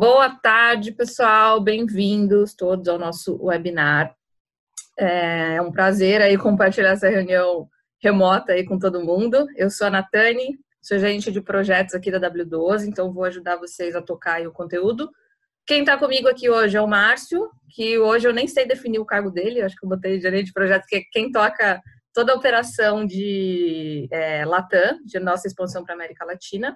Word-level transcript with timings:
Boa 0.00 0.30
tarde, 0.30 0.92
pessoal. 0.92 1.60
Bem-vindos 1.60 2.54
todos 2.54 2.88
ao 2.88 2.98
nosso 2.98 3.38
webinar. 3.44 4.16
É 4.98 5.60
um 5.60 5.70
prazer 5.70 6.22
aí 6.22 6.38
compartilhar 6.38 6.92
essa 6.92 7.10
reunião 7.10 7.68
remota 8.02 8.52
aí 8.52 8.64
com 8.64 8.78
todo 8.78 9.04
mundo. 9.04 9.46
Eu 9.54 9.68
sou 9.68 9.88
a 9.88 9.90
Natane, 9.90 10.58
sou 10.80 10.98
gerente 10.98 11.30
de 11.30 11.42
projetos 11.42 11.94
aqui 11.94 12.10
da 12.10 12.18
W12, 12.18 12.86
então 12.86 13.12
vou 13.12 13.24
ajudar 13.24 13.58
vocês 13.58 13.94
a 13.94 14.00
tocar 14.00 14.40
o 14.46 14.52
conteúdo. 14.52 15.10
Quem 15.66 15.80
está 15.80 15.98
comigo 15.98 16.28
aqui 16.28 16.48
hoje 16.48 16.78
é 16.78 16.80
o 16.80 16.88
Márcio, 16.88 17.50
que 17.68 17.98
hoje 17.98 18.26
eu 18.26 18.32
nem 18.32 18.48
sei 18.48 18.64
definir 18.64 19.00
o 19.00 19.04
cargo 19.04 19.30
dele, 19.30 19.60
acho 19.60 19.76
que 19.76 19.84
eu 19.84 19.90
botei 19.90 20.18
gerente 20.18 20.46
de 20.46 20.54
projetos, 20.54 20.88
que 20.88 20.96
é 20.96 21.02
quem 21.12 21.30
toca 21.30 21.78
toda 22.14 22.32
a 22.32 22.36
operação 22.36 23.04
de 23.04 24.08
é, 24.10 24.46
Latam, 24.46 24.98
de 25.04 25.20
nossa 25.20 25.46
expansão 25.46 25.84
para 25.84 25.94
América 25.94 26.24
Latina. 26.24 26.74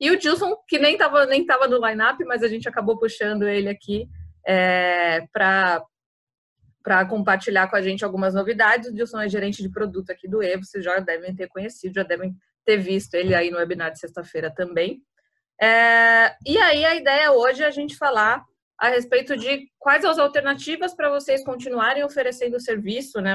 E 0.00 0.10
o 0.10 0.18
Dilson, 0.18 0.56
que 0.66 0.78
nem 0.78 0.92
estava 0.92 1.26
nem 1.26 1.44
tava 1.44 1.66
no 1.66 1.84
line-up, 1.84 2.22
mas 2.24 2.42
a 2.42 2.48
gente 2.48 2.68
acabou 2.68 2.98
puxando 2.98 3.48
ele 3.48 3.68
aqui 3.68 4.08
é, 4.46 5.26
para 5.32 5.84
compartilhar 7.08 7.68
com 7.68 7.76
a 7.76 7.82
gente 7.82 8.04
algumas 8.04 8.34
novidades. 8.34 8.88
O 8.88 8.94
Dilson 8.94 9.20
é 9.20 9.28
gerente 9.28 9.62
de 9.62 9.68
produto 9.68 10.10
aqui 10.10 10.28
do 10.28 10.42
Evo, 10.42 10.64
vocês 10.64 10.84
já 10.84 10.98
devem 11.00 11.34
ter 11.34 11.48
conhecido, 11.48 11.94
já 11.94 12.02
devem 12.04 12.34
ter 12.64 12.76
visto 12.76 13.14
ele 13.14 13.34
aí 13.34 13.50
no 13.50 13.58
webinar 13.58 13.90
de 13.90 13.98
sexta-feira 13.98 14.50
também. 14.54 15.02
É, 15.60 16.36
e 16.46 16.56
aí 16.58 16.84
a 16.84 16.94
ideia 16.94 17.32
hoje 17.32 17.62
é 17.62 17.66
a 17.66 17.70
gente 17.70 17.96
falar 17.96 18.44
a 18.78 18.88
respeito 18.88 19.36
de 19.36 19.68
quais 19.76 20.04
as 20.04 20.18
alternativas 20.18 20.94
para 20.94 21.10
vocês 21.10 21.44
continuarem 21.44 22.04
oferecendo 22.04 22.56
o 22.56 22.60
serviço, 22.60 23.20
né, 23.20 23.32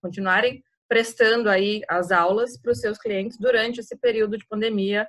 continuarem 0.00 0.64
prestando 0.88 1.50
aí 1.50 1.82
as 1.88 2.10
aulas 2.10 2.58
para 2.58 2.72
os 2.72 2.80
seus 2.80 2.96
clientes 2.96 3.36
durante 3.38 3.80
esse 3.80 3.96
período 3.96 4.38
de 4.38 4.46
pandemia 4.46 5.06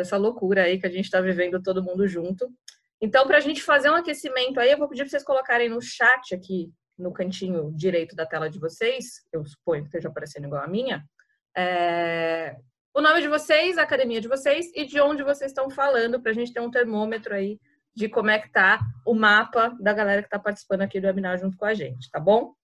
essa 0.00 0.16
loucura 0.16 0.64
aí 0.64 0.78
que 0.78 0.86
a 0.86 0.90
gente 0.90 1.04
está 1.04 1.20
vivendo 1.20 1.62
todo 1.62 1.82
mundo 1.82 2.06
junto. 2.06 2.48
Então, 3.00 3.26
para 3.26 3.38
a 3.38 3.40
gente 3.40 3.62
fazer 3.62 3.90
um 3.90 3.94
aquecimento 3.94 4.60
aí, 4.60 4.70
eu 4.70 4.78
vou 4.78 4.88
pedir 4.88 5.02
para 5.02 5.10
vocês 5.10 5.24
colocarem 5.24 5.68
no 5.68 5.80
chat 5.80 6.34
aqui, 6.34 6.70
no 6.98 7.12
cantinho 7.12 7.72
direito 7.74 8.14
da 8.14 8.26
tela 8.26 8.50
de 8.50 8.58
vocês, 8.58 9.22
eu 9.32 9.44
suponho 9.44 9.82
que 9.82 9.88
esteja 9.88 10.08
aparecendo 10.08 10.46
igual 10.46 10.62
a 10.62 10.68
minha, 10.68 11.02
é... 11.56 12.56
o 12.94 13.00
nome 13.00 13.22
de 13.22 13.28
vocês, 13.28 13.78
a 13.78 13.82
academia 13.82 14.20
de 14.20 14.28
vocês 14.28 14.70
e 14.74 14.84
de 14.84 15.00
onde 15.00 15.22
vocês 15.22 15.50
estão 15.50 15.70
falando, 15.70 16.20
para 16.20 16.30
a 16.30 16.34
gente 16.34 16.52
ter 16.52 16.60
um 16.60 16.70
termômetro 16.70 17.34
aí 17.34 17.58
de 17.94 18.08
como 18.08 18.30
é 18.30 18.38
que 18.38 18.50
tá 18.52 18.80
o 19.06 19.14
mapa 19.14 19.74
da 19.80 19.92
galera 19.92 20.22
que 20.22 20.28
está 20.28 20.38
participando 20.38 20.82
aqui 20.82 21.00
do 21.00 21.06
webinar 21.06 21.38
junto 21.38 21.56
com 21.56 21.64
a 21.64 21.74
gente, 21.74 22.10
tá 22.10 22.20
bom? 22.20 22.54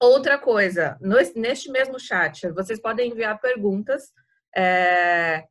Outra 0.00 0.38
coisa, 0.38 0.98
neste 1.34 1.70
mesmo 1.70 1.98
chat, 1.98 2.48
vocês 2.50 2.80
podem 2.80 3.10
enviar 3.10 3.40
perguntas. 3.40 4.12
É, 4.56 5.44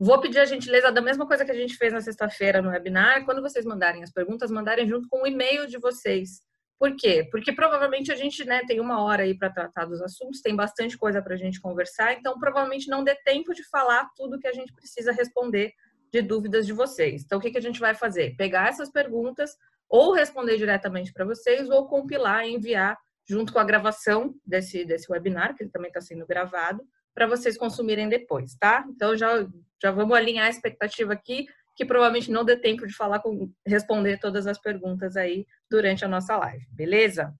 Vou 0.00 0.20
pedir 0.20 0.38
a 0.38 0.44
gentileza 0.44 0.92
da 0.92 1.00
mesma 1.00 1.26
coisa 1.26 1.44
que 1.44 1.50
a 1.50 1.54
gente 1.54 1.76
fez 1.76 1.92
na 1.92 2.00
sexta-feira 2.00 2.62
no 2.62 2.70
webinar. 2.70 3.24
Quando 3.24 3.42
vocês 3.42 3.64
mandarem 3.64 4.02
as 4.02 4.12
perguntas, 4.12 4.50
mandarem 4.50 4.86
junto 4.86 5.08
com 5.08 5.22
o 5.22 5.26
e-mail 5.26 5.66
de 5.66 5.76
vocês. 5.78 6.40
Por 6.78 6.94
quê? 6.94 7.26
Porque 7.32 7.52
provavelmente 7.52 8.12
a 8.12 8.14
gente 8.14 8.44
né, 8.44 8.62
tem 8.64 8.78
uma 8.78 9.02
hora 9.02 9.24
aí 9.24 9.36
para 9.36 9.50
tratar 9.50 9.86
dos 9.86 10.00
assuntos, 10.00 10.40
tem 10.40 10.54
bastante 10.54 10.96
coisa 10.96 11.20
para 11.20 11.34
a 11.34 11.36
gente 11.36 11.60
conversar, 11.60 12.12
então 12.12 12.38
provavelmente 12.38 12.88
não 12.88 13.02
dê 13.02 13.16
tempo 13.24 13.52
de 13.52 13.68
falar 13.68 14.08
tudo 14.14 14.38
que 14.38 14.46
a 14.46 14.52
gente 14.52 14.72
precisa 14.72 15.10
responder 15.10 15.72
de 16.12 16.22
dúvidas 16.22 16.64
de 16.64 16.72
vocês. 16.72 17.24
Então, 17.24 17.38
o 17.38 17.40
que, 17.40 17.50
que 17.50 17.58
a 17.58 17.62
gente 17.62 17.80
vai 17.80 17.94
fazer? 17.94 18.36
Pegar 18.36 18.68
essas 18.68 18.90
perguntas, 18.92 19.50
ou 19.88 20.12
responder 20.12 20.56
diretamente 20.56 21.12
para 21.12 21.24
vocês, 21.24 21.68
ou 21.68 21.88
compilar 21.88 22.46
e 22.46 22.54
enviar 22.54 22.96
junto 23.28 23.52
com 23.52 23.58
a 23.58 23.64
gravação 23.64 24.32
desse, 24.46 24.84
desse 24.84 25.10
webinar, 25.10 25.56
que 25.56 25.64
ele 25.64 25.70
também 25.70 25.88
está 25.88 26.00
sendo 26.00 26.26
gravado, 26.26 26.82
para 27.18 27.26
vocês 27.26 27.58
consumirem 27.58 28.08
depois, 28.08 28.54
tá? 28.54 28.84
Então 28.88 29.16
já, 29.16 29.44
já 29.82 29.90
vamos 29.90 30.16
alinhar 30.16 30.46
a 30.46 30.50
expectativa 30.50 31.12
aqui, 31.12 31.48
que 31.74 31.84
provavelmente 31.84 32.30
não 32.30 32.44
dê 32.44 32.56
tempo 32.56 32.86
de 32.86 32.94
falar 32.94 33.18
com 33.18 33.52
responder 33.66 34.20
todas 34.20 34.46
as 34.46 34.56
perguntas 34.56 35.16
aí 35.16 35.44
durante 35.68 36.04
a 36.04 36.08
nossa 36.08 36.36
live, 36.36 36.64
beleza? 36.70 37.34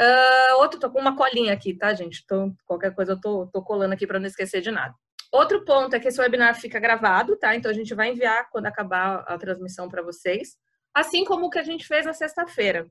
Uh, 0.00 0.60
outro, 0.60 0.78
tô 0.78 0.88
com 0.88 1.00
uma 1.00 1.16
colinha 1.16 1.52
aqui, 1.52 1.74
tá, 1.74 1.92
gente? 1.92 2.22
Então, 2.24 2.54
qualquer 2.64 2.94
coisa 2.94 3.12
eu 3.12 3.20
tô, 3.20 3.48
tô 3.48 3.60
colando 3.60 3.92
aqui 3.92 4.06
para 4.06 4.20
não 4.20 4.26
esquecer 4.26 4.60
de 4.60 4.70
nada. 4.70 4.94
Outro 5.32 5.64
ponto 5.64 5.96
é 5.96 5.98
que 5.98 6.06
esse 6.06 6.20
webinar 6.20 6.54
fica 6.54 6.78
gravado, 6.78 7.36
tá? 7.36 7.56
Então 7.56 7.72
a 7.72 7.74
gente 7.74 7.94
vai 7.96 8.10
enviar 8.10 8.48
quando 8.50 8.66
acabar 8.66 9.24
a 9.26 9.36
transmissão 9.36 9.88
para 9.88 10.02
vocês, 10.02 10.56
assim 10.94 11.24
como 11.24 11.46
o 11.46 11.50
que 11.50 11.58
a 11.58 11.64
gente 11.64 11.84
fez 11.88 12.06
na 12.06 12.12
sexta-feira. 12.12 12.88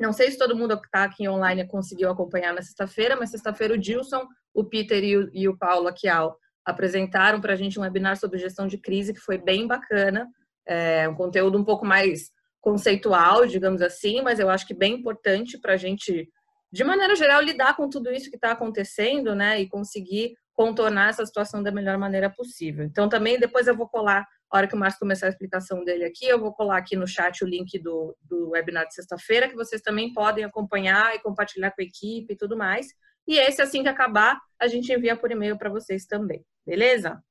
Não 0.00 0.14
sei 0.14 0.30
se 0.30 0.38
todo 0.38 0.56
mundo 0.56 0.80
que 0.80 0.86
está 0.86 1.04
aqui 1.04 1.28
online 1.28 1.68
conseguiu 1.68 2.10
acompanhar 2.10 2.54
na 2.54 2.62
sexta-feira, 2.62 3.16
mas 3.16 3.30
sexta-feira 3.30 3.74
o 3.74 3.78
Dilson, 3.78 4.26
o 4.54 4.64
Peter 4.64 5.02
e 5.02 5.16
o, 5.16 5.30
e 5.32 5.48
o 5.48 5.56
Paulo 5.56 5.88
Aquial 5.88 6.36
apresentaram 6.64 7.40
para 7.40 7.54
a 7.54 7.56
gente 7.56 7.78
um 7.78 7.82
webinar 7.82 8.16
sobre 8.16 8.38
gestão 8.38 8.66
de 8.66 8.78
crise 8.78 9.12
que 9.12 9.20
foi 9.20 9.38
bem 9.38 9.66
bacana. 9.66 10.28
É 10.66 11.08
um 11.08 11.14
conteúdo 11.14 11.58
um 11.58 11.64
pouco 11.64 11.84
mais 11.84 12.30
conceitual, 12.60 13.44
digamos 13.46 13.82
assim, 13.82 14.22
mas 14.22 14.38
eu 14.38 14.48
acho 14.48 14.66
que 14.66 14.74
bem 14.74 14.94
importante 14.94 15.58
para 15.58 15.74
a 15.74 15.76
gente, 15.76 16.28
de 16.70 16.84
maneira 16.84 17.16
geral, 17.16 17.42
lidar 17.42 17.76
com 17.76 17.88
tudo 17.88 18.12
isso 18.12 18.30
que 18.30 18.36
está 18.36 18.52
acontecendo, 18.52 19.34
né, 19.34 19.60
e 19.60 19.68
conseguir 19.68 20.34
contornar 20.54 21.10
essa 21.10 21.26
situação 21.26 21.62
da 21.62 21.72
melhor 21.72 21.98
maneira 21.98 22.30
possível. 22.30 22.84
Então, 22.84 23.08
também 23.08 23.38
depois 23.38 23.66
eu 23.66 23.76
vou 23.76 23.88
colar 23.88 24.24
a 24.48 24.58
hora 24.58 24.68
que 24.68 24.74
o 24.74 24.78
Márcio 24.78 25.00
começar 25.00 25.26
a 25.26 25.30
explicação 25.30 25.82
dele 25.82 26.04
aqui, 26.04 26.26
eu 26.26 26.38
vou 26.38 26.52
colar 26.52 26.76
aqui 26.76 26.94
no 26.94 27.06
chat 27.06 27.42
o 27.42 27.48
link 27.48 27.78
do, 27.78 28.14
do 28.20 28.50
webinar 28.50 28.86
de 28.86 28.94
sexta-feira, 28.94 29.48
que 29.48 29.56
vocês 29.56 29.80
também 29.80 30.12
podem 30.12 30.44
acompanhar 30.44 31.16
e 31.16 31.18
compartilhar 31.20 31.70
com 31.70 31.80
a 31.80 31.84
equipe 31.84 32.34
e 32.34 32.36
tudo 32.36 32.56
mais. 32.56 32.88
E 33.26 33.38
esse, 33.38 33.62
assim 33.62 33.82
que 33.82 33.88
acabar, 33.88 34.38
a 34.60 34.66
gente 34.66 34.92
envia 34.92 35.16
por 35.16 35.30
e-mail 35.30 35.56
para 35.56 35.70
vocês 35.70 36.06
também, 36.06 36.44
beleza? 36.66 37.22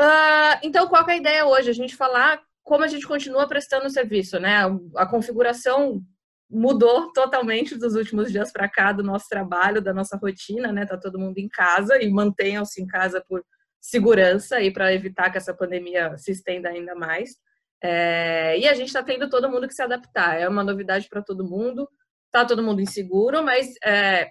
Uh, 0.00 0.58
então, 0.62 0.86
qual 0.88 1.08
é 1.08 1.12
a 1.12 1.16
ideia 1.16 1.46
hoje? 1.46 1.70
A 1.70 1.74
gente 1.74 1.96
falar 1.96 2.40
como 2.62 2.84
a 2.84 2.88
gente 2.88 3.06
continua 3.06 3.46
prestando 3.46 3.86
o 3.86 3.90
serviço, 3.90 4.38
né? 4.38 4.62
A 4.96 5.06
configuração 5.06 6.02
mudou 6.50 7.12
totalmente 7.12 7.76
dos 7.76 7.94
últimos 7.94 8.30
dias 8.30 8.52
para 8.52 8.68
cá 8.68 8.92
do 8.92 9.02
nosso 9.02 9.28
trabalho, 9.28 9.80
da 9.80 9.94
nossa 9.94 10.16
rotina, 10.16 10.72
né? 10.72 10.84
Tá 10.84 10.96
todo 10.96 11.18
mundo 11.18 11.38
em 11.38 11.48
casa 11.48 12.00
e 12.02 12.10
mantenham-se 12.10 12.82
em 12.82 12.86
casa 12.86 13.24
por 13.28 13.44
segurança 13.80 14.60
e 14.60 14.72
para 14.72 14.92
evitar 14.92 15.30
que 15.30 15.38
essa 15.38 15.54
pandemia 15.54 16.16
se 16.18 16.32
estenda 16.32 16.68
ainda 16.68 16.94
mais. 16.94 17.36
É, 17.82 18.58
e 18.58 18.66
a 18.66 18.74
gente 18.74 18.88
está 18.88 19.02
tendo 19.02 19.30
todo 19.30 19.50
mundo 19.50 19.68
que 19.68 19.74
se 19.74 19.82
adaptar. 19.82 20.40
É 20.40 20.48
uma 20.48 20.64
novidade 20.64 21.08
para 21.08 21.22
todo 21.22 21.48
mundo. 21.48 21.88
Está 22.26 22.44
todo 22.44 22.62
mundo 22.62 22.80
inseguro, 22.80 23.44
mas 23.44 23.74
é, 23.84 24.30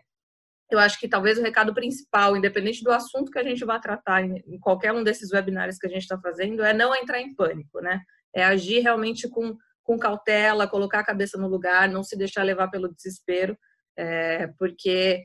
eu 0.70 0.80
acho 0.80 1.00
que 1.00 1.08
talvez 1.08 1.38
o 1.38 1.44
recado 1.44 1.74
principal, 1.74 2.36
independente 2.36 2.84
do 2.84 2.92
assunto 2.92 3.32
que 3.32 3.40
a 3.40 3.44
gente 3.44 3.64
vai 3.64 3.80
tratar 3.80 4.24
em, 4.24 4.60
qualquer 4.60 4.92
um 4.92 5.04
desses 5.04 5.32
webinários 5.32 5.78
que 5.78 5.86
a 5.86 5.90
gente 5.90 6.02
está 6.02 6.20
fazendo, 6.20 6.64
é 6.64 6.74
não 6.74 6.96
entrar 6.96 7.22
em 7.22 7.36
pânico, 7.36 7.80
né? 7.82 8.02
É 8.34 8.44
agir 8.44 8.80
realmente 8.80 9.30
com, 9.30 9.56
com 9.84 9.98
cautela, 9.98 10.68
colocar 10.68 11.00
a 11.00 11.06
cabeça 11.06 11.38
no 11.38 11.48
lugar, 11.48 11.88
não 11.90 12.04
se 12.04 12.18
deixar 12.18 12.44
levar 12.44 12.70
pelo 12.70 12.94
desespero, 12.94 13.58
é, 13.98 14.48
porque 14.58 15.24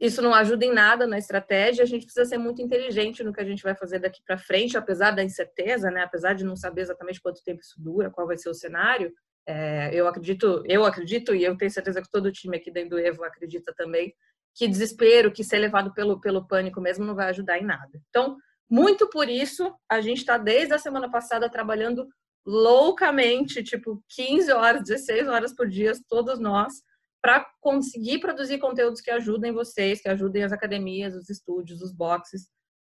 isso 0.00 0.20
não 0.20 0.34
ajuda 0.34 0.64
em 0.64 0.72
nada 0.72 1.06
na 1.06 1.18
estratégia. 1.18 1.84
A 1.84 1.86
gente 1.86 2.04
precisa 2.04 2.26
ser 2.26 2.36
muito 2.36 2.60
inteligente 2.60 3.22
no 3.22 3.32
que 3.32 3.40
a 3.40 3.44
gente 3.44 3.62
vai 3.62 3.74
fazer 3.74 4.00
daqui 4.00 4.20
para 4.26 4.36
frente, 4.36 4.76
apesar 4.76 5.12
da 5.12 5.24
incerteza, 5.24 5.90
né? 5.90 6.02
Apesar 6.02 6.34
de 6.34 6.44
não 6.44 6.56
saber 6.56 6.82
exatamente 6.82 7.20
quanto 7.20 7.42
tempo 7.42 7.60
isso 7.60 7.80
dura, 7.80 8.10
qual 8.10 8.26
vai 8.26 8.36
ser 8.36 8.50
o 8.50 8.54
cenário. 8.54 9.12
É, 9.46 9.90
eu 9.94 10.08
acredito, 10.08 10.62
eu 10.66 10.84
acredito 10.84 11.34
e 11.34 11.44
eu 11.44 11.56
tenho 11.56 11.70
certeza 11.70 12.02
que 12.02 12.10
todo 12.10 12.26
o 12.26 12.32
time 12.32 12.56
aqui 12.56 12.70
dentro 12.70 12.90
do 12.90 12.98
Evo 12.98 13.22
acredita 13.24 13.72
também 13.76 14.12
que 14.54 14.66
desespero, 14.66 15.32
que 15.32 15.44
ser 15.44 15.58
levado 15.58 15.92
pelo 15.92 16.20
pelo 16.20 16.46
pânico 16.46 16.80
mesmo 16.80 17.04
não 17.04 17.14
vai 17.14 17.28
ajudar 17.28 17.58
em 17.58 17.64
nada. 17.64 18.00
Então, 18.08 18.36
muito 18.68 19.08
por 19.08 19.28
isso, 19.28 19.72
a 19.88 20.00
gente 20.00 20.18
está 20.18 20.38
desde 20.38 20.74
a 20.74 20.78
semana 20.78 21.10
passada 21.10 21.48
trabalhando 21.48 22.08
loucamente, 22.44 23.62
tipo 23.62 24.02
15 24.08 24.52
horas, 24.52 24.82
16 24.82 25.28
horas 25.28 25.54
por 25.54 25.68
dia, 25.68 25.92
todos 26.08 26.38
nós, 26.38 26.72
para 27.20 27.46
conseguir 27.60 28.18
produzir 28.20 28.58
conteúdos 28.58 29.00
que 29.00 29.10
ajudem 29.10 29.52
vocês, 29.52 30.00
que 30.00 30.08
ajudem 30.08 30.44
as 30.44 30.52
academias, 30.52 31.14
os 31.14 31.28
estúdios, 31.28 31.82
os 31.82 31.92
boxes 31.92 32.48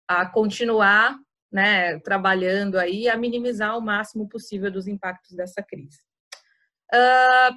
a 0.08 0.26
continuar 0.26 1.18
né, 1.50 1.98
trabalhando 2.00 2.78
aí, 2.78 3.08
a 3.08 3.16
minimizar 3.16 3.76
o 3.78 3.80
máximo 3.80 4.28
possível 4.28 4.70
dos 4.70 4.86
impactos 4.86 5.34
dessa 5.34 5.62
crise. 5.62 5.98
Uh, 6.92 7.56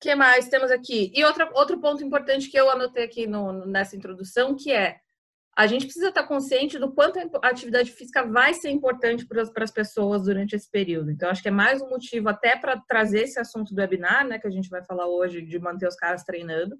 que 0.00 0.14
mais 0.14 0.48
temos 0.48 0.70
aqui? 0.70 1.12
E 1.14 1.24
outra, 1.24 1.50
outro 1.54 1.80
ponto 1.80 2.04
importante 2.04 2.50
que 2.50 2.58
eu 2.58 2.70
anotei 2.70 3.04
aqui 3.04 3.26
no, 3.26 3.66
nessa 3.66 3.96
introdução, 3.96 4.54
que 4.54 4.72
é 4.72 5.00
a 5.56 5.66
gente 5.66 5.86
precisa 5.86 6.10
estar 6.10 6.22
consciente 6.22 6.78
do 6.78 6.92
quanto 6.92 7.18
a 7.18 7.48
atividade 7.48 7.90
física 7.90 8.24
vai 8.24 8.54
ser 8.54 8.70
importante 8.70 9.26
para 9.26 9.64
as 9.64 9.72
pessoas 9.72 10.22
durante 10.22 10.54
esse 10.54 10.70
período. 10.70 11.10
Então, 11.10 11.28
acho 11.28 11.42
que 11.42 11.48
é 11.48 11.50
mais 11.50 11.82
um 11.82 11.88
motivo 11.88 12.28
até 12.28 12.56
para 12.56 12.80
trazer 12.86 13.22
esse 13.22 13.40
assunto 13.40 13.74
do 13.74 13.80
webinar, 13.80 14.24
né, 14.24 14.38
que 14.38 14.46
a 14.46 14.50
gente 14.50 14.70
vai 14.70 14.84
falar 14.84 15.08
hoje, 15.08 15.42
de 15.42 15.58
manter 15.58 15.88
os 15.88 15.96
caras 15.96 16.22
treinando, 16.22 16.78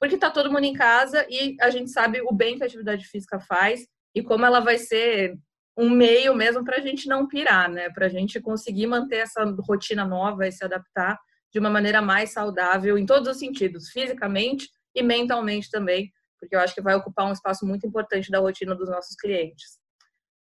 porque 0.00 0.14
está 0.14 0.30
todo 0.30 0.50
mundo 0.50 0.64
em 0.64 0.72
casa 0.72 1.26
e 1.28 1.54
a 1.60 1.68
gente 1.68 1.90
sabe 1.90 2.22
o 2.22 2.32
bem 2.32 2.56
que 2.56 2.62
a 2.62 2.66
atividade 2.66 3.04
física 3.04 3.38
faz 3.40 3.86
e 4.14 4.22
como 4.22 4.46
ela 4.46 4.60
vai 4.60 4.78
ser 4.78 5.36
um 5.76 5.90
meio 5.90 6.34
mesmo 6.34 6.64
para 6.64 6.76
a 6.76 6.80
gente 6.80 7.08
não 7.08 7.26
pirar, 7.26 7.68
né, 7.68 7.90
para 7.90 8.06
a 8.06 8.08
gente 8.08 8.40
conseguir 8.40 8.86
manter 8.86 9.16
essa 9.16 9.44
rotina 9.66 10.04
nova 10.04 10.46
e 10.46 10.52
se 10.52 10.64
adaptar 10.64 11.18
de 11.52 11.58
uma 11.58 11.70
maneira 11.70 12.02
mais 12.02 12.32
saudável 12.32 12.98
em 12.98 13.06
todos 13.06 13.28
os 13.28 13.38
sentidos, 13.38 13.90
fisicamente 13.90 14.68
e 14.94 15.02
mentalmente 15.02 15.70
também, 15.70 16.12
porque 16.38 16.54
eu 16.54 16.60
acho 16.60 16.74
que 16.74 16.82
vai 16.82 16.94
ocupar 16.94 17.26
um 17.26 17.32
espaço 17.32 17.66
muito 17.66 17.86
importante 17.86 18.30
da 18.30 18.38
rotina 18.38 18.74
dos 18.74 18.88
nossos 18.88 19.16
clientes. 19.16 19.78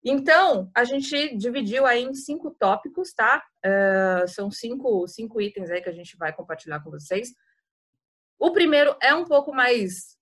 Então, 0.05 0.71
a 0.75 0.85
gente 0.85 1.37
dividiu 1.37 1.85
aí 1.85 2.05
em 2.05 2.15
cinco 2.15 2.55
tópicos, 2.59 3.13
tá? 3.13 3.43
Uh, 3.67 4.29
são 4.29 4.51
cinco, 4.51 5.07
cinco 5.09 5.41
itens 5.41 5.71
aí 5.71 5.83
que 5.83 5.89
a 5.89 5.93
gente 5.93 6.17
vai 6.17 6.33
compartilhar 6.33 6.81
com 6.81 6.91
vocês. 6.91 7.31
O 8.39 8.53
primeiro 8.53 8.97
é 9.03 9.13
um 9.15 9.25
pouco 9.25 9.53
mais 9.53 10.18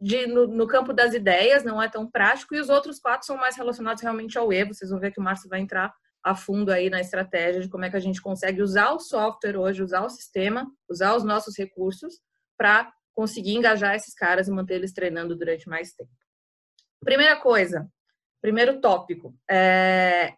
de, 0.00 0.26
no, 0.26 0.46
no, 0.46 0.66
campo 0.66 0.92
das 0.92 1.12
ideias, 1.12 1.64
não 1.64 1.82
é 1.82 1.88
tão 1.88 2.08
prático, 2.08 2.54
e 2.54 2.60
os 2.60 2.68
outros 2.68 2.98
quatro 3.00 3.26
são 3.26 3.36
mais 3.36 3.56
relacionados 3.56 4.02
realmente 4.02 4.38
ao 4.38 4.52
E. 4.52 4.64
Vocês 4.64 4.90
vão 4.90 5.00
ver 5.00 5.10
que 5.10 5.20
o 5.20 5.22
Márcio 5.22 5.48
vai 5.48 5.60
entrar 5.60 5.92
a 6.22 6.34
fundo 6.34 6.70
aí 6.70 6.90
na 6.90 7.00
estratégia 7.00 7.60
de 7.60 7.68
como 7.68 7.84
é 7.84 7.90
que 7.90 7.96
a 7.96 8.00
gente 8.00 8.20
consegue 8.20 8.62
usar 8.62 8.92
o 8.92 9.00
software 9.00 9.56
hoje, 9.56 9.82
usar 9.82 10.04
o 10.04 10.10
sistema, 10.10 10.70
usar 10.88 11.16
os 11.16 11.24
nossos 11.24 11.56
recursos 11.56 12.20
para 12.56 12.92
conseguir 13.14 13.54
engajar 13.54 13.94
esses 13.94 14.14
caras 14.14 14.46
e 14.46 14.50
manter 14.50 14.74
eles 14.74 14.92
treinando 14.92 15.36
durante 15.36 15.68
mais 15.68 15.92
tempo. 15.92 16.10
Primeira 17.02 17.36
coisa, 17.36 17.90
primeiro 18.40 18.80
tópico, 18.80 19.34
é, 19.50 20.34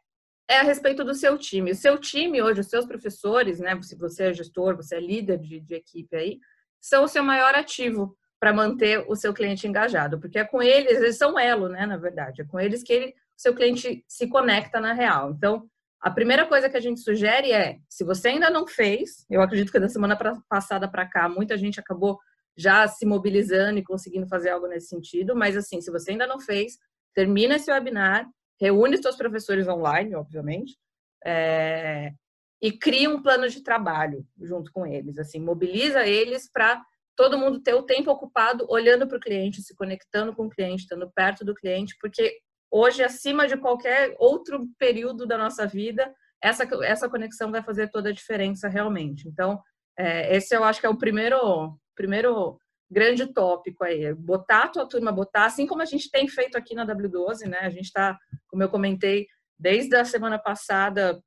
é 0.48 0.58
a 0.58 0.62
respeito 0.62 1.04
do 1.04 1.14
seu 1.14 1.36
time. 1.36 1.72
O 1.72 1.76
seu 1.76 1.98
time 1.98 2.40
hoje, 2.40 2.60
os 2.60 2.68
seus 2.68 2.86
professores, 2.86 3.58
né? 3.58 3.80
Se 3.82 3.96
você 3.96 4.24
é 4.24 4.32
gestor, 4.32 4.76
você 4.76 4.96
é 4.96 5.00
líder 5.00 5.38
de, 5.38 5.60
de 5.60 5.74
equipe 5.74 6.16
aí, 6.16 6.38
são 6.80 7.04
o 7.04 7.08
seu 7.08 7.22
maior 7.22 7.54
ativo 7.54 8.16
para 8.42 8.52
manter 8.52 9.04
o 9.06 9.14
seu 9.14 9.32
cliente 9.32 9.68
engajado, 9.68 10.18
porque 10.18 10.36
é 10.36 10.44
com 10.44 10.60
eles, 10.60 10.96
eles 10.96 11.16
são 11.16 11.38
elo, 11.38 11.68
né? 11.68 11.86
Na 11.86 11.96
verdade, 11.96 12.42
é 12.42 12.44
com 12.44 12.58
eles 12.58 12.82
que 12.82 12.92
ele, 12.92 13.06
o 13.10 13.40
seu 13.40 13.54
cliente 13.54 14.04
se 14.08 14.26
conecta 14.26 14.80
na 14.80 14.92
real. 14.92 15.30
Então, 15.30 15.70
a 16.00 16.10
primeira 16.10 16.44
coisa 16.44 16.68
que 16.68 16.76
a 16.76 16.80
gente 16.80 16.98
sugere 16.98 17.52
é, 17.52 17.78
se 17.88 18.02
você 18.02 18.30
ainda 18.30 18.50
não 18.50 18.66
fez, 18.66 19.24
eu 19.30 19.40
acredito 19.40 19.70
que 19.70 19.78
da 19.78 19.88
semana 19.88 20.18
passada 20.48 20.90
para 20.90 21.08
cá 21.08 21.28
muita 21.28 21.56
gente 21.56 21.78
acabou 21.78 22.18
já 22.56 22.88
se 22.88 23.06
mobilizando 23.06 23.78
e 23.78 23.84
conseguindo 23.84 24.26
fazer 24.26 24.50
algo 24.50 24.66
nesse 24.66 24.88
sentido, 24.88 25.36
mas 25.36 25.56
assim, 25.56 25.80
se 25.80 25.92
você 25.92 26.10
ainda 26.10 26.26
não 26.26 26.40
fez, 26.40 26.78
termina 27.14 27.54
esse 27.54 27.70
webinar, 27.70 28.28
reúne 28.60 29.00
seus 29.00 29.14
professores 29.14 29.68
online, 29.68 30.16
obviamente, 30.16 30.76
é, 31.24 32.10
e 32.60 32.72
cria 32.72 33.08
um 33.08 33.22
plano 33.22 33.48
de 33.48 33.62
trabalho 33.62 34.26
junto 34.40 34.72
com 34.72 34.84
eles, 34.84 35.16
assim, 35.16 35.38
mobiliza 35.38 36.04
eles 36.04 36.50
para 36.52 36.82
todo 37.16 37.38
mundo 37.38 37.62
ter 37.62 37.74
o 37.74 37.82
tempo 37.82 38.10
ocupado 38.10 38.66
olhando 38.68 39.06
para 39.06 39.16
o 39.16 39.20
cliente, 39.20 39.62
se 39.62 39.74
conectando 39.74 40.34
com 40.34 40.46
o 40.46 40.50
cliente, 40.50 40.82
estando 40.82 41.10
perto 41.14 41.44
do 41.44 41.54
cliente, 41.54 41.96
porque 42.00 42.38
hoje, 42.70 43.02
acima 43.02 43.46
de 43.46 43.56
qualquer 43.56 44.14
outro 44.18 44.66
período 44.78 45.26
da 45.26 45.36
nossa 45.36 45.66
vida, 45.66 46.12
essa, 46.42 46.66
essa 46.82 47.08
conexão 47.08 47.50
vai 47.50 47.62
fazer 47.62 47.88
toda 47.90 48.08
a 48.08 48.12
diferença 48.12 48.68
realmente. 48.68 49.28
Então, 49.28 49.60
é, 49.96 50.34
esse 50.34 50.56
eu 50.56 50.64
acho 50.64 50.80
que 50.80 50.86
é 50.86 50.88
o 50.90 50.98
primeiro, 50.98 51.78
primeiro 51.94 52.58
grande 52.90 53.26
tópico 53.26 53.84
aí, 53.84 54.12
botar 54.14 54.64
a 54.64 54.68
tua 54.68 54.88
turma, 54.88 55.12
botar, 55.12 55.46
assim 55.46 55.66
como 55.66 55.82
a 55.82 55.86
gente 55.86 56.10
tem 56.10 56.26
feito 56.28 56.56
aqui 56.56 56.74
na 56.74 56.86
W12, 56.86 57.46
né? 57.46 57.58
A 57.60 57.70
gente 57.70 57.86
está, 57.86 58.18
como 58.48 58.62
eu 58.62 58.68
comentei, 58.68 59.26
desde 59.58 59.94
a 59.96 60.04
semana 60.04 60.38
passada, 60.38 61.22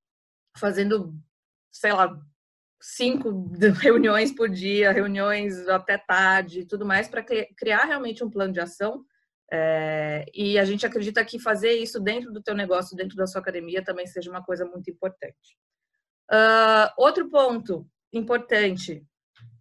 fazendo, 0.57 1.13
sei 1.71 1.93
lá, 1.93 2.15
cinco 2.85 3.49
reuniões 3.81 4.31
por 4.31 4.47
dia, 4.47 4.91
reuniões 4.91 5.67
até 5.67 5.97
tarde 5.97 6.65
tudo 6.65 6.85
mais, 6.85 7.07
para 7.07 7.23
criar 7.23 7.85
realmente 7.85 8.23
um 8.23 8.29
plano 8.29 8.53
de 8.53 8.59
ação. 8.59 9.03
É, 9.51 10.25
e 10.33 10.57
a 10.57 10.65
gente 10.65 10.85
acredita 10.85 11.23
que 11.23 11.39
fazer 11.39 11.73
isso 11.73 11.99
dentro 11.99 12.31
do 12.31 12.41
teu 12.41 12.55
negócio, 12.55 12.95
dentro 12.95 13.15
da 13.15 13.27
sua 13.27 13.41
academia, 13.41 13.83
também 13.83 14.05
seja 14.05 14.29
uma 14.29 14.43
coisa 14.43 14.65
muito 14.65 14.89
importante. 14.89 15.57
Uh, 16.31 16.89
outro 16.97 17.29
ponto 17.29 17.87
importante 18.11 19.03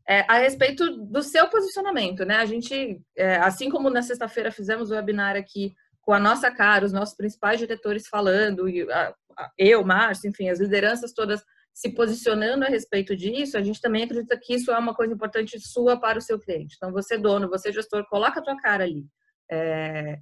é 0.09 0.21
a 0.29 0.39
respeito 0.39 0.91
do 1.07 1.23
seu 1.23 1.49
posicionamento, 1.49 2.25
né? 2.25 2.37
A 2.37 2.47
gente, 2.47 3.01
é, 3.17 3.37
assim 3.37 3.71
como 3.71 3.91
na 3.91 4.03
sexta-feira 4.03 4.51
fizemos 4.51 4.91
o 4.91 4.95
webinar 4.95 5.37
aqui 5.37 5.75
com 6.03 6.13
a 6.13 6.21
nossa 6.21 6.51
cara, 6.51 6.85
os 6.85 6.93
nossos 6.93 7.17
principais 7.17 7.59
diretores 7.59 8.07
falando, 8.07 8.69
e 8.69 8.91
a, 8.91 9.15
a, 9.39 9.51
eu, 9.57 9.85
Márcio, 9.85 10.29
enfim, 10.29 10.49
as 10.49 10.61
lideranças 10.61 11.13
todas 11.13 11.43
se 11.75 11.91
posicionando 11.91 12.65
a 12.65 12.69
respeito 12.69 13.17
disso, 13.17 13.59
a 13.59 13.63
gente 13.63 13.81
também 13.81 14.05
acredita 14.05 14.39
que 14.41 14.55
isso 14.55 14.71
é 14.71 14.79
uma 14.79 14.95
coisa 14.95 15.13
importante 15.13 15.59
sua 15.59 15.99
para 15.99 16.19
o 16.19 16.23
seu 16.23 16.39
cliente. 16.39 16.77
Então, 16.77 16.93
você 16.93 17.19
dono, 17.19 17.51
você 17.51 17.73
gestor, 17.73 18.07
coloca 18.09 18.39
a 18.39 18.43
tua 18.43 18.57
cara 18.57 18.85
ali. 18.85 19.05
É, 19.51 20.21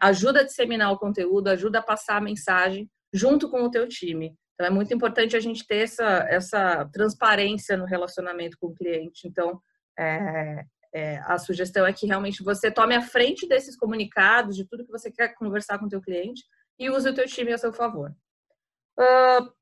ajuda 0.00 0.40
a 0.40 0.44
disseminar 0.44 0.92
o 0.92 0.98
conteúdo, 0.98 1.48
ajuda 1.48 1.80
a 1.80 1.82
passar 1.82 2.18
a 2.18 2.20
mensagem 2.20 2.88
junto 3.12 3.50
com 3.50 3.64
o 3.64 3.70
teu 3.70 3.88
time. 3.88 4.36
Então, 4.54 4.66
é 4.66 4.70
muito 4.70 4.94
importante 4.94 5.36
a 5.36 5.40
gente 5.40 5.66
ter 5.66 5.78
essa, 5.78 6.26
essa 6.30 6.88
transparência 6.92 7.76
no 7.76 7.84
relacionamento 7.84 8.56
com 8.60 8.68
o 8.68 8.74
cliente. 8.74 9.26
Então, 9.26 9.60
é, 9.98 10.64
é, 10.94 11.18
a 11.24 11.38
sugestão 11.38 11.84
é 11.84 11.92
que 11.92 12.06
realmente 12.06 12.40
você 12.44 12.70
tome 12.70 12.94
a 12.94 13.02
frente 13.02 13.48
desses 13.48 13.76
comunicados, 13.76 14.54
de 14.54 14.64
tudo 14.64 14.84
que 14.84 14.92
você 14.92 15.10
quer 15.10 15.34
conversar 15.34 15.80
com 15.80 15.86
o 15.86 15.88
teu 15.88 16.00
cliente 16.00 16.44
e 16.78 16.88
use 16.88 17.08
o 17.08 17.14
teu 17.14 17.26
time 17.26 17.52
a 17.52 17.58
seu 17.58 17.72
favor. 17.72 18.14
Uh, 18.96 19.61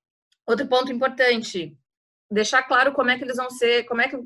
outro 0.50 0.67
ponto 0.67 0.93
importante, 0.93 1.76
deixar 2.31 2.62
claro 2.62 2.93
como 2.93 3.11
é 3.11 3.19
que 3.19 3.25
eles 3.25 3.37
vão 3.37 3.50
ser, 3.50 3.85
como 3.85 4.00
é 4.00 4.08
que, 4.08 4.17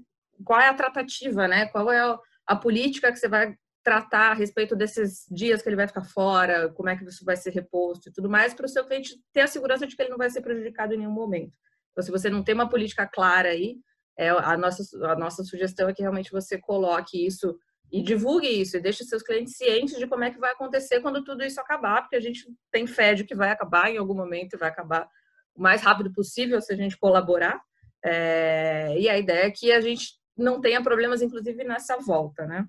qual 0.45 0.61
é 0.61 0.69
a 0.69 0.75
tratativa, 0.75 1.49
né? 1.49 1.67
Qual 1.67 1.91
é 1.91 2.19
a, 2.47 2.57
política 2.57 3.11
que 3.11 3.19
você 3.19 3.29
vai 3.29 3.55
tratar 3.83 4.31
a 4.31 4.35
respeito 4.35 4.75
desses 4.75 5.27
dias 5.31 5.61
que 5.61 5.69
ele 5.69 5.77
vai 5.77 5.87
ficar 5.87 6.05
fora, 6.05 6.71
como 6.71 6.89
é 6.89 6.97
que 6.97 7.05
isso 7.05 7.25
vai 7.25 7.37
ser 7.37 7.51
reposto 7.51 8.09
e 8.09 8.13
tudo 8.13 8.31
mais, 8.31 8.55
para 8.55 8.67
o 8.67 8.69
seu 8.69 8.85
cliente 8.85 9.15
ter 9.33 9.43
a 9.43 9.47
segurança 9.47 9.87
de 9.87 9.95
que 9.95 10.03
ele 10.03 10.11
não 10.11 10.17
vai 10.17 10.31
ser 10.31 10.41
prejudicado 10.41 10.95
em 10.95 10.99
nenhum 10.99 11.13
momento. 11.13 11.53
Então, 11.93 12.03
se 12.03 12.11
você 12.11 12.31
não 12.31 12.43
tem 12.43 12.55
uma 12.55 12.69
política 12.69 13.07
clara 13.07 13.51
aí, 13.51 13.77
é, 14.19 14.31
a, 14.31 14.57
nossa, 14.57 14.83
a 15.07 15.17
nossa 15.17 15.45
sugestão 15.45 15.89
é 15.89 15.95
que 15.95 16.03
realmente 16.03 16.33
você 16.33 16.59
coloque 16.59 17.27
isso 17.27 17.59
e 17.93 18.03
divulgue 18.03 18.49
isso 18.49 18.77
e 18.77 18.81
deixe 18.81 19.05
seus 19.05 19.23
clientes 19.23 19.57
cientes 19.57 19.99
de 19.99 20.07
como 20.07 20.25
é 20.25 20.31
que 20.31 20.39
vai 20.39 20.53
acontecer 20.53 21.01
quando 21.01 21.23
tudo 21.23 21.45
isso 21.45 21.61
acabar, 21.61 22.03
porque 22.03 22.17
a 22.17 22.21
gente 22.21 22.47
tem 22.73 22.87
fé 22.87 23.15
de 23.15 23.25
que 23.25 23.35
vai 23.35 23.51
acabar 23.51 23.91
em 23.91 23.99
algum 23.99 24.15
momento 24.15 24.55
e 24.55 24.59
vai 24.59 24.69
acabar 24.69 25.09
o 25.55 25.63
mais 25.63 25.83
rápido 25.83 26.13
possível 26.13 26.61
se 26.61 26.73
a 26.73 26.77
gente 26.77 26.99
colaborar. 26.99 27.61
É, 28.05 28.99
e 28.99 29.09
a 29.09 29.19
ideia 29.19 29.47
é 29.47 29.51
que 29.51 29.73
a 29.73 29.81
gente 29.81 30.19
não 30.37 30.61
tenha 30.61 30.83
problemas, 30.83 31.23
inclusive, 31.23 31.65
nessa 31.65 31.97
volta, 31.97 32.47
né? 32.47 32.67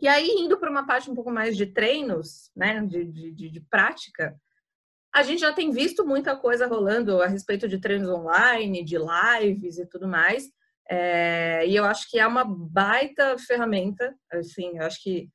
E 0.00 0.08
aí, 0.08 0.28
indo 0.38 0.58
para 0.58 0.70
uma 0.70 0.86
parte 0.86 1.10
um 1.10 1.14
pouco 1.14 1.30
mais 1.30 1.56
de 1.56 1.66
treinos, 1.66 2.50
né, 2.54 2.84
de, 2.84 3.04
de, 3.04 3.50
de, 3.50 3.60
prática, 3.70 4.36
a 5.14 5.22
gente 5.22 5.40
já 5.40 5.52
tem 5.52 5.70
visto 5.70 6.04
muita 6.04 6.36
coisa 6.36 6.66
rolando 6.66 7.22
a 7.22 7.26
respeito 7.26 7.68
de 7.68 7.78
treinos 7.78 8.08
online, 8.08 8.84
de 8.84 8.96
lives 8.98 9.78
e 9.78 9.86
tudo 9.86 10.08
mais. 10.08 10.44
É, 10.90 11.66
e 11.66 11.74
eu 11.74 11.84
acho 11.84 12.10
que 12.10 12.18
é 12.18 12.26
uma 12.26 12.44
baita 12.44 13.38
ferramenta. 13.38 14.14
Assim, 14.32 14.76
eu 14.76 14.84
acho 14.84 15.02
que 15.02 15.30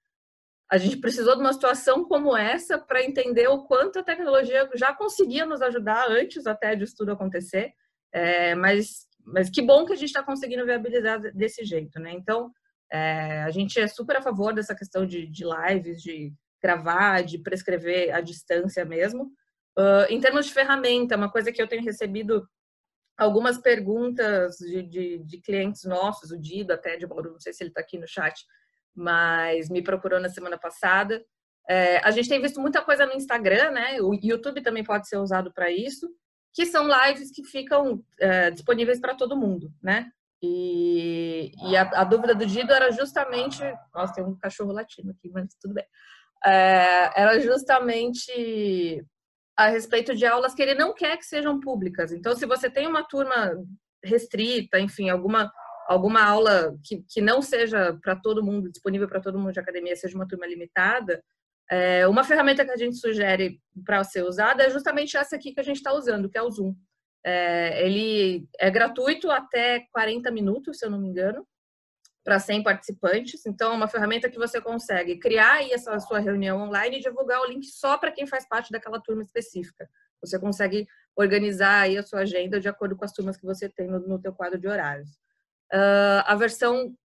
a 0.72 0.78
gente 0.78 0.98
precisou 0.98 1.36
de 1.36 1.42
uma 1.42 1.54
situação 1.54 2.06
como 2.06 2.38
essa 2.38 2.78
para 2.78 3.04
entender 3.04 3.48
o 3.48 3.64
quanto 3.64 4.00
a 4.00 4.04
tecnologia 4.04 4.70
já 4.76 4.94
conseguia 4.94 5.46
nos 5.46 5.62
ajudar 5.62 6.08
antes 6.10 6.46
até 6.46 6.76
disso 6.76 6.96
tudo 6.96 7.12
acontecer. 7.12 7.74
É, 8.14 8.54
mas, 8.54 9.08
mas 9.26 9.50
que 9.50 9.62
bom 9.62 9.86
que 9.86 9.94
a 9.94 9.96
gente 9.96 10.10
está 10.10 10.22
conseguindo 10.22 10.66
viabilizar 10.66 11.20
desse 11.34 11.66
jeito, 11.66 12.00
né? 12.00 12.12
Então, 12.14 12.52
é, 12.92 13.42
a 13.42 13.50
gente 13.50 13.80
é 13.80 13.88
super 13.88 14.18
a 14.18 14.22
favor 14.22 14.54
dessa 14.54 14.76
questão 14.76 15.06
de, 15.06 15.26
de 15.28 15.44
lives, 15.44 16.02
de 16.02 16.34
gravar, 16.62 17.24
de 17.24 17.40
prescrever 17.40 18.14
à 18.14 18.22
distância 18.22 18.86
mesmo. 18.86 19.32
Uh, 19.78 20.06
em 20.10 20.20
termos 20.20 20.48
de 20.48 20.54
ferramenta, 20.54 21.16
uma 21.16 21.32
coisa 21.32 21.52
que 21.52 21.62
eu 21.62 21.68
tenho 21.68 21.84
recebido 21.84 22.48
algumas 23.18 23.58
perguntas 23.58 24.58
de, 24.58 24.84
de, 24.84 25.18
de 25.20 25.42
clientes 25.42 25.84
nossos, 25.84 26.32
o 26.32 26.40
Dido 26.40 26.72
até 26.72 26.98
de 26.98 27.08
Bauru, 27.08 27.32
não 27.32 27.40
sei 27.40 27.54
se 27.54 27.64
ele 27.64 27.70
está 27.70 27.82
aqui 27.82 27.98
no 27.98 28.08
chat, 28.08 28.46
mas 28.96 29.70
me 29.70 29.82
procurou 29.82 30.20
na 30.20 30.30
semana 30.30 30.58
passada. 30.58 31.24
É, 31.68 31.98
a 31.98 32.12
gente 32.12 32.30
tem 32.30 32.42
visto 32.42 32.60
muita 32.60 32.82
coisa 32.82 33.06
no 33.06 33.14
Instagram, 33.14 33.72
né? 33.72 34.02
O 34.02 34.14
YouTube 34.14 34.62
também 34.62 34.84
pode 34.84 35.08
ser 35.08 35.18
usado 35.18 35.52
para 35.54 35.72
isso, 35.72 36.10
que 36.54 36.66
são 36.66 36.88
lives 36.88 37.32
que 37.32 37.44
ficam 37.44 38.04
é, 38.20 38.52
disponíveis 38.52 39.00
para 39.00 39.16
todo 39.16 39.38
mundo, 39.38 39.72
né? 39.82 40.12
E, 40.42 41.52
e 41.70 41.76
a, 41.76 41.82
a, 41.82 42.04
dúvida 42.04 42.34
do 42.34 42.46
Dido 42.46 42.72
era 42.72 42.92
justamente. 42.92 43.62
Nossa, 43.94 44.14
tem 44.14 44.24
um 44.24 44.38
cachorro 44.38 44.72
latino 44.72 45.12
aqui, 45.12 45.30
mas 45.30 45.54
tudo 45.62 45.74
bem. 45.74 45.86
É, 46.46 47.22
era 47.22 47.40
justamente 47.40 49.06
a 49.58 49.68
respeito 49.68 50.16
de 50.16 50.26
aulas 50.26 50.54
que 50.54 50.62
ele 50.62 50.74
não 50.74 50.94
quer 50.94 51.18
que 51.18 51.26
sejam 51.26 51.60
públicas. 51.60 52.14
Então, 52.14 52.34
se 52.36 52.46
você 52.46 52.70
tem 52.70 52.88
uma 52.88 53.04
turma 53.04 53.52
restrita, 54.02 54.80
enfim, 54.80 55.10
alguma, 55.10 55.52
alguma 55.90 56.24
aula 56.24 56.78
que, 56.84 57.04
que 57.10 57.20
não 57.20 57.42
seja 57.42 57.98
para 58.00 58.16
todo 58.16 58.44
mundo, 58.44 58.70
disponível 58.70 59.08
para 59.08 59.20
todo 59.20 59.40
mundo 59.40 59.52
de 59.52 59.60
academia, 59.60 59.96
seja 59.96 60.16
uma 60.16 60.28
turma 60.28 60.46
limitada, 60.46 61.24
é, 61.68 62.08
uma 62.08 62.24
ferramenta 62.24 62.64
que 62.64 62.70
a 62.70 62.78
gente 62.78 62.98
sugere 62.98 63.60
para 63.84 64.04
ser 64.04 64.24
usada 64.24 64.64
é 64.64 64.70
justamente 64.70 65.18
essa 65.18 65.36
aqui 65.36 65.52
que 65.52 65.60
a 65.60 65.64
gente 65.64 65.78
está 65.78 65.92
usando, 65.92 66.30
que 66.30 66.38
é 66.38 66.44
o 66.44 66.52
Zoom. 66.52 66.76
É, 67.26 67.84
ele 67.84 68.48
é 68.60 68.70
gratuito 68.70 69.32
até 69.32 69.88
40 69.92 70.30
minutos, 70.30 70.78
se 70.78 70.86
eu 70.86 70.92
não 70.92 71.00
me 71.00 71.08
engano, 71.08 71.44
para 72.24 72.40
100 72.40 72.62
participantes. 72.62 73.44
Então, 73.48 73.72
é 73.72 73.76
uma 73.76 73.88
ferramenta 73.88 74.30
que 74.30 74.38
você 74.38 74.62
consegue 74.62 75.18
criar 75.18 75.54
aí 75.54 75.72
essa 75.72 76.00
sua 76.00 76.20
reunião 76.20 76.62
online 76.62 76.98
e 76.98 77.02
divulgar 77.02 77.42
o 77.42 77.48
link 77.48 77.66
só 77.66 77.98
para 77.98 78.12
quem 78.12 78.28
faz 78.28 78.48
parte 78.48 78.72
daquela 78.72 79.02
turma 79.02 79.24
específica. 79.24 79.90
Você 80.22 80.38
consegue 80.38 80.88
organizar 81.16 81.82
aí 81.82 81.98
a 81.98 82.04
sua 82.04 82.20
agenda 82.20 82.60
de 82.60 82.70
acordo 82.70 82.96
com 82.96 83.06
as 83.06 83.12
turmas 83.12 83.38
que 83.38 83.46
você 83.46 83.68
tem 83.68 83.88
no, 83.88 84.00
no 84.00 84.22
teu 84.22 84.34
quadro 84.34 84.60
de 84.60 84.68
horários. 84.68 85.18
Uh, 85.74 86.24
a 86.26 86.36
versão 86.36 86.96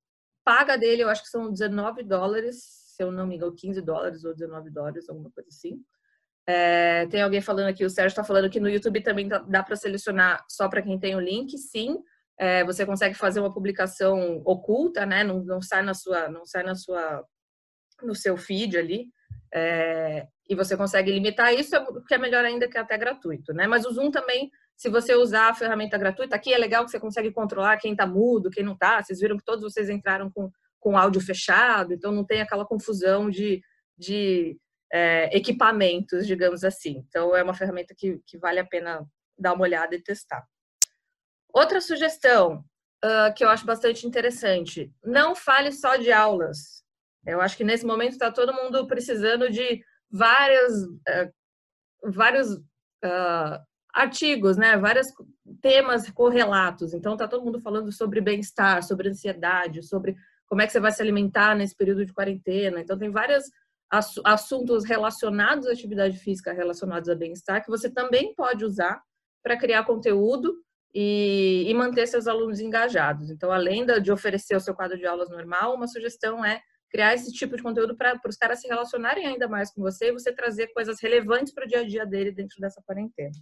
paga 0.45 0.77
dele, 0.77 1.03
eu 1.03 1.09
acho 1.09 1.23
que 1.23 1.29
são 1.29 1.51
19 1.51 2.03
dólares, 2.03 2.57
se 2.95 3.03
eu 3.03 3.11
não 3.11 3.27
me 3.27 3.37
engano, 3.37 3.55
15 3.55 3.81
dólares 3.81 4.25
ou 4.25 4.35
19 4.35 4.71
dólares, 4.71 5.09
alguma 5.09 5.31
coisa 5.31 5.49
assim. 5.49 5.83
É, 6.47 7.07
tem 7.07 7.23
alguém 7.23 7.41
falando 7.41 7.69
aqui, 7.69 7.85
o 7.85 7.91
Sérgio 7.91 8.09
está 8.09 8.23
falando 8.23 8.51
que 8.51 8.61
no 8.61 8.69
YouTube 8.69 9.01
também 9.03 9.27
dá 9.27 9.63
para 9.63 9.77
selecionar 9.77 10.45
só 10.49 10.69
para 10.69 10.83
quem 10.83 10.99
tem 10.99 11.17
o 11.17 11.21
link, 11.21 11.57
sim. 11.57 11.97
É, 12.39 12.65
você 12.65 12.85
consegue 12.85 13.15
fazer 13.15 13.41
uma 13.41 13.53
publicação 13.53 14.43
oculta, 14.45 15.07
né? 15.07 15.25
Não, 15.25 15.43
não, 15.43 15.63
sai 15.63 15.83
na 15.83 15.95
sua, 15.95 16.29
não 16.29 16.45
sai 16.45 16.63
na 16.63 16.75
sua, 16.75 17.25
no 18.03 18.15
seu 18.15 18.37
feed 18.37 18.77
ali. 18.77 19.07
É, 19.55 20.27
e 20.49 20.55
você 20.55 20.77
consegue 20.77 21.13
limitar 21.13 21.55
isso, 21.55 21.77
o 21.77 22.05
que 22.05 22.15
é 22.15 22.19
melhor 22.19 22.45
ainda 22.45 22.69
que 22.69 22.77
é 22.77 22.81
até 22.81 22.99
gratuito, 22.99 23.53
né? 23.53 23.67
Mas 23.67 23.87
o 23.87 23.93
Zoom 23.93 24.11
também, 24.11 24.51
se 24.77 24.89
você 24.89 25.15
usar 25.15 25.49
a 25.49 25.55
ferramenta 25.55 25.97
gratuita, 25.97 26.35
aqui 26.35 26.53
é 26.53 26.59
legal 26.59 26.85
que 26.85 26.91
você 26.91 26.99
consegue 26.99 27.31
controlar 27.31 27.77
quem 27.77 27.93
está 27.93 28.07
mudo, 28.07 28.51
quem 28.51 28.65
não 28.65 28.73
está. 28.73 29.03
Vocês 29.03 29.21
viram 29.21 29.39
que 29.39 29.45
todos 29.45 29.63
vocês 29.63 29.89
entraram 29.89 30.31
com, 30.31 30.51
com 30.81 30.99
áudio 30.99 31.21
fechado, 31.21 31.95
então 31.95 32.11
não 32.11 32.25
tem 32.25 32.41
aquela 32.41 32.67
confusão 32.67 33.31
de, 33.31 33.63
de 33.97 34.59
é, 34.93 35.35
equipamentos, 35.37 36.27
digamos 36.27 36.65
assim. 36.65 37.05
Então, 37.09 37.35
é 37.35 37.43
uma 37.43 37.55
ferramenta 37.55 37.95
que, 37.97 38.21
que 38.27 38.37
vale 38.37 38.59
a 38.59 38.67
pena 38.67 39.07
dar 39.39 39.55
uma 39.55 39.63
olhada 39.63 39.95
e 39.95 40.03
testar. 40.03 40.45
Outra 41.53 41.81
sugestão 41.81 42.65
uh, 43.05 43.35
que 43.35 43.45
eu 43.45 43.49
acho 43.49 43.65
bastante 43.67 44.07
interessante: 44.07 44.93
não 45.03 45.35
fale 45.35 45.73
só 45.73 45.97
de 45.97 46.13
aulas. 46.13 46.84
Eu 47.27 47.41
acho 47.41 47.57
que 47.57 47.65
nesse 47.65 47.87
momento 47.87 48.13
está 48.13 48.31
todo 48.31 48.55
mundo 48.55 48.87
precisando 48.87 49.51
de 49.51 49.83
várias, 50.11 50.85
uh, 50.85 51.33
vários 52.13 52.53
uh, 52.53 53.59
artigos, 53.93 54.57
né? 54.57 54.77
Vários 54.77 55.09
temas 55.61 56.11
correlatos. 56.11 56.93
Então, 56.93 57.15
está 57.15 57.29
todo 57.29 57.45
mundo 57.45 57.61
falando 57.61 57.91
sobre 57.93 58.21
bem-estar, 58.21 58.83
sobre 58.83 59.09
ansiedade, 59.09 59.83
sobre 59.83 60.17
como 60.47 60.63
é 60.63 60.67
que 60.67 60.73
você 60.73 60.81
vai 60.81 60.93
se 60.93 61.01
alimentar 61.01 61.55
nesse 61.55 61.75
período 61.75 62.05
de 62.05 62.13
quarentena. 62.13 62.81
Então, 62.81 62.99
tem 62.99 63.11
várias 63.11 63.45
assuntos 64.25 64.85
relacionados 64.85 65.67
à 65.67 65.73
atividade 65.73 66.19
física, 66.19 66.53
relacionados 66.53 67.09
a 67.09 67.15
bem-estar, 67.15 67.63
que 67.63 67.71
você 67.71 67.89
também 67.89 68.35
pode 68.35 68.65
usar 68.65 69.01
para 69.43 69.57
criar 69.57 69.85
conteúdo 69.85 70.57
e, 70.93 71.65
e, 71.69 71.75
manter 71.75 72.07
seus 72.07 72.27
alunos 72.27 72.61
engajados. 72.61 73.31
Então, 73.31 73.51
além 73.51 73.85
de 74.01 74.13
oferecer 74.13 74.57
o 74.57 74.61
seu 74.61 74.75
quadro 74.75 74.97
de 74.97 75.07
aulas 75.07 75.29
normal, 75.29 75.75
uma 75.75 75.87
sugestão 75.87 76.45
é 76.45 76.61
criar 76.95 77.13
esse 77.13 77.33
tipo 77.33 77.57
de 77.57 77.63
conteúdo 77.63 77.97
para 77.97 78.21
os 78.25 78.37
caras 78.37 78.61
se 78.61 78.69
relacionarem 78.69 79.27
ainda 79.27 79.49
mais 79.49 79.73
com 79.73 79.83
você 79.83 80.11
e 80.11 80.13
você 80.13 80.33
trazer 80.33 80.69
coisas 80.69 81.01
relevantes 81.01 81.53
para 81.53 81.65
o 81.65 81.67
dia 81.67 81.81
a 81.81 81.85
dia 81.85 82.07
dele 82.07 82.31
dentro 82.31 82.61
dessa 82.61 82.81
quarentena. 82.87 83.35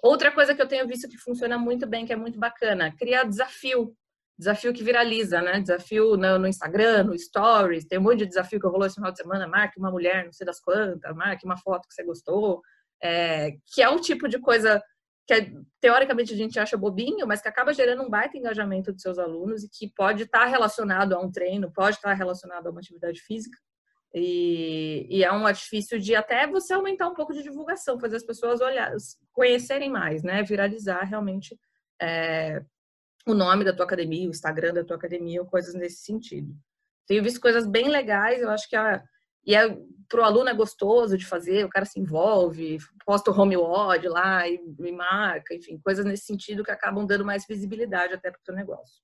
Outra 0.00 0.30
coisa 0.30 0.54
que 0.54 0.62
eu 0.62 0.68
tenho 0.68 0.86
visto 0.86 1.08
que 1.08 1.18
funciona 1.18 1.58
muito 1.58 1.88
bem, 1.88 2.06
que 2.06 2.12
é 2.12 2.16
muito 2.16 2.38
bacana, 2.38 2.94
criar 2.96 3.24
desafio. 3.24 3.96
Desafio 4.38 4.72
que 4.72 4.84
viraliza, 4.84 5.42
né? 5.42 5.60
Desafio 5.60 6.16
no, 6.16 6.46
Instagram, 6.46 7.02
no 7.02 7.18
Stories, 7.18 7.84
tem 7.84 7.98
um 7.98 8.02
monte 8.02 8.18
de 8.18 8.26
desafio 8.26 8.60
que 8.60 8.66
rolou 8.68 8.86
esse 8.86 8.94
final 8.94 9.10
de 9.10 9.18
semana, 9.18 9.48
marque 9.48 9.80
uma 9.80 9.90
mulher, 9.90 10.24
não 10.24 10.32
sei 10.32 10.46
das 10.46 10.60
quantas, 10.60 11.16
marque 11.16 11.44
uma 11.44 11.56
foto 11.56 11.88
que 11.88 11.94
você 11.94 12.04
gostou, 12.04 12.62
é, 13.02 13.56
que 13.74 13.82
é 13.82 13.90
um 13.90 13.98
tipo 13.98 14.28
de 14.28 14.38
coisa 14.38 14.80
que 15.26 15.34
é, 15.34 15.52
teoricamente 15.80 16.32
a 16.32 16.36
gente 16.36 16.58
acha 16.58 16.76
bobinho, 16.76 17.26
mas 17.26 17.40
que 17.40 17.48
acaba 17.48 17.72
gerando 17.72 18.02
um 18.02 18.10
baita 18.10 18.36
engajamento 18.36 18.92
dos 18.92 19.02
seus 19.02 19.18
alunos 19.18 19.62
e 19.62 19.68
que 19.68 19.88
pode 19.94 20.24
estar 20.24 20.46
relacionado 20.46 21.12
a 21.14 21.20
um 21.20 21.30
treino, 21.30 21.72
pode 21.72 21.96
estar 21.96 22.12
relacionado 22.12 22.66
a 22.66 22.70
uma 22.70 22.80
atividade 22.80 23.20
física. 23.20 23.56
E, 24.14 25.06
e, 25.08 25.24
é 25.24 25.32
um 25.32 25.46
artifício 25.46 25.98
de 25.98 26.14
até 26.14 26.46
você 26.46 26.74
aumentar 26.74 27.08
um 27.08 27.14
pouco 27.14 27.32
de 27.32 27.42
divulgação, 27.42 27.98
fazer 27.98 28.16
as 28.16 28.24
pessoas 28.24 28.60
olhar, 28.60 28.92
conhecerem 29.32 29.90
mais, 29.90 30.22
né? 30.22 30.42
Viralizar 30.42 31.02
realmente 31.04 31.58
é, 32.00 32.62
o 33.26 33.32
nome 33.32 33.64
da 33.64 33.72
tua 33.72 33.86
academia, 33.86 34.26
o 34.28 34.30
Instagram 34.30 34.74
da 34.74 34.84
tua 34.84 34.96
academia, 34.96 35.40
ou 35.40 35.46
coisas 35.46 35.72
nesse 35.72 36.02
sentido. 36.02 36.54
Tenho 37.06 37.22
visto 37.22 37.40
coisas 37.40 37.66
bem 37.66 37.88
legais, 37.88 38.42
eu 38.42 38.50
acho 38.50 38.68
que 38.68 38.76
a, 38.76 39.02
e 39.44 39.54
é, 39.54 39.68
para 40.08 40.20
o 40.20 40.24
aluno 40.24 40.50
é 40.50 40.54
gostoso 40.54 41.16
de 41.16 41.26
fazer, 41.26 41.64
o 41.64 41.70
cara 41.70 41.86
se 41.86 41.98
envolve, 41.98 42.78
posta 43.04 43.30
o 43.30 43.34
home 43.38 43.56
lá 43.56 44.48
e, 44.48 44.60
e 44.78 44.92
marca, 44.92 45.54
enfim, 45.54 45.78
coisas 45.78 46.04
nesse 46.04 46.26
sentido 46.26 46.62
que 46.62 46.70
acabam 46.70 47.06
dando 47.06 47.24
mais 47.24 47.46
visibilidade 47.46 48.12
até 48.12 48.30
para 48.30 48.52
o 48.52 48.56
negócio. 48.56 49.02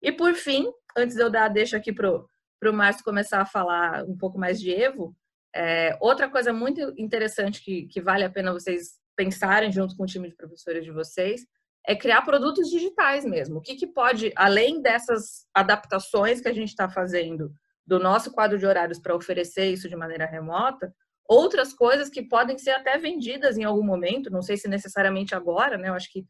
E 0.00 0.10
por 0.10 0.34
fim, 0.34 0.66
antes 0.96 1.14
de 1.14 1.22
eu 1.22 1.30
dar 1.30 1.48
deixa 1.48 1.76
aqui 1.76 1.92
para 1.92 2.10
o 2.10 2.72
Márcio 2.72 3.04
começar 3.04 3.40
a 3.40 3.46
falar 3.46 4.04
um 4.04 4.16
pouco 4.16 4.38
mais 4.38 4.58
de 4.58 4.70
Evo, 4.70 5.14
é, 5.54 5.96
outra 6.00 6.28
coisa 6.28 6.52
muito 6.52 6.80
interessante 6.96 7.62
que, 7.62 7.86
que 7.86 8.00
vale 8.00 8.24
a 8.24 8.30
pena 8.30 8.52
vocês 8.52 8.98
pensarem 9.14 9.70
junto 9.70 9.96
com 9.96 10.04
o 10.04 10.06
time 10.06 10.28
de 10.28 10.36
professores 10.36 10.84
de 10.84 10.90
vocês 10.90 11.42
é 11.86 11.94
criar 11.94 12.22
produtos 12.22 12.70
digitais 12.70 13.24
mesmo. 13.24 13.58
O 13.58 13.60
que, 13.60 13.74
que 13.74 13.86
pode, 13.86 14.32
além 14.36 14.80
dessas 14.80 15.46
adaptações 15.52 16.40
que 16.40 16.48
a 16.48 16.52
gente 16.52 16.68
está 16.68 16.88
fazendo 16.88 17.52
do 17.90 17.98
nosso 17.98 18.30
quadro 18.30 18.56
de 18.56 18.64
horários 18.64 19.00
para 19.00 19.16
oferecer 19.16 19.64
isso 19.64 19.88
de 19.88 19.96
maneira 19.96 20.24
remota, 20.24 20.94
outras 21.28 21.72
coisas 21.72 22.08
que 22.08 22.22
podem 22.22 22.56
ser 22.56 22.70
até 22.70 22.96
vendidas 22.96 23.58
em 23.58 23.64
algum 23.64 23.82
momento, 23.82 24.30
não 24.30 24.42
sei 24.42 24.56
se 24.56 24.68
necessariamente 24.68 25.34
agora, 25.34 25.76
né? 25.76 25.88
Eu 25.88 25.94
acho 25.94 26.08
que 26.12 26.24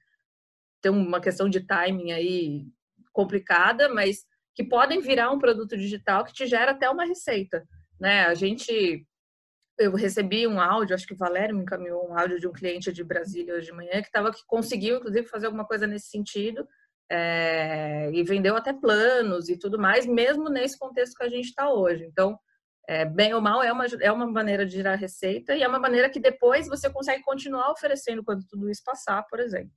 tem 0.80 0.90
uma 0.90 1.20
questão 1.20 1.50
de 1.50 1.60
timing 1.60 2.12
aí 2.12 2.66
complicada, 3.12 3.90
mas 3.90 4.24
que 4.54 4.64
podem 4.64 5.02
virar 5.02 5.30
um 5.30 5.38
produto 5.38 5.76
digital 5.76 6.24
que 6.24 6.32
te 6.32 6.46
gera 6.46 6.70
até 6.70 6.88
uma 6.88 7.04
receita, 7.04 7.62
né? 8.00 8.24
A 8.24 8.32
gente 8.32 9.06
eu 9.78 9.94
recebi 9.94 10.46
um 10.46 10.58
áudio, 10.58 10.94
acho 10.94 11.06
que 11.06 11.14
o 11.14 11.18
Valério 11.18 11.54
me 11.54 11.62
encaminhou 11.62 12.08
um 12.08 12.18
áudio 12.18 12.40
de 12.40 12.48
um 12.48 12.52
cliente 12.52 12.90
de 12.90 13.04
Brasília 13.04 13.54
hoje 13.54 13.66
de 13.66 13.72
manhã 13.72 14.00
que 14.02 14.10
tava, 14.10 14.32
que 14.32 14.44
conseguiu, 14.46 14.96
inclusive, 14.96 15.26
fazer 15.26 15.46
alguma 15.46 15.66
coisa 15.66 15.86
nesse 15.86 16.08
sentido 16.08 16.66
é, 17.10 18.10
e 18.12 18.22
vendeu 18.22 18.56
até 18.56 18.72
planos 18.72 19.48
e 19.48 19.58
tudo 19.58 19.78
mais, 19.78 20.06
mesmo 20.06 20.48
nesse 20.48 20.78
contexto 20.78 21.16
que 21.16 21.24
a 21.24 21.28
gente 21.28 21.46
está 21.46 21.72
hoje. 21.72 22.04
Então, 22.04 22.38
é, 22.88 23.04
bem 23.04 23.34
ou 23.34 23.40
mal, 23.40 23.62
é 23.62 23.72
uma, 23.72 23.86
é 24.00 24.12
uma 24.12 24.26
maneira 24.26 24.64
de 24.64 24.72
gerar 24.72 24.94
receita 24.94 25.54
e 25.54 25.62
é 25.62 25.68
uma 25.68 25.78
maneira 25.78 26.08
que 26.08 26.20
depois 26.20 26.68
você 26.68 26.88
consegue 26.88 27.22
continuar 27.22 27.70
oferecendo 27.70 28.22
quando 28.22 28.46
tudo 28.46 28.70
isso 28.70 28.82
passar, 28.84 29.22
por 29.28 29.40
exemplo. 29.40 29.72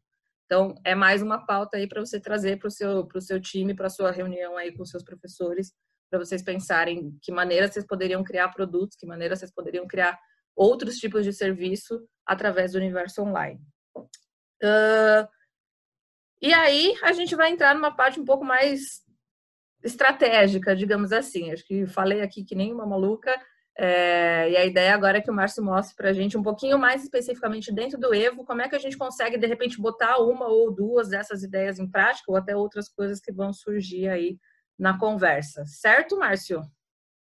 Então, 0.46 0.76
é 0.84 0.94
mais 0.94 1.22
uma 1.22 1.44
pauta 1.46 1.78
aí 1.78 1.88
para 1.88 2.00
você 2.00 2.20
trazer 2.20 2.60
para 2.60 2.68
o 2.68 2.72
seu, 2.72 3.08
seu 3.20 3.42
time, 3.42 3.74
para 3.74 3.90
sua 3.90 4.12
reunião 4.12 4.56
aí 4.56 4.72
com 4.76 4.86
seus 4.86 5.04
professores, 5.04 5.74
para 6.10 6.20
vocês 6.20 6.44
pensarem 6.44 7.18
que 7.24 7.32
maneira 7.32 7.68
vocês 7.68 7.86
poderiam 7.88 8.24
criar 8.24 8.50
produtos, 8.50 8.96
que 8.96 9.08
maneira 9.08 9.36
vocês 9.36 9.52
poderiam 9.52 9.88
criar 9.88 10.20
outros 10.56 10.98
tipos 10.98 11.24
de 11.24 11.34
serviço 11.34 12.00
através 12.26 12.74
do 12.74 12.78
universo 12.78 13.24
online. 13.24 13.60
Uh, 13.98 15.28
e 16.44 16.54
aí 16.54 16.94
a 17.02 17.14
gente 17.14 17.36
vai 17.38 17.52
entrar 17.52 17.74
numa 17.74 17.96
parte 17.96 18.20
um 18.20 18.26
pouco 18.26 18.44
mais 18.44 19.02
estratégica, 19.82 20.76
digamos 20.76 21.14
assim. 21.14 21.54
Acho 21.54 21.66
que 21.66 21.86
falei 21.88 22.22
aqui 22.22 22.44
que 22.44 22.54
nem 22.54 22.74
uma 22.74 22.86
maluca. 22.86 23.34
É, 23.78 24.52
e 24.52 24.58
a 24.58 24.66
ideia 24.66 24.94
agora 24.94 25.20
é 25.20 25.22
que 25.22 25.32
o 25.32 25.34
Márcio 25.34 25.64
mostre 25.64 25.96
para 25.96 26.10
a 26.10 26.14
gente 26.14 26.38
um 26.38 26.44
pouquinho 26.44 26.78
mais 26.78 27.02
especificamente 27.02 27.74
dentro 27.74 27.98
do 27.98 28.14
Evo, 28.14 28.44
como 28.44 28.62
é 28.62 28.68
que 28.68 28.76
a 28.76 28.80
gente 28.80 28.98
consegue, 28.98 29.38
de 29.38 29.48
repente, 29.48 29.82
botar 29.82 30.18
uma 30.18 30.48
ou 30.48 30.70
duas 30.70 31.10
dessas 31.10 31.44
ideias 31.44 31.80
em 31.80 31.90
prática, 31.90 32.30
ou 32.30 32.36
até 32.36 32.56
outras 32.56 32.90
coisas 32.90 33.22
que 33.22 33.32
vão 33.32 33.54
surgir 33.54 34.10
aí 34.10 34.38
na 34.78 35.00
conversa. 35.00 35.66
Certo, 35.66 36.18
Márcio? 36.18 36.62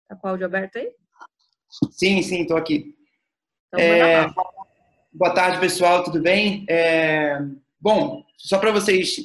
Tá 0.07 0.17
com 0.17 0.27
o 0.27 0.31
áudio 0.31 0.45
aberto 0.45 0.77
aí? 0.77 0.91
Sim, 1.91 2.21
sim, 2.21 2.41
estou 2.41 2.57
aqui. 2.57 2.93
Então, 3.67 3.79
é... 3.79 4.27
Boa 5.13 5.33
tarde, 5.33 5.59
pessoal, 5.59 6.03
tudo 6.03 6.21
bem? 6.21 6.65
É... 6.69 7.39
Bom, 7.79 8.23
só 8.37 8.57
para 8.57 8.71
vocês, 8.71 9.15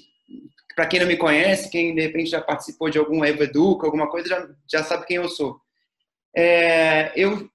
para 0.74 0.86
quem 0.86 1.00
não 1.00 1.06
me 1.06 1.16
conhece, 1.16 1.70
quem 1.70 1.94
de 1.94 2.02
repente 2.02 2.30
já 2.30 2.40
participou 2.40 2.90
de 2.90 2.98
algum 2.98 3.24
Evo 3.24 3.42
Educa, 3.42 3.86
alguma 3.86 4.10
coisa, 4.10 4.28
já, 4.28 4.48
já 4.70 4.84
sabe 4.84 5.06
quem 5.06 5.16
eu 5.16 5.28
sou. 5.28 5.60
É... 6.36 7.12
Eu 7.16 7.48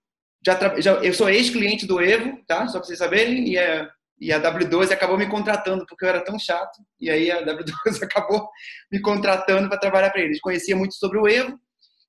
já, 0.45 0.79
já 0.79 0.93
eu 1.03 1.13
sou 1.13 1.29
ex-cliente 1.29 1.85
do 1.85 2.01
Evo, 2.01 2.39
tá? 2.47 2.67
Só 2.67 2.79
para 2.79 2.87
vocês 2.87 2.99
saberem, 2.99 3.49
e 3.49 3.57
é 3.57 3.87
e 4.19 4.33
a 4.33 4.41
W12 4.41 4.91
acabou 4.91 5.17
me 5.17 5.27
contratando 5.27 5.85
porque 5.85 6.03
eu 6.03 6.09
era 6.09 6.23
tão 6.23 6.39
chato. 6.39 6.81
E 6.99 7.09
aí 7.09 7.29
a 7.29 7.45
W12 7.45 8.01
acabou 8.03 8.49
me 8.91 8.99
contratando 8.99 9.69
para 9.69 9.77
trabalhar 9.77 10.09
para 10.09 10.21
eles. 10.21 10.41
Conhecia 10.41 10.75
muito 10.75 10.95
sobre 10.95 11.19
o 11.19 11.27
Evo 11.27 11.59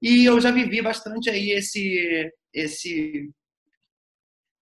e 0.00 0.24
eu 0.24 0.40
já 0.40 0.50
vivi 0.50 0.80
bastante 0.80 1.28
aí 1.28 1.50
esse 1.50 2.32
esse 2.52 3.30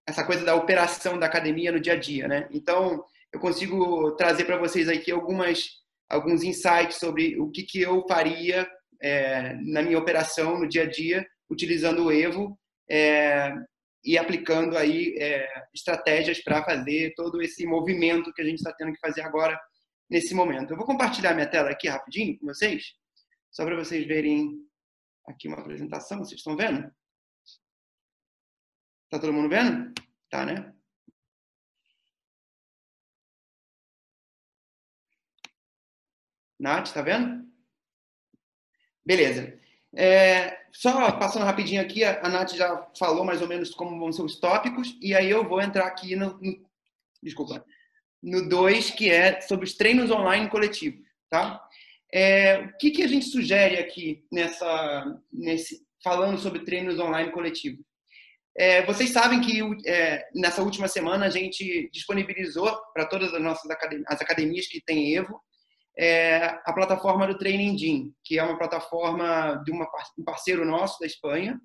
essa 0.07 0.23
coisa 0.23 0.43
da 0.43 0.55
operação 0.55 1.17
da 1.17 1.25
academia 1.25 1.71
no 1.71 1.79
dia 1.79 1.93
a 1.93 1.95
dia, 1.95 2.27
né? 2.27 2.47
Então, 2.51 3.03
eu 3.33 3.39
consigo 3.39 4.15
trazer 4.15 4.45
para 4.45 4.57
vocês 4.57 4.87
aqui 4.87 5.11
algumas 5.11 5.83
alguns 6.09 6.43
insights 6.43 6.97
sobre 6.97 7.39
o 7.39 7.49
que 7.49 7.63
que 7.63 7.81
eu 7.81 8.05
faria 8.07 8.67
é, 9.01 9.53
na 9.55 9.81
minha 9.81 9.97
operação 9.97 10.59
no 10.59 10.67
dia 10.67 10.83
a 10.83 10.89
dia 10.89 11.25
utilizando 11.49 12.05
o 12.05 12.11
Evo 12.11 12.57
é, 12.89 13.53
e 14.03 14.17
aplicando 14.17 14.77
aí 14.77 15.15
é, 15.19 15.47
estratégias 15.73 16.41
para 16.43 16.63
fazer 16.63 17.13
todo 17.15 17.41
esse 17.41 17.65
movimento 17.65 18.31
que 18.33 18.41
a 18.41 18.45
gente 18.45 18.57
está 18.57 18.71
tendo 18.73 18.93
que 18.93 18.99
fazer 18.99 19.21
agora 19.21 19.59
nesse 20.09 20.35
momento. 20.35 20.71
Eu 20.71 20.77
vou 20.77 20.85
compartilhar 20.85 21.33
minha 21.33 21.49
tela 21.49 21.71
aqui 21.71 21.87
rapidinho 21.87 22.37
com 22.37 22.45
vocês, 22.45 22.93
só 23.51 23.65
para 23.65 23.75
vocês 23.75 24.05
verem 24.05 24.51
aqui 25.27 25.47
uma 25.47 25.59
apresentação. 25.59 26.19
Vocês 26.19 26.39
estão 26.39 26.55
vendo? 26.55 26.91
Tá 29.09 29.19
todo 29.19 29.33
mundo 29.33 29.49
vendo? 29.49 29.91
Tá, 30.29 30.45
né? 30.45 30.74
Nath, 36.59 36.91
tá 36.93 37.01
vendo? 37.01 37.45
Beleza. 39.05 39.57
é, 39.95 40.65
só 40.71 41.11
passando 41.13 41.45
rapidinho 41.45 41.81
aqui, 41.81 42.03
a 42.03 42.27
Nath 42.27 42.53
já 42.53 42.85
falou 42.97 43.23
mais 43.23 43.41
ou 43.41 43.47
menos 43.47 43.69
como 43.73 43.99
vão 43.99 44.11
ser 44.11 44.23
os 44.23 44.39
tópicos, 44.39 44.97
e 45.01 45.15
aí 45.15 45.29
eu 45.29 45.47
vou 45.47 45.61
entrar 45.61 45.85
aqui 45.85 46.15
no, 46.15 46.37
no 46.41 46.65
desculpa, 47.23 47.65
no 48.21 48.47
2, 48.47 48.91
que 48.91 49.09
é 49.09 49.41
sobre 49.41 49.65
os 49.65 49.75
treinos 49.75 50.11
online 50.11 50.49
coletivos, 50.49 51.05
tá? 51.29 51.61
É, 52.13 52.59
o 52.59 52.77
que, 52.77 52.91
que 52.91 53.03
a 53.03 53.07
gente 53.07 53.25
sugere 53.25 53.77
aqui 53.77 54.23
nessa, 54.31 55.19
nesse, 55.31 55.85
falando 56.03 56.37
sobre 56.37 56.63
treinos 56.63 56.99
online 56.99 57.31
coletivos? 57.31 57.83
É, 58.57 58.85
vocês 58.85 59.09
sabem 59.09 59.41
que 59.41 59.61
é, 59.85 60.27
nessa 60.33 60.63
última 60.63 60.87
semana 60.87 61.25
a 61.25 61.29
gente 61.29 61.89
disponibilizou 61.91 62.73
para 62.93 63.05
todas 63.05 63.33
as 63.33 63.41
nossas 63.41 63.69
academias, 63.69 64.05
as 64.07 64.21
academias 64.21 64.67
que 64.67 64.81
têm 64.81 65.15
Evo 65.15 65.41
é, 65.97 66.59
a 66.65 66.73
plataforma 66.73 67.25
do 67.27 67.37
Training 67.37 67.77
Gym, 67.77 68.13
que 68.23 68.37
é 68.37 68.43
uma 68.43 68.57
plataforma 68.57 69.61
de 69.65 69.71
uma, 69.71 69.87
um 70.17 70.23
parceiro 70.23 70.65
nosso 70.65 70.99
da 70.99 71.05
Espanha, 71.05 71.59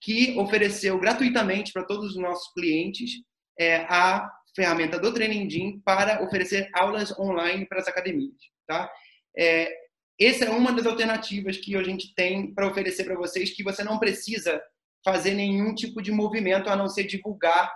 que 0.00 0.38
ofereceu 0.38 0.98
gratuitamente 0.98 1.72
para 1.72 1.84
todos 1.84 2.10
os 2.10 2.16
nossos 2.16 2.52
clientes 2.52 3.10
é, 3.58 3.86
a 3.88 4.30
ferramenta 4.54 4.98
do 4.98 5.12
Training 5.12 5.48
Gym 5.48 5.80
para 5.84 6.22
oferecer 6.22 6.68
aulas 6.74 7.16
online 7.18 7.66
para 7.66 7.80
as 7.80 7.88
academias. 7.88 8.36
Tá? 8.66 8.90
É, 9.36 9.72
essa 10.18 10.44
é 10.44 10.50
uma 10.50 10.72
das 10.72 10.86
alternativas 10.86 11.56
que 11.56 11.74
a 11.76 11.82
gente 11.82 12.14
tem 12.14 12.52
para 12.52 12.66
oferecer 12.66 13.04
para 13.04 13.16
vocês, 13.16 13.54
que 13.54 13.62
você 13.62 13.82
não 13.82 13.98
precisa 13.98 14.60
fazer 15.04 15.32
nenhum 15.32 15.74
tipo 15.74 16.02
de 16.02 16.12
movimento 16.12 16.68
a 16.68 16.76
não 16.76 16.88
ser 16.88 17.04
divulgar 17.04 17.72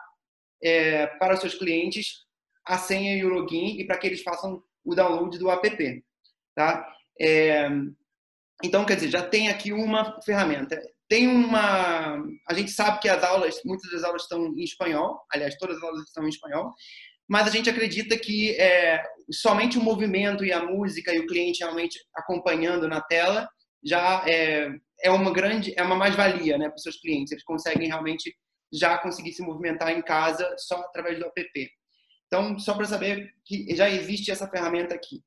é, 0.63 1.07
para 1.19 1.37
seus 1.37 1.55
clientes 1.55 2.25
a 2.67 2.79
senha 2.79 3.17
e 3.17 3.25
o 3.25 3.29
login 3.29 3.79
e 3.79 3.87
para 3.87 3.99
que 3.99 4.07
eles 4.07 4.23
façam 4.23 4.63
o 4.85 4.95
download 4.95 5.39
do 5.39 5.51
app. 5.51 6.05
Tá? 6.55 6.87
É, 7.21 7.69
então, 8.63 8.85
quer 8.85 8.97
dizer, 8.97 9.11
já 9.11 9.23
tem 9.23 9.49
aqui 9.49 9.73
uma 9.73 10.21
ferramenta. 10.23 10.81
Tem 11.09 11.29
uma. 11.29 12.17
A 12.49 12.55
gente 12.55 12.71
sabe 12.71 13.01
que 13.01 13.09
as 13.09 13.23
aulas, 13.23 13.61
muitas 13.65 13.91
das 13.91 14.05
aulas 14.05 14.23
estão 14.23 14.47
em 14.47 14.65
espanhol, 14.65 15.21
aliás, 15.33 15.57
todas 15.57 15.77
as 15.77 15.83
aulas 15.83 16.03
estão 16.03 16.25
em 16.25 16.31
espanhol, 16.31 16.73
mas 17.29 17.47
a 17.47 17.51
gente 17.51 17.69
acredita 17.69 18.17
que 18.17 18.53
é, 18.59 19.03
somente 19.31 19.79
o 19.79 19.83
movimento 19.83 20.45
e 20.45 20.53
a 20.53 20.65
música 20.65 21.15
e 21.15 21.21
o 21.21 21.27
cliente 21.27 21.61
realmente 21.63 21.99
acompanhando 22.15 22.89
na 22.89 23.01
tela 23.01 23.49
já 23.85 24.25
é, 24.27 24.71
é 25.03 25.11
uma 25.11 25.31
grande, 25.31 25.75
é 25.77 25.83
uma 25.83 25.95
mais-valia 25.95 26.57
né, 26.57 26.69
para 26.69 26.77
os 26.77 26.83
seus 26.83 26.97
clientes. 27.01 27.33
Eles 27.33 27.45
conseguem 27.45 27.89
realmente 27.89 28.35
já 28.73 28.99
conseguir 28.99 29.33
se 29.33 29.43
movimentar 29.43 29.91
em 29.91 30.03
casa 30.03 30.55
só 30.59 30.77
através 30.81 31.19
do 31.19 31.27
app. 31.27 31.71
Então, 32.35 32.59
só 32.59 32.75
para 32.75 32.85
saber 32.85 33.33
que 33.45 33.77
já 33.77 33.89
existe 33.89 34.33
essa 34.33 34.49
ferramenta 34.49 34.93
aqui. 34.93 35.23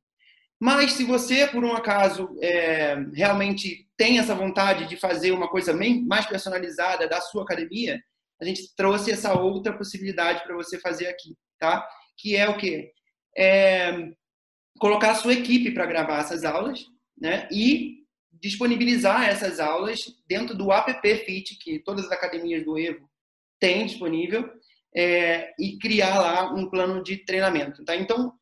Mas 0.60 0.92
se 0.92 1.06
você, 1.06 1.48
por 1.48 1.64
um 1.64 1.72
acaso, 1.72 2.36
é, 2.42 2.96
realmente 3.14 3.88
tem 3.96 4.20
essa 4.20 4.36
vontade 4.36 4.90
de 4.90 4.98
fazer 4.98 5.32
uma 5.32 5.48
coisa 5.48 5.74
mais 5.74 6.26
personalizada 6.26 7.08
da 7.08 7.22
sua 7.22 7.44
academia, 7.44 8.04
a 8.42 8.44
gente 8.44 8.76
trouxe 8.76 9.10
essa 9.10 9.40
outra 9.40 9.72
possibilidade 9.72 10.44
para 10.44 10.54
você 10.54 10.78
fazer 10.80 11.08
aqui, 11.08 11.38
tá? 11.58 11.88
Que 12.18 12.36
é 12.36 12.50
o 12.50 12.58
quê? 12.58 12.92
É 13.38 14.10
colocar 14.78 15.12
a 15.12 15.16
sua 15.16 15.34
equipe 15.34 15.72
para 15.72 15.86
gravar 15.86 16.20
essas 16.20 16.44
aulas, 16.44 16.86
né? 17.18 17.48
E 17.50 18.04
disponibilizar 18.34 19.30
essas 19.30 19.62
aulas 19.62 19.98
dentro 20.28 20.56
do 20.56 20.74
app 20.74 21.16
Fit, 21.26 21.58
que 21.58 21.80
todas 21.80 22.06
as 22.06 22.12
academias 22.12 22.66
do 22.66 22.78
Evo 22.78 23.10
têm 23.60 23.86
disponível, 23.86 24.52
é, 24.98 25.54
e 25.60 25.78
criar 25.78 26.20
lá 26.20 26.52
um 26.52 26.68
plano 26.68 27.04
de 27.04 27.18
treinamento, 27.18 27.86
tá? 27.86 27.96
Então, 27.96 28.34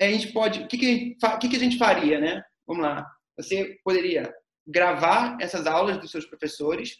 a 0.00 0.06
gente 0.06 0.32
pode... 0.32 0.60
O 0.62 0.66
que, 0.66 0.76
que, 0.76 1.16
que, 1.40 1.48
que 1.48 1.56
a 1.56 1.60
gente 1.60 1.78
faria, 1.78 2.18
né? 2.18 2.42
Vamos 2.66 2.82
lá. 2.82 3.06
Você 3.36 3.78
poderia 3.84 4.34
gravar 4.66 5.36
essas 5.40 5.68
aulas 5.68 5.98
dos 5.98 6.10
seus 6.10 6.26
professores, 6.26 6.96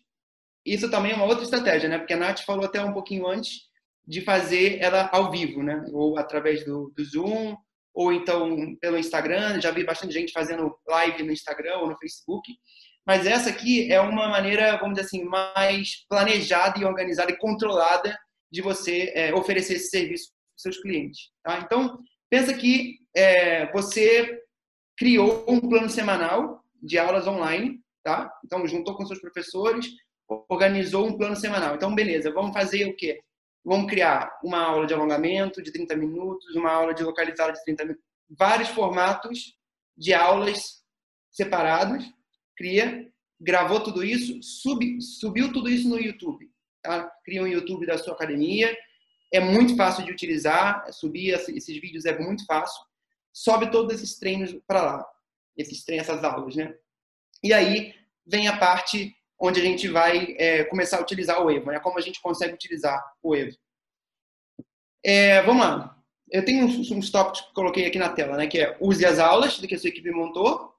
isso 0.65 0.89
também 0.91 1.13
é 1.13 1.17
uma 1.17 1.25
outra 1.25 1.43
estratégia, 1.43 1.89
né? 1.89 1.99
Porque 1.99 2.13
a 2.13 2.17
Nath 2.17 2.41
falou 2.41 2.65
até 2.65 2.81
um 2.83 2.93
pouquinho 2.93 3.27
antes 3.27 3.63
de 4.07 4.21
fazer 4.21 4.79
ela 4.81 5.11
ao 5.13 5.31
vivo, 5.31 5.63
né? 5.63 5.85
Ou 5.93 6.17
através 6.17 6.65
do, 6.65 6.93
do 6.97 7.05
Zoom, 7.05 7.57
ou 7.93 8.13
então 8.13 8.77
pelo 8.81 8.99
Instagram. 8.99 9.61
Já 9.61 9.73
vi 9.73 9.85
bastante 9.85 10.15
gente 10.15 10.33
fazendo 10.33 10.73
live 10.87 11.23
no 11.25 11.33
Instagram 11.33 11.79
ou 11.79 11.89
no 11.89 11.99
Facebook. 11.99 12.49
Mas 13.05 13.27
essa 13.27 13.51
aqui 13.51 13.93
é 13.93 14.01
uma 14.01 14.29
maneira, 14.29 14.77
vamos 14.79 14.95
dizer 14.95 15.07
assim, 15.07 15.25
mais 15.25 16.07
planejada 16.09 16.79
e 16.79 16.85
organizada 16.85 17.33
e 17.33 17.39
controlada 17.39 18.17
de 18.55 18.63
você 18.63 19.13
é, 19.17 19.35
oferecer 19.35 19.75
esse 19.75 19.89
serviço 19.89 20.31
para 20.31 20.57
os 20.57 20.63
seus 20.63 20.79
clientes. 20.81 21.33
Tá? 21.43 21.59
Então, 21.59 21.99
pensa 22.31 22.55
que 22.55 23.01
é, 23.13 23.71
você 23.73 24.41
criou 24.97 25.45
um 25.49 25.61
plano 25.61 25.91
semanal 25.91 26.63
de 26.81 26.97
aulas 26.97 27.27
online, 27.27 27.81
tá? 28.05 28.33
Então, 28.45 28.65
juntou 28.69 28.97
com 28.97 29.05
seus 29.05 29.21
professores, 29.21 29.89
organizou 30.49 31.05
um 31.05 31.19
plano 31.19 31.35
semanal. 31.35 31.75
Então, 31.75 31.93
beleza, 31.93 32.31
vamos 32.31 32.53
fazer 32.53 32.87
o 32.87 32.95
quê? 32.95 33.21
Vamos 33.65 33.91
criar 33.91 34.31
uma 34.45 34.61
aula 34.61 34.87
de 34.87 34.95
alongamento 34.95 35.61
de 35.61 35.73
30 35.73 35.97
minutos, 35.97 36.55
uma 36.55 36.71
aula 36.71 36.95
de 36.95 37.03
localizada 37.03 37.53
de 37.53 37.65
30 37.65 37.85
minutos, 37.85 38.05
vários 38.39 38.69
formatos 38.69 39.57
de 39.97 40.15
aulas 40.15 40.81
separados, 41.33 42.05
cria, 42.57 43.11
gravou 43.41 43.83
tudo 43.83 44.05
isso, 44.05 44.41
sub, 44.43 45.01
subiu 45.03 45.53
tudo 45.53 45.69
isso 45.69 45.89
no 45.89 45.99
YouTube. 45.99 46.54
Tá? 46.85 47.11
Cria 47.25 47.43
um 47.43 47.47
YouTube 47.47 47.87
da 47.87 47.97
sua 47.97 48.13
academia, 48.13 48.77
é 49.33 49.41
muito 49.41 49.75
fácil 49.75 50.05
de 50.05 50.13
utilizar, 50.13 50.87
subir 50.93 51.31
esses 51.31 51.81
vídeos 51.81 52.05
é 52.05 52.17
muito 52.19 52.45
fácil. 52.45 52.85
Sobe 53.33 53.71
todos 53.71 53.95
esses 53.95 54.19
treinos 54.19 54.55
para 54.67 54.83
lá, 54.83 55.07
esses 55.57 55.83
treinos, 55.83 56.07
essas 56.07 56.23
aulas, 56.23 56.55
né? 56.55 56.75
E 57.43 57.55
aí 57.55 57.95
vem 58.27 58.49
a 58.49 58.59
parte 58.59 59.17
onde 59.41 59.61
a 59.61 59.65
gente 59.65 59.89
vai 59.89 60.37
é, 60.39 60.65
começar 60.65 60.99
a 60.99 61.01
utilizar 61.01 61.43
o 61.43 61.51
Evo, 61.51 61.71
né? 61.71 61.81
Como 61.81 61.99
a 61.99 62.03
gente 62.03 62.21
consegue 62.21 62.53
utilizar 62.53 63.03
o 63.23 63.35
Evo. 63.35 63.57
É, 65.03 65.41
vamos 65.43 65.65
lá. 65.65 65.99
Eu 66.31 66.45
tenho 66.45 66.67
uns, 66.67 66.91
uns 66.91 67.11
tópicos 67.11 67.41
que 67.41 67.55
coloquei 67.55 67.87
aqui 67.87 67.99
na 67.99 68.11
tela, 68.11 68.37
né? 68.37 68.47
Que 68.47 68.61
é 68.61 68.77
use 68.79 69.07
as 69.07 69.19
aulas 69.19 69.57
que 69.57 69.75
a 69.75 69.79
sua 69.79 69.89
equipe 69.89 70.11
montou. 70.11 70.75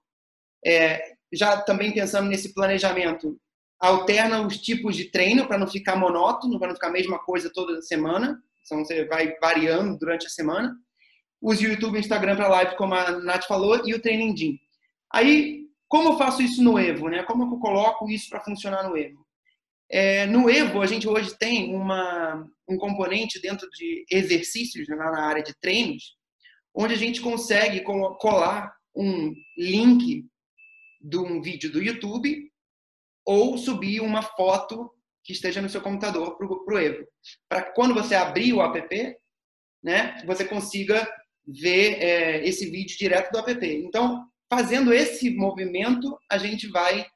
É, 0.64 1.16
já 1.34 1.60
também 1.62 1.92
pensando 1.92 2.30
nesse 2.30 2.54
planejamento, 2.54 3.40
alterna 3.80 4.46
os 4.46 4.58
tipos 4.58 4.96
de 4.96 5.06
treino 5.06 5.48
para 5.48 5.58
não 5.58 5.68
ficar 5.68 5.96
monótono, 5.96 6.58
para 6.58 6.70
não 6.70 6.76
ficar 6.76 6.88
a 6.88 6.94
mesma 6.94 7.20
coisa 7.20 7.52
toda 7.54 7.82
semana. 7.82 8.42
Então 8.66 8.84
você 8.84 9.06
vai 9.06 9.36
variando 9.40 9.98
durante 9.98 10.26
a 10.28 10.30
semana. 10.30 10.76
Use 11.42 11.66
o 11.66 11.70
YouTube 11.70 11.98
e 11.98 12.00
Instagram 12.00 12.36
para 12.36 12.48
live, 12.48 12.76
como 12.76 12.96
a 12.96 13.12
Nath 13.20 13.46
falou, 13.46 13.82
e 13.86 13.94
o 13.94 14.02
Training 14.02 14.36
Gym. 14.36 14.60
Aí 15.14 15.66
como 15.88 16.10
eu 16.10 16.18
faço 16.18 16.42
isso 16.42 16.64
no 16.64 16.80
Evo? 16.80 17.10
Né? 17.10 17.24
Como 17.24 17.44
eu 17.44 17.60
coloco 17.60 18.10
isso 18.10 18.30
para 18.30 18.44
funcionar 18.44 18.88
no 18.88 18.98
Evo? 18.98 19.26
É, 19.90 20.26
no 20.26 20.50
Evo, 20.50 20.82
a 20.82 20.88
gente 20.88 21.08
hoje 21.08 21.38
tem 21.38 21.74
uma, 21.74 22.46
um 22.68 22.78
componente 22.78 23.40
dentro 23.40 23.70
de 23.70 24.06
exercícios, 24.12 24.88
né, 24.88 24.96
na 24.96 25.22
área 25.22 25.44
de 25.44 25.54
treinos, 25.60 26.18
onde 26.74 26.94
a 26.94 26.98
gente 26.98 27.22
consegue 27.22 27.82
colar 27.82 28.74
um 28.96 29.34
link 29.58 30.26
de 31.00 31.18
um 31.18 31.42
vídeo 31.42 31.72
do 31.72 31.82
YouTube 31.82 32.52
ou 33.26 33.58
subir 33.58 34.02
uma 34.02 34.22
foto 34.22 34.92
que 35.24 35.34
esteja 35.34 35.62
no 35.62 35.70
seu 35.70 35.82
computador 35.82 36.38
para 36.38 36.46
o 36.48 36.80
Evo. 36.80 37.06
Para 37.50 37.64
quando 37.74 37.94
você 37.94 38.14
abrir 38.14 38.54
o 38.54 38.62
app, 38.62 39.18
né, 39.84 40.22
você 40.26 40.46
consiga 40.46 41.08
ver 41.48 42.02
é, 42.02 42.48
esse 42.48 42.70
vídeo 42.70 42.98
direto 42.98 43.32
do 43.32 43.40
app. 43.40 43.66
Então, 43.66 44.28
fazendo 44.50 44.94
esse 44.94 45.32
movimento, 45.32 46.18
a 46.30 46.38
gente 46.38 46.68
vai 46.68 47.08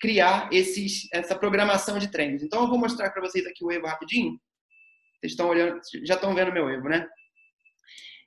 criar 0.00 0.50
esses, 0.52 1.08
essa 1.12 1.38
programação 1.38 1.98
de 1.98 2.10
treinos. 2.10 2.42
Então, 2.42 2.62
eu 2.62 2.68
vou 2.68 2.78
mostrar 2.78 3.10
para 3.10 3.22
vocês 3.22 3.46
aqui 3.46 3.64
o 3.64 3.70
Evo 3.70 3.86
rapidinho. 3.86 4.32
Vocês 5.20 5.32
estão 5.32 5.48
olhando, 5.48 5.80
já 6.04 6.14
estão 6.14 6.34
vendo 6.34 6.52
meu 6.52 6.68
Evo, 6.68 6.88
né? 6.88 7.08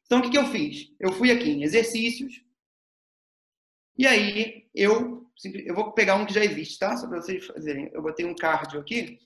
Então, 0.06 0.20
o 0.20 0.22
que, 0.22 0.30
que 0.30 0.38
eu 0.38 0.46
fiz? 0.48 0.88
Eu 1.00 1.12
fui 1.12 1.32
aqui 1.32 1.50
em 1.50 1.64
exercícios. 1.64 2.34
E 3.98 4.08
aí, 4.08 4.68
eu, 4.74 5.27
eu 5.44 5.76
vou 5.76 5.92
pegar 5.92 6.16
um 6.16 6.26
que 6.26 6.34
já 6.34 6.44
existe, 6.44 6.80
tá? 6.80 6.98
Só 6.98 7.08
para 7.08 7.22
vocês 7.22 7.46
fazerem. 7.46 7.90
Eu 7.94 8.02
botei 8.02 8.26
um 8.26 8.36
cardio 8.36 8.80
aqui. 8.80 9.20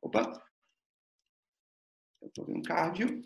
Opa! 0.00 0.32
Eu 2.20 2.44
vendo 2.46 2.58
um 2.58 2.62
cardio. 2.62 3.22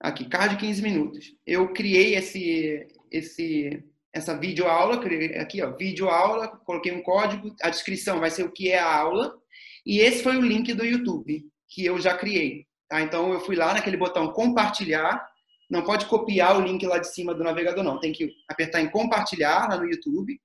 Aqui, 0.00 0.28
cardio 0.28 0.58
15 0.58 0.82
minutos. 0.82 1.34
Eu 1.46 1.72
criei 1.72 2.14
esse, 2.14 2.86
esse, 3.10 3.84
essa 4.12 4.36
videoaula, 4.36 5.00
aqui, 5.40 5.62
ó, 5.62 5.76
videoaula, 5.76 6.48
coloquei 6.48 6.92
um 6.92 7.02
código, 7.02 7.54
a 7.62 7.70
descrição 7.70 8.20
vai 8.20 8.30
ser 8.30 8.44
o 8.44 8.52
que 8.52 8.70
é 8.70 8.78
a 8.78 8.96
aula, 8.96 9.36
e 9.84 9.98
esse 9.98 10.22
foi 10.22 10.36
o 10.36 10.42
link 10.42 10.72
do 10.74 10.84
YouTube, 10.84 11.44
que 11.68 11.84
eu 11.84 11.98
já 11.98 12.16
criei. 12.16 12.66
Tá? 12.88 13.00
Então, 13.00 13.32
eu 13.32 13.40
fui 13.40 13.56
lá 13.56 13.74
naquele 13.74 13.96
botão 13.96 14.32
compartilhar, 14.32 15.26
não 15.68 15.82
pode 15.82 16.06
copiar 16.06 16.58
o 16.58 16.64
link 16.64 16.86
lá 16.86 16.98
de 16.98 17.12
cima 17.12 17.34
do 17.34 17.44
navegador, 17.44 17.84
não. 17.84 18.00
Tem 18.00 18.12
que 18.12 18.32
apertar 18.48 18.80
em 18.80 18.90
compartilhar 18.90 19.68
lá 19.68 19.76
no 19.76 19.88
YouTube 19.88 20.40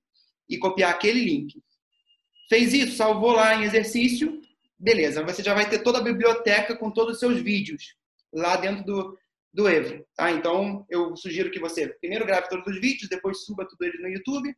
e 0.48 0.58
copiar 0.58 0.90
aquele 0.90 1.24
link. 1.24 1.62
Fez 2.48 2.74
isso, 2.74 2.96
salvou 2.96 3.32
lá 3.32 3.54
em 3.54 3.64
exercício, 3.64 4.40
beleza. 4.78 5.24
Você 5.24 5.42
já 5.42 5.54
vai 5.54 5.68
ter 5.68 5.78
toda 5.78 5.98
a 5.98 6.02
biblioteca 6.02 6.76
com 6.76 6.90
todos 6.90 7.14
os 7.14 7.20
seus 7.20 7.40
vídeos 7.40 7.94
lá 8.32 8.56
dentro 8.56 8.84
do, 8.84 9.18
do 9.52 9.68
Evo. 9.68 10.04
Tá? 10.14 10.30
Então, 10.30 10.84
eu 10.90 11.16
sugiro 11.16 11.50
que 11.50 11.58
você 11.58 11.88
primeiro 12.00 12.26
grave 12.26 12.48
todos 12.48 12.66
os 12.66 12.80
vídeos, 12.80 13.08
depois 13.08 13.44
suba 13.44 13.66
tudo 13.66 13.84
eles 13.84 14.00
no 14.00 14.08
YouTube. 14.08 14.54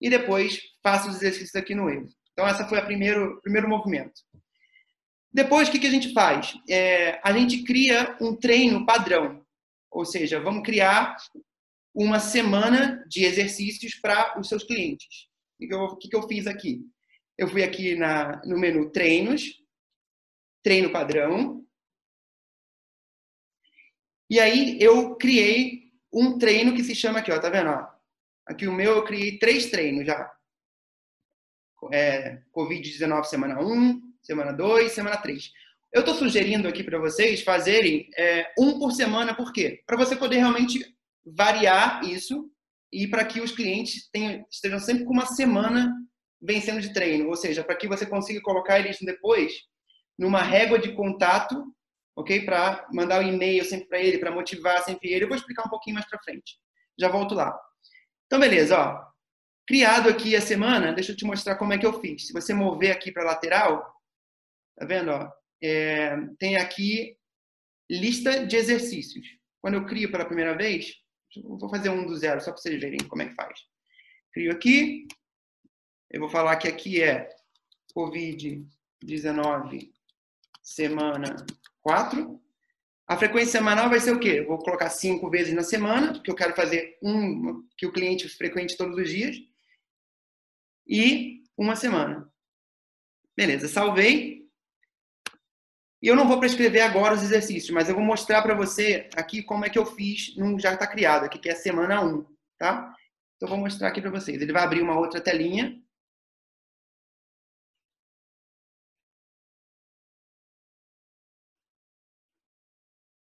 e 0.00 0.08
depois 0.08 0.60
faço 0.82 1.10
os 1.10 1.16
exercícios 1.16 1.54
aqui 1.54 1.74
no 1.74 1.90
Evo. 1.90 2.08
Então, 2.32 2.46
essa 2.46 2.66
foi 2.66 2.78
o 2.78 2.86
primeiro, 2.86 3.38
primeiro 3.42 3.68
movimento. 3.68 4.22
Depois, 5.32 5.68
o 5.68 5.72
que, 5.72 5.78
que 5.78 5.86
a 5.86 5.90
gente 5.90 6.12
faz? 6.12 6.54
É, 6.68 7.20
a 7.22 7.32
gente 7.32 7.62
cria 7.64 8.16
um 8.20 8.34
treino 8.34 8.86
padrão. 8.86 9.39
Ou 9.90 10.04
seja, 10.04 10.40
vamos 10.40 10.62
criar 10.62 11.16
uma 11.94 12.20
semana 12.20 13.04
de 13.08 13.24
exercícios 13.24 13.94
para 13.94 14.38
os 14.38 14.48
seus 14.48 14.62
clientes. 14.62 15.28
O 15.60 15.96
que, 15.96 16.08
que 16.08 16.16
eu 16.16 16.26
fiz 16.26 16.46
aqui? 16.46 16.80
Eu 17.36 17.48
fui 17.48 17.62
aqui 17.62 17.96
na, 17.96 18.40
no 18.44 18.58
menu 18.58 18.90
Treinos, 18.90 19.60
Treino 20.62 20.90
Padrão. 20.90 21.64
E 24.28 24.38
aí 24.38 24.78
eu 24.80 25.16
criei 25.16 25.90
um 26.12 26.38
treino 26.38 26.74
que 26.74 26.84
se 26.84 26.94
chama 26.94 27.18
aqui, 27.18 27.32
ó, 27.32 27.40
tá 27.40 27.50
vendo? 27.50 27.70
Ó? 27.70 27.86
Aqui 28.46 28.66
o 28.66 28.72
meu 28.72 28.96
eu 28.96 29.04
criei 29.04 29.38
três 29.38 29.70
treinos 29.70 30.06
já. 30.06 30.30
É, 31.92 32.42
Covid-19 32.54 33.24
semana 33.24 33.60
1, 33.60 34.14
semana 34.22 34.52
2, 34.52 34.92
semana 34.92 35.16
3. 35.16 35.52
Eu 35.92 36.00
estou 36.00 36.14
sugerindo 36.14 36.68
aqui 36.68 36.84
para 36.84 36.98
vocês 36.98 37.42
fazerem 37.42 38.08
é, 38.16 38.52
um 38.58 38.78
por 38.78 38.92
semana, 38.92 39.34
por 39.34 39.52
quê? 39.52 39.82
Para 39.86 39.96
você 39.96 40.14
poder 40.14 40.36
realmente 40.36 40.84
variar 41.24 42.04
isso 42.04 42.50
e 42.92 43.08
para 43.08 43.24
que 43.24 43.40
os 43.40 43.52
clientes 43.52 44.08
tenham, 44.10 44.44
estejam 44.50 44.78
sempre 44.78 45.04
com 45.04 45.12
uma 45.12 45.26
semana 45.26 45.92
vencendo 46.40 46.80
de 46.80 46.92
treino, 46.92 47.28
ou 47.28 47.36
seja, 47.36 47.64
para 47.64 47.76
que 47.76 47.88
você 47.88 48.06
consiga 48.06 48.40
colocar 48.40 48.78
eles 48.78 48.98
depois 49.00 49.52
numa 50.18 50.42
régua 50.42 50.78
de 50.78 50.92
contato, 50.92 51.64
ok? 52.16 52.44
Para 52.44 52.86
mandar 52.92 53.20
o 53.20 53.24
um 53.24 53.28
e-mail 53.28 53.64
sempre 53.64 53.88
para 53.88 53.98
ele, 53.98 54.18
para 54.18 54.30
motivar 54.30 54.82
sempre 54.84 55.10
ele. 55.12 55.24
Eu 55.24 55.28
vou 55.28 55.36
explicar 55.36 55.66
um 55.66 55.70
pouquinho 55.70 55.94
mais 55.94 56.08
para 56.08 56.22
frente. 56.22 56.56
Já 56.98 57.08
volto 57.08 57.34
lá. 57.34 57.58
Então, 58.26 58.38
beleza, 58.38 58.78
ó. 58.78 59.10
Criado 59.66 60.08
aqui 60.08 60.34
a 60.36 60.40
semana, 60.40 60.92
deixa 60.92 61.12
eu 61.12 61.16
te 61.16 61.24
mostrar 61.24 61.56
como 61.56 61.72
é 61.72 61.78
que 61.78 61.86
eu 61.86 62.00
fiz. 62.00 62.26
Se 62.26 62.32
você 62.32 62.52
mover 62.54 62.92
aqui 62.92 63.12
para 63.12 63.24
lateral, 63.24 64.00
Tá 64.80 64.86
vendo? 64.86 65.10
Ó? 65.10 65.30
É, 65.62 66.16
tem 66.38 66.56
aqui 66.56 67.16
lista 67.90 68.46
de 68.46 68.56
exercícios. 68.56 69.26
Quando 69.60 69.74
eu 69.74 69.84
crio 69.84 70.10
pela 70.10 70.24
primeira 70.24 70.56
vez, 70.56 70.94
vou 71.42 71.68
fazer 71.68 71.90
um 71.90 72.06
do 72.06 72.16
zero 72.16 72.40
só 72.40 72.52
para 72.52 72.60
vocês 72.60 72.80
verem 72.80 72.98
como 73.08 73.22
é 73.22 73.28
que 73.28 73.34
faz. 73.34 73.58
Crio 74.32 74.52
aqui. 74.52 75.06
Eu 76.10 76.20
vou 76.20 76.28
falar 76.28 76.56
que 76.56 76.68
aqui 76.68 77.02
é 77.02 77.28
Covid-19 77.96 79.90
semana 80.62 81.36
4. 81.82 82.40
A 83.06 83.16
frequência 83.16 83.58
semanal 83.58 83.90
vai 83.90 83.98
ser 83.98 84.14
o 84.14 84.20
quê? 84.20 84.38
Eu 84.38 84.46
vou 84.46 84.58
colocar 84.58 84.88
cinco 84.88 85.28
vezes 85.28 85.52
na 85.52 85.64
semana, 85.64 86.12
porque 86.12 86.30
eu 86.30 86.36
quero 86.36 86.54
fazer 86.54 86.96
um 87.02 87.66
que 87.76 87.86
o 87.86 87.92
cliente 87.92 88.28
frequente 88.28 88.76
todos 88.76 88.96
os 88.96 89.10
dias. 89.10 89.36
E 90.86 91.42
uma 91.56 91.74
semana. 91.74 92.30
Beleza, 93.36 93.66
salvei. 93.68 94.39
E 96.02 96.08
eu 96.08 96.16
não 96.16 96.26
vou 96.26 96.40
prescrever 96.40 96.82
agora 96.82 97.14
os 97.14 97.22
exercícios, 97.22 97.70
mas 97.70 97.88
eu 97.88 97.94
vou 97.94 98.04
mostrar 98.04 98.42
para 98.42 98.54
você 98.54 99.08
aqui 99.14 99.42
como 99.42 99.64
é 99.66 99.70
que 99.70 99.78
eu 99.78 99.84
fiz 99.84 100.34
num 100.36 100.58
já 100.58 100.72
está 100.72 100.86
criado, 100.86 101.24
aqui 101.24 101.38
que 101.38 101.48
é 101.48 101.52
a 101.52 101.56
semana 101.56 102.02
1, 102.02 102.24
tá? 102.58 102.94
Então 103.36 103.48
eu 103.48 103.48
vou 103.48 103.58
mostrar 103.58 103.88
aqui 103.88 104.00
para 104.00 104.10
vocês. 104.10 104.40
Ele 104.40 104.52
vai 104.52 104.62
abrir 104.62 104.82
uma 104.82 104.98
outra 104.98 105.20
telinha. 105.20 105.80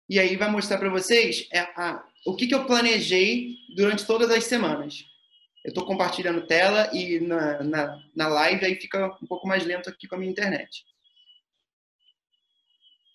E 0.09 0.19
aí 0.19 0.37
vai 0.37 0.51
mostrar 0.51 0.79
para 0.79 0.89
vocês 0.89 1.49
é, 1.53 1.61
a, 1.61 2.05
o 2.27 2.35
que, 2.35 2.49
que 2.49 2.55
eu 2.55 2.67
planejei 2.67 3.55
durante 3.77 4.05
todas 4.07 4.31
as 4.31 4.45
semanas. 4.45 5.05
Eu 5.65 5.69
estou 5.69 5.85
compartilhando 5.87 6.47
tela 6.47 6.91
e 6.93 7.21
na, 7.21 7.63
na, 7.63 8.03
na 8.17 8.29
live 8.29 8.65
aí 8.65 8.75
fica 8.77 9.07
um 9.23 9.27
pouco 9.27 9.47
mais 9.47 9.65
lento 9.65 9.89
aqui 9.89 10.09
com 10.09 10.17
a 10.17 10.19
minha 10.19 10.31
internet. 10.31 10.85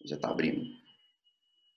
Já 0.06 0.16
está 0.16 0.30
abrindo. 0.30 0.66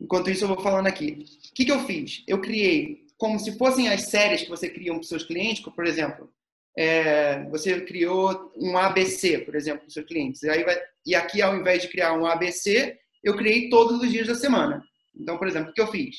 Enquanto 0.01 0.31
isso, 0.31 0.45
eu 0.45 0.49
vou 0.49 0.61
falando 0.61 0.87
aqui. 0.87 1.25
O 1.51 1.55
que, 1.55 1.65
que 1.65 1.73
eu 1.73 1.85
fiz? 1.85 2.23
Eu 2.27 2.41
criei 2.41 3.09
como 3.17 3.39
se 3.39 3.59
fossem 3.59 3.89
as 3.89 4.03
séries 4.03 4.43
que 4.43 4.49
você 4.49 4.71
cria 4.71 4.93
para 4.93 5.01
os 5.01 5.09
seus 5.09 5.25
clientes, 5.25 5.61
por 5.65 5.85
exemplo, 5.85 6.33
é, 6.77 7.43
você 7.51 7.81
criou 7.81 8.53
um 8.57 8.79
ABC, 8.79 9.39
por 9.39 9.57
exemplo, 9.57 9.81
para 9.81 9.89
os 9.89 9.95
seus 9.95 10.07
clientes. 10.07 10.45
E, 10.45 10.49
aí 10.49 10.63
vai, 10.63 10.81
e 11.05 11.17
aqui, 11.17 11.43
ao 11.43 11.57
invés 11.57 11.83
de 11.83 11.89
criar 11.89 12.13
um 12.13 12.25
ABC, 12.25 12.97
eu 13.25 13.37
criei 13.37 13.69
todos 13.69 14.01
os 14.01 14.09
dias 14.09 14.29
da 14.29 14.37
semana. 14.37 14.85
Então, 15.19 15.37
por 15.37 15.49
exemplo, 15.49 15.71
o 15.71 15.75
que 15.75 15.81
eu 15.81 15.91
fiz? 15.91 16.17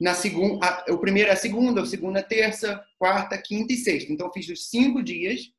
Na 0.00 0.14
segunda, 0.14 0.84
o 0.88 0.98
primeiro 0.98 1.30
é 1.30 1.32
a 1.32 1.36
segunda, 1.36 1.80
o 1.80 1.86
segundo 1.86 2.18
é 2.18 2.22
terça, 2.22 2.84
quarta, 2.98 3.38
quinta 3.38 3.72
e 3.72 3.76
sexta. 3.76 4.12
Então, 4.12 4.26
eu 4.26 4.32
fiz 4.32 4.48
os 4.48 4.68
cinco 4.68 5.00
dias. 5.00 5.52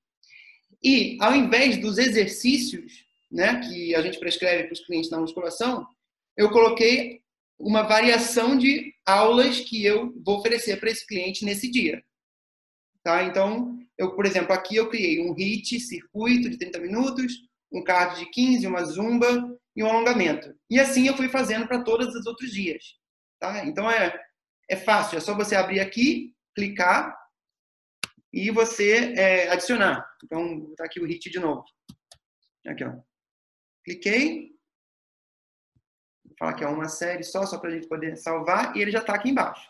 E, 0.84 1.18
ao 1.22 1.34
invés 1.34 1.78
dos 1.78 1.98
exercícios, 1.98 3.03
né, 3.34 3.60
que 3.62 3.96
a 3.96 4.02
gente 4.02 4.20
prescreve 4.20 4.66
para 4.66 4.74
os 4.74 4.86
clientes 4.86 5.10
na 5.10 5.20
musculação, 5.20 5.88
eu 6.38 6.52
coloquei 6.52 7.22
uma 7.60 7.82
variação 7.82 8.56
de 8.56 8.94
aulas 9.06 9.60
que 9.60 9.84
eu 9.84 10.14
vou 10.24 10.38
oferecer 10.38 10.80
para 10.80 10.92
esse 10.92 11.06
cliente 11.06 11.44
nesse 11.44 11.70
dia. 11.70 12.04
Tá? 13.04 13.24
Então, 13.24 13.80
eu, 13.98 14.16
por 14.16 14.26
exemplo, 14.26 14.54
aqui 14.54 14.76
eu 14.76 14.90
criei 14.90 15.20
um 15.20 15.34
HIIT, 15.34 15.80
circuito 15.80 16.50
de 16.50 16.58
30 16.58 16.80
minutos, 16.80 17.34
um 17.72 17.84
cardio 17.84 18.24
de 18.24 18.32
15, 18.32 18.68
uma 18.68 18.86
zumba 18.86 19.28
e 19.76 19.84
um 19.84 19.88
alongamento. 19.88 20.56
E 20.70 20.80
assim 20.80 21.08
eu 21.08 21.18
fui 21.18 21.28
fazendo 21.28 21.68
para 21.68 21.84
todos 21.84 22.14
os 22.14 22.26
outros 22.28 22.52
dias. 22.52 22.84
Tá? 23.40 23.66
Então, 23.66 23.90
é, 23.90 24.14
é 24.70 24.76
fácil, 24.76 25.18
é 25.18 25.22
só 25.22 25.36
você 25.36 25.56
abrir 25.56 25.80
aqui, 25.80 26.34
clicar 26.56 27.18
e 28.32 28.52
você 28.52 29.14
é, 29.18 29.50
adicionar. 29.50 30.06
Então, 30.24 30.72
tá 30.76 30.86
aqui 30.86 31.00
o 31.00 31.06
HIIT 31.08 31.32
de 31.32 31.40
novo. 31.40 31.64
Aqui, 32.66 32.84
ó. 32.84 32.94
Cliquei. 33.84 34.52
Vou 36.26 36.36
falar 36.38 36.54
que 36.54 36.64
é 36.64 36.68
uma 36.68 36.88
série 36.88 37.24
só, 37.24 37.46
só 37.46 37.58
para 37.58 37.70
a 37.70 37.74
gente 37.74 37.88
poder 37.88 38.16
salvar. 38.18 38.76
E 38.76 38.82
ele 38.82 38.92
já 38.92 39.00
está 39.00 39.14
aqui 39.14 39.30
embaixo. 39.30 39.68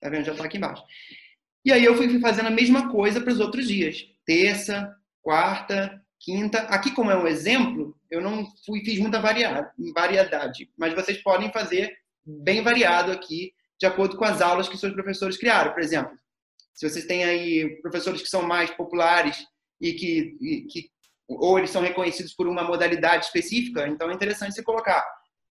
Tá 0.00 0.08
vendo? 0.08 0.24
Já 0.24 0.32
está 0.32 0.44
aqui 0.44 0.56
embaixo. 0.56 0.84
E 1.64 1.72
aí 1.72 1.84
eu 1.84 1.96
fui 1.96 2.20
fazendo 2.20 2.46
a 2.46 2.50
mesma 2.50 2.90
coisa 2.90 3.20
para 3.20 3.32
os 3.32 3.40
outros 3.40 3.66
dias. 3.66 4.06
Terça, 4.26 4.94
quarta, 5.22 6.02
quinta. 6.20 6.58
Aqui, 6.64 6.90
como 6.92 7.10
é 7.10 7.16
um 7.16 7.26
exemplo, 7.26 7.98
eu 8.10 8.20
não 8.20 8.46
fui, 8.64 8.84
fiz 8.84 8.98
muita 8.98 9.20
variedade. 9.20 10.70
Mas 10.76 10.94
vocês 10.94 11.22
podem 11.22 11.50
fazer 11.52 11.96
bem 12.24 12.62
variado 12.62 13.12
aqui, 13.12 13.52
de 13.78 13.86
acordo 13.86 14.16
com 14.16 14.24
as 14.24 14.40
aulas 14.40 14.68
que 14.68 14.78
seus 14.78 14.92
professores 14.92 15.36
criaram. 15.36 15.72
Por 15.72 15.82
exemplo, 15.82 16.16
se 16.72 16.88
vocês 16.88 17.06
têm 17.06 17.24
aí 17.24 17.80
professores 17.82 18.22
que 18.22 18.28
são 18.28 18.42
mais 18.42 18.70
populares 18.70 19.46
e 19.80 19.92
que, 19.92 20.36
e, 20.40 20.62
que 20.62 20.90
ou 21.28 21.58
eles 21.58 21.70
são 21.70 21.82
reconhecidos 21.82 22.34
por 22.34 22.46
uma 22.46 22.62
modalidade 22.62 23.26
específica, 23.26 23.86
então 23.88 24.10
é 24.10 24.14
interessante 24.14 24.54
você 24.54 24.62
colocar 24.62 25.04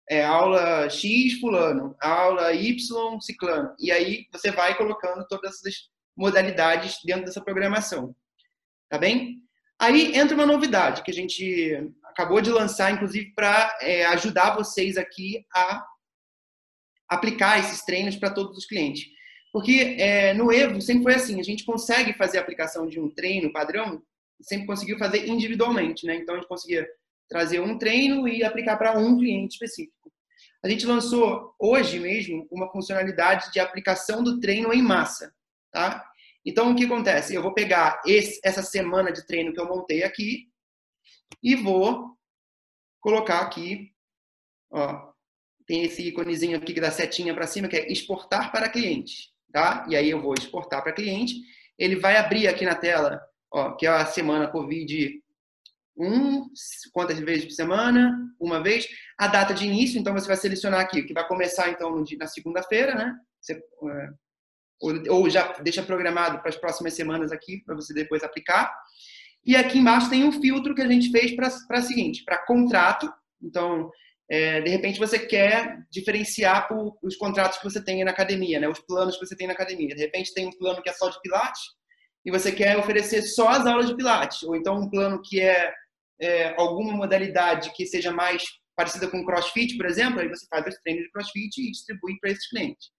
é, 0.10 0.24
aula 0.24 0.90
X 0.90 1.40
fulano, 1.40 1.96
aula 2.00 2.54
Y 2.54 3.20
ciclano, 3.22 3.74
e 3.80 3.92
aí 3.92 4.26
você 4.32 4.52
vai 4.52 4.78
colocando 4.78 5.26
todas 5.28 5.56
essas 5.56 5.90
modalidades 6.16 7.00
dentro 7.04 7.26
dessa 7.26 7.42
programação, 7.42 8.16
tá 8.90 8.98
bem? 8.98 9.42
Aí 9.80 10.16
entra 10.16 10.36
uma 10.36 10.46
novidade 10.46 11.02
que 11.04 11.12
a 11.12 11.14
gente 11.14 11.92
acabou 12.06 12.40
de 12.40 12.50
lançar, 12.50 12.92
inclusive 12.92 13.34
para 13.34 13.78
é, 13.82 14.06
ajudar 14.06 14.56
vocês 14.56 14.98
aqui 14.98 15.46
a 15.54 15.86
aplicar 17.10 17.60
esses 17.60 17.84
treinos 17.84 18.16
para 18.16 18.30
todos 18.30 18.58
os 18.58 18.66
clientes. 18.66 19.06
Porque 19.52 19.98
é, 20.00 20.34
no 20.34 20.52
Evo 20.52 20.82
sempre 20.82 21.04
foi 21.04 21.16
assim, 21.16 21.40
a 21.40 21.44
gente 21.44 21.66
consegue 21.66 22.14
fazer 22.14 22.38
a 22.38 22.42
aplicação 22.42 22.88
de 22.88 23.00
um 23.00 23.10
treino 23.10 23.52
padrão 23.52 24.02
sempre 24.42 24.68
conseguiu 24.68 24.98
fazer 24.98 25.28
individualmente, 25.28 26.06
né? 26.06 26.16
Então 26.16 26.36
a 26.36 26.38
gente 26.38 26.48
conseguia 26.48 26.88
trazer 27.28 27.60
um 27.60 27.78
treino 27.78 28.28
e 28.28 28.44
aplicar 28.44 28.78
para 28.78 28.98
um 28.98 29.18
cliente 29.18 29.54
específico. 29.54 30.12
A 30.64 30.70
gente 30.70 30.86
lançou 30.86 31.54
hoje 31.60 32.00
mesmo 32.00 32.48
uma 32.52 32.72
funcionalidade 32.72 33.52
de 33.52 33.60
aplicação 33.60 34.24
do 34.24 34.40
treino 34.40 34.74
em 34.74 34.82
massa, 34.82 35.34
tá? 35.72 36.08
Então 36.46 36.72
o 36.72 36.76
que 36.76 36.86
acontece? 36.86 37.34
Eu 37.34 37.42
vou 37.42 37.54
pegar 37.54 38.02
esse, 38.06 38.40
essa 38.44 38.62
semana 38.62 39.12
de 39.12 39.26
treino 39.26 39.54
que 39.54 39.60
eu 39.60 39.68
montei 39.68 40.04
aqui 40.04 40.48
e 41.42 41.56
vou 41.56 42.16
colocar 43.00 43.42
aqui, 43.42 43.92
ó, 44.72 45.12
tem 45.68 45.84
esse 45.84 46.08
íconezinho 46.08 46.58
aqui 46.58 46.74
que 46.74 46.82
dá 46.82 46.92
setinha 46.92 47.34
para 47.34 47.48
cima 47.48 47.68
que 47.68 47.76
é 47.76 47.92
exportar 47.92 48.52
para 48.52 48.70
cliente, 48.70 49.32
tá? 49.52 49.86
E 49.90 49.96
aí 49.96 50.10
eu 50.10 50.22
vou 50.22 50.34
exportar 50.34 50.84
para 50.84 50.94
cliente, 50.94 51.36
ele 51.78 51.96
vai 51.96 52.18
abrir 52.18 52.48
aqui 52.48 52.66
na 52.66 52.76
tela 52.76 53.22
ó, 53.52 53.72
que 53.76 53.86
é 53.86 53.90
a 53.90 54.06
semana 54.06 54.48
Covid 54.48 55.22
um, 55.98 56.46
quantas 56.92 57.20
vezes 57.20 57.46
por 57.46 57.52
semana, 57.52 58.14
uma 58.40 58.62
vez, 58.62 58.88
a 59.18 59.28
data 59.28 59.54
de 59.54 59.66
início, 59.66 60.00
então 60.00 60.14
você 60.14 60.28
vai 60.28 60.36
selecionar 60.36 60.82
aqui, 60.82 61.04
que 61.04 61.14
vai 61.14 61.26
começar 61.28 61.70
então 61.70 62.04
na 62.18 62.28
segunda-feira, 62.28 62.96
né? 62.96 63.16
Você, 63.40 63.54
é, 63.54 64.10
ou, 64.82 65.22
ou, 65.22 65.30
já 65.30 65.54
deixa 65.60 65.82
programado 65.82 66.40
para 66.40 66.50
as 66.50 66.58
próximas 66.58 66.94
semanas 66.94 67.32
aqui, 67.32 67.64
para 67.64 67.76
você 67.76 67.94
depois 67.94 68.24
aplicar. 68.24 68.74
E 69.46 69.56
aqui 69.56 69.78
embaixo 69.78 70.10
tem 70.10 70.26
um 70.26 70.32
filtro 70.34 70.76
que 70.76 70.82
a 70.82 70.88
gente 70.88 71.12
fez 71.12 71.34
para 71.36 71.48
a 71.48 71.82
seguinte, 71.82 72.24
para 72.26 72.46
contrato. 72.46 73.12
Então, 73.42 73.90
é, 74.30 74.60
de 74.62 74.70
repente 74.70 75.00
você 75.00 75.20
quer 75.20 75.78
diferenciar 75.90 76.68
por, 76.68 76.98
os 77.02 77.16
contratos 77.16 77.60
que 77.60 77.64
você 77.64 77.82
tem 77.82 78.04
na 78.04 78.12
academia, 78.12 78.60
né? 78.60 78.68
Os 78.68 78.80
planos 78.80 79.18
que 79.18 79.26
você 79.26 79.36
tem 79.36 79.48
na 79.48 79.54
academia. 79.54 79.96
De 79.96 80.02
repente 80.02 80.34
tem 80.34 80.48
um 80.48 80.58
plano 80.58 80.82
que 80.82 80.90
é 80.90 80.94
só 80.94 81.08
de 81.10 81.22
pilates, 81.22 81.62
e 82.26 82.32
você 82.32 82.52
quer 82.52 82.78
oferecer 82.78 83.22
só 83.22 83.50
as 83.50 83.66
aulas 83.66 83.88
de 83.88 83.96
Pilates, 83.96 84.42
ou 84.44 84.56
então 84.56 84.76
um 84.76 84.90
plano 84.90 85.22
que 85.22 85.40
é, 85.40 85.72
é 86.20 86.56
alguma 86.60 86.94
modalidade 86.94 87.72
que 87.74 87.86
seja 87.86 88.12
mais 88.12 88.44
parecida 88.76 89.08
com 89.08 89.24
CrossFit, 89.24 89.78
por 89.78 89.86
exemplo, 89.86 90.20
aí 90.20 90.28
você 90.28 90.46
faz 90.50 90.66
os 90.68 90.76
treinos 90.82 91.04
de 91.06 91.12
CrossFit 91.12 91.62
e 91.62 91.72
distribui 91.72 92.18
para 92.20 92.32
esses 92.32 92.50
clientes. 92.50 92.90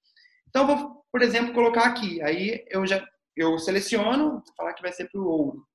Então, 0.49 0.67
vou, 0.67 1.05
por 1.13 1.23
exemplo, 1.23 1.53
colocar 1.53 1.85
aqui. 1.85 2.23
Aí 2.23 2.65
eu 2.71 2.87
já 2.87 3.05
eu 3.37 3.59
seleciono, 3.59 4.31
vou 4.31 4.55
falar 4.57 4.73
que 4.73 4.81
vai 4.81 4.93
ser 4.93 5.11
para 5.11 5.21
o 5.21 5.27
ouro. 5.27 5.67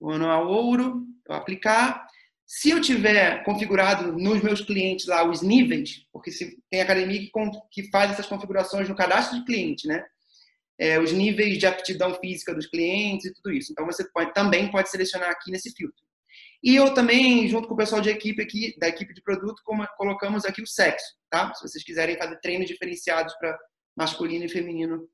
O 0.00 0.10
anual 0.10 0.48
ouro, 0.48 1.04
eu 1.28 1.34
aplicar. 1.34 2.06
Se 2.46 2.70
eu 2.70 2.80
tiver 2.80 3.44
configurado 3.44 4.12
nos 4.12 4.42
meus 4.42 4.62
clientes 4.62 5.06
lá 5.06 5.28
os 5.28 5.42
níveis, 5.42 6.06
porque 6.12 6.30
se 6.30 6.56
tem 6.70 6.80
academia 6.80 7.18
que, 7.18 7.30
que 7.70 7.90
faz 7.90 8.12
essas 8.12 8.26
configurações 8.26 8.88
no 8.88 8.96
cadastro 8.96 9.38
de 9.38 9.44
cliente, 9.44 9.86
né? 9.86 10.06
É, 10.78 10.98
os 11.00 11.12
níveis 11.12 11.58
de 11.58 11.66
aptidão 11.66 12.14
física 12.14 12.54
dos 12.54 12.66
clientes 12.66 13.26
e 13.26 13.32
tudo 13.32 13.52
isso. 13.52 13.72
Então 13.72 13.86
você 13.86 14.06
pode, 14.12 14.34
também 14.34 14.70
pode 14.70 14.90
selecionar 14.90 15.30
aqui 15.30 15.50
nesse 15.50 15.70
filtro. 15.72 16.04
E 16.62 16.74
eu 16.74 16.92
também, 16.92 17.46
junto 17.48 17.68
com 17.68 17.74
o 17.74 17.76
pessoal 17.76 18.00
de 18.00 18.10
equipe 18.10 18.42
aqui, 18.42 18.76
da 18.78 18.88
equipe 18.88 19.14
de 19.14 19.22
produto, 19.22 19.62
colocamos 19.96 20.44
aqui 20.44 20.62
o 20.62 20.66
sexo, 20.66 21.06
tá? 21.30 21.54
Se 21.54 21.66
vocês 21.66 21.84
quiserem 21.84 22.16
fazer 22.16 22.38
treinos 22.40 22.66
diferenciados 22.66 23.34
para 23.38 23.56
masculino 23.96 24.44
e 24.44 24.48
feminino 24.48 25.08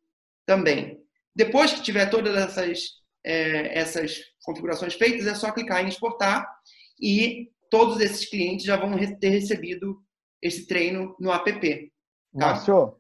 também. 0.46 0.98
Depois 1.34 1.72
que 1.72 1.82
tiver 1.82 2.06
todas 2.06 2.34
essas, 2.36 2.80
é, 3.24 3.78
essas 3.78 4.20
configurações 4.42 4.94
feitas, 4.94 5.26
é 5.26 5.34
só 5.34 5.52
clicar 5.52 5.84
em 5.84 5.88
exportar 5.88 6.46
e 7.00 7.50
todos 7.70 8.00
esses 8.00 8.28
clientes 8.28 8.66
já 8.66 8.76
vão 8.76 8.92
ter 9.18 9.28
recebido 9.28 10.02
esse 10.40 10.66
treino 10.66 11.16
no 11.18 11.32
app. 11.32 11.90
Tá? 12.38 12.46
Márcio? 12.46 12.96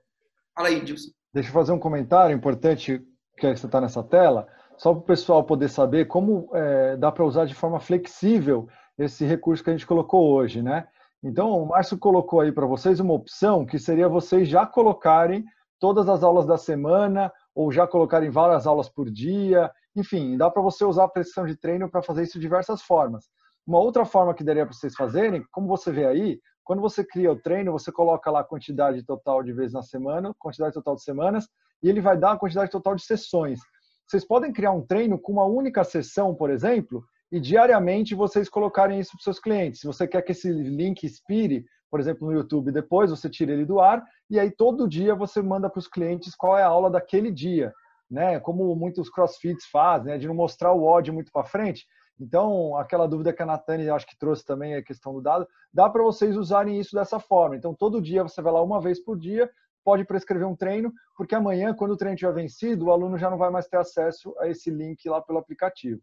Fala 0.54 0.68
aí, 0.68 0.80
Dilson. 0.84 1.10
Deixa 1.32 1.48
eu 1.48 1.52
fazer 1.54 1.72
um 1.72 1.78
comentário 1.78 2.36
importante 2.36 3.02
que 3.38 3.56
você 3.56 3.66
está 3.66 3.80
nessa 3.80 4.02
tela 4.02 4.46
só 4.76 4.92
para 4.92 5.00
o 5.00 5.04
pessoal 5.04 5.44
poder 5.44 5.68
saber 5.68 6.06
como 6.06 6.50
é, 6.52 6.96
dá 6.96 7.10
para 7.10 7.24
usar 7.24 7.46
de 7.46 7.54
forma 7.54 7.80
flexível 7.80 8.68
esse 8.98 9.24
recurso 9.24 9.64
que 9.64 9.70
a 9.70 9.72
gente 9.72 9.86
colocou 9.86 10.30
hoje, 10.32 10.60
né? 10.60 10.86
Então, 11.22 11.50
o 11.50 11.68
Márcio 11.68 11.96
colocou 11.96 12.40
aí 12.40 12.52
para 12.52 12.66
vocês 12.66 13.00
uma 13.00 13.14
opção 13.14 13.64
que 13.64 13.78
seria 13.78 14.08
vocês 14.08 14.48
já 14.48 14.66
colocarem 14.66 15.44
todas 15.78 16.08
as 16.08 16.22
aulas 16.22 16.46
da 16.46 16.58
semana 16.58 17.32
ou 17.54 17.72
já 17.72 17.86
colocarem 17.86 18.28
várias 18.28 18.66
aulas 18.66 18.88
por 18.88 19.08
dia. 19.10 19.70
Enfim, 19.96 20.36
dá 20.36 20.50
para 20.50 20.60
você 20.60 20.84
usar 20.84 21.04
a 21.04 21.08
prescrição 21.08 21.46
de 21.46 21.56
treino 21.56 21.88
para 21.88 22.02
fazer 22.02 22.24
isso 22.24 22.34
de 22.34 22.40
diversas 22.40 22.82
formas. 22.82 23.30
Uma 23.66 23.78
outra 23.78 24.04
forma 24.04 24.34
que 24.34 24.44
daria 24.44 24.66
para 24.66 24.74
vocês 24.74 24.94
fazerem, 24.94 25.44
como 25.50 25.68
você 25.68 25.92
vê 25.92 26.04
aí, 26.04 26.40
quando 26.64 26.80
você 26.80 27.04
cria 27.04 27.32
o 27.32 27.36
treino, 27.36 27.72
você 27.72 27.90
coloca 27.90 28.30
lá 28.30 28.40
a 28.40 28.44
quantidade 28.44 29.02
total 29.04 29.42
de 29.42 29.52
vezes 29.52 29.72
na 29.72 29.82
semana, 29.82 30.34
quantidade 30.38 30.74
total 30.74 30.94
de 30.94 31.02
semanas, 31.02 31.48
e 31.82 31.88
ele 31.88 32.00
vai 32.00 32.16
dar 32.16 32.32
a 32.32 32.36
quantidade 32.36 32.70
total 32.70 32.94
de 32.94 33.04
sessões. 33.04 33.60
Vocês 34.06 34.24
podem 34.24 34.52
criar 34.52 34.72
um 34.72 34.84
treino 34.84 35.18
com 35.18 35.32
uma 35.32 35.44
única 35.44 35.82
sessão, 35.84 36.34
por 36.34 36.50
exemplo, 36.50 37.04
e 37.30 37.40
diariamente 37.40 38.14
vocês 38.14 38.48
colocarem 38.48 39.00
isso 39.00 39.12
para 39.12 39.18
os 39.18 39.24
seus 39.24 39.40
clientes. 39.40 39.80
Se 39.80 39.86
você 39.86 40.06
quer 40.06 40.22
que 40.22 40.32
esse 40.32 40.52
link 40.52 41.02
expire, 41.04 41.64
por 41.90 41.98
exemplo, 41.98 42.26
no 42.26 42.34
YouTube, 42.34 42.70
depois 42.70 43.10
você 43.10 43.28
tira 43.28 43.52
ele 43.52 43.64
do 43.64 43.80
ar 43.80 44.04
e 44.30 44.38
aí 44.38 44.50
todo 44.50 44.88
dia 44.88 45.14
você 45.14 45.40
manda 45.42 45.68
para 45.68 45.78
os 45.78 45.88
clientes 45.88 46.34
qual 46.34 46.58
é 46.58 46.62
a 46.62 46.66
aula 46.66 46.90
daquele 46.90 47.30
dia, 47.30 47.72
né? 48.10 48.38
Como 48.38 48.74
muitos 48.76 49.08
CrossFits 49.08 49.64
fazem, 49.66 50.12
né? 50.12 50.18
de 50.18 50.28
não 50.28 50.34
mostrar 50.34 50.72
o 50.72 50.84
ódio 50.84 51.14
muito 51.14 51.32
para 51.32 51.44
frente. 51.44 51.86
Então, 52.22 52.76
aquela 52.76 53.08
dúvida 53.08 53.32
que 53.32 53.42
a 53.42 53.46
Natane 53.46 53.90
acho 53.90 54.06
que 54.06 54.16
trouxe 54.16 54.44
também 54.44 54.76
a 54.76 54.82
questão 54.82 55.12
do 55.12 55.20
dado, 55.20 55.44
dá 55.74 55.90
para 55.90 56.04
vocês 56.04 56.36
usarem 56.36 56.78
isso 56.78 56.94
dessa 56.94 57.18
forma. 57.18 57.56
Então, 57.56 57.74
todo 57.74 58.00
dia 58.00 58.22
você 58.22 58.40
vai 58.40 58.52
lá 58.52 58.62
uma 58.62 58.80
vez 58.80 59.02
por 59.02 59.18
dia, 59.18 59.50
pode 59.82 60.04
prescrever 60.04 60.46
um 60.46 60.54
treino, 60.54 60.92
porque 61.16 61.34
amanhã, 61.34 61.74
quando 61.74 61.90
o 61.90 61.96
treino 61.96 62.16
tiver 62.16 62.32
vencido, 62.32 62.84
o 62.84 62.92
aluno 62.92 63.18
já 63.18 63.28
não 63.28 63.36
vai 63.36 63.50
mais 63.50 63.66
ter 63.66 63.76
acesso 63.76 64.32
a 64.38 64.46
esse 64.46 64.70
link 64.70 65.04
lá 65.08 65.20
pelo 65.20 65.40
aplicativo. 65.40 66.00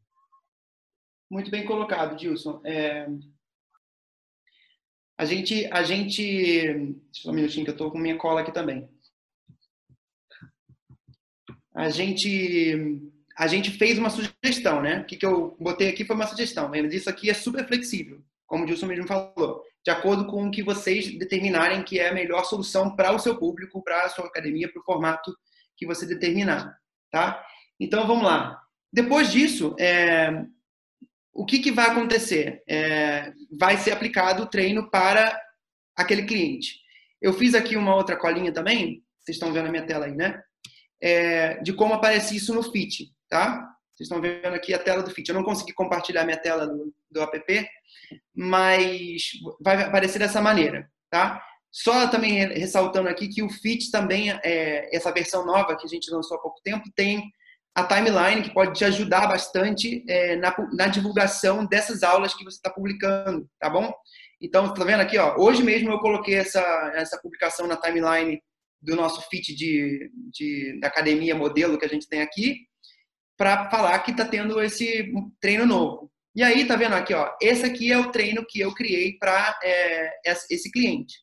Muito 1.32 1.50
bem 1.50 1.66
colocado, 1.66 2.18
Dilson. 2.18 2.60
É... 2.66 3.08
A 5.18 5.24
gente, 5.24 5.66
a 5.72 5.84
gente, 5.84 6.98
só 7.14 7.32
um 7.32 7.34
minutinho 7.34 7.64
que 7.64 7.72
eu 7.72 7.76
estou 7.76 7.92
com 7.92 7.98
minha 7.98 8.18
cola 8.18 8.42
aqui 8.42 8.52
também. 8.52 8.90
A 11.74 11.90
gente, 11.90 13.10
a 13.40 13.48
gente 13.48 13.72
fez 13.72 13.98
uma 13.98 14.10
sugestão, 14.10 14.82
né? 14.82 15.00
O 15.00 15.06
que, 15.06 15.16
que 15.16 15.26
eu 15.26 15.56
botei 15.60 15.88
aqui 15.88 16.04
foi 16.04 16.16
uma 16.16 16.28
sugestão. 16.28 16.70
Isso 16.92 17.10
aqui 17.10 17.30
é 17.30 17.34
super 17.34 17.66
flexível, 17.66 18.22
como 18.46 18.64
o 18.64 18.68
Dilson 18.68 18.88
mesmo 18.88 19.08
falou 19.08 19.64
de 19.86 19.92
acordo 19.92 20.28
com 20.28 20.46
o 20.46 20.52
que 20.52 20.62
vocês 20.62 21.18
determinarem 21.18 21.84
que 21.84 22.00
é 22.00 22.10
a 22.10 22.14
melhor 22.14 22.44
solução 22.44 22.96
para 22.96 23.14
o 23.14 23.20
seu 23.20 23.38
público, 23.38 23.82
para 23.82 24.02
a 24.04 24.10
sua 24.10 24.26
academia, 24.26 24.72
para 24.72 24.82
o 24.82 24.84
formato 24.84 25.34
que 25.78 25.86
você 25.86 26.06
determinar, 26.06 26.78
tá? 27.10 27.42
Então, 27.80 28.06
vamos 28.06 28.26
lá. 28.26 28.62
Depois 28.92 29.32
disso, 29.32 29.76
é, 29.80 30.44
o 31.34 31.46
que, 31.46 31.60
que 31.60 31.72
vai 31.72 31.90
acontecer? 31.90 32.62
É, 32.68 33.32
vai 33.58 33.78
ser 33.78 33.92
aplicado 33.92 34.44
o 34.44 34.48
treino 34.48 34.90
para 34.90 35.42
aquele 35.96 36.24
cliente. 36.24 36.82
Eu 37.22 37.34
fiz 37.34 37.56
aqui 37.56 37.78
uma 37.78 37.96
outra 37.96 38.18
colinha 38.18 38.52
também, 38.52 39.02
vocês 39.22 39.38
estão 39.38 39.54
vendo 39.54 39.68
a 39.68 39.72
minha 39.72 39.86
tela 39.86 40.06
aí, 40.06 40.16
né? 40.16 40.42
É, 41.02 41.62
de 41.62 41.72
como 41.72 41.94
aparece 41.94 42.36
isso 42.36 42.54
no 42.54 42.62
Fit, 42.62 43.10
tá? 43.30 43.70
Vocês 43.96 44.08
estão 44.08 44.22
vendo 44.22 44.54
aqui 44.56 44.74
a 44.74 44.80
tela 44.80 45.04
do 45.04 45.12
Fit. 45.12 45.30
Eu 45.30 45.36
não 45.36 45.44
consegui 45.44 45.74
compartilhar 45.74 46.24
minha 46.24 46.38
tela 46.38 46.66
do, 46.66 46.94
do 47.12 47.22
app, 47.22 47.68
mas 48.34 49.32
vai 49.62 49.84
aparecer 49.84 50.20
dessa 50.20 50.42
maneira, 50.42 50.90
tá? 51.10 51.44
Só 51.72 52.08
também 52.08 52.48
ressaltando 52.48 53.10
aqui 53.10 53.28
que 53.28 53.44
o 53.44 53.50
Fit 53.50 53.92
também, 53.92 54.32
é, 54.44 54.96
essa 54.96 55.12
versão 55.12 55.46
nova 55.46 55.76
que 55.76 55.86
a 55.86 55.90
gente 55.90 56.10
lançou 56.12 56.38
há 56.38 56.42
pouco 56.42 56.60
tempo, 56.64 56.90
tem 56.96 57.32
a 57.76 57.84
timeline 57.84 58.42
que 58.42 58.54
pode 58.54 58.74
te 58.74 58.84
ajudar 58.86 59.28
bastante 59.28 60.04
é, 60.10 60.36
na, 60.36 60.56
na, 60.74 60.88
divulgação 60.88 61.66
dessas 61.66 62.02
aulas 62.02 62.34
que 62.34 62.44
você 62.44 62.58
está 62.58 62.70
publicando, 62.70 63.48
tá 63.60 63.70
bom? 63.70 63.94
Então, 64.42 64.74
tá 64.74 64.84
vendo 64.84 65.02
aqui, 65.02 65.18
ó, 65.18 65.36
hoje 65.38 65.62
mesmo 65.64 65.92
eu 65.92 66.00
coloquei 66.00 66.36
essa, 66.36 66.62
essa 66.96 67.20
publicação 67.22 67.68
na 67.68 67.78
timeline 67.78 68.42
do 68.82 68.96
nosso 68.96 69.22
Fit 69.30 69.54
de, 69.54 70.10
de, 70.32 70.80
da 70.80 70.88
academia 70.88 71.36
modelo 71.36 71.78
que 71.78 71.86
a 71.86 71.90
gente 71.90 72.08
tem 72.08 72.22
aqui, 72.22 72.69
para 73.40 73.70
falar 73.70 73.98
que 74.00 74.12
está 74.12 74.26
tendo 74.26 74.62
esse 74.62 75.14
treino 75.40 75.66
novo. 75.66 76.12
E 76.36 76.44
aí, 76.44 76.68
tá 76.68 76.76
vendo 76.76 76.94
aqui, 76.94 77.14
ó, 77.14 77.32
esse 77.42 77.66
aqui 77.66 77.90
é 77.90 77.98
o 77.98 78.12
treino 78.12 78.46
que 78.46 78.60
eu 78.60 78.74
criei 78.74 79.18
para 79.18 79.58
é, 79.64 80.12
esse 80.26 80.70
cliente. 80.70 81.16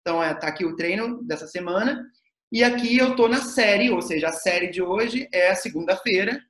Então, 0.00 0.24
é, 0.24 0.32
tá 0.34 0.48
aqui 0.48 0.64
o 0.64 0.74
treino 0.74 1.22
dessa 1.24 1.46
semana. 1.46 2.02
E 2.50 2.64
aqui 2.64 2.96
eu 2.96 3.14
tô 3.14 3.28
na 3.28 3.42
série, 3.42 3.90
ou 3.90 4.00
seja, 4.00 4.28
a 4.28 4.32
série 4.32 4.68
de 4.68 4.80
hoje 4.80 5.28
é 5.30 5.50
a 5.50 5.54
segunda-feira, 5.54 6.40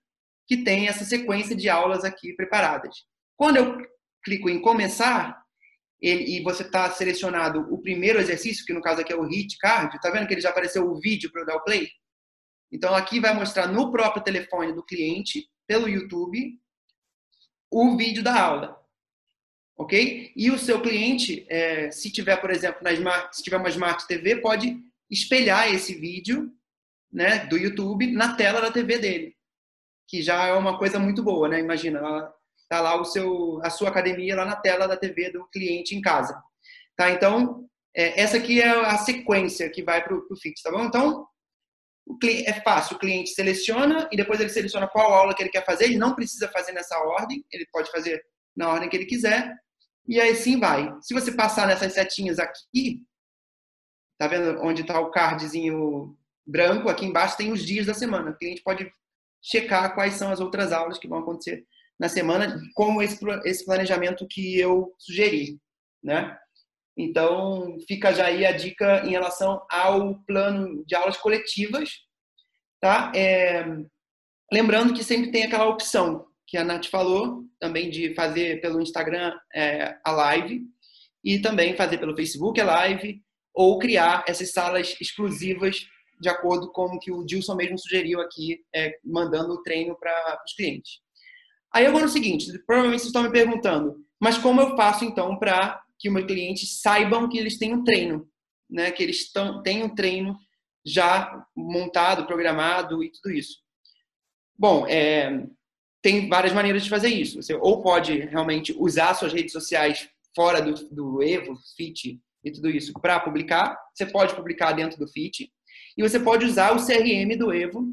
que 0.47 0.59
tem 0.59 0.87
essa 0.87 1.05
sequência 1.05 1.57
de 1.57 1.69
aulas 1.69 2.05
aqui 2.05 2.33
preparadas. 2.35 2.95
Quando 3.37 3.57
eu 3.57 3.77
clico 4.25 4.49
em 4.49 4.63
começar, 4.63 5.37
ele, 6.01 6.39
e 6.39 6.43
você 6.45 6.63
está 6.63 6.89
selecionado 6.93 7.67
o 7.75 7.83
primeiro 7.83 8.21
exercício, 8.21 8.65
que 8.65 8.73
no 8.73 8.81
caso 8.81 9.01
aqui 9.01 9.13
é 9.13 9.17
o 9.17 9.27
HIIT 9.27 9.59
cardio, 9.59 9.99
tá 10.01 10.11
vendo 10.11 10.29
que 10.29 10.35
ele 10.35 10.41
já 10.41 10.51
apareceu 10.51 10.89
o 10.89 11.01
vídeo 11.01 11.31
para 11.33 11.43
eu 11.43 11.47
dar 11.47 11.57
o 11.57 11.65
play? 11.65 11.89
Então, 12.71 12.95
aqui 12.95 13.21
vai 13.21 13.35
mostrar 13.35 13.67
no 13.67 13.91
próprio 13.91 14.23
telefone 14.23 14.73
do 14.73 14.85
cliente, 14.85 15.49
pelo 15.67 15.89
YouTube, 15.89 16.59
o 17.71 17.97
vídeo 17.97 18.23
da 18.23 18.41
aula. 18.41 18.79
Ok? 19.77 20.33
E 20.35 20.51
o 20.51 20.59
seu 20.59 20.81
cliente, 20.81 21.47
é, 21.49 21.91
se 21.91 22.11
tiver, 22.11 22.37
por 22.37 22.51
exemplo, 22.51 22.83
na 22.83 22.93
Smart, 22.93 23.37
se 23.37 23.43
tiver 23.43 23.59
uma 23.59 23.69
Smart 23.69 24.07
TV, 24.07 24.37
pode 24.37 24.77
espelhar 25.11 25.73
esse 25.73 25.95
vídeo 25.95 26.53
né, 27.13 27.47
do 27.47 27.57
YouTube 27.57 28.11
na 28.13 28.35
tela 28.35 28.61
da 28.61 28.71
TV 28.71 28.99
dele. 28.99 29.37
Que 30.07 30.21
já 30.23 30.47
é 30.47 30.53
uma 30.53 30.79
coisa 30.79 30.99
muito 30.99 31.23
boa, 31.23 31.49
né? 31.49 31.61
Imagina, 31.61 32.01
tá 32.69 32.81
lá 32.81 33.01
o 33.01 33.05
seu, 33.05 33.61
a 33.63 33.71
sua 33.71 33.89
academia 33.89 34.37
lá 34.37 34.45
na 34.45 34.57
tela 34.57 34.87
da 34.87 34.97
TV 34.97 35.31
do 35.31 35.47
cliente 35.49 35.95
em 35.95 36.01
casa. 36.01 36.43
Tá? 36.97 37.11
Então, 37.11 37.69
é, 37.95 38.21
essa 38.21 38.37
aqui 38.37 38.61
é 38.61 38.69
a 38.69 38.99
sequência 38.99 39.71
que 39.71 39.83
vai 39.83 40.03
para 40.03 40.15
o 40.15 40.37
Fit, 40.37 40.61
tá 40.63 40.71
bom? 40.71 40.85
Então, 40.85 41.27
é 42.47 42.53
fácil, 42.63 42.97
o 42.97 42.99
cliente 42.99 43.31
seleciona 43.31 44.09
e 44.11 44.17
depois 44.17 44.41
ele 44.41 44.49
seleciona 44.49 44.89
qual 44.89 45.13
aula 45.13 45.35
que 45.35 45.43
ele 45.43 45.51
quer 45.51 45.65
fazer. 45.65 45.85
Ele 45.85 45.99
não 45.99 46.15
precisa 46.15 46.49
fazer 46.49 46.73
nessa 46.73 46.99
ordem, 46.99 47.45
ele 47.53 47.67
pode 47.73 47.91
fazer 47.91 48.23
na 48.57 48.69
ordem 48.69 48.89
que 48.89 48.97
ele 48.97 49.07
quiser. 49.07 49.55
E 50.07 50.21
aí 50.21 50.35
sim 50.35 50.59
vai. 50.59 50.95
Se 51.03 51.13
você 51.13 51.31
passar 51.33 51.67
nessas 51.67 51.93
setinhas 51.93 52.39
aqui, 52.39 53.03
tá 54.19 54.27
vendo 54.27 54.61
onde 54.63 54.83
está 54.83 54.99
o 54.99 55.11
cardzinho 55.11 56.17
branco? 56.47 56.89
Aqui 56.89 57.05
embaixo 57.05 57.37
tem 57.37 57.53
os 57.53 57.65
dias 57.65 57.87
da 57.87 57.95
semana. 57.95 58.31
O 58.31 58.37
cliente 58.37 58.63
pode 58.63 58.91
checar 59.43 59.95
quais 59.95 60.15
são 60.15 60.33
as 60.33 60.41
outras 60.41 60.73
aulas 60.73 60.99
que 60.99 61.07
vão 61.07 61.19
acontecer 61.19 61.67
na 62.01 62.09
semana, 62.09 62.61
como 62.75 63.03
esse 63.03 63.65
planejamento 63.65 64.27
que 64.29 64.59
eu 64.59 64.95
sugeri, 64.99 65.61
né? 66.03 66.39
Então, 66.99 67.79
fica 67.87 68.13
já 68.13 68.27
aí 68.27 68.45
a 68.45 68.51
dica 68.51 69.07
em 69.07 69.11
relação 69.11 69.65
ao 69.71 70.17
plano 70.27 70.85
de 70.85 70.97
aulas 70.97 71.17
coletivas, 71.17 71.91
tá? 72.81 73.13
É, 73.15 73.65
lembrando 74.53 74.93
que 74.93 75.05
sempre 75.05 75.31
tem 75.31 75.45
aquela 75.45 75.69
opção 75.69 76.27
que 76.45 76.57
a 76.57 76.65
Nath 76.65 76.87
falou, 76.87 77.45
também 77.61 77.89
de 77.89 78.15
fazer 78.15 78.61
pelo 78.61 78.81
Instagram 78.81 79.33
é, 79.55 79.97
a 80.05 80.11
live 80.11 80.63
e 81.23 81.39
também 81.39 81.77
fazer 81.77 81.99
pelo 81.99 82.17
Facebook 82.17 82.61
a 82.61 82.65
live 82.65 83.23
ou 83.55 83.79
criar 83.79 84.25
essas 84.27 84.51
salas 84.51 84.97
exclusivas 85.01 85.87
de 86.21 86.29
acordo 86.29 86.73
com 86.73 86.87
o 86.87 86.99
que 86.99 87.13
o 87.13 87.25
Dilson 87.25 87.55
mesmo 87.55 87.79
sugeriu 87.79 88.21
aqui, 88.21 88.59
é, 88.75 88.99
mandando 89.05 89.53
o 89.53 89.63
treino 89.63 89.97
para 89.97 90.43
os 90.45 90.55
clientes. 90.55 91.01
Aí 91.73 91.87
agora 91.87 92.05
é 92.05 92.07
o 92.07 92.11
seguinte, 92.11 92.47
provavelmente 92.67 93.03
vocês 93.03 93.09
estão 93.09 93.23
me 93.23 93.31
perguntando, 93.31 93.97
mas 94.21 94.37
como 94.39 94.61
eu 94.61 94.75
faço 94.75 95.05
então 95.05 95.39
para 95.39 95.81
que 95.99 96.11
meus 96.11 96.27
clientes 96.27 96.81
saibam 96.81 97.29
que 97.29 97.39
eles 97.39 97.59
têm 97.59 97.75
um 97.75 97.85
treino, 97.85 98.29
né? 98.69 98.91
Que 98.91 99.03
eles 99.03 99.33
tão, 99.33 99.63
têm 99.63 99.83
um 99.83 99.95
treino 99.95 100.37
já 100.85 101.45
montado, 101.57 102.27
programado 102.27 103.03
e 103.03 103.11
tudo 103.11 103.33
isso. 103.33 103.59
Bom, 104.57 104.87
é, 104.87 105.47
tem 106.03 106.29
várias 106.29 106.53
maneiras 106.53 106.85
de 106.85 106.91
fazer 106.91 107.09
isso. 107.09 107.43
Você 107.43 107.55
ou 107.55 107.83
pode 107.83 108.19
realmente 108.19 108.75
usar 108.79 109.15
suas 109.15 109.33
redes 109.33 109.53
sociais 109.53 110.09
fora 110.35 110.61
do, 110.61 110.75
do 110.91 111.23
Evo, 111.23 111.57
Fit 111.77 112.21
e 112.45 112.53
tudo 112.53 112.71
isso 112.71 112.93
para 112.95 113.21
publicar. 113.21 113.79
Você 113.95 114.07
pode 114.07 114.35
publicar 114.35 114.73
dentro 114.73 114.99
do 114.99 115.09
Fit. 115.09 115.53
E 115.97 116.03
você 116.03 116.19
pode 116.19 116.45
usar 116.45 116.73
o 116.73 116.85
CRM 116.85 117.37
do 117.37 117.53
Evo 117.53 117.87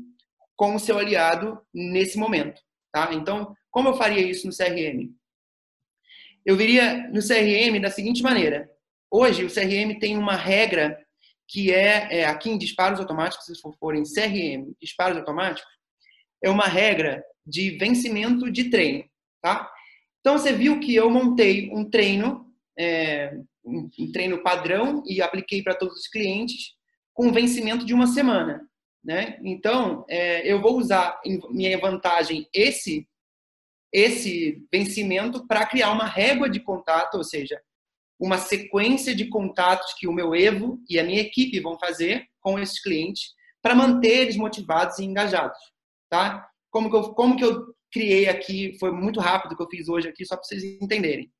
como 0.56 0.80
seu 0.80 0.98
aliado 0.98 1.60
nesse 1.74 2.18
momento. 2.18 2.62
Tá? 2.92 3.14
Então, 3.14 3.54
como 3.70 3.90
eu 3.90 3.98
faria 3.98 4.22
isso 4.22 4.48
no 4.48 4.56
CRM? 4.56 5.14
Eu 6.46 6.56
viria 6.56 7.10
no 7.10 7.22
CRM 7.22 7.82
da 7.82 7.90
seguinte 7.90 8.22
maneira. 8.22 8.70
Hoje, 9.10 9.44
o 9.44 9.50
CRM 9.52 9.98
tem 10.00 10.16
uma 10.16 10.36
regra 10.36 11.04
que 11.48 11.74
é, 11.74 12.20
é 12.20 12.26
aqui 12.26 12.50
em 12.52 12.58
disparos 12.58 13.00
automáticos, 13.00 13.46
se 13.46 13.54
for 13.80 13.96
em 13.96 14.04
CRM, 14.04 14.72
disparos 14.80 15.18
automáticos, 15.18 15.72
é 16.44 16.50
uma 16.50 16.68
regra 16.68 17.24
de 17.46 17.72
vencimento 17.78 18.52
de 18.52 18.70
treino, 18.70 19.04
tá? 19.42 19.72
Então, 20.20 20.38
você 20.38 20.54
viu 20.54 20.80
que 20.80 20.94
eu 20.94 21.10
montei 21.10 21.70
um 21.72 21.90
treino, 21.90 22.46
é, 22.78 23.36
um 23.64 24.12
treino 24.12 24.44
padrão 24.44 25.04
e 25.08 25.22
apliquei 25.22 25.64
para 25.64 25.76
todos 25.76 26.00
os 26.00 26.08
clientes 26.08 26.74
com 27.14 27.32
vencimento 27.32 27.86
de 27.86 27.94
uma 27.94 28.08
semana, 28.08 28.68
né? 29.04 29.40
Então, 29.44 30.06
é, 30.10 30.52
eu 30.52 30.62
vou 30.62 30.78
usar 30.78 31.20
em 31.26 31.40
minha 31.52 31.78
vantagem 31.80 32.48
esse 32.54 33.08
esse 33.96 34.62
vencimento 34.70 35.48
para 35.48 35.66
criar 35.66 35.90
uma 35.94 36.06
régua 36.06 36.50
de 36.50 36.60
contato, 36.60 37.16
ou 37.16 37.24
seja, 37.24 37.62
uma 38.20 38.38
sequência 38.38 39.16
de 39.16 39.30
contatos 39.30 39.94
que 39.98 40.06
o 40.06 40.12
meu 40.12 40.36
Evo 40.36 40.82
e 40.90 41.00
a 41.00 41.04
minha 41.04 41.22
equipe 41.22 41.62
vão 41.62 41.80
fazer 41.80 42.26
com 42.42 42.60
esses 42.60 42.82
clientes 42.82 43.30
para 43.62 43.74
manter 43.74 44.24
eles 44.24 44.36
motivados 44.36 45.00
e 45.00 45.06
engajados, 45.06 45.58
tá? 46.10 46.46
Como 46.70 46.90
que 46.90 46.96
eu, 46.98 47.14
como 47.14 47.38
que 47.38 47.46
eu 47.46 47.74
criei 47.90 48.28
aqui, 48.28 48.78
foi 48.82 48.92
muito 48.92 49.22
rápido 49.22 49.56
que 49.56 49.64
eu 49.64 49.70
fiz 49.70 49.88
hoje 49.88 50.10
aqui, 50.10 50.26
só 50.26 50.36
para 50.36 50.44
vocês 50.44 50.62
entenderem. 50.82 51.32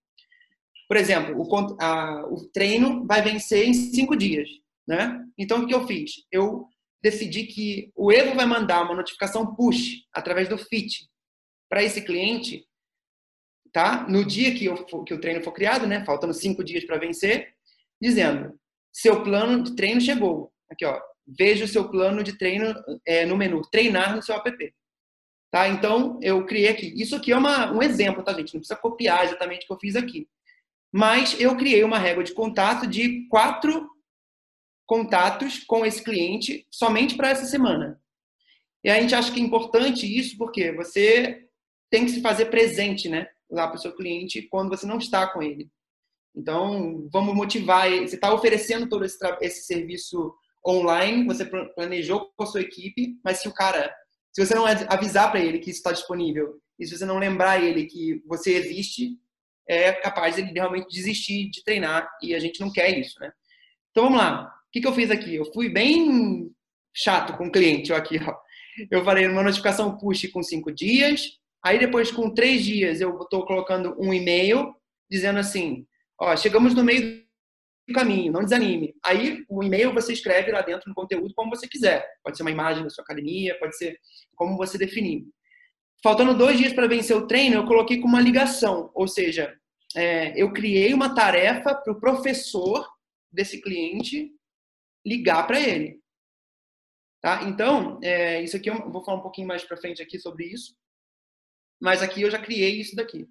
Por 0.88 0.96
exemplo, 0.96 1.36
o, 1.38 1.78
a, 1.82 2.26
o 2.30 2.48
treino 2.54 3.06
vai 3.06 3.22
vencer 3.22 3.68
em 3.68 3.74
cinco 3.74 4.16
dias, 4.16 4.48
né? 4.88 5.22
Então, 5.38 5.64
o 5.64 5.68
que 5.68 5.76
eu 5.76 5.86
fiz? 5.86 6.12
Eu 6.32 6.70
decidi 7.04 7.48
que 7.48 7.92
o 7.94 8.14
Evo 8.14 8.34
vai 8.34 8.46
mandar 8.46 8.84
uma 8.84 8.96
notificação 8.96 9.54
push 9.56 10.06
através 10.14 10.48
do 10.48 10.58
Fit 10.58 11.10
para 11.70 11.84
esse 11.84 12.02
cliente, 12.02 12.66
tá? 13.72 14.08
No 14.08 14.24
dia 14.26 14.54
que, 14.56 14.66
eu, 14.66 14.86
que 15.04 15.14
o 15.14 15.20
treino 15.20 15.44
for 15.44 15.52
criado, 15.52 15.86
né? 15.86 16.04
Faltando 16.06 16.34
cinco 16.34 16.64
dias 16.64 16.86
para 16.86 16.98
vencer, 16.98 17.54
dizendo: 18.02 18.58
seu 18.94 19.24
plano 19.24 19.64
de 19.64 19.76
treino 19.76 20.00
chegou. 20.00 20.52
Aqui, 20.70 20.86
ó. 20.86 21.00
Veja 21.28 21.66
o 21.66 21.68
seu 21.68 21.90
plano 21.90 22.24
de 22.24 22.38
treino 22.38 22.74
é, 23.06 23.26
no 23.26 23.36
menu 23.36 23.62
treinar 23.70 24.16
no 24.16 24.22
seu 24.22 24.36
app. 24.36 24.74
Tá? 25.52 25.68
Então, 25.68 26.20
eu 26.22 26.46
criei 26.46 26.68
aqui. 26.68 26.94
Isso 26.96 27.16
aqui 27.16 27.32
é 27.32 27.38
uma, 27.38 27.72
um 27.72 27.82
exemplo, 27.82 28.24
tá, 28.24 28.32
gente? 28.34 28.54
Não 28.54 28.60
precisa 28.60 28.80
copiar 28.80 29.26
exatamente 29.26 29.64
o 29.64 29.68
que 29.68 29.74
eu 29.74 29.80
fiz 29.80 29.96
aqui. 29.96 30.28
Mas 30.94 31.40
eu 31.40 31.58
criei 31.58 31.84
uma 31.84 31.98
régua 31.98 32.24
de 32.24 32.34
contato 32.34 32.86
de 32.88 33.28
quatro 33.28 33.90
contatos 34.86 35.64
com 35.64 35.86
esse 35.86 36.04
cliente 36.04 36.68
somente 36.70 37.16
para 37.16 37.30
essa 37.30 37.46
semana. 37.46 38.00
E 38.84 38.90
a 38.90 39.02
gente 39.02 39.16
acha 39.16 39.32
que 39.32 39.40
é 39.40 39.44
importante 39.44 40.06
isso 40.06 40.38
porque 40.38 40.72
você 40.72 41.45
tem 41.90 42.06
que 42.06 42.12
se 42.12 42.22
fazer 42.22 42.46
presente, 42.46 43.10
né? 43.10 43.28
Lá 43.50 43.68
para 43.68 43.78
o 43.78 43.82
seu 43.82 43.96
cliente 43.96 44.44
quando 44.44 44.70
você 44.70 44.86
não 44.86 44.98
está 44.98 45.28
com 45.28 45.42
ele. 45.42 45.70
Então, 46.36 47.08
vamos 47.12 47.34
motivar. 47.34 47.90
Você 47.90 48.16
está 48.16 48.34
oferecendo 48.34 48.90
todo 48.90 49.06
esse, 49.06 49.18
esse 49.42 49.66
serviço 49.66 50.34
online, 50.68 51.26
você 51.26 51.46
planejou 51.46 52.32
com 52.36 52.44
a 52.44 52.48
sua 52.48 52.62
equipe, 52.62 53.20
mas 53.24 53.40
se 53.40 53.48
o 53.48 53.54
cara, 53.54 53.94
se 54.34 54.44
você 54.44 54.56
não 54.56 54.66
avisar 54.66 55.30
para 55.30 55.40
ele 55.40 55.60
que 55.60 55.70
isso 55.70 55.80
está 55.80 55.92
disponível 55.92 56.60
e 56.80 56.86
se 56.86 56.98
você 56.98 57.06
não 57.06 57.20
lembrar 57.20 57.64
ele 57.64 57.86
que 57.86 58.22
você 58.26 58.56
existe, 58.56 59.18
é 59.68 59.94
capaz 59.94 60.36
de 60.36 60.42
ele 60.42 60.52
realmente 60.52 60.90
desistir 60.90 61.50
de 61.50 61.64
treinar 61.64 62.10
e 62.22 62.34
a 62.34 62.40
gente 62.40 62.60
não 62.60 62.72
quer 62.72 62.98
isso, 62.98 63.20
né? 63.20 63.32
Então 63.92 64.06
vamos 64.06 64.20
lá. 64.20 64.48
O 64.68 64.72
que, 64.72 64.82
que 64.82 64.88
eu 64.88 64.94
fiz 64.94 65.10
aqui? 65.10 65.36
Eu 65.36 65.46
fui 65.54 65.70
bem 65.70 66.52
chato 66.94 67.38
com 67.38 67.48
o 67.48 67.52
cliente 67.52 67.94
ó, 67.94 67.96
aqui, 67.96 68.20
ó. 68.22 68.36
Eu 68.92 69.04
falei 69.06 69.28
uma 69.28 69.44
notificação 69.44 69.98
push 69.98 70.28
com 70.32 70.44
cinco 70.44 70.72
dias, 70.72 71.40
Aí 71.66 71.80
depois, 71.80 72.12
com 72.12 72.30
três 72.30 72.64
dias, 72.64 73.02
eu 73.02 73.20
estou 73.20 73.44
colocando 73.44 73.96
um 74.00 74.14
e-mail 74.14 74.76
dizendo 75.10 75.40
assim, 75.40 75.88
ó, 76.22 76.36
chegamos 76.36 76.76
no 76.76 76.84
meio 76.84 77.26
do 77.88 77.94
caminho, 77.96 78.32
não 78.32 78.44
desanime. 78.44 78.94
Aí 79.04 79.44
o 79.50 79.64
e-mail 79.64 79.92
você 79.92 80.14
escreve 80.14 80.52
lá 80.52 80.62
dentro 80.62 80.88
no 80.88 80.94
conteúdo 80.94 81.34
como 81.34 81.50
você 81.50 81.68
quiser. 81.68 82.08
Pode 82.24 82.38
ser 82.38 82.44
uma 82.44 82.52
imagem 82.52 82.84
da 82.84 82.90
sua 82.92 83.04
academia, 83.04 83.58
pode 83.58 83.76
ser 83.76 83.98
como 84.36 84.56
você 84.56 84.78
definir. 84.78 85.26
Faltando 86.04 86.38
dois 86.38 86.56
dias 86.56 86.72
para 86.72 86.86
vencer 86.86 87.18
o 87.18 87.26
treino, 87.26 87.56
eu 87.56 87.66
coloquei 87.66 88.00
com 88.00 88.08
uma 88.08 88.22
ligação, 88.22 88.92
ou 88.94 89.08
seja, 89.08 89.52
é, 89.96 90.40
eu 90.40 90.54
criei 90.54 90.94
uma 90.94 91.16
tarefa 91.16 91.74
para 91.74 91.94
o 91.94 92.00
professor 92.00 92.88
desse 93.32 93.60
cliente 93.60 94.32
ligar 95.04 95.48
para 95.48 95.60
ele. 95.60 96.00
Tá? 97.22 97.42
Então, 97.46 98.00
é, 98.04 98.44
isso 98.44 98.56
aqui 98.56 98.70
eu 98.70 98.92
vou 98.92 99.04
falar 99.04 99.18
um 99.18 99.24
pouquinho 99.24 99.48
mais 99.48 99.64
para 99.64 99.78
frente 99.78 100.00
aqui 100.00 100.20
sobre 100.20 100.46
isso 100.46 100.76
mas 101.82 102.02
aqui 102.02 102.22
eu 102.22 102.32
já 102.32 102.40
criei 102.40 102.80
isso 102.80 102.96
daqui. 102.96 103.28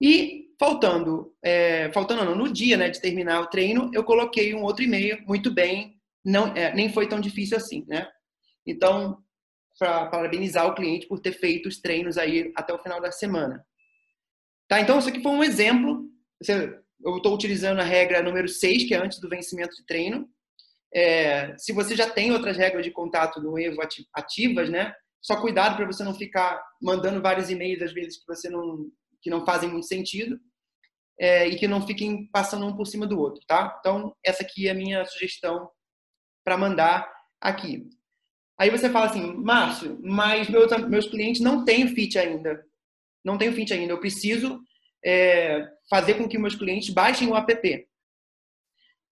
E 0.00 0.48
faltando, 0.58 1.32
é, 1.42 1.90
faltando 1.92 2.24
não, 2.24 2.34
no 2.34 2.52
dia 2.52 2.76
né, 2.76 2.90
de 2.90 3.00
terminar 3.00 3.40
o 3.40 3.46
treino, 3.46 3.90
eu 3.94 4.02
coloquei 4.02 4.54
um 4.54 4.62
outro 4.62 4.84
e-mail, 4.84 5.22
muito 5.26 5.50
bem, 5.50 5.96
não, 6.24 6.48
é, 6.54 6.74
nem 6.74 6.92
foi 6.92 7.08
tão 7.08 7.20
difícil 7.20 7.56
assim, 7.56 7.84
né? 7.88 8.08
Então, 8.66 9.18
para 9.78 10.06
parabenizar 10.06 10.66
o 10.66 10.74
cliente 10.74 11.06
por 11.06 11.20
ter 11.20 11.32
feito 11.32 11.68
os 11.68 11.80
treinos 11.80 12.18
aí 12.18 12.52
até 12.56 12.72
o 12.72 12.82
final 12.82 13.00
da 13.00 13.10
semana. 13.10 13.64
Tá? 14.68 14.80
Então, 14.80 14.98
isso 14.98 15.08
aqui 15.08 15.22
foi 15.22 15.32
um 15.32 15.42
exemplo. 15.42 16.08
Eu 17.04 17.16
estou 17.16 17.34
utilizando 17.34 17.80
a 17.80 17.84
regra 17.84 18.22
número 18.22 18.48
6, 18.48 18.84
que 18.84 18.94
é 18.94 18.98
antes 18.98 19.18
do 19.18 19.28
vencimento 19.28 19.74
de 19.74 19.84
treino. 19.84 20.28
É, 20.94 21.56
se 21.58 21.72
você 21.72 21.96
já 21.96 22.08
tem 22.08 22.32
outras 22.32 22.56
regras 22.56 22.84
de 22.84 22.90
contato 22.90 23.40
do 23.40 23.58
Evo 23.58 23.80
ativas, 24.14 24.68
né? 24.70 24.94
Só 25.22 25.40
cuidado 25.40 25.76
para 25.76 25.86
você 25.86 26.02
não 26.02 26.14
ficar 26.14 26.62
mandando 26.82 27.22
vários 27.22 27.48
e-mails 27.48 27.82
às 27.82 27.92
vezes 27.92 28.18
que 28.18 28.26
você 28.26 28.50
não 28.50 28.90
que 29.22 29.30
não 29.30 29.46
fazem 29.46 29.70
muito 29.70 29.86
sentido 29.86 30.36
é, 31.18 31.46
e 31.46 31.56
que 31.56 31.68
não 31.68 31.86
fiquem 31.86 32.28
passando 32.32 32.66
um 32.66 32.76
por 32.76 32.86
cima 32.86 33.06
do 33.06 33.20
outro, 33.20 33.40
tá? 33.46 33.76
Então 33.78 34.16
essa 34.24 34.42
aqui 34.42 34.66
é 34.66 34.72
a 34.72 34.74
minha 34.74 35.04
sugestão 35.04 35.70
para 36.44 36.58
mandar 36.58 37.08
aqui. 37.40 37.88
Aí 38.58 38.70
você 38.70 38.90
fala 38.90 39.06
assim, 39.06 39.32
Márcio, 39.34 39.98
mas 40.02 40.48
meus, 40.48 40.70
meus 40.88 41.08
clientes 41.08 41.40
não 41.40 41.64
têm 41.64 41.88
fit 41.88 42.18
ainda. 42.18 42.64
Não 43.24 43.38
tenho 43.38 43.52
fit 43.52 43.72
ainda. 43.72 43.92
Eu 43.92 44.00
preciso 44.00 44.60
é, 45.04 45.66
fazer 45.88 46.14
com 46.14 46.28
que 46.28 46.38
meus 46.38 46.54
clientes 46.54 46.90
baixem 46.90 47.28
o 47.28 47.36
app. 47.36 47.88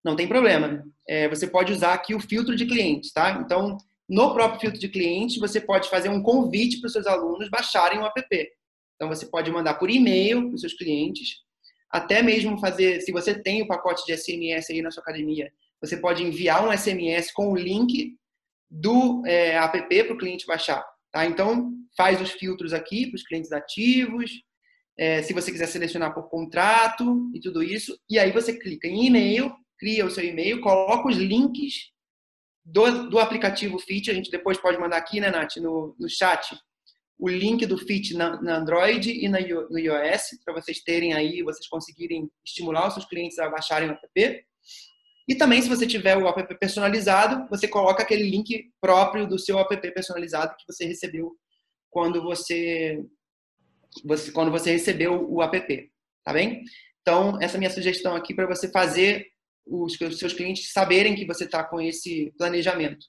Não 0.05 0.17
tem 0.17 0.29
problema. 0.29 0.85
É, 1.09 1.29
você 1.29 1.47
pode 1.47 1.73
usar 1.73 1.95
aqui 1.95 2.15
o 2.15 2.21
filtro 2.21 2.57
de 2.57 2.67
clientes, 2.67 3.13
tá? 3.13 3.41
Então, 3.45 3.77
no 4.11 4.35
próprio 4.35 4.61
filtro 4.61 4.81
de 4.81 4.89
cliente, 4.89 5.39
você 5.39 5.61
pode 5.61 5.89
fazer 5.89 6.09
um 6.09 6.21
convite 6.21 6.81
para 6.81 6.89
os 6.89 6.93
seus 6.93 7.07
alunos 7.07 7.49
baixarem 7.49 8.01
o 8.01 8.05
app. 8.05 8.51
Então, 8.97 9.09
você 9.09 9.25
pode 9.27 9.53
mandar 9.53 9.75
por 9.75 9.89
e-mail 9.89 10.49
para 10.49 10.55
os 10.57 10.61
seus 10.63 10.75
clientes, 10.75 11.37
até 11.89 12.21
mesmo 12.21 12.59
fazer, 12.59 13.01
se 13.03 13.13
você 13.13 13.41
tem 13.41 13.63
o 13.63 13.69
pacote 13.69 14.05
de 14.05 14.17
SMS 14.17 14.69
aí 14.69 14.83
na 14.83 14.91
sua 14.91 15.03
academia, 15.05 15.53
você 15.81 15.97
pode 15.97 16.25
enviar 16.25 16.67
um 16.67 16.77
SMS 16.77 17.33
com 17.33 17.53
o 17.53 17.57
link 17.57 18.17
do 18.69 19.23
é, 19.25 19.53
app 19.53 20.05
para 20.05 20.13
o 20.13 20.19
cliente 20.19 20.45
baixar. 20.45 20.85
Tá? 21.13 21.25
Então, 21.25 21.73
faz 21.97 22.21
os 22.21 22.33
filtros 22.33 22.73
aqui 22.73 23.07
para 23.07 23.17
os 23.17 23.23
clientes 23.23 23.53
ativos, 23.53 24.43
é, 24.99 25.23
se 25.23 25.33
você 25.33 25.53
quiser 25.53 25.67
selecionar 25.67 26.13
por 26.13 26.29
contrato 26.29 27.31
e 27.33 27.39
tudo 27.39 27.63
isso, 27.63 27.97
e 28.11 28.19
aí 28.19 28.33
você 28.33 28.59
clica 28.59 28.89
em 28.89 29.07
e-mail, 29.07 29.55
cria 29.79 30.05
o 30.05 30.11
seu 30.11 30.25
e-mail, 30.25 30.61
coloca 30.61 31.09
os 31.09 31.17
links 31.17 31.91
do, 32.65 33.09
do 33.09 33.19
aplicativo 33.19 33.79
Fit, 33.79 34.11
a 34.11 34.15
gente 34.15 34.31
depois 34.31 34.59
pode 34.59 34.79
mandar 34.79 34.97
aqui, 34.97 35.21
né, 35.21 35.31
Nath, 35.31 35.57
no, 35.57 35.95
no 35.99 36.09
chat, 36.09 36.57
o 37.19 37.29
link 37.29 37.67
do 37.67 37.77
Fit 37.77 38.15
na, 38.15 38.41
na 38.41 38.57
Android 38.57 39.11
e 39.11 39.29
na, 39.29 39.39
no 39.41 39.79
iOS, 39.79 40.39
para 40.45 40.55
vocês 40.55 40.81
terem 40.81 41.13
aí, 41.13 41.43
vocês 41.43 41.69
conseguirem 41.69 42.31
estimular 42.45 42.89
os 42.89 42.95
seus 42.95 43.07
clientes 43.07 43.39
a 43.39 43.49
baixarem 43.49 43.91
o 43.91 43.93
app. 43.93 44.45
E 45.29 45.35
também, 45.35 45.61
se 45.61 45.69
você 45.69 45.87
tiver 45.87 46.17
o 46.17 46.27
app 46.27 46.59
personalizado, 46.59 47.47
você 47.49 47.69
coloca 47.69 48.03
aquele 48.03 48.29
link 48.29 48.71
próprio 48.81 49.29
do 49.29 49.39
seu 49.39 49.59
app 49.59 49.93
personalizado 49.93 50.57
que 50.57 50.65
você 50.67 50.87
recebeu 50.87 51.37
quando 51.91 52.23
você, 52.23 53.05
você 54.05 54.33
quando 54.33 54.51
você 54.51 54.73
recebeu 54.73 55.31
o 55.31 55.43
app, 55.43 55.91
tá 56.25 56.33
bem? 56.33 56.63
Então, 57.03 57.39
essa 57.41 57.57
é 57.57 57.59
a 57.59 57.61
minha 57.61 57.71
sugestão 57.71 58.17
aqui 58.17 58.35
para 58.35 58.47
você 58.47 58.71
fazer 58.71 59.27
os 59.67 59.97
seus 60.19 60.33
clientes 60.33 60.73
saberem 60.73 61.15
que 61.15 61.27
você 61.27 61.45
está 61.45 61.63
com 61.65 61.81
esse 61.81 62.33
planejamento. 62.37 63.07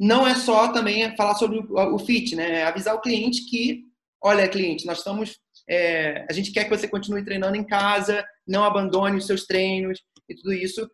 não 0.00 0.26
é 0.26 0.34
só 0.34 0.72
também 0.72 1.16
falar 1.16 1.36
sobre 1.36 1.58
o, 1.58 1.98
fit, 1.98 2.34
né? 2.34 2.60
É 2.60 2.64
avisar 2.64 2.94
o 2.96 3.00
cliente 3.00 3.48
que, 3.48 3.84
olha, 4.22 4.48
cliente, 4.48 4.86
nós 4.86 4.98
estamos, 4.98 5.38
é, 5.68 6.26
a 6.28 6.32
gente 6.32 6.50
quer 6.52 6.64
que 6.64 6.76
você 6.76 6.88
continue 6.88 7.24
treinando 7.24 7.56
em 7.56 7.64
casa, 7.64 8.24
não 8.46 8.64
abandone 8.64 9.16
os 9.16 9.26
seus 9.26 9.46
treinos 9.46 10.00
e 10.28 10.34
tudo 10.34 10.52
isso. 10.52 10.90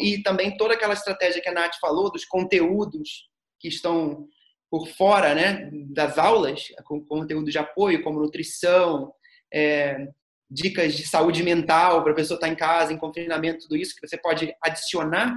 E 0.00 0.22
também 0.22 0.56
toda 0.56 0.74
aquela 0.74 0.94
estratégia 0.94 1.40
que 1.40 1.48
a 1.48 1.52
Nath 1.52 1.76
falou 1.80 2.10
dos 2.10 2.24
conteúdos 2.24 3.28
que 3.60 3.68
estão 3.68 4.26
por 4.70 4.88
fora 4.88 5.34
né, 5.34 5.68
das 5.90 6.16
aulas, 6.16 6.62
com 6.84 7.04
conteúdo 7.04 7.50
de 7.50 7.58
apoio, 7.58 8.02
como 8.02 8.20
nutrição, 8.20 9.12
é, 9.52 10.06
dicas 10.50 10.94
de 10.94 11.06
saúde 11.06 11.42
mental 11.42 12.02
para 12.02 12.12
a 12.12 12.14
pessoa 12.14 12.36
estar 12.36 12.48
tá 12.48 12.52
em 12.52 12.56
casa, 12.56 12.92
em 12.92 12.98
confinamento, 12.98 13.60
tudo 13.60 13.76
isso 13.76 13.94
que 13.94 14.06
você 14.06 14.18
pode 14.18 14.52
adicionar. 14.62 15.34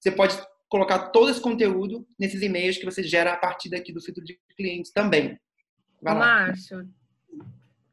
Você 0.00 0.10
pode 0.10 0.36
colocar 0.68 1.10
todo 1.10 1.30
esse 1.30 1.40
conteúdo 1.40 2.06
nesses 2.18 2.42
e-mails 2.42 2.78
que 2.78 2.84
você 2.84 3.02
gera 3.02 3.32
a 3.32 3.36
partir 3.36 3.68
daqui 3.68 3.92
do 3.92 4.00
filtro 4.00 4.24
de 4.24 4.38
clientes 4.56 4.90
também. 4.92 5.38
Márcio, 6.02 6.88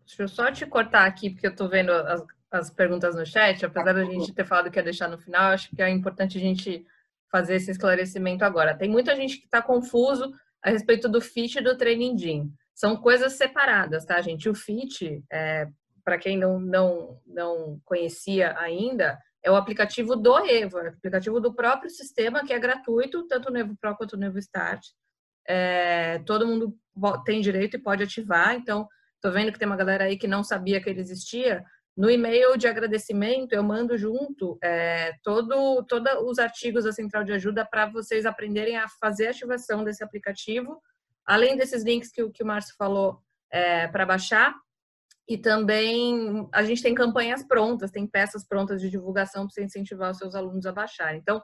deixa 0.06 0.24
eu 0.24 0.28
só 0.28 0.52
te 0.52 0.66
cortar 0.66 1.06
aqui, 1.06 1.30
porque 1.30 1.48
eu 1.48 1.52
estou 1.52 1.70
vendo 1.70 1.92
as, 1.92 2.24
as, 2.52 2.70
perguntas 2.70 3.16
no 3.16 3.26
chat. 3.26 3.66
Apesar 3.66 3.94
da 3.94 4.06
gente 4.06 4.34
ter 4.34 4.46
falado 4.46 4.72
que 4.72 4.80
ia 4.80 4.84
deixar 4.84 5.08
no 5.08 5.18
final, 5.18 5.52
acho 5.52 5.70
que 5.76 5.82
é 5.82 5.90
importante 5.90 6.38
a 6.38 6.42
gente 6.42 6.86
fazer 7.32 7.56
esse 7.56 7.72
esclarecimento 7.72 8.46
agora. 8.46 8.78
Tem 8.78 8.90
muita 8.90 9.16
gente 9.16 9.38
que 9.38 9.46
está 9.46 9.62
confuso 9.62 10.32
a 10.62 10.70
respeito 10.70 11.10
do 11.10 11.20
FIT 11.20 11.60
e 11.60 11.64
do 11.64 11.78
Training 11.78 12.16
Gym. 12.18 12.54
São 12.76 12.96
coisas 12.96 13.34
separadas, 13.34 14.06
tá, 14.06 14.22
gente? 14.22 14.50
O 14.50 14.56
FIT, 14.56 15.24
é, 15.32 15.68
para 16.04 16.18
quem 16.18 16.38
não, 16.38 16.60
não, 16.60 17.22
não 17.26 17.80
conhecia 17.86 18.58
ainda, 18.60 19.18
é 19.44 19.52
o 19.52 19.56
aplicativo 19.56 20.16
do 20.16 20.38
Evo, 20.40 20.80
é 20.80 20.84
o 20.84 20.88
aplicativo 20.90 21.40
do 21.40 21.54
próprio 21.54 21.90
sistema, 21.90 22.46
que 22.46 22.54
é 22.54 22.60
gratuito, 22.60 23.28
tanto 23.28 23.52
no 23.52 23.58
Evo 23.58 23.76
Pro 23.80 23.96
quanto 23.96 24.18
no 24.18 24.26
Evo 24.26 24.40
Start. 24.40 24.86
É, 25.46 26.20
todo 26.20 26.48
mundo 26.48 26.78
tem 27.26 27.42
direito 27.42 27.76
e 27.76 27.82
pode 27.82 28.04
ativar, 28.04 28.56
então, 28.56 28.88
tô 29.22 29.32
vendo 29.32 29.52
que 29.52 29.60
tem 29.60 29.68
uma 29.68 29.76
galera 29.76 30.06
aí 30.06 30.18
que 30.18 30.28
não 30.28 30.44
sabia 30.44 30.82
que 30.82 30.90
ele 30.90 31.02
existia. 31.02 31.64
No 31.96 32.10
e-mail 32.10 32.58
de 32.58 32.68
agradecimento, 32.68 33.54
eu 33.54 33.62
mando 33.62 33.98
junto 33.98 34.58
é, 34.64 35.14
todo, 35.22 35.84
todos 35.84 36.12
os 36.24 36.40
artigos 36.40 36.86
da 36.86 36.92
Central 36.92 37.24
de 37.24 37.34
Ajuda 37.34 37.66
para 37.66 37.86
vocês 37.86 38.26
aprenderem 38.26 38.78
a 38.78 38.88
fazer 38.88 39.28
a 39.28 39.32
ativação 39.32 39.84
desse 39.84 40.04
aplicativo, 40.04 40.82
além 41.26 41.56
desses 41.56 41.84
links 41.84 42.12
que, 42.12 42.28
que 42.32 42.42
o 42.44 42.46
Márcio 42.46 42.74
falou 42.78 43.22
é, 43.52 43.88
para 43.88 44.06
baixar. 44.06 44.56
E 45.28 45.38
também 45.38 46.48
a 46.52 46.64
gente 46.64 46.84
tem 46.84 46.94
campanhas 46.94 47.46
prontas, 47.46 47.92
tem 47.92 48.06
peças 48.06 48.46
prontas 48.46 48.82
de 48.82 48.90
divulgação 48.90 49.46
para 49.46 49.54
você 49.54 49.64
incentivar 49.64 50.12
os 50.12 50.18
seus 50.18 50.36
alunos 50.36 50.66
a 50.66 50.72
baixarem. 50.72 51.20
Então, 51.20 51.42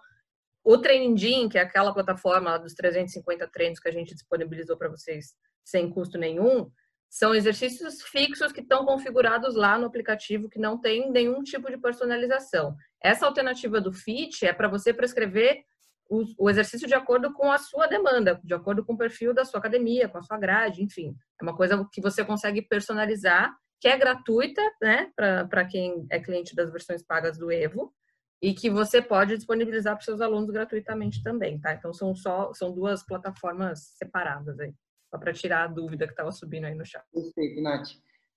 o 0.64 0.78
Training 0.78 1.48
que 1.48 1.58
é 1.58 1.62
aquela 1.62 1.94
plataforma 1.94 2.58
dos 2.60 2.74
350 2.74 3.48
treinos 3.48 3.80
que 3.80 3.88
a 3.88 3.92
gente 3.92 4.14
disponibilizou 4.14 4.78
para 4.78 4.90
vocês 4.90 5.34
sem 5.64 5.90
custo 5.90 6.18
nenhum, 6.18 6.70
são 7.10 7.34
exercícios 7.34 8.04
fixos 8.04 8.52
que 8.52 8.62
estão 8.62 8.86
configurados 8.86 9.56
lá 9.56 9.80
no 9.80 9.88
aplicativo 9.88 10.50
que 10.50 10.60
não 10.60 10.80
tem 10.80 11.10
nenhum 11.10 11.42
tipo 11.42 11.70
de 11.70 11.78
personalização. 11.78 12.76
Essa 13.02 13.26
alternativa 13.26 13.82
do 13.82 13.92
Fit 13.92 14.46
é 14.46 14.54
para 14.54 14.68
você 14.68 14.94
prescrever 14.94 15.64
o, 16.10 16.24
o, 16.38 16.50
exercício 16.50 16.88
de 16.88 16.94
acordo 16.94 17.34
com 17.34 17.52
a 17.52 17.58
sua 17.58 17.88
demanda, 17.88 18.40
de 18.44 18.54
acordo 18.54 18.84
com 18.84 18.94
o 18.94 18.98
perfil 18.98 19.34
da 19.34 19.46
sua 19.46 19.60
academia, 19.60 20.10
com 20.10 20.18
a 20.18 20.24
sua 20.24 20.38
grade, 20.38 20.84
enfim. 20.84 21.16
É 21.40 21.44
uma 21.44 21.56
coisa 21.56 21.88
que 21.92 22.02
você 22.02 22.26
consegue 22.26 22.64
personalizar 22.64 23.56
que 23.80 23.88
é 23.88 23.98
gratuita, 23.98 24.62
né, 24.82 25.12
para 25.50 25.66
quem 25.66 26.06
é 26.10 26.20
cliente 26.20 26.56
das 26.56 26.72
versões 26.72 27.02
pagas 27.02 27.38
do 27.38 27.52
Evo, 27.52 27.94
e 28.42 28.54
que 28.54 28.70
você 28.70 29.02
pode 29.02 29.36
disponibilizar 29.36 29.96
para 29.96 30.06
seus 30.06 30.22
alunos 30.22 30.50
gratuitamente 30.50 31.22
também, 31.22 31.60
tá? 31.60 31.74
Então 31.74 31.94
são 31.94 32.16
só 32.16 32.54
são 32.54 32.74
duas 32.74 33.06
plataformas 33.06 33.96
separadas 33.98 34.60
aí, 34.60 34.74
só 35.10 35.18
para 35.18 35.34
tirar 35.34 35.64
a 35.66 35.68
dúvida 35.68 36.06
que 36.06 36.14
estava 36.14 36.32
subindo 36.32 36.66
aí 36.66 36.76
no 36.76 36.86
chat. 36.86 37.04
Perfeito, 37.14 37.62
Nath. 37.62 37.90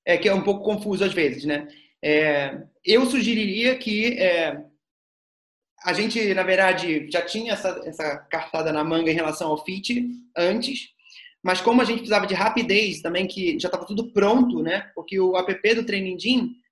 É 0.04 0.18
que 0.18 0.28
é 0.28 0.34
um 0.34 0.42
pouco 0.42 0.64
confuso 0.64 1.04
às 1.04 1.12
vezes, 1.12 1.44
né? 1.44 1.68
É, 2.04 2.66
eu 2.84 3.06
sugeriria 3.06 3.78
que 3.78 4.18
é, 4.18 4.64
a 5.84 5.92
gente, 5.92 6.34
na 6.34 6.42
verdade, 6.42 7.08
já 7.10 7.22
tinha 7.22 7.52
essa, 7.52 7.80
essa 7.84 8.16
cartada 8.18 8.72
na 8.72 8.82
manga 8.82 9.10
em 9.10 9.14
relação 9.14 9.50
ao 9.50 9.64
FIT 9.64 10.10
antes, 10.36 10.88
mas 11.42 11.60
como 11.60 11.82
a 11.82 11.84
gente 11.84 11.98
precisava 11.98 12.26
de 12.26 12.34
rapidez 12.34 13.00
também, 13.00 13.26
que 13.26 13.58
já 13.58 13.68
estava 13.68 13.84
tudo 13.84 14.12
pronto, 14.12 14.62
né? 14.62 14.90
Porque 14.94 15.18
o 15.18 15.36
app 15.36 15.74
do 15.74 15.84
Training 15.84 16.16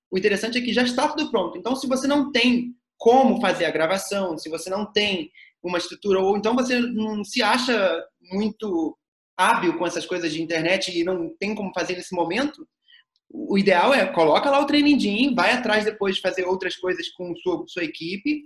o 0.09 0.17
interessante 0.17 0.57
é 0.57 0.61
que 0.61 0.73
já 0.73 0.83
está 0.83 1.07
tudo 1.07 1.29
pronto. 1.29 1.57
Então, 1.57 1.75
se 1.75 1.87
você 1.87 2.07
não 2.07 2.31
tem 2.31 2.73
como 2.97 3.41
fazer 3.41 3.65
a 3.65 3.71
gravação, 3.71 4.37
se 4.37 4.49
você 4.49 4.69
não 4.69 4.85
tem 4.91 5.31
uma 5.63 5.77
estrutura, 5.77 6.19
ou 6.19 6.37
então 6.37 6.55
você 6.55 6.79
não 6.79 7.23
se 7.23 7.41
acha 7.41 8.03
muito 8.31 8.97
hábil 9.37 9.77
com 9.77 9.85
essas 9.85 10.05
coisas 10.05 10.31
de 10.31 10.41
internet 10.41 10.97
e 10.97 11.03
não 11.03 11.35
tem 11.37 11.55
como 11.55 11.71
fazer 11.73 11.95
nesse 11.95 12.15
momento, 12.15 12.67
o 13.29 13.57
ideal 13.57 13.93
é 13.93 14.05
coloca 14.05 14.49
lá 14.49 14.59
o 14.59 14.65
Training 14.65 15.33
vai 15.33 15.51
atrás 15.51 15.85
depois 15.85 16.15
de 16.15 16.21
fazer 16.21 16.43
outras 16.43 16.75
coisas 16.75 17.09
com 17.09 17.33
sua, 17.37 17.63
sua 17.67 17.83
equipe, 17.83 18.43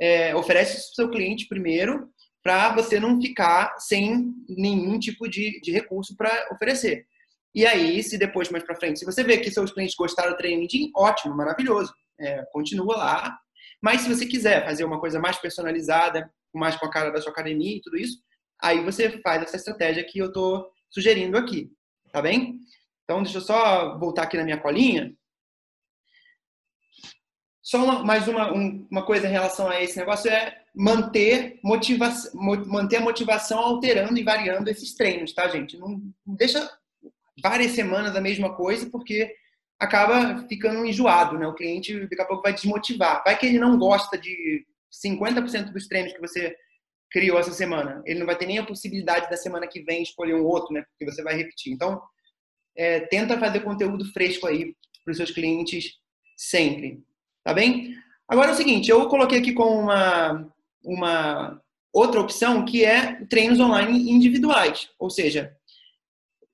é, 0.00 0.34
oferece 0.34 0.78
isso 0.78 0.86
para 0.94 1.04
o 1.04 1.06
seu 1.06 1.10
cliente 1.10 1.46
primeiro, 1.48 2.08
para 2.42 2.74
você 2.74 2.98
não 3.00 3.20
ficar 3.20 3.74
sem 3.78 4.34
nenhum 4.48 4.98
tipo 4.98 5.28
de, 5.28 5.60
de 5.60 5.72
recurso 5.72 6.16
para 6.16 6.48
oferecer. 6.52 7.06
E 7.54 7.66
aí, 7.66 8.02
se 8.02 8.18
depois, 8.18 8.50
mais 8.50 8.64
para 8.64 8.76
frente, 8.76 8.98
se 8.98 9.04
você 9.04 9.24
vê 9.24 9.38
que 9.38 9.50
seus 9.50 9.72
clientes 9.72 9.96
gostaram 9.96 10.30
do 10.30 10.36
training, 10.36 10.90
ótimo, 10.94 11.36
maravilhoso, 11.36 11.92
é, 12.18 12.44
continua 12.52 12.96
lá. 12.96 13.38
Mas 13.82 14.02
se 14.02 14.08
você 14.08 14.26
quiser 14.26 14.64
fazer 14.64 14.84
uma 14.84 15.00
coisa 15.00 15.18
mais 15.18 15.38
personalizada, 15.38 16.30
mais 16.54 16.76
com 16.76 16.86
a 16.86 16.90
cara 16.90 17.10
da 17.10 17.20
sua 17.20 17.32
academia 17.32 17.76
e 17.76 17.80
tudo 17.80 17.96
isso, 17.96 18.18
aí 18.60 18.82
você 18.84 19.20
faz 19.22 19.42
essa 19.42 19.56
estratégia 19.56 20.04
que 20.04 20.18
eu 20.18 20.26
estou 20.26 20.70
sugerindo 20.90 21.36
aqui, 21.36 21.70
tá 22.12 22.20
bem? 22.20 22.58
Então, 23.04 23.22
deixa 23.22 23.38
eu 23.38 23.42
só 23.42 23.98
voltar 23.98 24.24
aqui 24.24 24.36
na 24.36 24.44
minha 24.44 24.60
colinha. 24.60 25.14
Só 27.62 27.82
uma, 27.84 28.04
mais 28.04 28.26
uma, 28.28 28.52
um, 28.52 28.86
uma 28.90 29.04
coisa 29.04 29.26
em 29.26 29.30
relação 29.30 29.68
a 29.68 29.80
esse 29.80 29.96
negócio 29.96 30.30
é 30.30 30.64
manter, 30.78 31.58
motivação, 31.64 32.40
manter 32.66 32.98
a 32.98 33.00
motivação 33.00 33.58
alterando 33.58 34.16
e 34.16 34.22
variando 34.22 34.68
esses 34.68 34.94
treinos, 34.94 35.32
tá, 35.32 35.48
gente? 35.48 35.76
Não 35.76 36.00
deixa 36.24 36.70
várias 37.42 37.72
semanas 37.72 38.14
a 38.14 38.20
mesma 38.20 38.54
coisa, 38.54 38.88
porque 38.88 39.34
acaba 39.76 40.46
ficando 40.48 40.86
enjoado, 40.86 41.36
né? 41.36 41.48
O 41.48 41.54
cliente 41.54 41.98
daqui 42.06 42.22
a 42.22 42.24
pouco 42.24 42.44
vai 42.44 42.54
desmotivar. 42.54 43.24
Vai 43.24 43.36
que 43.36 43.46
ele 43.46 43.58
não 43.58 43.76
gosta 43.76 44.16
de 44.16 44.64
50% 45.04 45.72
dos 45.72 45.88
treinos 45.88 46.12
que 46.12 46.20
você 46.20 46.56
criou 47.10 47.40
essa 47.40 47.52
semana. 47.52 48.00
Ele 48.06 48.20
não 48.20 48.26
vai 48.26 48.36
ter 48.36 48.46
nem 48.46 48.58
a 48.58 48.66
possibilidade 48.66 49.28
da 49.28 49.36
semana 49.36 49.66
que 49.66 49.82
vem 49.82 50.04
escolher 50.04 50.34
um 50.34 50.44
outro, 50.44 50.72
né? 50.72 50.84
Porque 50.90 51.10
você 51.10 51.24
vai 51.24 51.34
repetir. 51.34 51.72
Então, 51.72 52.00
é, 52.76 53.00
tenta 53.00 53.36
fazer 53.36 53.60
conteúdo 53.60 54.04
fresco 54.12 54.46
aí 54.46 54.76
para 55.04 55.10
os 55.10 55.16
seus 55.16 55.32
clientes 55.32 55.94
sempre. 56.36 57.02
Tá 57.42 57.52
bem? 57.52 57.96
Agora 58.28 58.50
é 58.50 58.52
o 58.52 58.56
seguinte, 58.56 58.88
eu 58.88 59.08
coloquei 59.08 59.38
aqui 59.38 59.52
com 59.54 59.80
uma, 59.80 60.46
uma 60.84 61.60
outra 61.92 62.20
opção 62.20 62.64
que 62.64 62.84
é 62.84 63.24
treinos 63.26 63.60
online 63.60 64.10
individuais. 64.10 64.88
Ou 64.98 65.10
seja, 65.10 65.52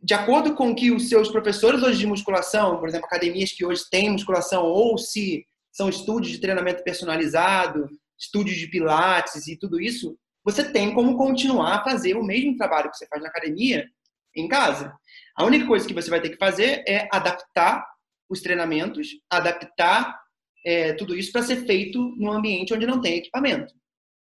de 0.02 0.14
acordo 0.14 0.54
com 0.54 0.74
que 0.74 0.90
os 0.90 1.08
seus 1.08 1.28
professores 1.28 1.82
hoje 1.82 1.98
de 1.98 2.06
musculação, 2.06 2.78
por 2.78 2.88
exemplo, 2.88 3.06
academias 3.06 3.52
que 3.52 3.64
hoje 3.64 3.82
têm 3.90 4.10
musculação, 4.10 4.64
ou 4.64 4.98
se 4.98 5.46
são 5.72 5.88
estúdios 5.88 6.32
de 6.32 6.40
treinamento 6.40 6.84
personalizado, 6.84 7.88
estúdios 8.18 8.56
de 8.56 8.68
pilates 8.68 9.46
e 9.48 9.58
tudo 9.58 9.80
isso, 9.80 10.16
você 10.44 10.70
tem 10.70 10.92
como 10.92 11.16
continuar 11.16 11.76
a 11.76 11.84
fazer 11.84 12.16
o 12.16 12.22
mesmo 12.22 12.56
trabalho 12.56 12.90
que 12.90 12.98
você 12.98 13.06
faz 13.06 13.22
na 13.22 13.28
academia 13.28 13.88
em 14.36 14.46
casa. 14.46 14.94
A 15.36 15.44
única 15.44 15.66
coisa 15.66 15.86
que 15.86 15.94
você 15.94 16.10
vai 16.10 16.20
ter 16.20 16.30
que 16.30 16.36
fazer 16.36 16.84
é 16.86 17.08
adaptar 17.10 17.84
os 18.28 18.40
treinamentos, 18.40 19.08
adaptar 19.30 20.18
é, 20.64 20.92
tudo 20.94 21.16
isso 21.16 21.32
para 21.32 21.42
ser 21.42 21.64
feito 21.66 21.98
num 22.16 22.30
ambiente 22.30 22.72
onde 22.74 22.86
não 22.86 23.00
tem 23.00 23.16
equipamento, 23.16 23.74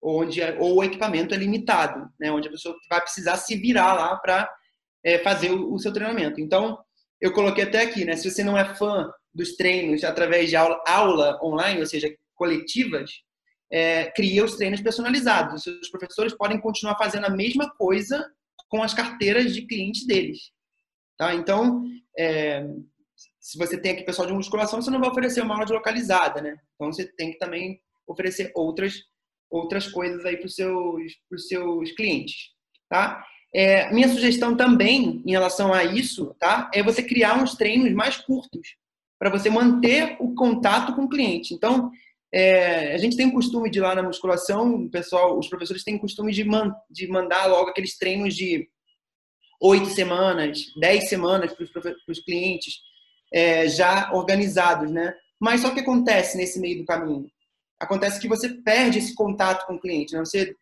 onde 0.02 0.41
ou 0.60 0.78
o 0.78 0.84
equipamento 0.84 1.34
é 1.34 1.38
limitado, 1.38 2.10
né, 2.20 2.32
onde 2.32 2.47
a 2.47 2.52
pessoa 2.52 2.76
vai 2.89 3.02
precisar 3.02 3.38
se 3.38 3.56
virar 3.56 3.93
lá 3.93 4.16
para 4.18 4.49
é, 5.04 5.20
fazer 5.20 5.52
o, 5.52 5.74
o, 5.74 5.80
seu 5.80 5.93
treinamento. 5.93 6.41
Então, 6.41 6.80
eu 7.20 7.32
coloquei 7.32 7.64
até 7.64 7.82
aqui, 7.82 8.04
né, 8.04 8.16
se 8.16 8.30
você 8.30 8.43
não 8.43 8.58
é 8.58 8.74
fã 8.76 9.12
dos 9.34 9.56
treinos 9.56 10.04
através 10.04 10.49
de 10.49 10.56
aula, 10.56 10.82
aula 10.88 11.39
online, 11.43 11.80
ou 11.80 11.86
seja, 11.86 12.14
coletivas, 12.36 13.12
é, 13.72 14.06
cria 14.12 14.43
os 14.43 14.58
treinos 14.58 14.82
personalizados. 14.82 15.66
Os 15.66 15.89
professores 15.89 16.34
podem 16.34 16.60
continuar 16.60 16.97
fazendo 16.97 17.26
a 17.26 17.30
mesma 17.30 17.70
coisa 17.76 18.30
com 18.68 18.82
as 18.84 18.93
carteiras 18.93 19.54
de 19.54 19.62
clientes 19.68 20.06
deles. 20.06 20.52
Tá? 21.18 21.34
Então, 21.36 21.84
é, 22.18 22.66
se 23.39 23.58
você 23.58 23.80
tem 23.80 23.91
aqui 23.91 24.04
pessoal 24.04 24.28
de 24.28 24.34
musculação, 24.34 24.82
você 24.82 24.91
não 24.91 24.99
vai 24.99 25.10
oferecer 25.10 25.41
uma 25.41 25.56
aula 25.56 25.66
de 25.66 25.74
localizada, 25.74 26.41
né? 26.41 26.58
Então 26.76 26.91
você 26.91 27.06
tem 27.06 27.32
que 27.32 27.38
também 27.38 27.82
oferecer 28.08 28.52
outras 28.56 28.93
outras 29.52 29.88
coisas 29.88 30.26
aí 30.26 30.38
para 30.38 30.47
os 30.47 30.56
seus, 30.56 31.14
seus 31.47 31.91
clientes, 31.91 32.52
tá? 32.89 33.24
É, 33.54 33.91
minha 33.93 34.08
sugestão 34.08 34.56
também 34.56 35.22
em 35.26 35.32
relação 35.32 35.74
a 35.74 35.84
isso, 35.84 36.34
tá? 36.39 36.72
É 36.74 36.82
você 36.82 37.04
criar 37.04 37.41
uns 37.43 37.54
treinos 37.56 37.91
mais 37.91 38.16
curtos 38.16 38.78
para 39.20 39.30
você 39.30 39.49
manter 39.49 40.16
o 40.20 40.34
contato 40.34 40.95
com 40.95 41.04
o 41.04 41.10
cliente. 41.10 41.54
Então, 41.54 41.91
é, 42.34 42.95
a 42.95 42.97
gente 42.97 43.18
tem 43.18 43.28
o 43.28 43.34
costume 43.34 43.70
de 43.70 43.82
lá 43.82 43.93
na 43.93 44.02
musculação, 44.02 44.88
pessoal, 44.88 45.38
os 45.38 45.49
professores 45.49 45.84
têm 45.84 45.95
o 45.95 45.99
costume 45.99 46.32
de, 46.32 46.45
man, 46.45 46.74
de 46.89 47.08
mandar 47.08 47.45
logo 47.47 47.70
aqueles 47.70 47.97
treinos 47.97 48.34
de 48.34 48.70
oito 49.62 49.88
semanas, 49.88 50.74
dez 50.80 51.10
semanas 51.10 51.54
para 51.54 51.93
os 52.08 52.20
clientes, 52.22 52.80
é, 53.34 53.68
já 53.68 54.12
organizados, 54.14 54.89
né? 54.89 55.14
Mas 55.39 55.62
só 55.62 55.72
que 55.72 55.82
acontece 55.82 56.38
nesse 56.38 56.60
meio 56.60 56.80
do 56.80 56.86
caminho? 56.86 57.30
Acontece 57.82 58.19
que 58.19 58.27
você 58.27 58.49
perde 58.49 58.99
esse 58.99 59.15
contato 59.15 59.65
com 59.65 59.73
o 59.73 59.79
cliente, 59.79 60.13
né? 60.13 60.19
Você 60.19 60.55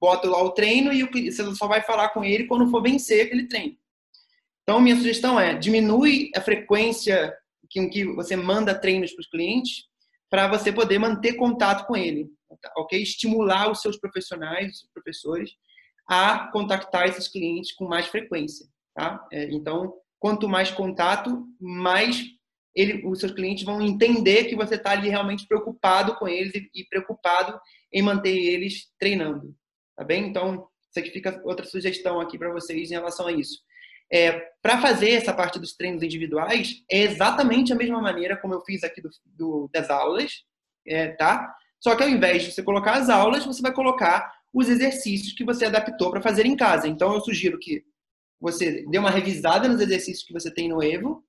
bota 0.00 0.28
lá 0.28 0.42
o 0.42 0.50
treino 0.50 0.92
e 0.92 1.04
você 1.30 1.54
só 1.54 1.68
vai 1.68 1.82
falar 1.82 2.08
com 2.08 2.24
ele 2.24 2.46
quando 2.46 2.68
for 2.70 2.82
vencer 2.82 3.26
aquele 3.26 3.46
treino. 3.46 3.76
Então, 4.62 4.80
minha 4.80 4.96
sugestão 4.96 5.38
é 5.38 5.54
diminui 5.54 6.30
a 6.34 6.40
frequência 6.40 7.32
com 7.72 7.88
que 7.88 8.04
você 8.04 8.34
manda 8.34 8.74
treinos 8.74 9.12
para 9.12 9.20
os 9.20 9.28
clientes 9.28 9.84
para 10.30 10.48
você 10.48 10.72
poder 10.72 10.98
manter 10.98 11.34
contato 11.34 11.86
com 11.86 11.96
ele, 11.96 12.28
ok? 12.76 13.00
Estimular 13.00 13.70
os 13.70 13.80
seus 13.80 13.96
profissionais, 13.96 14.82
os 14.82 14.90
professores, 14.92 15.52
a 16.08 16.48
contactar 16.50 17.06
esses 17.06 17.28
clientes 17.28 17.72
com 17.72 17.86
mais 17.86 18.06
frequência, 18.06 18.66
tá? 18.94 19.24
É, 19.32 19.44
então, 19.52 19.94
quanto 20.18 20.48
mais 20.48 20.70
contato, 20.70 21.46
mais 21.60 22.24
ele, 22.74 23.06
os 23.06 23.20
seus 23.20 23.32
clientes 23.32 23.64
vão 23.64 23.80
entender 23.80 24.44
que 24.44 24.56
você 24.56 24.74
está 24.74 24.90
ali 24.90 25.08
realmente 25.08 25.46
preocupado 25.46 26.16
com 26.16 26.26
eles 26.26 26.54
e, 26.54 26.70
e 26.74 26.84
preocupado 26.84 27.58
em 27.92 28.02
manter 28.02 28.36
eles 28.36 28.88
treinando, 28.98 29.54
tá 29.96 30.02
bem? 30.02 30.26
Então, 30.26 30.66
isso 30.90 30.98
aqui 30.98 31.10
fica 31.10 31.40
outra 31.44 31.64
sugestão 31.64 32.20
aqui 32.20 32.36
para 32.36 32.52
vocês 32.52 32.90
em 32.90 32.94
relação 32.94 33.26
a 33.26 33.32
isso. 33.32 33.60
É, 34.12 34.32
para 34.60 34.80
fazer 34.80 35.10
essa 35.10 35.32
parte 35.32 35.58
dos 35.58 35.74
treinos 35.74 36.02
individuais, 36.02 36.82
é 36.90 37.00
exatamente 37.00 37.72
a 37.72 37.76
mesma 37.76 38.00
maneira 38.00 38.36
como 38.36 38.54
eu 38.54 38.60
fiz 38.62 38.82
aqui 38.84 39.00
do, 39.00 39.10
do, 39.24 39.70
das 39.72 39.90
aulas, 39.90 40.44
é, 40.86 41.08
tá? 41.08 41.54
Só 41.80 41.94
que 41.94 42.02
ao 42.02 42.08
invés 42.08 42.42
de 42.42 42.52
você 42.52 42.62
colocar 42.62 42.94
as 42.94 43.08
aulas, 43.08 43.44
você 43.44 43.62
vai 43.62 43.72
colocar 43.72 44.32
os 44.52 44.68
exercícios 44.68 45.32
que 45.32 45.44
você 45.44 45.66
adaptou 45.66 46.10
para 46.10 46.22
fazer 46.22 46.46
em 46.46 46.56
casa. 46.56 46.86
Então, 46.86 47.12
eu 47.12 47.20
sugiro 47.20 47.58
que 47.58 47.82
você 48.40 48.84
dê 48.88 48.98
uma 48.98 49.10
revisada 49.10 49.68
nos 49.68 49.80
exercícios 49.80 50.24
que 50.24 50.32
você 50.32 50.50
tem 50.52 50.68
no 50.68 50.82
Evo 50.82 51.24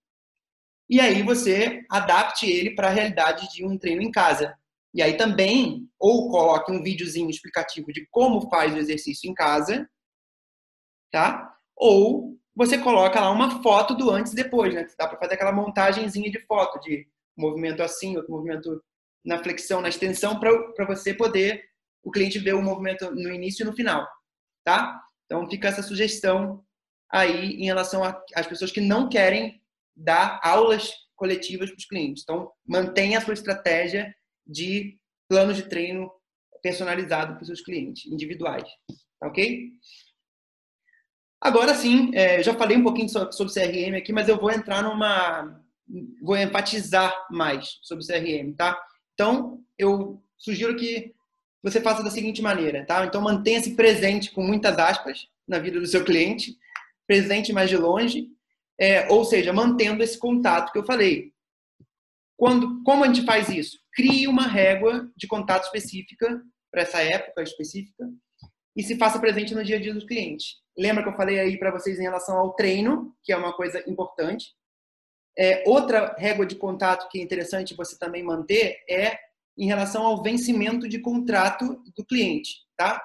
e 0.89 0.99
aí 0.99 1.23
você 1.23 1.83
adapte 1.89 2.45
ele 2.45 2.75
para 2.75 2.87
a 2.87 2.91
realidade 2.91 3.47
de 3.51 3.65
um 3.65 3.77
treino 3.77 4.01
em 4.01 4.11
casa. 4.11 4.55
E 4.93 5.01
aí 5.01 5.17
também, 5.17 5.89
ou 5.99 6.29
coloque 6.29 6.71
um 6.71 6.81
videozinho 6.81 7.29
explicativo 7.29 7.91
de 7.91 8.07
como 8.09 8.49
faz 8.49 8.73
o 8.73 8.77
exercício 8.77 9.29
em 9.29 9.33
casa, 9.33 9.89
tá? 11.11 11.53
Ou 11.75 12.37
você 12.55 12.77
coloca 12.77 13.19
lá 13.19 13.29
uma 13.31 13.61
foto 13.61 13.93
do 13.93 14.09
antes 14.09 14.31
e 14.31 14.35
depois, 14.35 14.73
né? 14.73 14.87
Dá 14.97 15.07
para 15.07 15.19
fazer 15.19 15.33
aquela 15.33 15.51
montagenzinha 15.51 16.31
de 16.31 16.39
foto, 16.45 16.79
de 16.79 17.07
movimento 17.37 17.83
assim, 17.83 18.15
outro 18.15 18.31
movimento 18.31 18.81
na 19.25 19.43
flexão, 19.43 19.81
na 19.81 19.89
extensão, 19.89 20.39
para 20.39 20.85
você 20.85 21.13
poder, 21.13 21.63
o 22.03 22.11
cliente 22.11 22.39
ver 22.39 22.53
o 22.53 22.61
movimento 22.61 23.09
no 23.11 23.33
início 23.33 23.63
e 23.63 23.65
no 23.65 23.73
final, 23.73 24.07
tá? 24.63 25.01
Então 25.25 25.49
fica 25.49 25.67
essa 25.67 25.81
sugestão 25.81 26.63
aí 27.11 27.55
em 27.55 27.65
relação 27.65 28.03
às 28.35 28.47
pessoas 28.47 28.71
que 28.71 28.79
não 28.79 29.09
querem 29.09 29.61
dar 29.95 30.39
aulas 30.43 30.91
coletivas 31.15 31.69
para 31.69 31.77
os 31.77 31.85
clientes. 31.85 32.23
Então 32.23 32.51
mantenha 32.67 33.17
a 33.17 33.21
sua 33.21 33.33
estratégia 33.33 34.13
de 34.45 34.97
plano 35.27 35.53
de 35.53 35.63
treino 35.63 36.11
personalizado 36.61 37.33
para 37.33 37.41
os 37.41 37.47
seus 37.47 37.61
clientes, 37.61 38.11
individuais, 38.11 38.67
tá 39.19 39.27
ok? 39.27 39.71
Agora 41.39 41.75
sim, 41.75 42.09
é, 42.15 42.41
já 42.41 42.55
falei 42.55 42.75
um 42.75 42.83
pouquinho 42.83 43.07
sobre, 43.07 43.53
CRM 43.53 43.95
aqui, 43.95 44.11
mas 44.11 44.27
eu 44.27 44.35
vou 44.35 44.49
entrar 44.49 44.81
numa. 44.81 45.61
Vou 46.23 46.35
enfatizar 46.35 47.13
mais 47.29 47.77
sobre 47.83 48.03
CRM, 48.03 48.55
tá? 48.55 48.75
Então, 49.13 49.63
eu 49.77 50.19
sugiro 50.35 50.75
que 50.75 51.13
você 51.61 51.79
faça 51.79 52.01
da 52.01 52.09
seguinte 52.09 52.41
maneira, 52.41 52.83
tá? 52.83 53.05
Então, 53.05 53.21
mantenha-se 53.21 53.75
presente 53.75 54.31
com 54.31 54.41
muitas 54.41 54.75
aspas 54.79 55.27
na 55.47 55.59
vida 55.59 55.79
do 55.79 55.85
seu 55.85 56.03
cliente, 56.03 56.57
presente 57.05 57.53
mais 57.53 57.69
de 57.69 57.77
longe, 57.77 58.27
é, 58.79 59.11
ou 59.11 59.23
seja, 59.23 59.53
mantendo 59.53 60.03
esse 60.03 60.17
contato 60.17 60.71
que 60.71 60.77
eu 60.77 60.85
falei. 60.85 61.33
Quando, 62.37 62.83
como 62.83 63.03
a 63.03 63.07
gente 63.07 63.25
faz 63.25 63.49
isso? 63.49 63.79
Crie 63.93 64.27
uma 64.27 64.47
régua 64.47 65.09
de 65.15 65.27
contato 65.27 65.63
específica 65.63 66.41
para 66.71 66.81
essa 66.81 67.01
época 67.01 67.41
específica 67.41 68.09
e 68.75 68.83
se 68.83 68.97
faça 68.97 69.19
presente 69.19 69.55
no 69.55 69.63
dia 69.63 69.77
a 69.77 69.81
dia 69.81 69.93
do 69.93 70.05
cliente. 70.05 70.57
Lembra 70.77 71.03
que 71.03 71.09
eu 71.09 71.15
falei 71.15 71.39
aí 71.39 71.57
para 71.57 71.71
vocês 71.71 71.97
em 71.97 72.03
relação 72.03 72.37
ao 72.37 72.53
treino, 72.53 73.15
que 73.23 73.31
é 73.31 73.37
uma 73.37 73.53
coisa 73.53 73.81
importante. 73.89 74.53
É, 75.37 75.63
outra 75.65 76.13
régua 76.17 76.45
de 76.45 76.55
contato 76.55 77.07
que 77.09 77.19
é 77.19 77.23
interessante 77.23 77.75
você 77.75 77.97
também 77.97 78.23
manter 78.23 78.77
é 78.89 79.17
em 79.57 79.67
relação 79.67 80.05
ao 80.05 80.21
vencimento 80.21 80.87
de 80.89 80.99
contrato 80.99 81.81
do 81.95 82.05
cliente, 82.05 82.57
tá? 82.75 83.01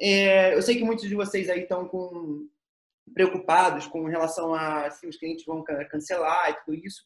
É, 0.00 0.54
eu 0.54 0.62
sei 0.62 0.76
que 0.76 0.84
muitos 0.84 1.08
de 1.08 1.14
vocês 1.14 1.50
aí 1.50 1.62
estão 1.62 1.86
com 1.86 2.48
preocupados 3.14 3.86
com 3.86 4.04
relação 4.04 4.54
a 4.54 4.90
se 4.90 5.06
os 5.06 5.16
clientes 5.16 5.44
vão 5.44 5.62
cancelar 5.62 6.50
e 6.50 6.64
tudo 6.64 6.74
isso, 6.74 7.04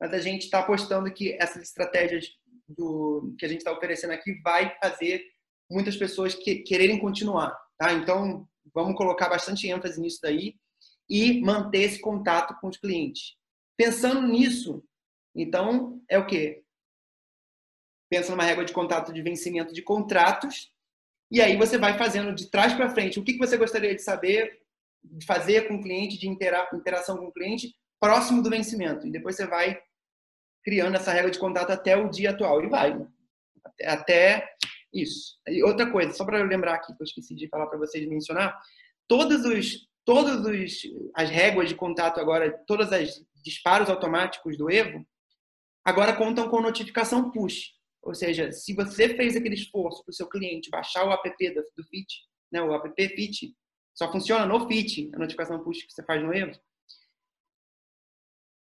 mas 0.00 0.12
a 0.12 0.18
gente 0.18 0.42
está 0.42 0.60
apostando 0.60 1.12
que 1.12 1.32
essas 1.40 1.62
estratégias 1.62 2.28
do, 2.68 3.34
que 3.38 3.44
a 3.44 3.48
gente 3.48 3.58
está 3.58 3.72
oferecendo 3.72 4.12
aqui 4.12 4.40
vai 4.42 4.76
fazer 4.82 5.24
muitas 5.70 5.96
pessoas 5.96 6.34
que, 6.34 6.56
quererem 6.56 6.98
continuar, 6.98 7.56
tá? 7.78 7.92
Então 7.92 8.46
Vamos 8.74 8.94
colocar 8.94 9.28
bastante 9.28 9.68
ênfase 9.68 10.00
nisso 10.00 10.18
daí 10.22 10.54
e 11.08 11.40
manter 11.40 11.82
esse 11.82 12.00
contato 12.00 12.54
com 12.60 12.68
os 12.68 12.76
clientes. 12.76 13.36
Pensando 13.76 14.26
nisso, 14.26 14.84
então 15.34 16.02
é 16.08 16.18
o 16.18 16.26
quê? 16.26 16.62
Pensa 18.10 18.30
numa 18.30 18.44
régua 18.44 18.64
de 18.64 18.72
contato 18.72 19.12
de 19.12 19.22
vencimento 19.22 19.72
de 19.72 19.82
contratos 19.82 20.72
e 21.30 21.40
aí 21.40 21.56
você 21.56 21.78
vai 21.78 21.96
fazendo 21.96 22.34
de 22.34 22.50
trás 22.50 22.74
para 22.74 22.90
frente. 22.90 23.18
O 23.18 23.24
que 23.24 23.36
você 23.36 23.56
gostaria 23.56 23.94
de 23.94 24.02
saber, 24.02 24.60
de 25.12 25.26
fazer 25.26 25.68
com 25.68 25.74
o 25.74 25.82
cliente, 25.82 26.18
de 26.18 26.28
interação 26.28 27.16
com 27.16 27.26
o 27.26 27.32
cliente 27.32 27.74
próximo 28.00 28.42
do 28.42 28.50
vencimento. 28.50 29.06
E 29.06 29.10
depois 29.10 29.36
você 29.36 29.46
vai 29.46 29.78
criando 30.64 30.96
essa 30.96 31.12
regra 31.12 31.30
de 31.30 31.38
contato 31.38 31.70
até 31.70 31.96
o 31.96 32.10
dia 32.10 32.30
atual. 32.30 32.62
E 32.62 32.68
vai. 32.68 32.98
Né? 32.98 33.06
Até 33.84 34.48
isso. 34.92 35.38
E 35.48 35.62
outra 35.62 35.90
coisa, 35.90 36.12
só 36.12 36.24
para 36.24 36.38
eu 36.38 36.46
lembrar 36.46 36.74
aqui, 36.74 36.94
que 36.94 37.02
eu 37.02 37.04
esqueci 37.04 37.34
de 37.34 37.48
falar 37.48 37.66
para 37.66 37.78
vocês 37.78 38.06
mencionar, 38.08 38.58
todos 39.08 39.44
os, 39.44 39.88
os, 40.08 40.82
as 41.14 41.30
réguas 41.30 41.68
de 41.68 41.74
contato 41.74 42.18
agora, 42.20 42.50
todos 42.66 42.90
os 42.90 43.24
disparos 43.42 43.88
automáticos 43.88 44.56
do 44.56 44.70
Evo, 44.70 45.06
agora 45.84 46.16
contam 46.16 46.48
com 46.48 46.60
notificação 46.60 47.30
push. 47.30 47.76
Ou 48.02 48.14
seja, 48.14 48.52
se 48.52 48.74
você 48.74 49.14
fez 49.16 49.36
aquele 49.36 49.54
esforço 49.54 50.04
para 50.04 50.10
o 50.10 50.14
seu 50.14 50.28
cliente 50.28 50.70
baixar 50.70 51.04
o 51.04 51.12
app 51.12 51.54
do, 51.54 51.62
do 51.76 51.84
Fit, 51.88 52.22
né, 52.52 52.62
o 52.62 52.72
app 52.72 53.08
Fit, 53.14 53.54
só 53.96 54.12
funciona 54.12 54.44
no 54.44 54.68
Fit, 54.68 55.10
a 55.14 55.18
notificação 55.18 55.58
push 55.58 55.82
que 55.82 55.92
você 55.92 56.02
faz 56.02 56.22
no 56.22 56.32
Evo, 56.32 56.56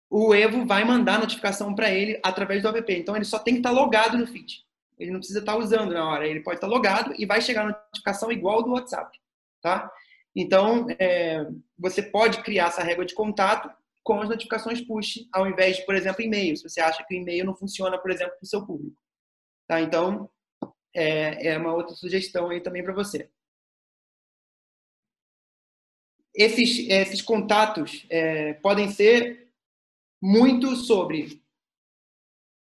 o 0.09 0.33
Evo 0.33 0.65
vai 0.65 0.85
mandar 0.85 1.19
notificação 1.19 1.75
para 1.75 1.91
ele 1.91 2.21
através 2.23 2.63
do 2.63 2.69
app. 2.69 2.93
Então 2.93 3.17
ele 3.17 3.25
só 3.25 3.37
tem 3.39 3.55
que 3.55 3.61
estar 3.61 3.71
tá 3.71 3.75
logado 3.75 4.17
no 4.17 4.27
Fit. 4.27 4.65
Ele 4.97 5.11
não 5.11 5.19
precisa 5.19 5.41
estar 5.41 5.57
usando 5.57 5.93
na 5.93 6.09
hora, 6.09 6.27
ele 6.27 6.39
pode 6.41 6.59
estar 6.59 6.69
logado 6.69 7.13
e 7.19 7.27
vai 7.27 7.41
chegar 7.41 7.63
a 7.63 7.69
notificação 7.69 8.31
igual 8.31 8.63
do 8.63 8.71
WhatsApp, 8.71 9.19
tá? 9.61 9.91
Então, 10.37 10.87
é, 11.01 11.45
você 11.77 12.01
pode 12.01 12.43
criar 12.45 12.69
essa 12.69 12.83
régua 12.83 13.05
de 13.05 13.13
contato 13.13 13.69
com 14.05 14.21
as 14.21 14.29
notificações 14.29 14.81
push, 14.81 15.27
ao 15.33 15.49
invés 15.49 15.79
de, 15.79 15.85
por 15.85 15.97
exemplo, 15.97 16.23
e-mail. 16.23 16.57
Se 16.57 16.69
você 16.69 16.81
acha 16.81 17.05
que 17.05 17.15
o 17.15 17.19
e-mail 17.19 17.45
não 17.45 17.57
funciona, 17.57 17.99
por 17.99 18.11
exemplo, 18.13 18.35
para 18.35 18.45
o 18.45 18.47
seu 18.47 18.65
público. 18.65 18.97
Tá? 19.67 19.81
Então, 19.81 20.31
é, 20.95 21.49
é 21.49 21.59
uma 21.59 21.75
outra 21.75 21.95
sugestão 21.97 22.51
aí 22.51 22.61
também 22.61 22.85
para 22.85 22.93
você. 22.93 23.29
Esses, 26.35 26.89
esses 26.89 27.23
contatos 27.23 28.05
é, 28.11 28.55
podem 28.55 28.91
ser 28.91 29.49
muito 30.21 30.75
sobre 30.75 31.43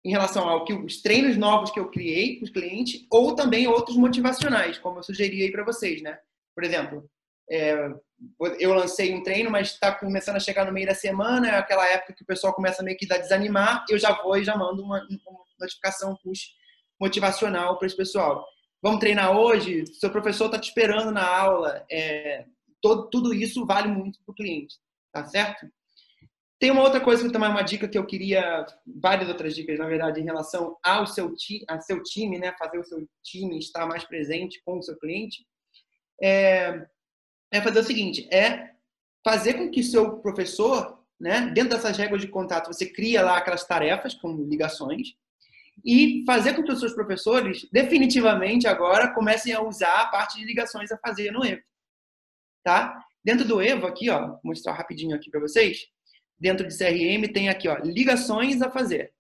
em 0.05 0.11
relação 0.11 0.49
ao 0.49 0.65
que 0.65 0.73
os 0.73 1.03
treinos 1.03 1.37
novos 1.37 1.71
que 1.71 1.79
eu 1.79 1.91
criei 1.91 2.37
para 2.37 2.45
os 2.45 2.51
clientes 2.51 3.07
ou 3.11 3.35
também 3.35 3.67
outros 3.67 3.97
motivacionais, 3.97 4.79
como 4.79 4.99
eu 4.99 5.03
sugeri 5.03 5.43
aí 5.43 5.53
para 5.53 5.65
vocês, 5.65 6.01
né? 6.01 6.19
Por 6.55 6.65
exemplo, 6.65 7.09
é, 7.51 7.91
eu 8.59 8.73
lancei 8.73 9.15
um 9.15 9.23
treino, 9.23 9.51
mas 9.51 9.73
está 9.73 9.93
começando 9.95 10.37
a 10.37 10.41
chegar 10.41 10.65
no 10.65 10.73
meio 10.73 10.87
da 10.87 10.95
semana, 10.95 11.49
é 11.49 11.57
aquela 11.57 11.87
época 11.87 12.15
que 12.15 12.23
o 12.23 12.27
pessoal 12.27 12.55
começa 12.55 12.83
meio 12.83 12.97
que 12.97 13.13
a 13.13 13.19
desanimar, 13.19 13.85
eu 13.91 13.99
já 13.99 14.13
vou 14.23 14.37
e 14.37 14.45
já 14.45 14.57
mando 14.57 14.83
uma, 14.83 14.99
uma 15.27 15.45
notificação 15.59 16.17
push 16.23 16.53
motivacional 16.99 17.77
para 17.77 17.87
esse 17.87 17.97
pessoal. 17.97 18.47
Vamos 18.83 19.01
treinar 19.01 19.37
hoje? 19.37 19.87
Seu 19.87 20.11
professor 20.11 20.47
está 20.47 20.59
te 20.59 20.69
esperando 20.69 21.11
na 21.11 21.27
aula. 21.27 21.85
É, 21.91 22.45
todo, 22.81 23.09
tudo 23.11 23.35
isso 23.35 23.65
vale 23.67 23.89
muito 23.89 24.19
para 24.25 24.33
o 24.33 24.35
cliente, 24.35 24.77
tá 25.13 25.25
certo? 25.25 25.67
Tem 26.61 26.71
uma 26.71 26.83
outra 26.83 27.01
coisa 27.01 27.25
que 27.25 27.33
também 27.33 27.49
é 27.49 27.53
uma 27.53 27.63
dica 27.63 27.89
que 27.89 27.97
eu 27.97 28.05
queria, 28.05 28.67
várias 28.87 29.31
outras 29.31 29.55
dicas, 29.55 29.79
na 29.79 29.87
verdade, 29.87 30.21
em 30.21 30.25
relação 30.25 30.77
ao 30.83 31.07
seu, 31.07 31.35
ti, 31.35 31.65
a 31.67 31.81
seu 31.81 32.03
time, 32.03 32.39
né? 32.39 32.55
Fazer 32.59 32.79
o 32.79 32.85
seu 32.85 33.09
time 33.23 33.59
estar 33.59 33.87
mais 33.87 34.05
presente 34.05 34.61
com 34.63 34.79
o 34.79 34.83
seu 34.83 34.95
cliente. 34.99 35.47
É, 36.23 36.87
é 37.51 37.63
fazer 37.63 37.81
o 37.81 37.85
seguinte, 37.85 38.29
é 38.31 38.73
fazer 39.25 39.55
com 39.55 39.71
que 39.71 39.83
seu 39.83 40.19
professor, 40.19 41.03
né? 41.19 41.51
Dentro 41.55 41.71
dessas 41.71 41.97
regras 41.97 42.21
de 42.21 42.29
contato, 42.29 42.67
você 42.67 42.85
cria 42.85 43.23
lá 43.23 43.39
aquelas 43.39 43.67
tarefas 43.67 44.15
com 44.15 44.31
ligações 44.45 45.15
e 45.83 46.23
fazer 46.27 46.53
com 46.53 46.63
que 46.63 46.73
os 46.73 46.79
seus 46.79 46.93
professores, 46.93 47.67
definitivamente 47.73 48.67
agora, 48.67 49.15
comecem 49.15 49.55
a 49.55 49.63
usar 49.63 50.03
a 50.03 50.07
parte 50.09 50.39
de 50.39 50.45
ligações 50.45 50.93
a 50.93 50.99
fazer 50.99 51.31
no 51.31 51.43
Evo. 51.43 51.63
Tá? 52.63 53.05
Dentro 53.25 53.47
do 53.47 53.61
Evo, 53.61 53.87
aqui, 53.87 54.11
ó, 54.11 54.29
vou 54.29 54.41
mostrar 54.45 54.73
rapidinho 54.73 55.15
aqui 55.15 55.31
para 55.31 55.41
vocês. 55.41 55.87
Dentro 56.39 56.67
de 56.67 56.77
CRM 56.77 57.33
tem 57.33 57.49
aqui, 57.49 57.69
ó, 57.69 57.77
ligações 57.79 58.63
a 58.63 58.71
fazer. 58.71 59.13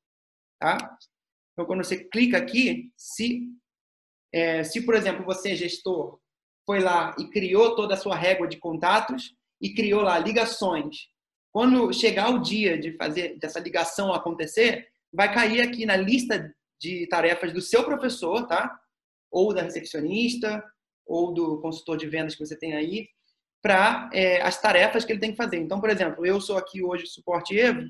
Tá? 0.59 0.77
Então, 1.53 1.67
quando 1.67 1.85
você 1.85 2.05
clica 2.05 2.39
aqui, 2.39 2.91
se, 2.97 3.49
é, 4.33 4.65
se 4.65 4.83
por 4.83 4.95
exemplo, 4.95 5.25
você, 5.25 5.55
gestor, 5.55 6.19
foi 6.67 6.81
lá 6.81 7.15
e 7.19 7.29
criou 7.29 7.75
toda 7.75 7.95
a 7.95 7.97
sua 7.97 8.17
régua 8.17 8.47
de 8.47 8.59
contatos 8.59 9.35
e 9.61 9.75
criou 9.75 10.03
lá 10.03 10.19
ligações. 10.19 11.09
Quando 11.53 11.93
chegar 11.93 12.31
o 12.31 12.39
dia 12.39 12.79
de 12.79 12.97
fazer 12.97 13.39
dessa 13.39 13.59
ligação 13.59 14.13
acontecer, 14.13 14.89
vai 15.13 15.33
cair 15.33 15.61
aqui 15.63 15.85
na 15.85 15.97
lista 15.97 16.55
de 16.81 17.07
tarefas 17.09 17.53
do 17.53 17.61
seu 17.61 17.85
professor, 17.85 18.47
tá? 18.47 18.81
Ou 19.31 19.53
da 19.53 19.63
recepcionista, 19.63 20.65
ou 21.05 21.35
do 21.35 21.61
consultor 21.61 21.97
de 21.97 22.07
vendas 22.07 22.35
que 22.35 22.47
você 22.47 22.57
tem 22.57 22.75
aí, 22.75 23.09
para 23.63 24.09
é, 24.13 24.41
as 24.43 24.61
tarefas 24.61 25.05
que 25.05 25.13
ele 25.13 25.21
tem 25.21 25.31
que 25.31 25.37
fazer. 25.37 25.59
Então, 25.59 25.81
por 25.81 25.91
exemplo, 25.91 26.25
eu 26.25 26.41
sou 26.41 26.57
aqui 26.57 26.83
hoje 26.83 27.07
suporte 27.07 27.59
Evo 27.59 27.83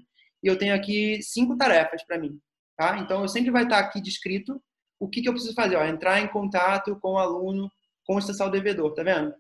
e 0.43 0.47
eu 0.49 0.59
tenho 0.59 0.75
aqui 0.75 1.23
cinco 1.23 1.57
tarefas 1.57 2.03
para 2.05 2.19
mim, 2.19 2.39
tá? 2.77 2.99
Então, 2.99 3.23
eu 3.23 3.29
sempre 3.29 3.51
vai 3.51 3.65
estar 3.65 3.79
aqui 3.79 4.01
descrito 4.01 4.61
o 4.99 5.09
que, 5.09 5.23
que 5.23 5.29
eu 5.29 5.33
preciso 5.33 5.55
fazer, 5.55 5.77
ó, 5.77 5.85
entrar 5.85 6.21
em 6.21 6.29
contato 6.29 6.99
com 7.01 7.13
o 7.13 7.19
aluno, 7.19 7.71
com 8.05 8.17
o 8.17 8.49
devedor, 8.51 8.93
tá 8.93 9.03
vendo? 9.03 9.35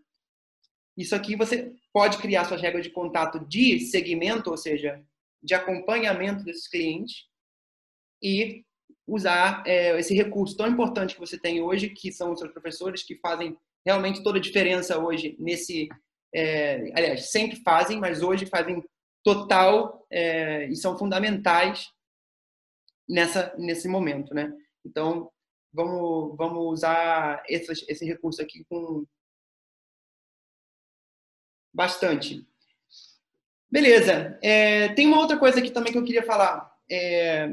Isso 0.96 1.14
aqui 1.14 1.36
você 1.36 1.72
pode 1.92 2.18
criar 2.18 2.44
suas 2.44 2.60
regras 2.60 2.84
de 2.84 2.90
contato 2.90 3.40
de 3.46 3.80
segmento, 3.80 4.50
ou 4.50 4.56
seja, 4.56 5.02
de 5.42 5.54
acompanhamento 5.54 6.44
desses 6.44 6.68
clientes, 6.68 7.24
e 8.22 8.64
usar 9.06 9.62
é, 9.66 9.98
esse 9.98 10.14
recurso 10.14 10.56
tão 10.56 10.68
importante 10.68 11.14
que 11.14 11.20
você 11.20 11.38
tem 11.38 11.60
hoje, 11.60 11.88
que 11.90 12.12
são 12.12 12.32
os 12.32 12.38
seus 12.38 12.52
professores, 12.52 13.02
que 13.02 13.16
fazem 13.16 13.56
realmente 13.84 14.22
toda 14.22 14.38
a 14.38 14.42
diferença 14.42 14.98
hoje 14.98 15.36
nesse. 15.38 15.88
É, 16.32 16.92
aliás, 16.94 17.30
sempre 17.30 17.56
fazem, 17.62 17.98
mas 17.98 18.22
hoje 18.22 18.46
fazem 18.46 18.82
total 19.22 20.06
é, 20.10 20.66
e 20.66 20.76
são 20.76 20.96
fundamentais 20.96 21.90
nessa 23.08 23.54
nesse 23.58 23.88
momento, 23.88 24.32
né? 24.34 24.52
Então 24.84 25.30
vamos 25.72 26.36
vamos 26.36 26.72
usar 26.72 27.42
esse, 27.48 27.84
esse 27.88 28.04
recurso 28.04 28.40
aqui 28.40 28.64
com 28.64 29.04
bastante. 31.72 32.46
Beleza. 33.70 34.38
É, 34.42 34.88
tem 34.94 35.06
uma 35.06 35.18
outra 35.18 35.38
coisa 35.38 35.58
aqui 35.60 35.70
também 35.70 35.92
que 35.92 35.98
eu 35.98 36.04
queria 36.04 36.24
falar. 36.24 36.76
É, 36.90 37.48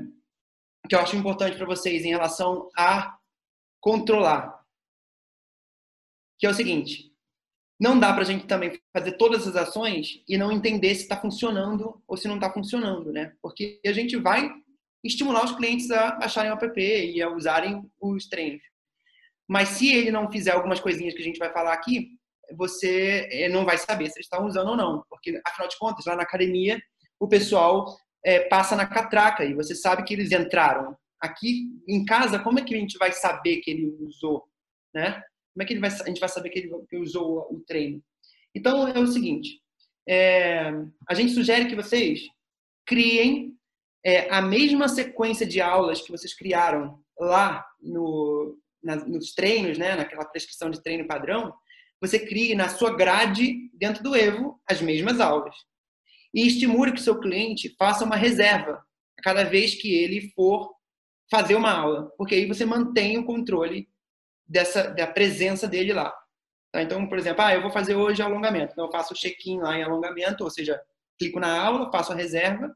que 0.88 0.96
eu 0.96 1.00
acho 1.00 1.16
importante 1.16 1.58
para 1.58 1.66
vocês 1.66 2.04
em 2.04 2.10
relação 2.10 2.70
a 2.76 3.18
controlar. 3.80 4.66
Que 6.40 6.48
é 6.48 6.50
o 6.50 6.54
seguinte: 6.54 7.07
não 7.80 8.00
dá 8.00 8.12
para 8.12 8.24
a 8.24 8.26
gente 8.26 8.48
também 8.48 8.80
fazer 8.92 9.14
todas 9.14 9.48
as 9.48 9.56
ações 9.56 10.24
e 10.28 10.38
não 10.38 10.52
entender 10.52 10.96
se 10.96 11.04
está 11.04 11.16
funcionando 11.16 12.02
ou 12.08 12.18
se 12.18 12.28
não 12.28 12.36
está 12.36 12.52
funcionando, 12.52 13.12
né? 13.12 13.34
Porque 13.42 13.80
a 13.86 13.92
gente 13.92 14.16
vai 14.18 14.52
estimular 15.04 15.46
os 15.46 15.56
clientes 15.56 15.92
a 15.92 16.12
baixarem 16.12 16.52
o 16.52 16.56
app 16.56 16.80
e 16.82 17.22
a 17.22 17.30
usarem 17.30 17.90
os 18.02 18.28
treinos. 18.28 18.62
Mas 19.48 19.70
se 19.70 19.94
ele 19.94 20.12
não 20.12 20.32
fizer 20.32 20.52
algumas 20.52 20.80
coisinhas 20.80 21.14
que 21.14 21.22
a 21.22 21.24
gente 21.24 21.40
vai 21.40 21.52
falar 21.54 21.74
aqui, 21.74 22.18
você 22.56 23.28
eh, 23.32 23.50
não 23.50 23.64
vai 23.64 23.78
saber 23.78 24.06
se 24.10 24.18
eles 24.18 24.26
estão 24.26 24.46
usando 24.46 24.70
ou 24.70 24.78
não, 24.78 25.04
porque 25.10 25.40
afinal 25.46 25.68
de 25.68 25.78
contas, 25.78 26.06
lá 26.06 26.16
na 26.16 26.24
academia, 26.24 26.82
o 27.20 27.28
pessoal 27.28 27.96
é, 28.24 28.40
passa 28.42 28.76
na 28.76 28.86
catraca 28.86 29.46
e 29.46 29.54
você 29.54 29.76
sabe 29.76 30.04
que 30.04 30.14
eles 30.14 30.32
entraram. 30.32 30.98
Aqui 31.20 31.68
em 31.88 32.06
casa, 32.06 32.40
como 32.40 32.60
é 32.60 32.64
que 32.64 32.76
a 32.76 32.78
gente 32.78 32.98
vai 32.98 33.12
saber 33.12 33.58
que 33.58 33.72
ele 33.72 33.96
usou, 34.02 34.44
né? 34.94 35.22
Como 35.58 35.64
é 35.64 35.66
que 35.66 35.80
vai, 35.80 35.90
a 35.90 36.08
gente 36.08 36.20
vai 36.20 36.30
saber 36.30 36.50
que 36.52 36.60
ele 36.60 36.72
que 36.88 36.98
usou 36.98 37.48
o 37.52 37.64
treino? 37.66 38.00
Então 38.54 38.88
é 38.88 39.00
o 39.00 39.08
seguinte: 39.08 39.60
é, 40.08 40.72
a 41.10 41.16
gente 41.16 41.34
sugere 41.34 41.66
que 41.66 41.76
vocês 41.76 42.20
criem 42.86 43.58
é, 44.06 44.30
a 44.30 44.40
mesma 44.40 44.88
sequência 44.88 45.48
de 45.48 45.60
aulas 45.60 46.00
que 46.00 46.12
vocês 46.12 46.36
criaram 46.36 47.04
lá 47.20 47.66
no, 47.82 48.56
na, 48.84 48.98
nos 48.98 49.34
treinos, 49.34 49.80
né? 49.80 49.96
Naquela 49.96 50.26
prescrição 50.26 50.70
de 50.70 50.84
treino 50.84 51.08
padrão, 51.08 51.52
você 52.00 52.20
crie 52.20 52.54
na 52.54 52.70
sua 52.70 52.96
grade 52.96 53.72
dentro 53.74 54.04
do 54.04 54.16
Evo 54.16 54.62
as 54.70 54.80
mesmas 54.80 55.20
aulas 55.20 55.56
e 56.36 56.46
estimule 56.46 56.92
que 56.92 57.00
o 57.00 57.04
seu 57.04 57.20
cliente 57.20 57.76
faça 57.80 58.06
uma 58.06 58.16
reserva 58.16 58.80
a 59.18 59.24
cada 59.24 59.44
vez 59.44 59.74
que 59.74 59.92
ele 59.92 60.30
for 60.36 60.72
fazer 61.32 61.56
uma 61.56 61.72
aula, 61.72 62.12
porque 62.16 62.36
aí 62.36 62.46
você 62.46 62.64
mantém 62.64 63.18
o 63.18 63.26
controle 63.26 63.90
dessa 64.48 64.90
da 64.90 65.08
presença 65.08 65.68
dele 65.68 65.94
lá. 65.94 66.14
Tá? 66.72 66.82
Então, 66.82 67.08
por 67.08 67.18
exemplo, 67.18 67.44
ah, 67.44 67.54
eu 67.54 67.62
vou 67.62 67.72
fazer 67.72 67.96
hoje 67.96 68.22
alongamento, 68.22 68.74
então 68.74 68.86
eu 68.86 68.92
faço 68.92 69.14
o 69.14 69.18
check-in 69.18 69.60
lá 69.60 69.78
em 69.78 69.84
alongamento, 69.84 70.44
ou 70.44 70.50
seja, 70.50 70.80
clico 71.18 71.40
na 71.40 71.60
aula, 71.60 71.92
faço 71.92 72.14
a 72.14 72.16
reserva 72.16 72.76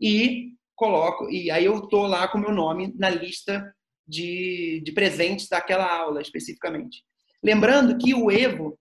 e 0.00 0.54
coloco 0.74 1.28
e 1.28 1.50
aí 1.50 1.66
eu 1.66 1.88
tô 1.88 2.06
lá 2.06 2.26
com 2.28 2.38
o 2.38 2.40
meu 2.40 2.52
nome 2.52 2.94
na 2.96 3.10
lista 3.10 3.74
de, 4.06 4.80
de 4.84 4.92
presentes 4.92 5.48
daquela 5.48 5.84
aula 5.84 6.22
especificamente. 6.22 7.04
Lembrando 7.42 7.98
que 7.98 8.14
o 8.14 8.30
Evo 8.30 8.78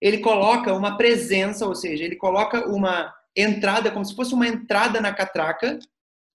ele 0.00 0.18
coloca 0.18 0.72
uma 0.72 0.96
presença, 0.96 1.66
ou 1.66 1.74
seja, 1.74 2.04
ele 2.04 2.16
coloca 2.16 2.66
uma 2.68 3.14
entrada, 3.36 3.90
como 3.90 4.04
se 4.04 4.14
fosse 4.14 4.32
uma 4.32 4.48
entrada 4.48 5.00
na 5.00 5.12
catraca, 5.12 5.78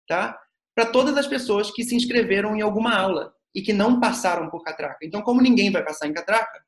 tá? 0.09 0.39
Para 0.75 0.87
todas 0.87 1.17
as 1.17 1.27
pessoas 1.27 1.71
que 1.71 1.85
se 1.85 1.95
inscreveram 1.95 2.57
em 2.57 2.61
alguma 2.61 2.95
aula 2.95 3.33
e 3.55 3.63
que 3.63 3.73
não 3.73 4.01
passaram 4.01 4.49
por 4.51 4.63
catraca. 4.63 4.99
Então, 5.03 5.23
como 5.23 5.43
ninguém 5.43 5.71
vai 5.71 5.85
passar 5.85 6.07
em 6.07 6.13
catraca, 6.13 6.65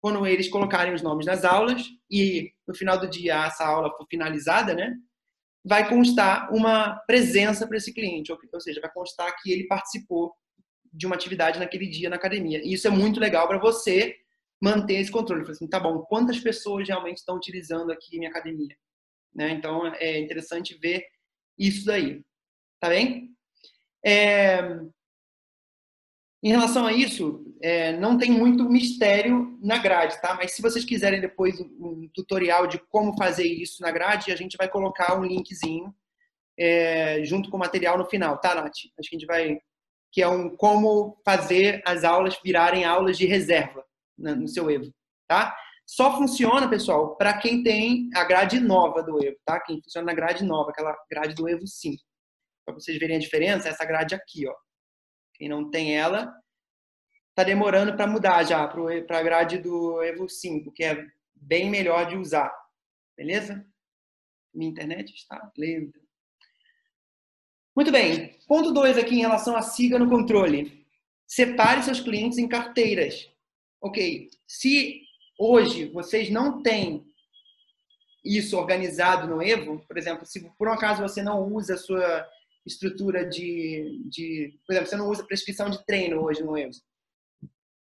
quando 0.00 0.26
eles 0.26 0.48
colocarem 0.48 0.94
os 0.94 1.02
nomes 1.02 1.26
nas 1.26 1.44
aulas 1.44 1.84
e 2.10 2.52
no 2.66 2.74
final 2.74 2.98
do 2.98 3.08
dia 3.08 3.46
essa 3.46 3.66
aula 3.66 3.94
for 3.96 4.06
finalizada, 4.08 4.74
né? 4.74 4.94
Vai 5.64 5.88
constar 5.88 6.52
uma 6.54 6.96
presença 7.06 7.66
para 7.66 7.76
esse 7.76 7.92
cliente, 7.92 8.32
ou 8.32 8.60
seja, 8.60 8.80
vai 8.80 8.90
constar 8.92 9.34
que 9.42 9.50
ele 9.52 9.66
participou 9.66 10.32
de 10.92 11.06
uma 11.06 11.16
atividade 11.16 11.58
naquele 11.58 11.86
dia 11.86 12.08
na 12.08 12.16
academia. 12.16 12.60
E 12.64 12.72
isso 12.72 12.86
é 12.86 12.90
muito 12.90 13.20
legal 13.20 13.46
para 13.46 13.58
você 13.58 14.16
manter 14.60 14.94
esse 14.94 15.10
controle. 15.10 15.42
Falei 15.42 15.56
assim, 15.56 15.68
tá 15.68 15.78
bom, 15.78 16.00
quantas 16.02 16.38
pessoas 16.38 16.88
realmente 16.88 17.18
estão 17.18 17.36
utilizando 17.36 17.90
aqui 17.90 18.18
minha 18.18 18.30
academia? 18.30 18.76
Né? 19.34 19.50
Então, 19.50 19.86
é 19.96 20.18
interessante 20.18 20.78
ver 20.78 21.04
isso 21.58 21.84
daí. 21.84 22.24
Tá 22.80 22.88
bem? 22.88 23.30
É... 24.04 24.80
Em 26.42 26.50
relação 26.50 26.86
a 26.86 26.92
isso, 26.92 27.44
é, 27.60 27.92
não 27.92 28.16
tem 28.16 28.30
muito 28.30 28.64
mistério 28.64 29.58
na 29.60 29.78
grade, 29.78 30.20
tá? 30.20 30.34
Mas 30.34 30.52
se 30.52 30.62
vocês 30.62 30.84
quiserem 30.84 31.20
depois 31.20 31.60
um 31.60 32.08
tutorial 32.14 32.68
de 32.68 32.78
como 32.90 33.16
fazer 33.16 33.46
isso 33.46 33.82
na 33.82 33.90
grade, 33.90 34.30
a 34.30 34.36
gente 34.36 34.56
vai 34.56 34.68
colocar 34.68 35.18
um 35.18 35.24
linkzinho 35.24 35.92
é, 36.56 37.24
junto 37.24 37.50
com 37.50 37.56
o 37.56 37.60
material 37.60 37.98
no 37.98 38.06
final, 38.06 38.38
tá, 38.38 38.54
Nath? 38.54 38.66
Acho 38.98 39.10
que 39.10 39.16
a 39.16 39.18
gente 39.18 39.26
vai... 39.26 39.58
Que 40.12 40.22
é 40.22 40.28
um 40.28 40.56
como 40.56 41.20
fazer 41.24 41.82
as 41.84 42.02
aulas 42.04 42.38
virarem 42.42 42.84
aulas 42.84 43.18
de 43.18 43.26
reserva 43.26 43.84
no 44.16 44.48
seu 44.48 44.70
Evo, 44.70 44.92
tá? 45.28 45.54
Só 45.86 46.16
funciona, 46.16 46.68
pessoal, 46.68 47.16
para 47.16 47.36
quem 47.38 47.62
tem 47.62 48.08
a 48.14 48.24
grade 48.24 48.60
nova 48.60 49.02
do 49.02 49.22
Evo, 49.24 49.36
tá? 49.44 49.60
Quem 49.60 49.82
funciona 49.82 50.06
na 50.06 50.14
grade 50.14 50.44
nova, 50.44 50.70
aquela 50.70 50.96
grade 51.10 51.34
do 51.34 51.48
Evo 51.48 51.66
5. 51.66 52.02
Para 52.64 52.74
vocês 52.74 52.98
verem 52.98 53.16
a 53.16 53.20
diferença, 53.20 53.68
essa 53.68 53.84
grade 53.84 54.14
aqui, 54.14 54.46
ó. 54.46 54.54
Quem 55.38 55.48
não 55.48 55.70
tem 55.70 55.96
ela, 55.96 56.34
tá 57.34 57.44
demorando 57.44 57.94
para 57.94 58.06
mudar 58.06 58.42
já 58.44 58.66
para 58.66 59.18
a 59.18 59.22
grade 59.22 59.58
do 59.58 60.02
Evo 60.02 60.28
5, 60.28 60.72
que 60.72 60.84
é 60.84 61.06
bem 61.34 61.70
melhor 61.70 62.06
de 62.06 62.16
usar. 62.16 62.52
Beleza? 63.16 63.64
Minha 64.52 64.70
internet 64.70 65.14
está 65.14 65.50
lenta. 65.56 65.98
Muito 67.74 67.92
bem. 67.92 68.36
Ponto 68.48 68.72
2 68.72 68.98
aqui 68.98 69.14
em 69.14 69.20
relação 69.20 69.56
a 69.56 69.62
siga 69.62 69.98
no 69.98 70.10
controle. 70.10 70.84
Separe 71.26 71.82
seus 71.82 72.00
clientes 72.00 72.38
em 72.38 72.48
carteiras 72.48 73.30
ok, 73.80 74.30
se 74.46 75.02
hoje 75.38 75.86
vocês 75.90 76.30
não 76.30 76.62
têm 76.62 77.06
isso 78.24 78.56
organizado 78.56 79.26
no 79.26 79.42
Evo, 79.42 79.78
por 79.86 79.96
exemplo, 79.96 80.26
se 80.26 80.50
por 80.58 80.68
um 80.68 80.72
acaso 80.72 81.02
você 81.02 81.22
não 81.22 81.42
usa 81.52 81.74
a 81.74 81.78
sua 81.78 82.28
estrutura 82.66 83.24
de, 83.26 84.02
de 84.08 84.58
por 84.66 84.72
exemplo, 84.72 84.90
você 84.90 84.96
não 84.96 85.08
usa 85.08 85.26
prescrição 85.26 85.70
de 85.70 85.84
treino 85.86 86.22
hoje 86.22 86.42
no 86.42 86.56
Evo, 86.56 86.72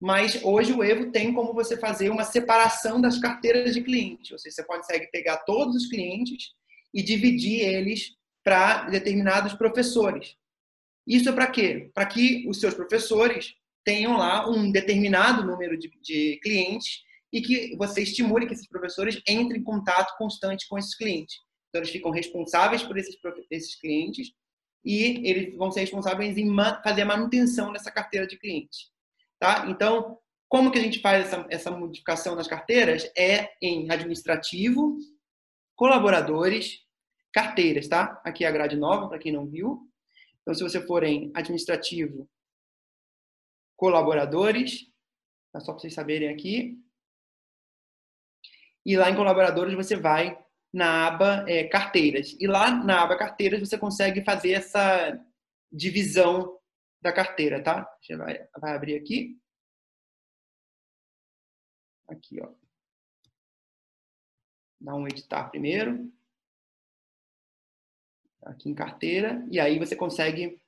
mas 0.01 0.43
hoje 0.43 0.73
o 0.73 0.83
Evo 0.83 1.11
tem 1.13 1.33
como 1.35 1.53
você 1.53 1.77
fazer 1.77 2.09
uma 2.09 2.25
separação 2.25 3.01
das 3.01 3.19
carteiras 3.19 3.75
de 3.75 3.83
clientes, 3.83 4.31
ou 4.31 4.39
seja, 4.39 4.57
você 4.57 4.65
consegue 4.65 5.07
pegar 5.09 5.39
todos 5.39 5.77
os 5.77 5.89
clientes 5.89 6.53
e 6.95 7.03
dividir 7.03 7.61
eles 7.61 8.17
para 8.43 8.89
determinados 8.89 9.53
professores. 9.53 10.37
Isso 11.07 11.29
é 11.29 11.33
para 11.33 11.51
quê? 11.51 11.91
Para 11.95 12.07
que 12.07 12.49
os 12.49 12.59
seus 12.59 12.75
professores 12.75 13.55
tenham 13.85 14.17
lá 14.17 14.49
um 14.49 14.71
determinado 14.71 15.45
número 15.45 15.79
de, 15.79 15.91
de 16.01 16.39
clientes 16.43 17.03
e 17.33 17.41
que 17.41 17.77
você 17.77 18.03
estimule 18.03 18.47
que 18.47 18.55
esses 18.55 18.69
professores 18.69 19.21
entrem 19.29 19.61
em 19.61 19.65
contato 19.65 20.17
constante 20.17 20.67
com 20.69 20.79
esses 20.79 20.95
clientes. 20.95 21.37
Então, 21.69 21.81
eles 21.81 21.91
ficam 21.91 22.11
responsáveis 22.11 22.83
por 22.83 22.99
esses, 22.99 23.17
esses 23.51 23.79
clientes 23.79 24.33
e 24.85 25.29
eles 25.29 25.57
vão 25.57 25.71
ser 25.71 25.81
responsáveis 25.81 26.37
em 26.37 26.55
fazer 26.83 27.03
a 27.03 27.07
manutenção 27.07 27.73
dessa 27.73 27.91
carteira 27.91 28.27
de 28.27 28.39
cliente. 28.39 28.89
Tá? 29.39 29.67
Então, 29.69 30.19
como 30.49 30.71
que 30.71 30.79
a 30.79 30.83
gente 30.83 31.01
faz 31.01 31.27
essa, 31.27 31.47
essa 31.49 31.71
modificação 31.71 32.35
nas 32.35 32.49
carteiras? 32.49 33.11
É 33.17 33.53
em 33.63 33.91
administrativo, 33.91 34.97
colaboradores, 35.77 36.85
carteiras, 37.33 37.89
tá? 37.89 38.21
Aqui 38.25 38.45
é 38.45 38.49
a 38.49 38.53
grade 38.53 38.77
nova, 38.77 39.09
para 39.09 39.19
quem 39.19 39.33
não 39.33 39.47
viu. 39.47 39.89
Então, 40.43 40.55
se 40.55 40.63
você 40.63 40.85
for 40.85 41.05
em 41.05 41.31
administrativo, 41.35 42.29
colaboradores, 43.77 44.87
tá? 45.53 45.61
só 45.61 45.73
para 45.73 45.81
vocês 45.81 45.95
saberem 45.95 46.29
aqui. 46.29 46.79
E 48.85 48.97
lá 48.97 49.11
em 49.11 49.17
colaboradores 49.17 49.75
você 49.75 49.97
vai 49.97 50.39
na 50.73 51.07
aba 51.07 51.45
é, 51.49 51.65
carteiras. 51.65 52.37
E 52.41 52.47
lá 52.47 52.71
na 52.71 53.03
aba 53.03 53.17
carteiras 53.17 53.61
você 53.61 53.79
consegue 53.79 54.25
fazer 54.25 54.53
essa 54.53 55.19
divisão 55.73 56.59
da 57.03 57.13
carteira, 57.13 57.63
tá? 57.63 57.89
Você 58.01 58.17
vai, 58.17 58.47
vai 58.59 58.75
abrir 58.75 58.97
aqui. 58.97 59.39
Aqui, 62.09 62.41
ó. 62.41 62.49
Dá 64.81 64.95
um 64.95 65.07
editar 65.07 65.49
primeiro. 65.51 66.13
Aqui 68.43 68.69
em 68.69 68.75
carteira. 68.75 69.47
E 69.51 69.61
aí 69.61 69.79
você 69.79 69.95
consegue 69.95 70.61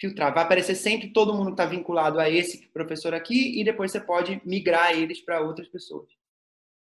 filtrar. 0.00 0.34
Vai 0.34 0.44
aparecer 0.44 0.74
sempre 0.74 1.12
todo 1.12 1.34
mundo 1.34 1.46
que 1.46 1.52
está 1.52 1.66
vinculado 1.66 2.20
a 2.20 2.28
esse 2.28 2.66
professor 2.68 3.14
aqui 3.14 3.60
e 3.60 3.64
depois 3.64 3.90
você 3.90 4.00
pode 4.00 4.40
migrar 4.44 4.92
eles 4.92 5.20
para 5.20 5.40
outras 5.40 5.68
pessoas. 5.68 6.08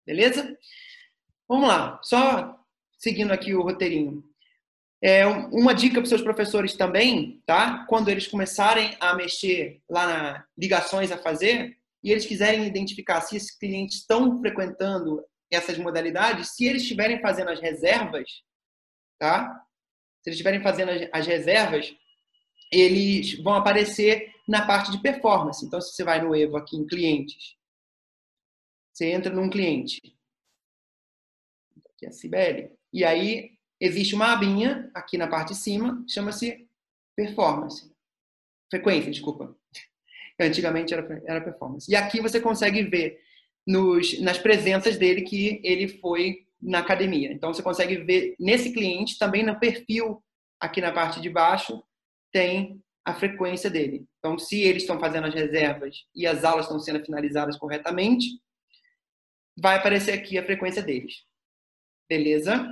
Beleza? 0.05 0.57
Vamos 1.47 1.67
lá, 1.67 1.99
só 2.03 2.59
seguindo 2.97 3.31
aqui 3.31 3.53
o 3.53 3.61
roteirinho. 3.61 4.23
É, 5.01 5.27
uma 5.27 5.73
dica 5.73 5.95
para 5.95 6.03
os 6.03 6.09
seus 6.09 6.21
professores 6.21 6.75
também, 6.75 7.43
tá? 7.45 7.85
Quando 7.89 8.07
eles 8.07 8.25
começarem 8.25 8.95
a 9.01 9.13
mexer 9.13 9.81
lá 9.89 10.07
na 10.07 10.45
ligações 10.57 11.11
a 11.11 11.17
fazer 11.17 11.77
e 12.01 12.09
eles 12.09 12.25
quiserem 12.25 12.65
identificar 12.65 13.19
se 13.19 13.35
esses 13.35 13.51
clientes 13.57 13.97
estão 13.97 14.39
frequentando 14.39 15.21
essas 15.51 15.77
modalidades, 15.77 16.55
se 16.55 16.65
eles 16.65 16.83
estiverem 16.83 17.19
fazendo 17.19 17.49
as 17.49 17.59
reservas, 17.59 18.29
tá? 19.19 19.61
Se 20.21 20.29
eles 20.29 20.35
estiverem 20.35 20.61
fazendo 20.61 20.91
as 21.11 21.27
reservas, 21.27 21.93
eles 22.71 23.37
vão 23.43 23.55
aparecer 23.55 24.31
na 24.47 24.65
parte 24.65 24.89
de 24.89 25.01
performance. 25.01 25.65
Então, 25.65 25.81
se 25.81 25.93
você 25.93 26.03
vai 26.03 26.21
no 26.21 26.33
Evo 26.33 26.55
aqui 26.55 26.77
em 26.77 26.87
clientes, 26.87 27.55
você 28.91 29.11
entra 29.11 29.33
num 29.33 29.49
cliente, 29.49 29.99
aqui 32.03 32.05
é 32.05 32.09
a 32.09 32.11
Cibele, 32.11 32.71
e 32.91 33.03
aí 33.03 33.51
existe 33.79 34.15
uma 34.15 34.33
abinha 34.33 34.89
aqui 34.93 35.17
na 35.17 35.27
parte 35.27 35.49
de 35.49 35.59
cima, 35.59 36.03
chama-se 36.07 36.67
performance. 37.15 37.91
Frequência, 38.69 39.11
desculpa. 39.11 39.55
Antigamente 40.39 40.93
era, 40.93 41.21
era 41.25 41.41
performance. 41.41 41.89
E 41.89 41.95
aqui 41.95 42.19
você 42.19 42.39
consegue 42.39 42.83
ver 42.83 43.19
nos, 43.65 44.19
nas 44.19 44.37
presenças 44.37 44.97
dele 44.97 45.21
que 45.21 45.61
ele 45.63 45.87
foi 45.87 46.45
na 46.61 46.79
academia. 46.79 47.31
Então 47.31 47.53
você 47.53 47.61
consegue 47.61 47.97
ver 47.97 48.35
nesse 48.39 48.73
cliente, 48.73 49.17
também 49.17 49.43
no 49.43 49.59
perfil, 49.59 50.23
aqui 50.59 50.81
na 50.81 50.91
parte 50.91 51.21
de 51.21 51.29
baixo, 51.29 51.83
tem 52.31 52.81
a 53.05 53.13
frequência 53.13 53.69
dele. 53.69 54.05
Então, 54.17 54.39
se 54.39 54.61
eles 54.61 54.83
estão 54.83 54.97
fazendo 54.97 55.27
as 55.27 55.33
reservas 55.33 56.05
e 56.15 56.25
as 56.25 56.45
aulas 56.45 56.65
estão 56.65 56.79
sendo 56.79 57.03
finalizadas 57.03 57.57
corretamente, 57.57 58.25
vai 59.59 59.75
aparecer 59.75 60.13
aqui 60.13 60.37
a 60.37 60.45
frequência 60.45 60.81
deles. 60.81 61.25
Beleza? 62.13 62.71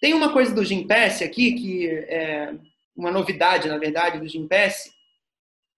Tem 0.00 0.14
uma 0.14 0.32
coisa 0.32 0.54
do 0.54 0.64
Gimpass 0.64 1.20
aqui, 1.20 1.54
que 1.54 1.88
é 1.88 2.54
uma 2.94 3.10
novidade, 3.10 3.68
na 3.68 3.76
verdade, 3.76 4.20
do 4.20 4.28
Gimpass, 4.28 4.88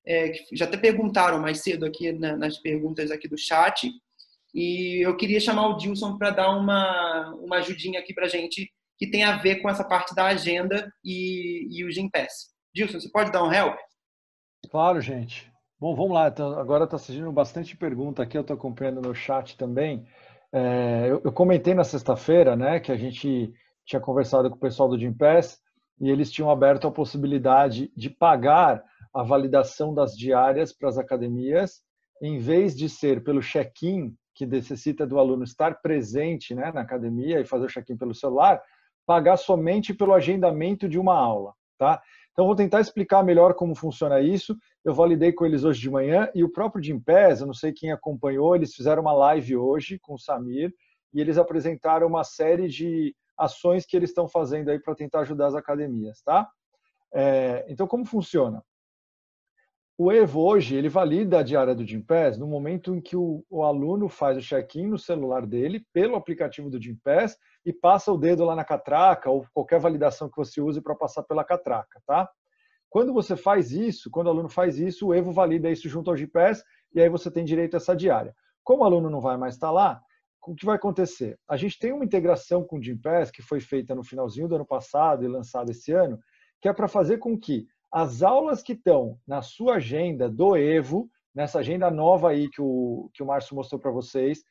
é, 0.07 0.28
que 0.28 0.55
já 0.55 0.66
até 0.66 0.76
perguntaram 0.76 1.41
mais 1.41 1.62
cedo 1.62 1.87
aqui 1.87 2.12
na, 2.12 2.37
nas 2.37 2.59
perguntas 2.59 3.11
aqui 3.11 3.26
do 3.26 3.39
chat, 3.39 3.91
e 4.55 5.03
eu 5.03 5.16
queria 5.16 5.41
chamar 5.41 5.68
o 5.68 5.78
Dilson 5.78 6.18
para 6.18 6.28
dar 6.28 6.51
uma, 6.51 7.35
uma 7.37 7.57
ajudinha 7.57 8.01
aqui 8.01 8.12
para 8.12 8.28
gente, 8.28 8.70
que 8.99 9.11
tem 9.11 9.24
a 9.24 9.39
ver 9.39 9.62
com 9.62 9.70
essa 9.70 9.82
parte 9.82 10.14
da 10.14 10.26
agenda 10.26 10.93
e, 11.03 11.66
e 11.70 11.85
o 11.87 11.91
Gimpass. 11.91 12.51
Dilson, 12.74 13.01
você 13.01 13.11
pode 13.11 13.32
dar 13.32 13.43
um 13.43 13.53
help? 13.53 13.78
Claro, 14.70 15.01
gente. 15.01 15.51
Bom, 15.80 15.95
vamos 15.95 16.12
lá. 16.12 16.28
Então, 16.28 16.59
agora 16.59 16.85
está 16.85 16.99
surgindo 16.99 17.32
bastante 17.32 17.74
pergunta 17.78 18.22
aqui, 18.22 18.37
eu 18.37 18.43
estou 18.43 18.55
acompanhando 18.55 19.01
no 19.01 19.14
chat 19.14 19.57
também. 19.57 20.07
É, 20.57 21.11
eu, 21.11 21.20
eu, 21.24 21.32
comentei 21.32 21.74
na 21.74 21.82
sexta-feira, 21.82 22.55
né, 22.55 22.78
que 22.78 22.92
a 22.92 22.96
gente 22.96 23.52
tinha 23.84 24.00
conversado 24.00 24.48
com 24.48 24.55
o 24.55 24.61
pessoal 24.61 24.88
do 24.88 24.96
Gimpass 24.96 25.59
e 26.00 26.09
eles 26.09 26.30
tinham 26.30 26.48
aberto 26.48 26.86
a 26.86 26.92
possibilidade 26.92 27.90
de 27.96 28.09
pagar 28.09 28.80
a 29.12 29.24
validação 29.24 29.92
das 29.92 30.16
diárias 30.16 30.72
para 30.72 30.88
as 30.88 30.96
academias, 30.96 31.82
em 32.22 32.38
vez 32.38 32.76
de 32.76 32.88
ser 32.88 33.24
pelo 33.24 33.40
check-in, 33.40 34.14
que 34.32 34.46
necessita 34.46 35.05
do 35.05 35.18
aluno 35.18 35.42
estar 35.42 35.82
presente 35.82 36.55
né, 36.55 36.70
na 36.72 36.82
academia 36.82 37.40
e 37.40 37.44
fazer 37.44 37.66
o 37.66 37.68
check-in 37.68 37.96
pelo 37.96 38.14
celular, 38.14 38.62
pagar 39.05 39.36
somente 39.36 39.92
pelo 39.92 40.14
agendamento 40.14 40.88
de 40.88 41.00
uma 41.00 41.16
aula. 41.16 41.52
Tá? 41.76 42.00
Então, 42.35 42.47
vou 42.47 42.57
tentar 42.57 42.80
explicar 42.80 43.22
melhor 43.22 43.55
como 43.55 43.76
funciona 43.76 44.20
isso. 44.20 44.57
Eu 44.85 44.93
validei 44.93 45.32
com 45.32 45.47
eles 45.47 45.62
hoje 45.62 45.80
de 45.80 45.89
manhã 45.89 46.28
e 46.35 46.43
o 46.43 46.51
próprio 46.51 46.82
Jim 46.82 46.99
Pez, 46.99 47.41
eu 47.41 47.47
não 47.47 47.55
sei 47.55 47.72
quem 47.72 47.93
acompanhou, 47.93 48.57
eles 48.57 48.74
fizeram 48.74 49.03
uma 49.03 49.12
live 49.12 49.57
hoje 49.57 50.01
com 50.01 50.14
o 50.14 50.18
Samir 50.18 50.74
e 51.12 51.20
eles 51.20 51.39
apresentaram 51.39 52.09
uma 52.09 52.24
série 52.24 52.66
de 52.66 53.14
ações 53.39 53.87
que 53.87 53.97
eles 53.97 54.11
estão 54.11 54.26
fazendo 54.28 54.68
aí 54.68 54.80
para 54.80 54.97
tentar 54.97 55.20
ajudar 55.20 55.47
as 55.47 55.55
academias, 55.55 56.20
tá? 56.22 56.51
É, 57.14 57.64
então, 57.68 57.87
como 57.87 58.05
funciona? 58.05 58.64
O 59.97 60.11
Evo 60.11 60.40
hoje, 60.40 60.74
ele 60.74 60.88
valida 60.88 61.38
a 61.38 61.42
diária 61.45 61.72
do 61.72 61.86
Gympass 61.86 62.36
no 62.36 62.49
momento 62.49 62.97
em 62.97 63.01
que 63.01 63.16
o, 63.16 63.45
o 63.49 63.62
aluno 63.62 64.09
faz 64.09 64.36
o 64.36 64.40
check-in 64.40 64.88
no 64.88 64.99
celular 64.99 65.47
dele, 65.47 65.86
pelo 65.92 66.16
aplicativo 66.16 66.68
do 66.68 66.82
Gympass, 66.82 67.38
e 67.64 67.72
passa 67.72 68.11
o 68.11 68.18
dedo 68.18 68.45
lá 68.45 68.57
na 68.57 68.64
catraca, 68.64 69.30
ou 69.30 69.47
qualquer 69.55 69.78
validação 69.78 70.28
que 70.28 70.36
você 70.36 70.61
use 70.61 70.80
para 70.80 70.97
passar 70.97 71.22
pela 71.22 71.45
catraca, 71.45 72.03
tá? 72.05 72.28
Quando 72.90 73.12
você 73.12 73.36
faz 73.36 73.70
isso, 73.70 74.11
quando 74.11 74.26
o 74.26 74.30
aluno 74.30 74.49
faz 74.49 74.80
isso, 74.80 75.07
o 75.07 75.14
Evo 75.14 75.30
valida 75.30 75.70
isso 75.70 75.88
junto 75.88 76.11
ao 76.11 76.16
Gympass, 76.16 76.64
e 76.92 77.01
aí 77.01 77.09
você 77.09 77.30
tem 77.30 77.45
direito 77.45 77.74
a 77.74 77.76
essa 77.76 77.95
diária. 77.95 78.34
Como 78.64 78.82
o 78.82 78.84
aluno 78.84 79.09
não 79.09 79.20
vai 79.20 79.36
mais 79.36 79.55
estar 79.55 79.70
lá, 79.70 80.03
o 80.45 80.57
que 80.57 80.66
vai 80.66 80.74
acontecer? 80.74 81.38
A 81.49 81.57
gente 81.57 81.78
tem 81.78 81.92
uma 81.92 82.05
integração 82.05 82.64
com 82.64 82.78
o 82.78 82.82
Gympass, 82.82 83.30
que 83.30 83.42
foi 83.42 83.61
feita 83.61 83.95
no 83.95 84.03
finalzinho 84.03 84.49
do 84.49 84.57
ano 84.57 84.66
passado 84.66 85.24
e 85.24 85.28
lançada 85.28 85.70
esse 85.70 85.92
ano, 85.92 86.18
que 86.61 86.68
é 86.68 86.72
para 86.72 86.88
fazer 86.88 87.18
com 87.18 87.38
que 87.38 87.68
as 87.95 88.24
aulas 88.24 88.61
que 88.61 88.72
estão 88.72 89.20
na 89.24 89.40
sua 89.40 89.76
agenda 89.76 90.28
do 90.28 90.57
Evo, 90.57 91.09
nessa 91.32 91.61
agenda 91.61 91.88
nova 91.92 92.30
aí 92.30 92.51
que 92.51 92.61
o, 92.61 93.09
que 93.14 93.22
o 93.22 93.26
Márcio 93.26 93.55
mostrou 93.55 93.80
para 93.80 93.92
vocês, 93.92 94.42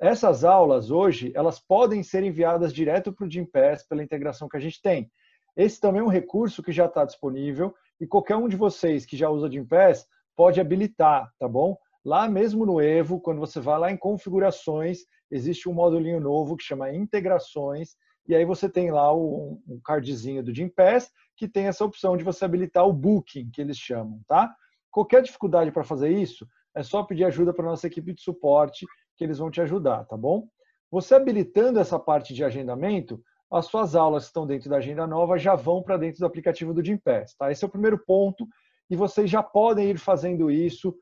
essas 0.00 0.44
aulas 0.44 0.88
hoje, 0.88 1.32
elas 1.34 1.58
podem 1.58 2.04
ser 2.04 2.22
enviadas 2.22 2.72
direto 2.72 3.12
para 3.12 3.26
o 3.26 3.30
Gympass 3.30 3.84
pela 3.88 4.04
integração 4.04 4.48
que 4.48 4.56
a 4.56 4.60
gente 4.60 4.80
tem. 4.80 5.10
Esse 5.56 5.80
também 5.80 6.00
é 6.00 6.04
um 6.04 6.08
recurso 6.08 6.62
que 6.62 6.70
já 6.70 6.86
está 6.86 7.04
disponível 7.04 7.74
e 8.00 8.06
qualquer 8.06 8.36
um 8.36 8.46
de 8.46 8.54
vocês 8.54 9.04
que 9.04 9.16
já 9.16 9.28
usa 9.28 9.50
Gympass 9.50 10.06
pode 10.36 10.60
habilitar, 10.60 11.28
tá 11.40 11.48
bom? 11.48 11.76
Lá 12.04 12.28
mesmo 12.28 12.64
no 12.64 12.80
Evo, 12.80 13.20
quando 13.20 13.40
você 13.40 13.58
vai 13.58 13.80
lá 13.80 13.90
em 13.90 13.96
configurações, 13.96 15.00
existe 15.28 15.68
um 15.68 15.74
modulinho 15.74 16.20
novo 16.20 16.56
que 16.56 16.62
chama 16.62 16.94
integrações 16.94 17.96
e 18.26 18.34
aí 18.34 18.44
você 18.44 18.68
tem 18.68 18.90
lá 18.90 19.12
o, 19.12 19.60
um 19.66 19.80
cardzinho 19.80 20.42
do 20.42 20.54
Gympass 20.54 21.10
que 21.36 21.48
tem 21.48 21.66
essa 21.66 21.84
opção 21.84 22.16
de 22.16 22.24
você 22.24 22.44
habilitar 22.44 22.86
o 22.86 22.92
booking, 22.92 23.50
que 23.50 23.60
eles 23.60 23.76
chamam, 23.76 24.20
tá? 24.28 24.54
Qualquer 24.90 25.22
dificuldade 25.22 25.72
para 25.72 25.82
fazer 25.82 26.10
isso, 26.10 26.46
é 26.74 26.82
só 26.82 27.02
pedir 27.02 27.24
ajuda 27.24 27.52
para 27.52 27.64
nossa 27.64 27.86
equipe 27.86 28.12
de 28.12 28.22
suporte, 28.22 28.86
que 29.16 29.24
eles 29.24 29.38
vão 29.38 29.50
te 29.50 29.60
ajudar, 29.60 30.04
tá 30.04 30.16
bom? 30.16 30.46
Você 30.90 31.14
habilitando 31.14 31.80
essa 31.80 31.98
parte 31.98 32.34
de 32.34 32.44
agendamento, 32.44 33.22
as 33.50 33.66
suas 33.66 33.94
aulas 33.94 34.24
que 34.24 34.28
estão 34.28 34.46
dentro 34.46 34.70
da 34.70 34.76
agenda 34.76 35.06
nova 35.06 35.38
já 35.38 35.54
vão 35.54 35.82
para 35.82 35.96
dentro 35.96 36.20
do 36.20 36.26
aplicativo 36.26 36.72
do 36.72 36.84
Gympass, 36.84 37.34
tá? 37.34 37.50
Esse 37.50 37.64
é 37.64 37.68
o 37.68 37.70
primeiro 37.70 37.98
ponto 37.98 38.46
e 38.88 38.96
vocês 38.96 39.30
já 39.30 39.42
podem 39.42 39.90
ir 39.90 39.98
fazendo 39.98 40.50
isso, 40.50 40.94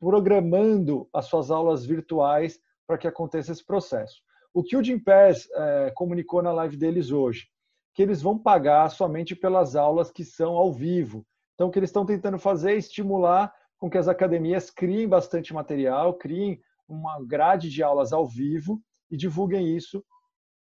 programando 0.00 1.08
as 1.12 1.26
suas 1.26 1.50
aulas 1.50 1.84
virtuais 1.84 2.60
para 2.86 2.98
que 2.98 3.06
aconteça 3.06 3.52
esse 3.52 3.64
processo. 3.64 4.20
O 4.52 4.62
que 4.62 4.76
o 4.76 4.82
Gympass 4.82 5.48
é, 5.52 5.92
comunicou 5.94 6.42
na 6.42 6.52
live 6.52 6.76
deles 6.76 7.10
hoje? 7.10 7.46
que 7.98 8.02
eles 8.02 8.22
vão 8.22 8.38
pagar 8.38 8.88
somente 8.90 9.34
pelas 9.34 9.74
aulas 9.74 10.08
que 10.08 10.24
são 10.24 10.54
ao 10.54 10.72
vivo. 10.72 11.26
Então, 11.54 11.66
o 11.66 11.70
que 11.72 11.80
eles 11.80 11.90
estão 11.90 12.06
tentando 12.06 12.38
fazer 12.38 12.74
é 12.74 12.76
estimular 12.76 13.52
com 13.76 13.90
que 13.90 13.98
as 13.98 14.06
academias 14.06 14.70
criem 14.70 15.08
bastante 15.08 15.52
material, 15.52 16.14
criem 16.14 16.60
uma 16.88 17.20
grade 17.26 17.68
de 17.68 17.82
aulas 17.82 18.12
ao 18.12 18.24
vivo 18.24 18.80
e 19.10 19.16
divulguem 19.16 19.76
isso 19.76 20.00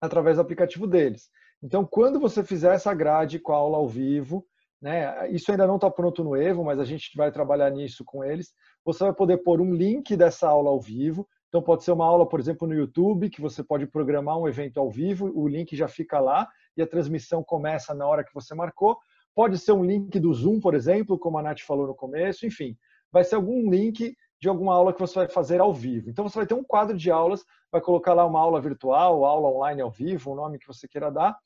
através 0.01 0.37
do 0.37 0.41
aplicativo 0.41 0.87
deles. 0.87 1.29
Então, 1.63 1.85
quando 1.85 2.19
você 2.19 2.43
fizer 2.43 2.75
essa 2.75 2.95
grade 2.95 3.39
com 3.39 3.53
a 3.53 3.57
aula 3.57 3.77
ao 3.77 3.87
vivo, 3.87 4.47
né, 4.81 5.31
isso 5.31 5.51
ainda 5.51 5.67
não 5.67 5.77
está 5.77 5.91
pronto 5.91 6.25
no 6.25 6.35
Evo, 6.35 6.65
mas 6.65 6.81
a 6.81 6.85
gente 6.87 7.15
vai 7.15 7.31
trabalhar 7.31 7.69
nisso 7.69 8.07
com 8.07 8.25
eles. 8.25 8.55
Você 8.87 9.05
vai 9.05 9.13
poder 9.13 9.37
pôr 9.43 9.61
um 9.61 9.75
link 9.75 10.17
dessa 10.17 10.49
aula 10.49 10.71
ao 10.71 10.81
vivo. 10.81 11.29
Então, 11.49 11.63
pode 11.63 11.83
ser 11.83 11.93
uma 11.93 12.05
aula, 12.05 12.29
por 12.29 12.39
exemplo, 12.39 12.69
no 12.69 12.75
YouTube, 12.75 13.31
que 13.31 13.41
você 13.41 13.63
pode 13.63 13.87
programar 13.87 14.39
um 14.39 14.47
evento 14.47 14.79
ao 14.79 14.91
vivo, 14.91 15.33
o 15.35 15.49
link 15.49 15.75
já 15.75 15.89
fica 15.89 16.21
lá 16.21 16.49
e 16.77 16.83
a 16.83 16.87
transmissão 16.87 17.43
começa 17.43 17.95
na 17.95 18.07
hora 18.07 18.23
que 18.23 18.35
você 18.35 18.55
marcou. 18.55 18.99
Pode 19.35 19.59
ser 19.59 19.73
um 19.73 19.85
link 19.85 20.19
do 20.19 20.33
Zoom, 20.35 20.61
por 20.61 20.75
exemplo, 20.75 21.19
como 21.19 21.39
a 21.39 21.43
Nath 21.43 21.61
falou 21.61 21.87
no 21.87 21.95
começo, 21.95 22.47
enfim, 22.47 22.77
vai 23.11 23.25
ser 23.25 23.37
algum 23.37 23.71
link 23.71 24.17
de 24.41 24.49
alguma 24.49 24.75
aula 24.75 24.93
que 24.93 25.01
você 25.01 25.15
vai 25.15 25.29
fazer 25.29 25.61
ao 25.61 25.73
vivo. 25.73 26.11
Então 26.11 26.29
você 26.29 26.39
vai 26.39 26.47
ter 26.47 26.55
um 26.55 26.65
quadro 26.65 26.97
de 26.97 27.11
aulas, 27.11 27.45
vai 27.71 27.81
colocar 27.81 28.15
lá 28.15 28.25
uma 28.25 28.41
aula 28.41 28.61
virtual, 28.61 29.25
aula 29.25 29.49
online 29.49 29.81
ao 29.81 29.91
vivo, 29.91 30.33
o 30.33 30.35
nome 30.35 30.59
que 30.59 30.67
você 30.67 30.87
queira 30.87 31.11
dar, 31.11 31.37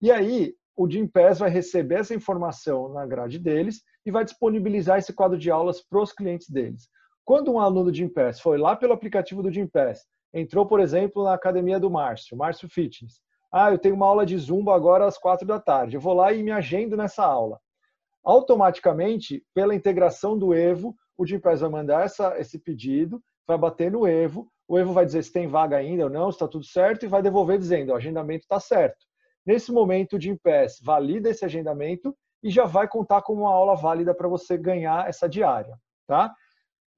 e 0.00 0.10
aí 0.10 0.54
o 0.76 0.88
Gympass 0.88 1.38
vai 1.38 1.48
receber 1.48 2.00
essa 2.00 2.14
informação 2.14 2.92
na 2.92 3.06
grade 3.06 3.38
deles 3.38 3.82
e 4.04 4.10
vai 4.10 4.24
disponibilizar 4.24 4.98
esse 4.98 5.12
quadro 5.12 5.38
de 5.38 5.50
aulas 5.50 5.82
para 5.82 6.00
os 6.00 6.12
clientes 6.12 6.50
deles. 6.50 6.88
Quando 7.26 7.52
um 7.52 7.58
aluno 7.58 7.90
do 7.90 7.94
Gympass 7.94 8.38
foi 8.38 8.56
lá 8.56 8.76
pelo 8.76 8.92
aplicativo 8.92 9.42
do 9.42 9.50
Gympass, 9.50 10.06
entrou, 10.32 10.64
por 10.64 10.78
exemplo, 10.78 11.24
na 11.24 11.34
academia 11.34 11.80
do 11.80 11.90
Márcio, 11.90 12.36
Márcio 12.36 12.68
Fitness, 12.68 13.20
ah, 13.52 13.72
eu 13.72 13.78
tenho 13.78 13.96
uma 13.96 14.06
aula 14.06 14.24
de 14.24 14.38
Zumba 14.38 14.72
agora 14.76 15.06
às 15.06 15.18
quatro 15.18 15.44
da 15.44 15.58
tarde, 15.58 15.96
eu 15.96 16.00
vou 16.00 16.14
lá 16.14 16.32
e 16.32 16.40
me 16.40 16.52
agendo 16.52 16.96
nessa 16.96 17.24
aula. 17.24 17.58
Automaticamente, 18.22 19.44
pela 19.52 19.74
integração 19.74 20.38
do 20.38 20.54
Evo, 20.54 20.94
o 21.18 21.26
Gympass 21.26 21.62
vai 21.62 21.70
mandar 21.70 22.04
essa, 22.04 22.38
esse 22.38 22.60
pedido, 22.60 23.20
vai 23.44 23.58
bater 23.58 23.90
no 23.90 24.06
Evo, 24.06 24.48
o 24.68 24.78
Evo 24.78 24.92
vai 24.92 25.04
dizer 25.04 25.24
se 25.24 25.32
tem 25.32 25.48
vaga 25.48 25.76
ainda 25.76 26.04
ou 26.04 26.10
não, 26.10 26.30
se 26.30 26.36
está 26.36 26.46
tudo 26.46 26.64
certo, 26.64 27.06
e 27.06 27.08
vai 27.08 27.22
devolver 27.22 27.58
dizendo, 27.58 27.90
o 27.90 27.96
agendamento 27.96 28.44
está 28.44 28.60
certo. 28.60 29.04
Nesse 29.44 29.72
momento, 29.72 30.14
o 30.14 30.20
Gympass 30.20 30.78
valida 30.80 31.28
esse 31.28 31.44
agendamento 31.44 32.16
e 32.40 32.50
já 32.50 32.66
vai 32.66 32.86
contar 32.86 33.22
como 33.22 33.42
uma 33.42 33.52
aula 33.52 33.74
válida 33.74 34.14
para 34.14 34.28
você 34.28 34.56
ganhar 34.56 35.08
essa 35.08 35.28
diária. 35.28 35.76
Tá? 36.06 36.32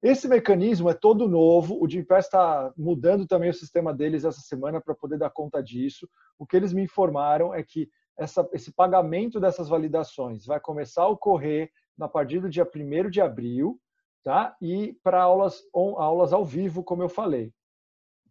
Esse 0.01 0.29
mecanismo 0.29 0.89
é 0.89 0.93
todo 0.93 1.27
novo, 1.27 1.77
o 1.83 1.89
Gympass 1.89 2.25
está 2.25 2.71
mudando 2.77 3.27
também 3.27 3.49
o 3.49 3.53
sistema 3.53 3.93
deles 3.93 4.23
essa 4.23 4.39
semana 4.39 4.79
para 4.79 4.95
poder 4.95 5.17
dar 5.17 5.29
conta 5.29 5.61
disso. 5.61 6.07
O 6.37 6.45
que 6.45 6.55
eles 6.55 6.71
me 6.71 6.83
informaram 6.83 7.53
é 7.53 7.61
que 7.61 7.89
essa, 8.17 8.47
esse 8.53 8.71
pagamento 8.71 9.39
dessas 9.41 9.67
validações 9.67 10.45
vai 10.45 10.59
começar 10.59 11.03
a 11.03 11.09
ocorrer 11.09 11.69
a 11.99 12.07
partir 12.07 12.39
do 12.39 12.49
dia 12.49 12.65
1 12.65 13.09
de 13.09 13.19
abril, 13.19 13.77
tá? 14.23 14.55
E 14.61 14.97
para 15.03 15.21
aulas, 15.21 15.61
aulas 15.73 16.31
ao 16.31 16.45
vivo, 16.45 16.81
como 16.81 17.03
eu 17.03 17.09
falei. 17.09 17.51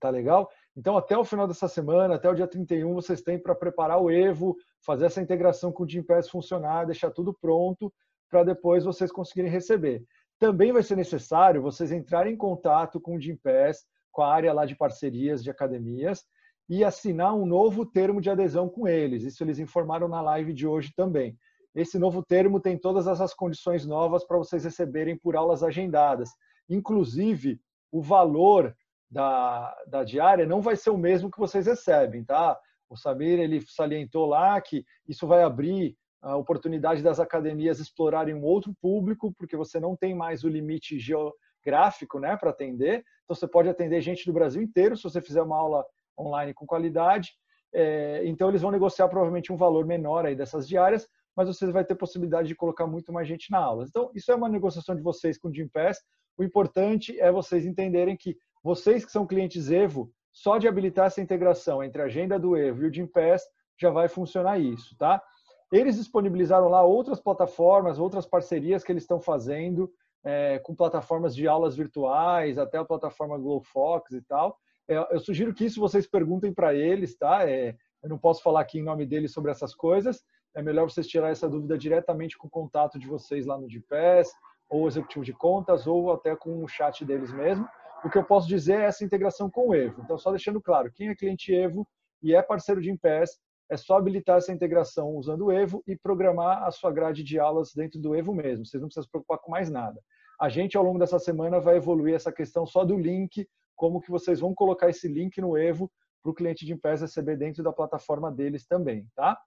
Tá 0.01 0.09
legal? 0.09 0.49
Então, 0.75 0.97
até 0.97 1.19
o 1.19 1.25
final 1.25 1.47
dessa 1.47 1.69
semana, 1.69 2.15
até 2.15 2.31
o 2.31 2.35
dia 2.35 2.47
31, 2.47 2.95
vocês 2.95 3.21
têm 3.21 3.39
para 3.39 3.55
preparar 3.55 4.01
o 4.01 4.11
Evo, 4.11 4.57
fazer 4.81 5.07
essa 5.07 5.21
integração 5.21 5.71
com 5.71 5.83
o 5.83 5.89
Gympass 5.89 6.31
funcionar, 6.31 6.87
deixar 6.87 7.11
tudo 7.11 7.35
pronto 7.35 7.93
para 8.31 8.45
depois 8.45 8.85
vocês 8.85 9.11
conseguirem 9.11 9.51
receber. 9.51 10.05
Também 10.39 10.73
vai 10.73 10.83
ser 10.83 10.97
necessário 10.97 11.63
vocês 11.63 11.91
entrarem 11.91 12.35
em 12.35 12.37
contato 12.37 13.01
com 13.01 13.17
o 13.17 13.21
Gympass, 13.21 13.85
com 14.13 14.23
a 14.23 14.33
área 14.33 14.53
lá 14.53 14.65
de 14.65 14.77
parcerias 14.77 15.43
de 15.43 15.51
academias, 15.51 16.25
e 16.69 16.85
assinar 16.85 17.35
um 17.35 17.47
novo 17.47 17.87
termo 17.87 18.21
de 18.21 18.31
adesão 18.31 18.69
com 18.69 18.87
eles. 18.87 19.25
Isso 19.25 19.43
eles 19.43 19.59
informaram 19.59 20.07
na 20.07 20.21
live 20.21 20.53
de 20.53 20.67
hoje 20.67 20.93
também. 20.95 21.37
Esse 21.75 21.99
novo 21.99 22.23
termo 22.23 22.61
tem 22.61 22.79
todas 22.79 23.07
essas 23.07 23.33
condições 23.35 23.87
novas 23.87 24.25
para 24.25 24.37
vocês 24.37 24.65
receberem 24.65 25.17
por 25.17 25.37
aulas 25.37 25.63
agendadas. 25.63 26.31
Inclusive, 26.69 27.61
o 27.91 28.03
valor 28.03 28.77
da, 29.11 29.75
da 29.87 30.05
diária 30.05 30.47
não 30.47 30.61
vai 30.61 30.77
ser 30.77 30.91
o 30.91 30.99
mesmo 30.99 31.31
que 31.31 31.39
vocês 31.39 31.67
recebem, 31.67 32.25
tá? 32.25 32.59
O 32.91 32.97
Samir 32.97 33.39
ele 33.39 33.63
salientou 33.67 34.27
lá 34.27 34.61
que 34.61 34.85
isso 35.07 35.27
vai 35.27 35.43
abrir 35.43 35.97
a 36.21 36.37
oportunidade 36.37 37.03
das 37.03 37.21
academias 37.21 37.79
explorarem 37.79 38.35
um 38.35 38.45
outro 38.45 38.75
público, 38.81 39.33
porque 39.33 39.57
você 39.57 39.79
não 39.79 39.97
tem 39.97 40.15
mais 40.15 40.45
o 40.45 40.49
limite 40.49 40.99
geográfico, 40.99 42.19
né, 42.19 42.37
para 42.37 42.51
atender. 42.51 43.05
Então 43.25 43.37
você 43.37 43.47
pode 43.47 43.69
atender 43.69 44.01
gente 44.01 44.27
do 44.27 44.33
Brasil 44.33 44.61
inteiro 44.61 44.97
se 44.97 45.03
você 45.03 45.21
fizer 45.21 45.43
uma 45.43 45.57
aula 45.57 45.85
online 46.19 46.53
com 46.53 46.67
qualidade. 46.67 47.33
É, 47.73 48.23
então 48.25 48.49
eles 48.49 48.63
vão 48.63 48.71
negociar 48.71 49.09
provavelmente 49.09 49.53
um 49.53 49.57
valor 49.57 49.87
menor 49.87 50.27
aí 50.27 50.35
dessas 50.35 50.67
diárias, 50.67 51.07
mas 51.37 51.47
você 51.47 51.71
vai 51.71 51.85
ter 51.85 51.95
possibilidade 51.95 52.49
de 52.49 52.55
colocar 52.55 52.87
muito 52.87 53.13
mais 53.13 53.29
gente 53.29 53.51
na 53.51 53.59
aula. 53.59 53.85
Então 53.87 54.11
isso 54.15 54.33
é 54.33 54.35
uma 54.35 54.49
negociação 54.49 54.97
de 54.97 55.03
vocês 55.03 55.39
com 55.39 55.49
o 55.49 55.55
Gympass. 55.55 56.01
O 56.37 56.43
importante 56.43 57.19
é 57.21 57.31
vocês 57.31 57.65
entenderem 57.65 58.17
que 58.17 58.37
vocês 58.63 59.05
que 59.05 59.13
são 59.13 59.27
clientes 59.27 59.71
Evo, 59.71 60.11
só 60.33 60.59
de 60.59 60.67
habilitar 60.67 61.07
essa 61.07 61.21
integração 61.21 61.83
entre 61.83 62.03
a 62.03 62.07
agenda 62.07 62.39
do 62.39 62.57
Evo 62.57 62.85
e 62.85 62.89
o 62.89 62.93
Gympass, 62.93 63.43
já 63.81 63.91
vai 63.91 64.09
funcionar 64.09 64.59
isso, 64.59 64.97
tá? 64.97 65.23
Eles 65.71 65.97
disponibilizaram 65.97 66.69
lá 66.69 66.83
outras 66.83 67.21
plataformas, 67.21 67.99
outras 67.99 68.27
parcerias 68.27 68.83
que 68.83 68.91
eles 68.91 69.03
estão 69.03 69.21
fazendo, 69.21 69.93
é, 70.25 70.59
com 70.61 70.75
plataformas 70.75 71.35
de 71.35 71.47
aulas 71.47 71.77
virtuais, 71.77 72.59
até 72.59 72.79
a 72.79 72.85
plataforma 72.85 73.39
GlowFox 73.39 74.13
e 74.13 74.23
tal. 74.23 74.57
É, 74.89 74.97
eu 75.15 75.21
sugiro 75.21 75.53
que 75.53 75.67
isso 75.67 75.81
vocês 75.81 76.07
perguntem 76.07 76.53
para 76.53 76.75
eles, 76.75 77.17
tá? 77.17 77.49
É, 77.49 77.77
eu 78.03 78.09
não 78.09 78.19
posso 78.19 78.43
falar 78.43 78.61
aqui 78.61 78.79
em 78.79 78.83
nome 78.83 79.05
deles 79.05 79.33
sobre 79.33 79.51
essas 79.51 79.75
coisas. 79.75 80.23
É 80.55 80.63
melhor 80.63 80.89
vocês 80.89 81.07
tirar 81.07 81.31
essa 81.31 81.49
dúvida 81.49 81.77
diretamente 81.77 82.39
com 82.39 82.47
o 82.47 82.51
contato 82.51 82.99
de 82.99 83.07
vocês 83.07 83.45
lá 83.45 83.59
no 83.59 83.69
Gympass, 83.69 84.33
ou 84.69 84.87
executivo 84.87 85.25
de 85.25 85.33
contas, 85.33 85.87
ou 85.87 86.13
até 86.13 86.35
com 86.35 86.65
o 86.65 86.69
chat 86.69 87.05
deles 87.05 87.33
mesmo. 87.33 87.69
O 88.05 88.09
que 88.09 88.17
eu 88.17 88.25
posso 88.25 88.49
dizer 88.49 88.81
é 88.81 88.85
essa 88.85 89.05
integração 89.05 89.51
com 89.51 89.69
o 89.69 89.75
Evo. 89.75 90.01
Então, 90.03 90.17
só 90.17 90.31
deixando 90.31 90.61
claro, 90.61 90.91
quem 90.93 91.09
é 91.09 91.15
cliente 91.15 91.55
Evo 91.55 91.87
e 92.23 92.35
é 92.35 92.43
parceiro 92.43 92.81
de 92.81 92.91
Impass, 92.91 93.39
é 93.71 93.77
só 93.77 93.97
habilitar 93.97 94.39
essa 94.39 94.53
integração 94.53 95.15
usando 95.17 95.47
o 95.47 95.53
Evo 95.53 95.83
e 95.87 95.97
programar 95.97 96.63
a 96.65 96.71
sua 96.71 96.91
grade 96.91 97.23
de 97.23 97.39
aulas 97.39 97.73
dentro 97.75 98.01
do 98.01 98.15
Evo 98.15 98.35
mesmo. 98.35 98.65
Vocês 98.65 98.81
não 98.81 98.89
precisam 98.89 99.05
se 99.05 99.11
preocupar 99.11 99.39
com 99.39 99.51
mais 99.51 99.71
nada. 99.71 100.01
A 100.41 100.49
gente, 100.49 100.77
ao 100.77 100.85
longo 100.85 100.99
dessa 100.99 101.19
semana, 101.19 101.61
vai 101.61 101.77
evoluir 101.77 102.15
essa 102.15 102.33
questão 102.33 102.65
só 102.65 102.85
do 102.85 102.97
link, 102.97 103.47
como 103.77 104.01
que 104.01 104.11
vocês 104.11 104.41
vão 104.41 104.55
colocar 104.55 104.89
esse 104.89 105.09
link 105.09 105.41
no 105.41 105.57
Evo 105.57 105.91
para 106.23 106.31
o 106.31 106.35
cliente 106.35 106.65
de 106.65 106.73
Impass 106.73 107.01
receber 107.01 107.37
dentro 107.37 107.63
da 107.63 107.73
plataforma 107.73 108.31
deles 108.31 108.67
também, 108.67 109.07
tá? 109.15 109.39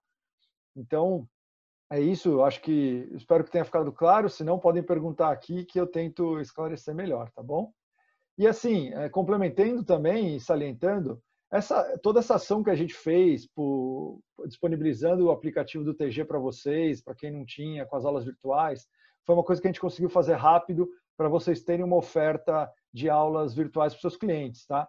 Então, 0.76 1.26
é 1.90 2.00
isso. 2.00 2.30
Eu 2.30 2.44
acho 2.44 2.60
que 2.62 3.08
espero 3.12 3.44
que 3.44 3.50
tenha 3.50 3.64
ficado 3.64 3.92
claro. 3.92 4.28
Se 4.28 4.44
não, 4.44 4.58
podem 4.58 4.82
perguntar 4.82 5.30
aqui 5.30 5.64
que 5.64 5.78
eu 5.78 5.86
tento 5.86 6.40
esclarecer 6.40 6.94
melhor, 6.94 7.30
tá 7.30 7.42
bom? 7.42 7.72
E 8.38 8.46
assim, 8.46 8.92
é, 8.94 9.08
complementando 9.08 9.84
também 9.84 10.36
e 10.36 10.40
salientando, 10.40 11.22
essa, 11.52 11.98
toda 12.02 12.20
essa 12.20 12.36
ação 12.36 12.64
que 12.64 12.70
a 12.70 12.74
gente 12.74 12.94
fez, 12.94 13.46
por, 13.46 14.18
disponibilizando 14.46 15.26
o 15.26 15.30
aplicativo 15.30 15.84
do 15.84 15.92
TG 15.92 16.24
para 16.24 16.38
vocês, 16.38 17.02
para 17.02 17.14
quem 17.14 17.30
não 17.30 17.44
tinha, 17.44 17.84
com 17.84 17.94
as 17.94 18.06
aulas 18.06 18.24
virtuais, 18.24 18.86
foi 19.26 19.34
uma 19.34 19.44
coisa 19.44 19.60
que 19.60 19.68
a 19.68 19.70
gente 19.70 19.80
conseguiu 19.80 20.08
fazer 20.08 20.34
rápido 20.34 20.88
para 21.14 21.28
vocês 21.28 21.62
terem 21.62 21.84
uma 21.84 21.96
oferta 21.96 22.70
de 22.92 23.10
aulas 23.10 23.54
virtuais 23.54 23.92
para 23.92 24.00
seus 24.00 24.16
clientes, 24.16 24.66
tá? 24.66 24.88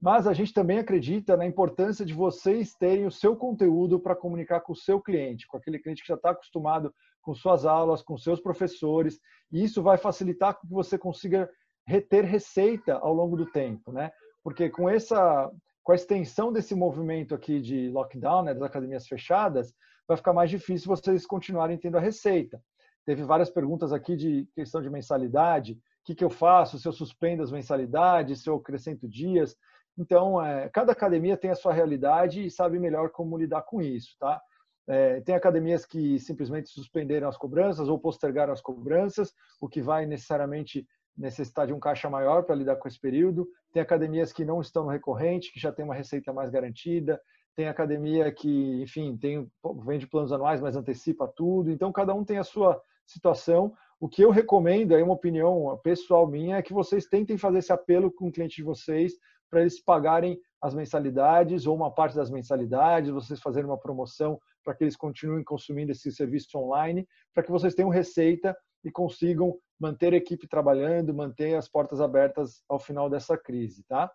Mas 0.00 0.26
a 0.26 0.34
gente 0.34 0.52
também 0.52 0.78
acredita 0.78 1.36
na 1.36 1.46
importância 1.46 2.04
de 2.04 2.12
vocês 2.12 2.74
terem 2.74 3.06
o 3.06 3.10
seu 3.10 3.34
conteúdo 3.34 3.98
para 3.98 4.14
comunicar 4.14 4.60
com 4.60 4.72
o 4.72 4.76
seu 4.76 5.00
cliente, 5.00 5.46
com 5.46 5.56
aquele 5.56 5.78
cliente 5.78 6.02
que 6.02 6.08
já 6.08 6.16
está 6.16 6.30
acostumado 6.30 6.92
com 7.22 7.32
suas 7.34 7.64
aulas, 7.64 8.02
com 8.02 8.18
seus 8.18 8.40
professores, 8.40 9.18
e 9.50 9.64
isso 9.64 9.82
vai 9.82 9.96
facilitar 9.96 10.60
que 10.60 10.66
você 10.66 10.98
consiga 10.98 11.48
reter 11.86 12.24
receita 12.24 12.94
ao 12.98 13.14
longo 13.14 13.36
do 13.36 13.46
tempo, 13.46 13.92
né? 13.92 14.10
Porque 14.42 14.68
com 14.68 14.90
essa 14.90 15.50
com 15.82 15.92
a 15.92 15.94
extensão 15.94 16.52
desse 16.52 16.74
movimento 16.74 17.34
aqui 17.34 17.60
de 17.60 17.90
lockdown, 17.90 18.44
né, 18.44 18.54
das 18.54 18.62
academias 18.62 19.06
fechadas, 19.06 19.74
vai 20.06 20.16
ficar 20.16 20.32
mais 20.32 20.50
difícil 20.50 20.88
vocês 20.88 21.26
continuarem 21.26 21.78
tendo 21.78 21.98
a 21.98 22.00
receita. 22.00 22.62
Teve 23.04 23.24
várias 23.24 23.50
perguntas 23.50 23.92
aqui 23.92 24.16
de 24.16 24.48
questão 24.54 24.80
de 24.80 24.88
mensalidade, 24.88 25.72
o 25.72 26.04
que, 26.04 26.14
que 26.14 26.24
eu 26.24 26.30
faço 26.30 26.78
se 26.78 26.86
eu 26.86 26.92
suspendo 26.92 27.42
as 27.42 27.50
mensalidades, 27.50 28.42
se 28.42 28.48
eu 28.48 28.56
acrescento 28.56 29.08
dias. 29.08 29.56
Então, 29.98 30.44
é, 30.44 30.68
cada 30.68 30.92
academia 30.92 31.36
tem 31.36 31.50
a 31.50 31.56
sua 31.56 31.72
realidade 31.72 32.44
e 32.44 32.50
sabe 32.50 32.78
melhor 32.78 33.10
como 33.10 33.36
lidar 33.36 33.62
com 33.62 33.82
isso, 33.82 34.16
tá? 34.18 34.40
É, 34.88 35.20
tem 35.20 35.34
academias 35.34 35.84
que 35.86 36.18
simplesmente 36.18 36.68
suspenderam 36.68 37.28
as 37.28 37.36
cobranças 37.36 37.88
ou 37.88 37.98
postergaram 37.98 38.52
as 38.52 38.60
cobranças, 38.60 39.32
o 39.60 39.68
que 39.68 39.80
vai 39.80 40.06
necessariamente 40.06 40.86
necessitar 41.16 41.66
de 41.66 41.72
um 41.72 41.80
caixa 41.80 42.08
maior 42.08 42.42
para 42.44 42.54
lidar 42.54 42.76
com 42.76 42.88
esse 42.88 42.98
período. 42.98 43.48
Tem 43.72 43.82
academias 43.82 44.32
que 44.32 44.44
não 44.44 44.60
estão 44.60 44.84
no 44.84 44.90
recorrente, 44.90 45.52
que 45.52 45.60
já 45.60 45.72
tem 45.72 45.84
uma 45.84 45.94
receita 45.94 46.32
mais 46.32 46.50
garantida. 46.50 47.20
Tem 47.54 47.68
academia 47.68 48.32
que, 48.32 48.82
enfim, 48.82 49.16
tem, 49.16 49.50
vende 49.84 50.06
planos 50.06 50.32
anuais, 50.32 50.60
mas 50.60 50.76
antecipa 50.76 51.28
tudo. 51.28 51.70
Então, 51.70 51.92
cada 51.92 52.14
um 52.14 52.24
tem 52.24 52.38
a 52.38 52.44
sua 52.44 52.80
situação. 53.06 53.72
O 54.00 54.08
que 54.08 54.22
eu 54.22 54.30
recomendo, 54.30 54.94
aí 54.94 55.02
uma 55.02 55.14
opinião 55.14 55.78
pessoal 55.82 56.26
minha, 56.26 56.56
é 56.56 56.62
que 56.62 56.72
vocês 56.72 57.06
tentem 57.06 57.36
fazer 57.36 57.58
esse 57.58 57.72
apelo 57.72 58.10
com 58.10 58.28
o 58.28 58.32
cliente 58.32 58.56
de 58.56 58.62
vocês 58.62 59.12
para 59.50 59.60
eles 59.60 59.82
pagarem 59.82 60.40
as 60.62 60.74
mensalidades 60.74 61.66
ou 61.66 61.76
uma 61.76 61.92
parte 61.92 62.16
das 62.16 62.30
mensalidades, 62.30 63.10
vocês 63.10 63.38
fazerem 63.40 63.68
uma 63.68 63.78
promoção 63.78 64.40
para 64.64 64.74
que 64.74 64.84
eles 64.84 64.96
continuem 64.96 65.44
consumindo 65.44 65.92
esse 65.92 66.10
serviço 66.10 66.56
online, 66.56 67.06
para 67.34 67.42
que 67.42 67.50
vocês 67.50 67.74
tenham 67.74 67.90
receita 67.90 68.56
e 68.84 68.90
consigam 68.90 69.58
manter 69.78 70.12
a 70.12 70.16
equipe 70.16 70.46
trabalhando, 70.46 71.14
manter 71.14 71.54
as 71.54 71.68
portas 71.68 72.00
abertas 72.00 72.62
ao 72.68 72.78
final 72.78 73.10
dessa 73.10 73.36
crise, 73.36 73.84
tá? 73.84 74.12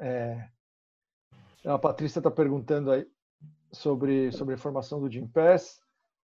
É... 0.00 0.48
A 1.64 1.78
Patrícia 1.78 2.20
está 2.20 2.30
perguntando 2.30 2.90
aí 2.90 3.06
sobre 3.72 4.32
sobre 4.32 4.54
a 4.54 4.56
informação 4.56 5.00
do 5.00 5.10
Gympass. 5.10 5.80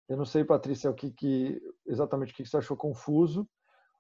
Eu 0.08 0.16
não 0.16 0.24
sei, 0.24 0.44
Patrícia, 0.44 0.90
o 0.90 0.94
que, 0.94 1.10
que 1.10 1.60
exatamente 1.86 2.32
o 2.32 2.36
que 2.36 2.44
você 2.44 2.58
achou 2.58 2.76
confuso. 2.76 3.48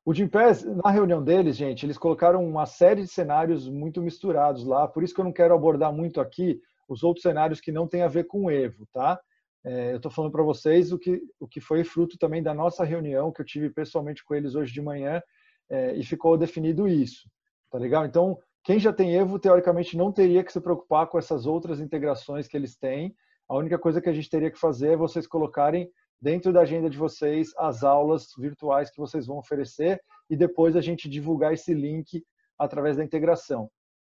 O 0.04 0.12
Gympass, 0.12 0.64
na 0.64 0.90
reunião 0.90 1.24
deles, 1.24 1.56
gente, 1.56 1.86
eles 1.86 1.96
colocaram 1.96 2.46
uma 2.46 2.66
série 2.66 3.02
de 3.02 3.08
cenários 3.08 3.66
muito 3.66 4.02
misturados 4.02 4.64
lá, 4.66 4.86
por 4.86 5.02
isso 5.02 5.14
que 5.14 5.20
eu 5.20 5.24
não 5.24 5.32
quero 5.32 5.54
abordar 5.54 5.90
muito 5.90 6.20
aqui 6.20 6.60
os 6.86 7.02
outros 7.02 7.22
cenários 7.22 7.58
que 7.58 7.72
não 7.72 7.88
têm 7.88 8.02
a 8.02 8.08
ver 8.08 8.24
com 8.24 8.44
o 8.44 8.50
Evo, 8.50 8.86
tá? 8.92 9.18
É, 9.64 9.92
eu 9.92 9.96
estou 9.96 10.10
falando 10.10 10.30
para 10.30 10.42
vocês 10.42 10.92
o 10.92 10.98
que, 10.98 11.22
o 11.40 11.48
que 11.48 11.60
foi 11.60 11.82
fruto 11.84 12.18
também 12.18 12.42
da 12.42 12.52
nossa 12.52 12.84
reunião 12.84 13.32
que 13.32 13.40
eu 13.40 13.46
tive 13.46 13.70
pessoalmente 13.70 14.22
com 14.22 14.34
eles 14.34 14.54
hoje 14.54 14.72
de 14.72 14.82
manhã 14.82 15.22
é, 15.70 15.94
e 15.94 16.04
ficou 16.04 16.36
definido 16.36 16.86
isso, 16.86 17.28
tá 17.70 17.78
legal? 17.78 18.04
Então, 18.04 18.38
quem 18.62 18.78
já 18.78 18.92
tem 18.92 19.14
Evo, 19.16 19.38
teoricamente, 19.38 19.96
não 19.96 20.12
teria 20.12 20.44
que 20.44 20.52
se 20.52 20.60
preocupar 20.60 21.06
com 21.06 21.18
essas 21.18 21.46
outras 21.46 21.80
integrações 21.80 22.46
que 22.46 22.56
eles 22.56 22.76
têm. 22.76 23.14
A 23.48 23.56
única 23.56 23.78
coisa 23.78 24.00
que 24.00 24.08
a 24.08 24.12
gente 24.12 24.30
teria 24.30 24.50
que 24.50 24.58
fazer 24.58 24.92
é 24.92 24.96
vocês 24.96 25.26
colocarem 25.26 25.90
dentro 26.20 26.52
da 26.52 26.60
agenda 26.60 26.88
de 26.88 26.96
vocês 26.96 27.52
as 27.58 27.84
aulas 27.84 28.28
virtuais 28.38 28.90
que 28.90 28.98
vocês 28.98 29.26
vão 29.26 29.38
oferecer 29.38 30.00
e 30.30 30.36
depois 30.36 30.76
a 30.76 30.80
gente 30.80 31.08
divulgar 31.08 31.52
esse 31.52 31.74
link 31.74 32.24
através 32.58 32.96
da 32.96 33.04
integração, 33.04 33.70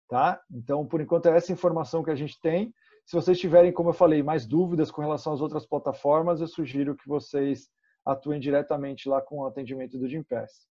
tá? 0.08 0.39
Então, 0.52 0.86
por 0.86 1.02
enquanto 1.02 1.28
é 1.28 1.36
essa 1.36 1.52
informação 1.52 2.04
que 2.04 2.12
a 2.12 2.16
gente 2.16 2.39
tem. 2.39 2.72
Se 3.06 3.16
vocês 3.16 3.39
tiverem, 3.39 3.72
como 3.72 3.89
eu 3.89 3.93
falei, 3.93 4.24
mais 4.24 4.47
dúvidas 4.47 4.89
com 4.89 5.01
relação 5.01 5.34
às 5.34 5.41
outras 5.41 5.66
plataformas, 5.66 6.41
eu 6.41 6.47
sugiro 6.47 6.95
que 6.95 7.08
vocês 7.08 7.70
atuem 8.03 8.39
diretamente 8.39 9.08
lá 9.08 9.22
com 9.22 9.39
o 9.39 9.45
atendimento 9.45 9.97
do 9.97 10.10
Gimpass. 10.10 10.68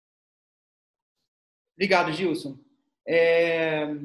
Obrigado, 1.76 2.12
Gilson. 2.12 2.58
É... 3.08 3.96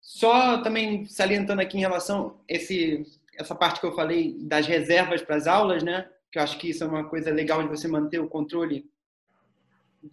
Só 0.00 0.62
também 0.62 1.06
salientando 1.06 1.60
aqui 1.60 1.76
em 1.76 1.80
relação 1.80 2.40
a 2.48 2.54
esse, 2.54 3.04
essa 3.38 3.54
parte 3.54 3.80
que 3.80 3.86
eu 3.86 3.94
falei 3.94 4.36
das 4.40 4.66
reservas 4.66 5.22
para 5.22 5.36
as 5.36 5.46
aulas, 5.46 5.82
né? 5.82 6.10
Que 6.32 6.38
eu 6.38 6.42
acho 6.42 6.58
que 6.58 6.70
isso 6.70 6.82
é 6.82 6.86
uma 6.86 7.08
coisa 7.08 7.30
legal 7.30 7.62
de 7.62 7.68
você 7.68 7.86
manter 7.86 8.18
o 8.18 8.28
controle 8.28 8.90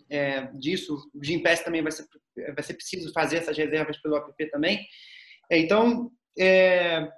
é, 0.10 0.48
disso. 0.54 1.10
O 1.14 1.24
Gimpass 1.24 1.64
também 1.64 1.82
vai 1.82 1.92
ser, 1.92 2.08
vai 2.54 2.64
ser 2.64 2.74
preciso 2.74 3.12
fazer 3.14 3.38
essas 3.38 3.58
reservas 3.58 3.98
pelo 3.98 4.16
app 4.16 4.50
também. 4.50 4.86
É, 5.50 5.58
então, 5.58 6.12
é, 6.38 7.12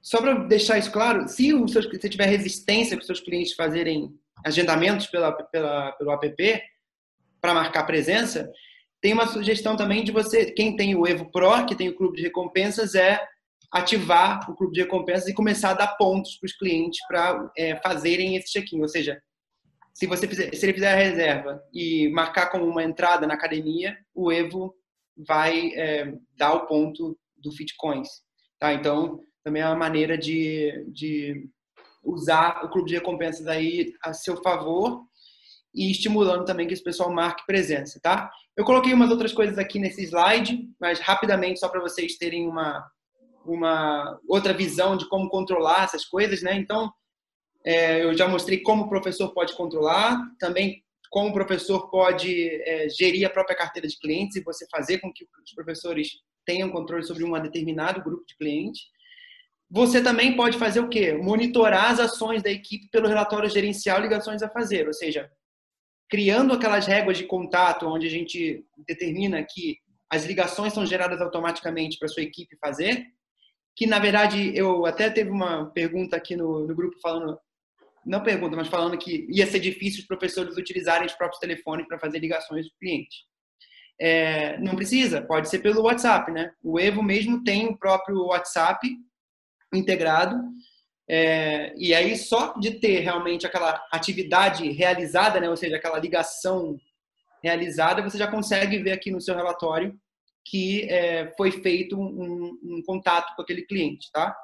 só 0.00 0.20
para 0.20 0.34
deixar 0.44 0.78
isso 0.78 0.92
claro, 0.92 1.28
se 1.28 1.50
se 1.68 2.08
tiver 2.08 2.26
resistência 2.26 2.96
para 2.96 3.02
os 3.02 3.06
seus 3.06 3.20
clientes 3.20 3.54
fazerem 3.54 4.10
agendamentos 4.44 5.06
pela, 5.06 5.32
pela, 5.32 5.92
pelo 5.92 6.12
app 6.12 6.62
para 7.40 7.54
marcar 7.54 7.84
presença, 7.84 8.50
tem 9.00 9.12
uma 9.12 9.26
sugestão 9.26 9.76
também 9.76 10.02
de 10.02 10.12
você, 10.12 10.52
quem 10.52 10.76
tem 10.76 10.94
o 10.94 11.06
Evo 11.06 11.30
Pro, 11.30 11.66
que 11.66 11.74
tem 11.74 11.88
o 11.88 11.96
clube 11.96 12.16
de 12.16 12.22
recompensas, 12.22 12.94
é 12.94 13.20
ativar 13.70 14.50
o 14.50 14.56
clube 14.56 14.72
de 14.72 14.82
recompensas 14.82 15.28
e 15.28 15.34
começar 15.34 15.70
a 15.70 15.74
dar 15.74 15.96
pontos 15.96 16.36
para 16.36 16.46
os 16.46 16.56
clientes 16.56 16.98
para 17.06 17.50
é, 17.56 17.76
fazerem 17.76 18.36
esse 18.36 18.52
check-in. 18.52 18.80
Ou 18.80 18.88
seja, 18.88 19.20
se 19.94 20.06
você 20.06 20.26
fizer, 20.26 20.54
se 20.54 20.64
ele 20.64 20.72
fizer 20.72 20.92
a 20.92 20.96
reserva 20.96 21.62
e 21.72 22.08
marcar 22.10 22.50
como 22.50 22.64
uma 22.64 22.82
entrada 22.82 23.26
na 23.26 23.34
academia, 23.34 23.96
o 24.14 24.32
Evo 24.32 24.74
vai 25.16 25.72
é, 25.74 26.12
dar 26.36 26.54
o 26.54 26.66
ponto 26.66 27.18
do 27.36 27.52
Fitcoins. 27.52 28.08
Tá? 28.58 28.72
Então, 28.72 29.20
também 29.44 29.62
é 29.62 29.66
uma 29.66 29.76
maneira 29.76 30.16
de, 30.16 30.84
de 30.88 31.48
usar 32.02 32.64
o 32.64 32.70
clube 32.70 32.88
de 32.88 32.94
recompensas 32.94 33.46
aí 33.46 33.92
a 34.02 34.12
seu 34.12 34.36
favor 34.42 35.04
e 35.74 35.90
estimulando 35.90 36.44
também 36.44 36.66
que 36.66 36.74
esse 36.74 36.82
pessoal 36.82 37.12
marque 37.12 37.46
presença, 37.46 38.00
tá? 38.02 38.30
Eu 38.56 38.64
coloquei 38.64 38.92
umas 38.92 39.10
outras 39.10 39.32
coisas 39.32 39.58
aqui 39.58 39.78
nesse 39.78 40.02
slide, 40.02 40.68
mas 40.80 40.98
rapidamente 40.98 41.60
só 41.60 41.68
para 41.68 41.80
vocês 41.80 42.16
terem 42.16 42.48
uma 42.48 42.84
uma 43.44 44.20
outra 44.28 44.52
visão 44.52 44.96
de 44.96 45.08
como 45.08 45.30
controlar 45.30 45.84
essas 45.84 46.04
coisas, 46.04 46.42
né? 46.42 46.54
Então, 46.54 46.92
é, 47.64 48.04
eu 48.04 48.14
já 48.14 48.28
mostrei 48.28 48.62
como 48.62 48.84
o 48.84 48.88
professor 48.88 49.32
pode 49.32 49.56
controlar, 49.56 50.20
também 50.38 50.82
como 51.10 51.30
o 51.30 51.32
professor 51.32 51.90
pode 51.90 52.48
é, 52.62 52.88
gerir 52.88 53.26
a 53.26 53.30
própria 53.30 53.56
carteira 53.56 53.88
de 53.88 53.98
clientes 53.98 54.36
e 54.36 54.44
você 54.44 54.66
fazer 54.70 54.98
com 54.98 55.12
que 55.12 55.24
os 55.42 55.54
professores 55.54 56.10
tenham 56.44 56.70
controle 56.70 57.02
sobre 57.02 57.24
um 57.24 57.32
determinado 57.40 58.02
grupo 58.02 58.24
de 58.26 58.36
clientes. 58.36 58.82
Você 59.70 60.02
também 60.02 60.34
pode 60.34 60.56
fazer 60.56 60.80
o 60.80 60.88
quê? 60.88 61.12
Monitorar 61.12 61.90
as 61.90 62.00
ações 62.00 62.42
da 62.42 62.50
equipe 62.50 62.88
pelo 62.90 63.06
relatório 63.06 63.50
gerencial 63.50 64.00
ligações 64.00 64.42
a 64.42 64.48
fazer, 64.48 64.86
ou 64.86 64.94
seja, 64.94 65.30
criando 66.08 66.54
aquelas 66.54 66.86
réguas 66.86 67.18
de 67.18 67.24
contato 67.24 67.86
onde 67.86 68.06
a 68.06 68.10
gente 68.10 68.64
determina 68.86 69.44
que 69.44 69.76
as 70.10 70.24
ligações 70.24 70.72
são 70.72 70.86
geradas 70.86 71.20
automaticamente 71.20 71.98
para 71.98 72.08
sua 72.08 72.22
equipe 72.22 72.56
fazer, 72.56 73.06
que 73.76 73.86
na 73.86 73.98
verdade 73.98 74.56
eu 74.56 74.86
até 74.86 75.10
teve 75.10 75.30
uma 75.30 75.66
pergunta 75.66 76.16
aqui 76.16 76.34
no, 76.34 76.66
no 76.66 76.74
grupo 76.74 76.98
falando 77.00 77.38
não 78.06 78.22
pergunta, 78.22 78.56
mas 78.56 78.68
falando 78.68 78.96
que 78.96 79.26
ia 79.28 79.46
ser 79.46 79.60
difícil 79.60 80.00
os 80.00 80.06
professores 80.06 80.56
utilizarem 80.56 81.06
os 81.06 81.12
próprios 81.12 81.38
telefones 81.38 81.86
para 81.86 81.98
fazer 81.98 82.18
ligações 82.18 82.64
do 82.64 82.72
cliente. 82.80 83.26
É, 84.00 84.58
não 84.60 84.74
precisa, 84.76 85.20
pode 85.20 85.50
ser 85.50 85.58
pelo 85.58 85.82
WhatsApp, 85.82 86.32
né? 86.32 86.52
O 86.62 86.80
Evo 86.80 87.02
mesmo 87.02 87.44
tem 87.44 87.66
o 87.66 87.76
próprio 87.76 88.26
WhatsApp 88.26 88.88
integrado. 89.72 90.40
É, 91.08 91.74
e 91.76 91.94
aí, 91.94 92.16
só 92.16 92.52
de 92.58 92.72
ter 92.72 93.00
realmente 93.00 93.46
aquela 93.46 93.82
atividade 93.90 94.70
realizada, 94.70 95.40
né, 95.40 95.48
ou 95.48 95.56
seja, 95.56 95.76
aquela 95.76 95.98
ligação 95.98 96.78
realizada, 97.42 98.02
você 98.02 98.18
já 98.18 98.26
consegue 98.26 98.78
ver 98.78 98.92
aqui 98.92 99.10
no 99.10 99.20
seu 99.20 99.34
relatório 99.34 99.98
que 100.44 100.82
é, 100.90 101.32
foi 101.36 101.50
feito 101.50 101.98
um, 101.98 102.58
um, 102.62 102.82
contato 102.84 103.34
com 103.36 103.42
aquele 103.42 103.62
cliente, 103.62 104.10
tá? 104.10 104.34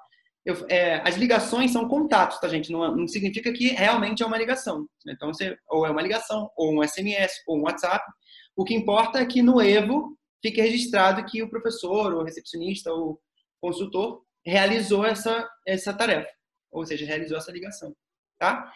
Eu, 0.44 0.66
é, 0.68 0.96
as 1.02 1.16
ligações 1.16 1.70
são 1.70 1.88
contatos, 1.88 2.38
tá, 2.38 2.46
gente? 2.46 2.70
Não, 2.70 2.94
não, 2.94 3.08
significa 3.08 3.50
que 3.52 3.68
realmente 3.68 4.22
é 4.22 4.26
uma 4.26 4.36
ligação. 4.36 4.86
Então, 5.08 5.32
você, 5.32 5.56
ou 5.70 5.86
é 5.86 5.90
uma 5.90 6.02
ligação, 6.02 6.50
ou 6.56 6.74
um 6.74 6.86
SMS, 6.86 7.42
ou 7.46 7.58
um 7.58 7.62
WhatsApp. 7.62 8.04
O 8.54 8.64
que 8.64 8.74
importa 8.74 9.20
é 9.20 9.26
que 9.26 9.40
no 9.40 9.62
Evo 9.62 10.14
fique 10.42 10.60
registrado 10.60 11.24
que 11.24 11.42
o 11.42 11.48
professor, 11.48 12.12
ou 12.12 12.22
recepcionista, 12.22 12.92
ou 12.92 13.18
consultor 13.58 14.22
realizou 14.44 15.04
essa, 15.04 15.48
essa 15.66 15.92
tarefa, 15.92 16.30
ou 16.70 16.84
seja, 16.84 17.06
realizou 17.06 17.38
essa 17.38 17.52
ligação, 17.52 17.94
tá? 18.38 18.72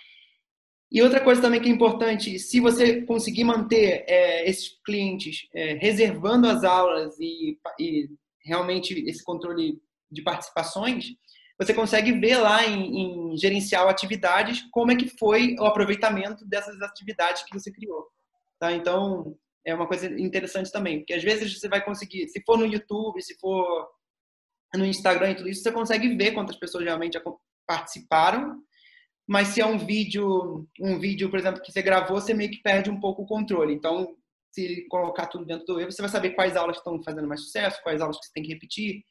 E 0.91 1.03
outra 1.03 1.21
coisa 1.21 1.43
também 1.43 1.61
que 1.61 1.69
é 1.69 1.73
importante, 1.73 2.39
se 2.39 2.61
você 2.61 3.03
conseguir 3.03 3.45
manter 3.45 4.05
é, 4.09 4.49
esses 4.49 4.81
clientes 4.85 5.47
é, 5.55 5.75
reservando 5.75 6.49
as 6.49 6.65
aulas 6.65 7.19
e, 7.21 7.59
e, 7.79 8.09
realmente 8.43 8.95
esse 9.07 9.23
controle 9.23 9.79
de 10.11 10.23
participações, 10.23 11.13
você 11.61 11.75
consegue 11.75 12.13
ver 12.13 12.39
lá 12.39 12.65
em, 12.65 13.33
em 13.33 13.37
gerenciar 13.37 13.87
atividades 13.87 14.63
como 14.71 14.93
é 14.93 14.97
que 14.97 15.09
foi 15.19 15.55
o 15.59 15.65
aproveitamento 15.65 16.47
dessas 16.47 16.81
atividades 16.81 17.43
que 17.43 17.53
você 17.53 17.71
criou. 17.71 18.07
Tá? 18.59 18.73
Então, 18.73 19.37
é 19.67 19.75
uma 19.75 19.87
coisa 19.87 20.07
interessante 20.19 20.73
também, 20.73 21.01
porque 21.01 21.13
às 21.13 21.23
vezes 21.23 21.59
você 21.59 21.69
vai 21.69 21.85
conseguir, 21.85 22.29
se 22.29 22.43
for 22.47 22.57
no 22.57 22.65
YouTube, 22.65 23.21
se 23.21 23.39
for 23.39 23.87
no 24.75 24.85
Instagram 24.85 25.31
e 25.31 25.35
tudo 25.37 25.49
isso, 25.49 25.63
você 25.63 25.73
consegue 25.73 26.15
ver 26.17 26.33
quantas 26.33 26.57
pessoas 26.57 26.85
realmente 26.85 27.21
participaram. 27.67 28.63
Mas 29.27 29.49
se 29.49 29.61
é 29.61 29.67
um 29.67 29.79
vídeo, 29.79 30.67
um 30.81 30.99
vídeo, 30.99 31.29
por 31.31 31.39
exemplo, 31.39 31.61
que 31.63 31.71
você 31.71 31.83
gravou, 31.83 32.21
você 32.21 32.33
meio 32.33 32.51
que 32.51 32.63
perde 32.63 32.91
um 32.91 32.99
pouco 32.99 33.23
o 33.23 33.27
controle. 33.27 33.75
Então, 33.75 34.17
se 34.51 34.87
colocar 34.89 35.27
tudo 35.27 35.45
dentro 35.45 35.67
do 35.67 35.77
Web, 35.77 35.93
você 35.93 36.01
vai 36.01 36.11
saber 36.11 36.31
quais 36.31 36.57
aulas 36.57 36.79
estão 36.79 37.03
fazendo 37.03 37.29
mais 37.29 37.43
sucesso, 37.43 37.83
quais 37.83 38.01
aulas 38.01 38.19
que 38.19 38.27
você 38.27 38.33
tem 38.33 38.43
que 38.43 38.53
repetir 38.53 39.03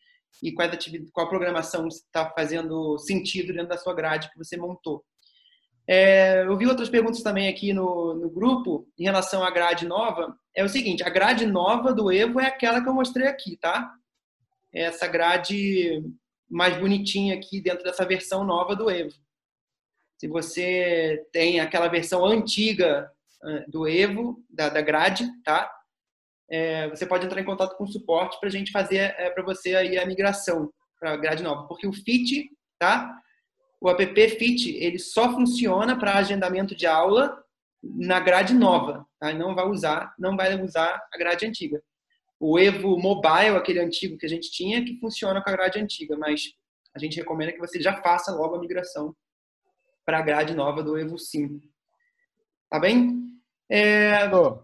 e 0.41 0.51
quais 0.51 0.71
atividades, 0.71 1.11
qual 1.11 1.29
programação 1.29 1.87
está 1.87 2.29
fazendo 2.31 2.97
sentido 2.99 3.53
dentro 3.53 3.69
da 3.69 3.77
sua 3.77 3.93
grade 3.93 4.29
que 4.31 4.37
você 4.37 4.57
montou. 4.57 5.03
É, 5.87 6.43
eu 6.43 6.57
vi 6.57 6.67
outras 6.67 6.89
perguntas 6.89 7.21
também 7.21 7.47
aqui 7.47 7.71
no, 7.71 8.13
no 8.15 8.29
grupo 8.29 8.87
em 8.99 9.03
relação 9.03 9.43
à 9.43 9.49
grade 9.49 9.87
nova. 9.87 10.35
É 10.53 10.63
o 10.63 10.69
seguinte, 10.69 11.03
a 11.03 11.09
grade 11.09 11.45
nova 11.45 11.93
do 11.93 12.11
Evo 12.11 12.39
é 12.39 12.47
aquela 12.47 12.81
que 12.81 12.89
eu 12.89 12.93
mostrei 12.93 13.27
aqui, 13.27 13.55
tá? 13.57 13.89
Essa 14.81 15.07
grade 15.07 16.03
mais 16.49 16.77
bonitinha 16.77 17.35
aqui 17.35 17.61
dentro 17.61 17.83
dessa 17.83 18.05
versão 18.05 18.43
nova 18.43 18.75
do 18.75 18.89
Evo. 18.89 19.13
Se 20.17 20.27
você 20.27 21.25
tem 21.31 21.59
aquela 21.59 21.87
versão 21.87 22.25
antiga 22.25 23.11
ah, 23.43 23.65
do 23.67 23.87
Evo, 23.87 24.43
da, 24.49 24.69
da 24.69 24.81
grade, 24.81 25.27
tá? 25.43 25.71
É, 26.49 26.89
você 26.89 27.05
pode 27.05 27.25
entrar 27.25 27.41
em 27.41 27.45
contato 27.45 27.75
com 27.75 27.83
o 27.83 27.91
suporte 27.91 28.39
para 28.39 28.47
a 28.47 28.51
gente 28.51 28.71
fazer 28.71 29.13
é, 29.17 29.29
para 29.29 29.43
você 29.43 29.75
aí 29.75 29.97
a 29.97 30.05
migração 30.05 30.71
para 30.99 31.13
a 31.13 31.17
grade 31.17 31.43
nova. 31.43 31.67
Porque 31.67 31.85
o 31.85 31.93
Fit, 31.93 32.49
tá? 32.79 33.19
O 33.81 33.89
app 33.89 34.29
Fit, 34.29 34.75
ele 34.77 34.97
só 34.97 35.31
funciona 35.33 35.99
para 35.99 36.15
agendamento 36.15 36.75
de 36.75 36.87
aula 36.87 37.37
na 37.83 38.19
grade 38.19 38.53
nova, 38.53 39.05
tá? 39.19 39.33
Não 39.33 39.53
vai 39.53 39.67
usar, 39.67 40.15
não 40.17 40.35
vai 40.35 40.59
usar 40.61 40.99
a 41.13 41.17
grade 41.17 41.45
antiga 41.45 41.81
o 42.39 42.59
Evo 42.59 42.97
Mobile, 42.97 43.57
aquele 43.57 43.79
antigo 43.79 44.17
que 44.17 44.25
a 44.25 44.29
gente 44.29 44.51
tinha, 44.51 44.83
que 44.83 44.99
funciona 44.99 45.43
com 45.43 45.49
a 45.49 45.53
grade 45.53 45.79
antiga, 45.79 46.15
mas 46.17 46.53
a 46.95 46.99
gente 46.99 47.17
recomenda 47.17 47.51
que 47.51 47.59
você 47.59 47.81
já 47.81 48.01
faça 48.01 48.33
logo 48.33 48.55
a 48.55 48.59
migração 48.59 49.15
para 50.05 50.19
a 50.19 50.21
grade 50.21 50.55
nova 50.55 50.83
do 50.83 50.97
Evo 50.97 51.17
5. 51.17 51.59
Tá 52.69 52.79
bem? 52.79 53.23
É... 53.69 54.29
Oh, 54.33 54.59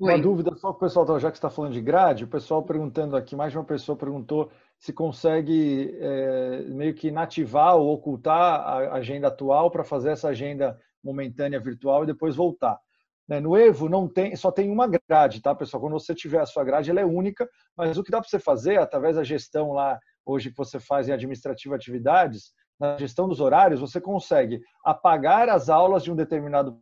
uma 0.00 0.16
dúvida 0.16 0.54
só 0.54 0.72
para 0.72 0.76
o 0.76 0.80
pessoal, 0.80 1.18
já 1.18 1.28
que 1.28 1.36
está 1.36 1.50
falando 1.50 1.72
de 1.72 1.80
grade, 1.80 2.22
o 2.22 2.28
pessoal 2.28 2.62
perguntando 2.62 3.16
aqui, 3.16 3.34
mais 3.34 3.50
de 3.50 3.58
uma 3.58 3.64
pessoa 3.64 3.98
perguntou 3.98 4.50
se 4.78 4.92
consegue 4.92 5.92
é, 5.98 6.62
meio 6.68 6.94
que 6.94 7.08
inativar 7.08 7.76
ou 7.76 7.92
ocultar 7.92 8.60
a 8.60 8.94
agenda 8.94 9.26
atual 9.26 9.72
para 9.72 9.82
fazer 9.82 10.10
essa 10.10 10.28
agenda 10.28 10.78
momentânea 11.02 11.58
virtual 11.58 12.04
e 12.04 12.06
depois 12.06 12.36
voltar. 12.36 12.78
Né? 13.28 13.40
No 13.40 13.56
Evo 13.56 13.88
não 13.88 14.08
tem, 14.08 14.34
só 14.34 14.50
tem 14.50 14.70
uma 14.70 14.88
grade, 14.88 15.42
tá, 15.42 15.54
pessoal? 15.54 15.82
Quando 15.82 15.92
você 15.92 16.14
tiver 16.14 16.40
a 16.40 16.46
sua 16.46 16.64
grade, 16.64 16.90
ela 16.90 17.00
é 17.00 17.04
única, 17.04 17.48
mas 17.76 17.98
o 17.98 18.02
que 18.02 18.10
dá 18.10 18.20
para 18.20 18.28
você 18.28 18.38
fazer, 18.38 18.78
através 18.78 19.16
da 19.16 19.24
gestão 19.24 19.72
lá, 19.72 19.98
hoje 20.24 20.50
que 20.50 20.56
você 20.56 20.80
faz 20.80 21.08
em 21.08 21.12
administrativa 21.12 21.74
atividades, 21.74 22.52
na 22.80 22.96
gestão 22.96 23.28
dos 23.28 23.40
horários, 23.40 23.80
você 23.80 24.00
consegue 24.00 24.60
apagar 24.84 25.48
as 25.48 25.68
aulas 25.68 26.02
de 26.02 26.12
um 26.12 26.16
determinado 26.16 26.80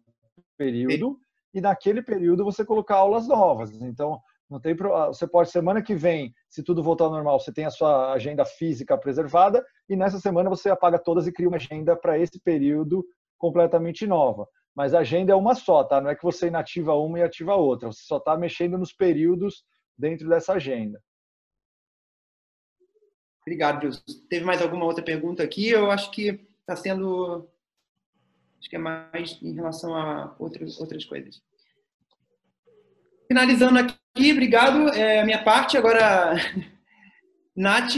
período 0.56 1.18
e 1.54 1.60
naquele 1.60 2.02
período 2.02 2.44
você 2.44 2.64
colocar 2.64 2.96
aulas 2.96 3.26
novas. 3.26 3.72
Então, 3.80 4.20
não 4.48 4.60
tem 4.60 4.76
você 4.76 5.26
pode 5.26 5.50
semana 5.50 5.82
que 5.82 5.94
vem, 5.94 6.32
se 6.48 6.62
tudo 6.62 6.82
voltar 6.82 7.04
ao 7.04 7.10
normal, 7.10 7.40
você 7.40 7.52
tem 7.52 7.64
a 7.64 7.70
sua 7.70 8.12
agenda 8.12 8.44
física 8.44 8.96
preservada 8.96 9.64
e 9.88 9.96
nessa 9.96 10.20
semana 10.20 10.50
você 10.50 10.68
apaga 10.68 10.98
todas 10.98 11.26
e 11.26 11.32
cria 11.32 11.48
uma 11.48 11.56
agenda 11.56 11.96
para 11.96 12.18
esse 12.18 12.38
período 12.40 13.04
completamente 13.38 14.06
nova. 14.06 14.46
Mas 14.76 14.92
a 14.92 14.98
agenda 14.98 15.32
é 15.32 15.34
uma 15.34 15.54
só, 15.54 15.82
tá? 15.82 16.02
Não 16.02 16.10
é 16.10 16.14
que 16.14 16.22
você 16.22 16.48
inativa 16.48 16.94
uma 16.94 17.18
e 17.18 17.22
ativa 17.22 17.54
outra. 17.54 17.90
Você 17.90 18.02
só 18.04 18.18
está 18.18 18.36
mexendo 18.36 18.76
nos 18.76 18.92
períodos 18.92 19.64
dentro 19.96 20.28
dessa 20.28 20.52
agenda. 20.52 21.02
Obrigado, 23.40 23.80
Deus. 23.80 24.04
Teve 24.28 24.44
mais 24.44 24.60
alguma 24.60 24.84
outra 24.84 25.02
pergunta 25.02 25.42
aqui? 25.42 25.70
Eu 25.70 25.90
acho 25.90 26.10
que 26.10 26.46
está 26.60 26.76
sendo. 26.76 27.48
Acho 28.60 28.68
que 28.68 28.76
é 28.76 28.78
mais 28.78 29.40
em 29.40 29.54
relação 29.54 29.94
a 29.94 30.34
outras, 30.38 30.78
outras 30.78 31.04
coisas. 31.06 31.40
Finalizando 33.28 33.78
aqui, 33.78 34.32
obrigado. 34.32 34.90
É 34.90 35.20
a 35.20 35.24
minha 35.24 35.42
parte. 35.42 35.78
Agora, 35.78 36.34
Nath. 37.56 37.94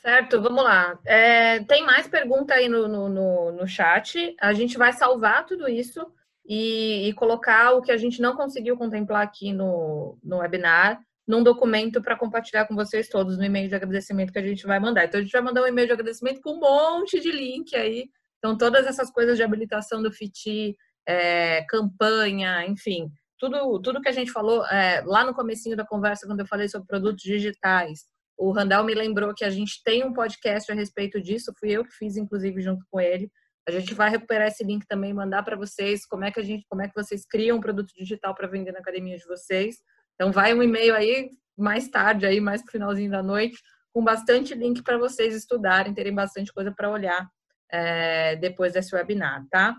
Certo, 0.00 0.40
vamos 0.40 0.64
lá. 0.64 0.98
É, 1.04 1.62
tem 1.64 1.84
mais 1.84 2.08
pergunta 2.08 2.54
aí 2.54 2.68
no, 2.68 2.88
no, 2.88 3.08
no, 3.08 3.52
no, 3.52 3.68
chat. 3.68 4.34
A 4.40 4.54
gente 4.54 4.78
vai 4.78 4.94
salvar 4.94 5.44
tudo 5.44 5.68
isso 5.68 6.06
e, 6.46 7.08
e, 7.08 7.12
colocar 7.12 7.72
o 7.72 7.82
que 7.82 7.92
a 7.92 7.98
gente 7.98 8.20
não 8.20 8.34
conseguiu 8.34 8.78
contemplar 8.78 9.22
aqui 9.22 9.52
no, 9.52 10.18
no 10.22 10.38
webinar 10.38 11.00
num 11.28 11.44
documento 11.44 12.02
para 12.02 12.16
compartilhar 12.16 12.66
com 12.66 12.74
vocês 12.74 13.08
todos 13.08 13.38
no 13.38 13.44
e-mail 13.44 13.68
de 13.68 13.74
agradecimento 13.74 14.32
que 14.32 14.38
a 14.38 14.42
gente 14.42 14.66
vai 14.66 14.80
mandar. 14.80 15.04
Então, 15.04 15.20
a 15.20 15.22
gente 15.22 15.32
vai 15.32 15.42
mandar 15.42 15.62
um 15.62 15.66
e-mail 15.66 15.86
de 15.86 15.92
agradecimento 15.92 16.40
com 16.40 16.54
um 16.54 16.60
monte 16.60 17.20
de 17.20 17.30
link 17.30 17.76
aí. 17.76 18.08
Então, 18.38 18.56
todas 18.56 18.86
essas 18.86 19.10
coisas 19.10 19.36
de 19.36 19.42
habilitação 19.42 20.02
do 20.02 20.10
FITI, 20.10 20.74
é, 21.06 21.62
campanha, 21.68 22.66
enfim, 22.66 23.12
tudo, 23.38 23.80
tudo 23.80 24.00
que 24.00 24.08
a 24.08 24.12
gente 24.12 24.32
falou 24.32 24.66
é, 24.66 25.02
lá 25.04 25.24
no 25.24 25.34
comecinho 25.34 25.76
da 25.76 25.86
conversa, 25.86 26.26
quando 26.26 26.40
eu 26.40 26.46
falei 26.46 26.68
sobre 26.68 26.88
produtos 26.88 27.22
digitais, 27.22 28.06
o 28.40 28.52
Randall 28.52 28.84
me 28.84 28.94
lembrou 28.94 29.34
que 29.34 29.44
a 29.44 29.50
gente 29.50 29.82
tem 29.84 30.02
um 30.02 30.14
podcast 30.14 30.72
a 30.72 30.74
respeito 30.74 31.20
disso, 31.20 31.52
fui 31.60 31.72
eu 31.72 31.84
que 31.84 31.92
fiz, 31.92 32.16
inclusive, 32.16 32.62
junto 32.62 32.82
com 32.90 32.98
ele. 32.98 33.30
A 33.68 33.70
gente 33.70 33.92
vai 33.92 34.08
recuperar 34.08 34.48
esse 34.48 34.64
link 34.64 34.86
também, 34.86 35.12
mandar 35.12 35.42
para 35.42 35.56
vocês 35.56 36.06
como 36.06 36.24
é 36.24 36.30
que 36.30 36.40
a 36.40 36.42
gente, 36.42 36.64
como 36.66 36.80
é 36.80 36.88
que 36.88 36.94
vocês 36.94 37.26
criam 37.26 37.58
um 37.58 37.60
produto 37.60 37.92
digital 37.94 38.34
para 38.34 38.48
vender 38.48 38.72
na 38.72 38.78
academia 38.78 39.18
de 39.18 39.26
vocês. 39.26 39.76
Então 40.14 40.32
vai 40.32 40.54
um 40.54 40.62
e-mail 40.62 40.94
aí 40.94 41.28
mais 41.54 41.86
tarde, 41.88 42.24
aí 42.24 42.40
mais 42.40 42.62
pro 42.62 42.72
finalzinho 42.72 43.10
da 43.10 43.22
noite, 43.22 43.60
com 43.92 44.02
bastante 44.02 44.54
link 44.54 44.82
para 44.82 44.96
vocês 44.96 45.34
estudarem, 45.34 45.92
terem 45.92 46.14
bastante 46.14 46.50
coisa 46.50 46.72
para 46.72 46.90
olhar 46.90 47.28
é, 47.70 48.36
depois 48.36 48.72
desse 48.72 48.94
webinar, 48.94 49.44
tá? 49.50 49.76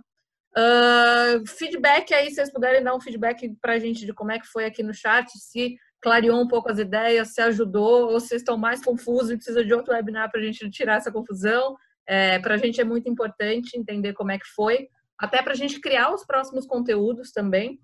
Uh, 0.56 1.48
feedback 1.48 2.14
aí, 2.14 2.30
se 2.30 2.36
vocês 2.36 2.52
puderem 2.52 2.84
dar 2.84 2.94
um 2.94 3.02
feedback 3.02 3.56
para 3.60 3.74
a 3.74 3.80
gente 3.80 4.06
de 4.06 4.14
como 4.14 4.32
é 4.32 4.40
que 4.40 4.46
foi 4.46 4.66
aqui 4.66 4.84
no 4.84 4.94
chat, 4.94 5.32
se 5.32 5.78
clareou 6.02 6.42
um 6.42 6.48
pouco 6.48 6.72
as 6.72 6.80
ideias, 6.80 7.34
se 7.34 7.42
ajudou, 7.42 8.12
ou 8.12 8.20
se 8.20 8.36
estão 8.36 8.58
mais 8.58 8.84
confusos 8.84 9.32
e 9.32 9.36
precisa 9.36 9.64
de 9.64 9.74
outro 9.74 9.94
webinar 9.94 10.32
para 10.32 10.40
a 10.40 10.44
gente 10.44 10.70
tirar 10.70 10.98
essa 10.98 11.12
confusão. 11.12 11.76
É, 12.08 12.40
para 12.40 12.56
a 12.56 12.58
gente 12.58 12.82
é 12.82 12.84
muito 12.84 13.08
importante 13.08 13.78
entender 13.78 14.14
como 14.14 14.32
é 14.32 14.40
que 14.40 14.48
foi, 14.56 14.90
até 15.18 15.42
para 15.42 15.54
a 15.54 15.56
gente 15.56 15.80
criar 15.80 16.12
os 16.12 16.26
próximos 16.26 16.66
conteúdos 16.66 17.32
também 17.32 17.80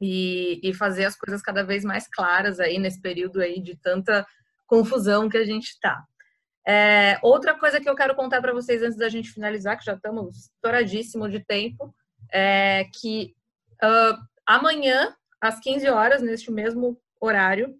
e, 0.00 0.58
e 0.62 0.72
fazer 0.72 1.04
as 1.04 1.14
coisas 1.14 1.42
cada 1.42 1.62
vez 1.62 1.84
mais 1.84 2.08
claras 2.08 2.58
aí 2.58 2.78
nesse 2.78 3.00
período 3.00 3.40
aí 3.40 3.60
de 3.60 3.76
tanta 3.76 4.26
confusão 4.66 5.28
que 5.28 5.36
a 5.36 5.44
gente 5.44 5.68
está. 5.68 6.02
É, 6.66 7.18
outra 7.22 7.58
coisa 7.58 7.80
que 7.80 7.88
eu 7.88 7.94
quero 7.94 8.14
contar 8.14 8.40
para 8.40 8.52
vocês 8.52 8.82
antes 8.82 8.96
da 8.96 9.08
gente 9.08 9.30
finalizar, 9.30 9.76
que 9.76 9.84
já 9.84 9.94
estamos 9.94 10.50
estouradíssimo 10.54 11.28
de 11.28 11.44
tempo, 11.44 11.94
é 12.32 12.84
que 12.94 13.34
uh, 13.82 14.16
amanhã, 14.46 15.14
às 15.40 15.58
15 15.60 15.88
horas, 15.88 16.22
neste 16.22 16.50
mesmo 16.50 16.98
horário, 17.20 17.74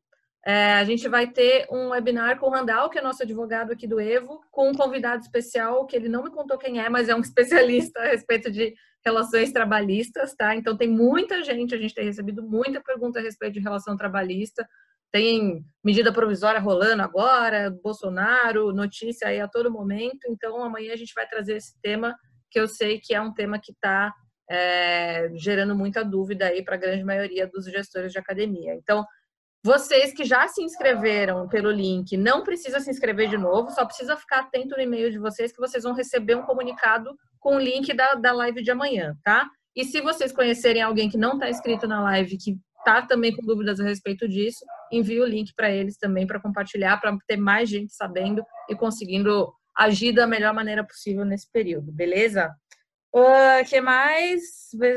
é, 0.45 0.75
a 0.75 0.85
gente 0.85 1.07
vai 1.07 1.27
ter 1.27 1.67
um 1.71 1.91
webinar 1.91 2.39
com 2.39 2.47
o 2.47 2.51
Randall, 2.51 2.89
que 2.89 2.99
é 2.99 3.03
nosso 3.03 3.23
advogado 3.23 3.73
aqui 3.73 3.87
do 3.87 4.01
Evo, 4.01 4.41
com 4.51 4.71
um 4.71 4.75
convidado 4.75 5.23
especial, 5.23 5.85
que 5.87 5.95
ele 5.95 6.09
não 6.09 6.25
me 6.25 6.31
contou 6.31 6.57
quem 6.57 6.81
é, 6.81 6.89
mas 6.89 7.09
é 7.09 7.15
um 7.15 7.21
especialista 7.21 8.01
a 8.01 8.07
respeito 8.07 8.51
de 8.51 8.75
relações 9.05 9.53
trabalhistas, 9.53 10.35
tá? 10.35 10.55
Então 10.55 10.77
tem 10.77 10.89
muita 10.89 11.43
gente, 11.43 11.75
a 11.75 11.79
gente 11.79 11.95
tem 11.95 12.05
recebido 12.05 12.43
muita 12.43 12.83
pergunta 12.83 13.19
a 13.19 13.23
respeito 13.23 13.55
de 13.55 13.61
relação 13.61 13.97
trabalhista. 13.97 14.67
Tem 15.13 15.65
medida 15.85 16.13
provisória 16.13 16.61
rolando 16.61 17.03
agora, 17.03 17.71
Bolsonaro, 17.83 18.73
notícia 18.73 19.29
aí 19.29 19.41
a 19.41 19.49
todo 19.49 19.71
momento. 19.71 20.27
Então 20.29 20.63
amanhã 20.63 20.93
a 20.93 20.97
gente 20.97 21.13
vai 21.15 21.27
trazer 21.27 21.57
esse 21.57 21.79
tema, 21.83 22.17
que 22.51 22.61
eu 22.61 22.69
sei 22.69 22.99
que 22.99 23.15
é 23.15 23.21
um 23.21 23.33
tema 23.33 23.59
que 23.59 23.73
está 23.73 24.15
é, 24.51 25.31
gerando 25.35 25.77
muita 25.77 26.05
dúvida 26.05 26.47
aí 26.47 26.63
para 26.65 26.75
a 26.75 26.79
grande 26.79 27.05
maioria 27.05 27.47
dos 27.47 27.67
gestores 27.67 28.13
de 28.13 28.19
academia. 28.19 28.75
Então, 28.75 29.05
vocês 29.63 30.13
que 30.13 30.25
já 30.25 30.49
se 30.49 30.63
inscreveram 30.63 31.47
pelo 31.47 31.71
link, 31.71 32.17
não 32.17 32.43
precisa 32.43 32.81
se 32.81 32.91
inscrever 32.91 33.29
de 33.29 33.37
novo, 33.37 33.71
só 33.71 33.85
precisa 33.85 34.17
ficar 34.17 34.41
atento 34.41 34.75
no 34.77 34.83
e-mail 34.83 35.11
de 35.11 35.19
vocês 35.19 35.53
que 35.53 35.61
vocês 35.61 35.85
vão 35.85 35.93
receber 35.93 36.35
um 36.35 36.43
comunicado 36.43 37.15
com 37.39 37.57
o 37.57 37.61
link 37.61 37.93
da, 37.93 38.15
da 38.15 38.33
live 38.33 38.63
de 38.63 38.71
amanhã, 38.71 39.17
tá? 39.23 39.49
E 39.77 39.85
se 39.85 40.01
vocês 40.01 40.33
conhecerem 40.33 40.83
alguém 40.83 41.09
que 41.09 41.19
não 41.19 41.35
está 41.35 41.49
inscrito 41.49 41.87
na 41.87 42.03
live, 42.03 42.39
que 42.39 42.59
está 42.79 43.03
também 43.03 43.35
com 43.35 43.43
dúvidas 43.43 43.79
a 43.79 43.85
respeito 43.85 44.27
disso, 44.27 44.65
envie 44.91 45.21
o 45.21 45.27
link 45.27 45.53
para 45.55 45.71
eles 45.71 45.97
também 45.99 46.27
para 46.27 46.41
compartilhar, 46.41 46.99
para 46.99 47.17
ter 47.27 47.37
mais 47.37 47.69
gente 47.69 47.95
sabendo 47.95 48.43
e 48.69 48.75
conseguindo 48.75 49.53
agir 49.77 50.13
da 50.13 50.27
melhor 50.27 50.55
maneira 50.55 50.85
possível 50.85 51.25
nesse 51.25 51.51
período, 51.51 51.93
beleza? 51.93 52.55
O 53.13 53.21
uh, 53.21 53.65
que 53.69 53.81
mais? 53.81 54.41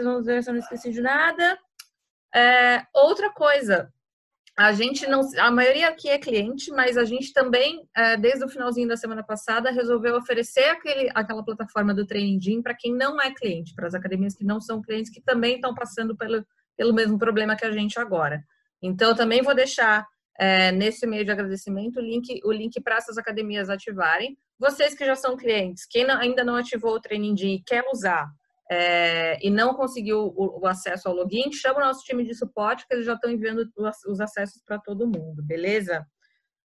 Vamos 0.04 0.26
ver 0.26 0.44
se 0.44 0.50
eu 0.50 0.54
não 0.54 0.62
esqueci 0.62 0.92
de 0.92 1.02
nada. 1.02 1.58
É, 2.34 2.84
outra 2.94 3.32
coisa, 3.32 3.92
a 4.58 4.72
gente 4.72 5.08
não, 5.08 5.22
a 5.40 5.50
maioria 5.50 5.88
aqui 5.88 6.08
é 6.08 6.20
cliente, 6.20 6.70
mas 6.72 6.96
a 6.96 7.04
gente 7.04 7.34
também, 7.34 7.88
é, 7.96 8.16
desde 8.16 8.46
o 8.46 8.50
finalzinho 8.50 8.88
da 8.88 8.96
semana 8.96 9.24
passada, 9.24 9.72
resolveu 9.72 10.16
oferecer 10.16 10.66
aquele, 10.66 11.10
aquela 11.16 11.44
plataforma 11.44 11.94
do 11.94 12.06
Training 12.06 12.62
para 12.62 12.76
quem 12.76 12.94
não 12.94 13.20
é 13.20 13.34
cliente, 13.34 13.74
para 13.74 13.88
as 13.88 13.96
academias 13.96 14.36
que 14.36 14.46
não 14.46 14.62
são 14.62 14.82
clientes, 14.82 15.12
que 15.12 15.22
também 15.22 15.56
estão 15.56 15.74
passando 15.74 16.16
pelo, 16.16 16.46
pelo 16.78 16.94
mesmo 16.94 17.18
problema 17.18 17.56
que 17.56 17.66
a 17.66 17.72
gente 17.72 18.00
agora. 18.00 18.44
Então, 18.80 19.16
também 19.16 19.42
vou 19.42 19.56
deixar 19.56 20.06
é, 20.38 20.72
nesse 20.72 21.08
meio 21.08 21.26
de 21.26 21.32
agradecimento 21.32 21.98
o 21.98 22.02
link, 22.02 22.40
o 22.44 22.52
link 22.52 22.80
para 22.82 22.98
essas 22.98 23.18
academias 23.18 23.70
ativarem. 23.70 24.38
Vocês 24.60 24.94
que 24.94 25.06
já 25.06 25.16
são 25.16 25.36
clientes, 25.36 25.88
quem 25.90 26.06
não, 26.06 26.20
ainda 26.20 26.44
não 26.44 26.56
ativou 26.56 26.94
o 26.94 27.02
Training 27.02 27.36
e 27.40 27.64
quer 27.66 27.84
usar, 27.92 28.30
é, 28.72 29.46
e 29.46 29.50
não 29.50 29.74
conseguiu 29.74 30.34
o, 30.36 30.62
o, 30.62 30.68
acesso 30.68 31.08
ao 31.08 31.16
login, 31.16 31.52
chama 31.52 31.80
o 31.80 31.86
nosso 31.86 32.04
time 32.04 32.24
de 32.24 32.34
suporte, 32.34 32.88
que 32.88 32.94
eles 32.94 33.06
já 33.06 33.14
estão 33.14 33.30
enviando 33.30 33.70
os 34.08 34.20
acessos 34.20 34.62
para 34.66 34.80
todo 34.80 35.08
mundo, 35.08 35.44
beleza? 35.44 36.06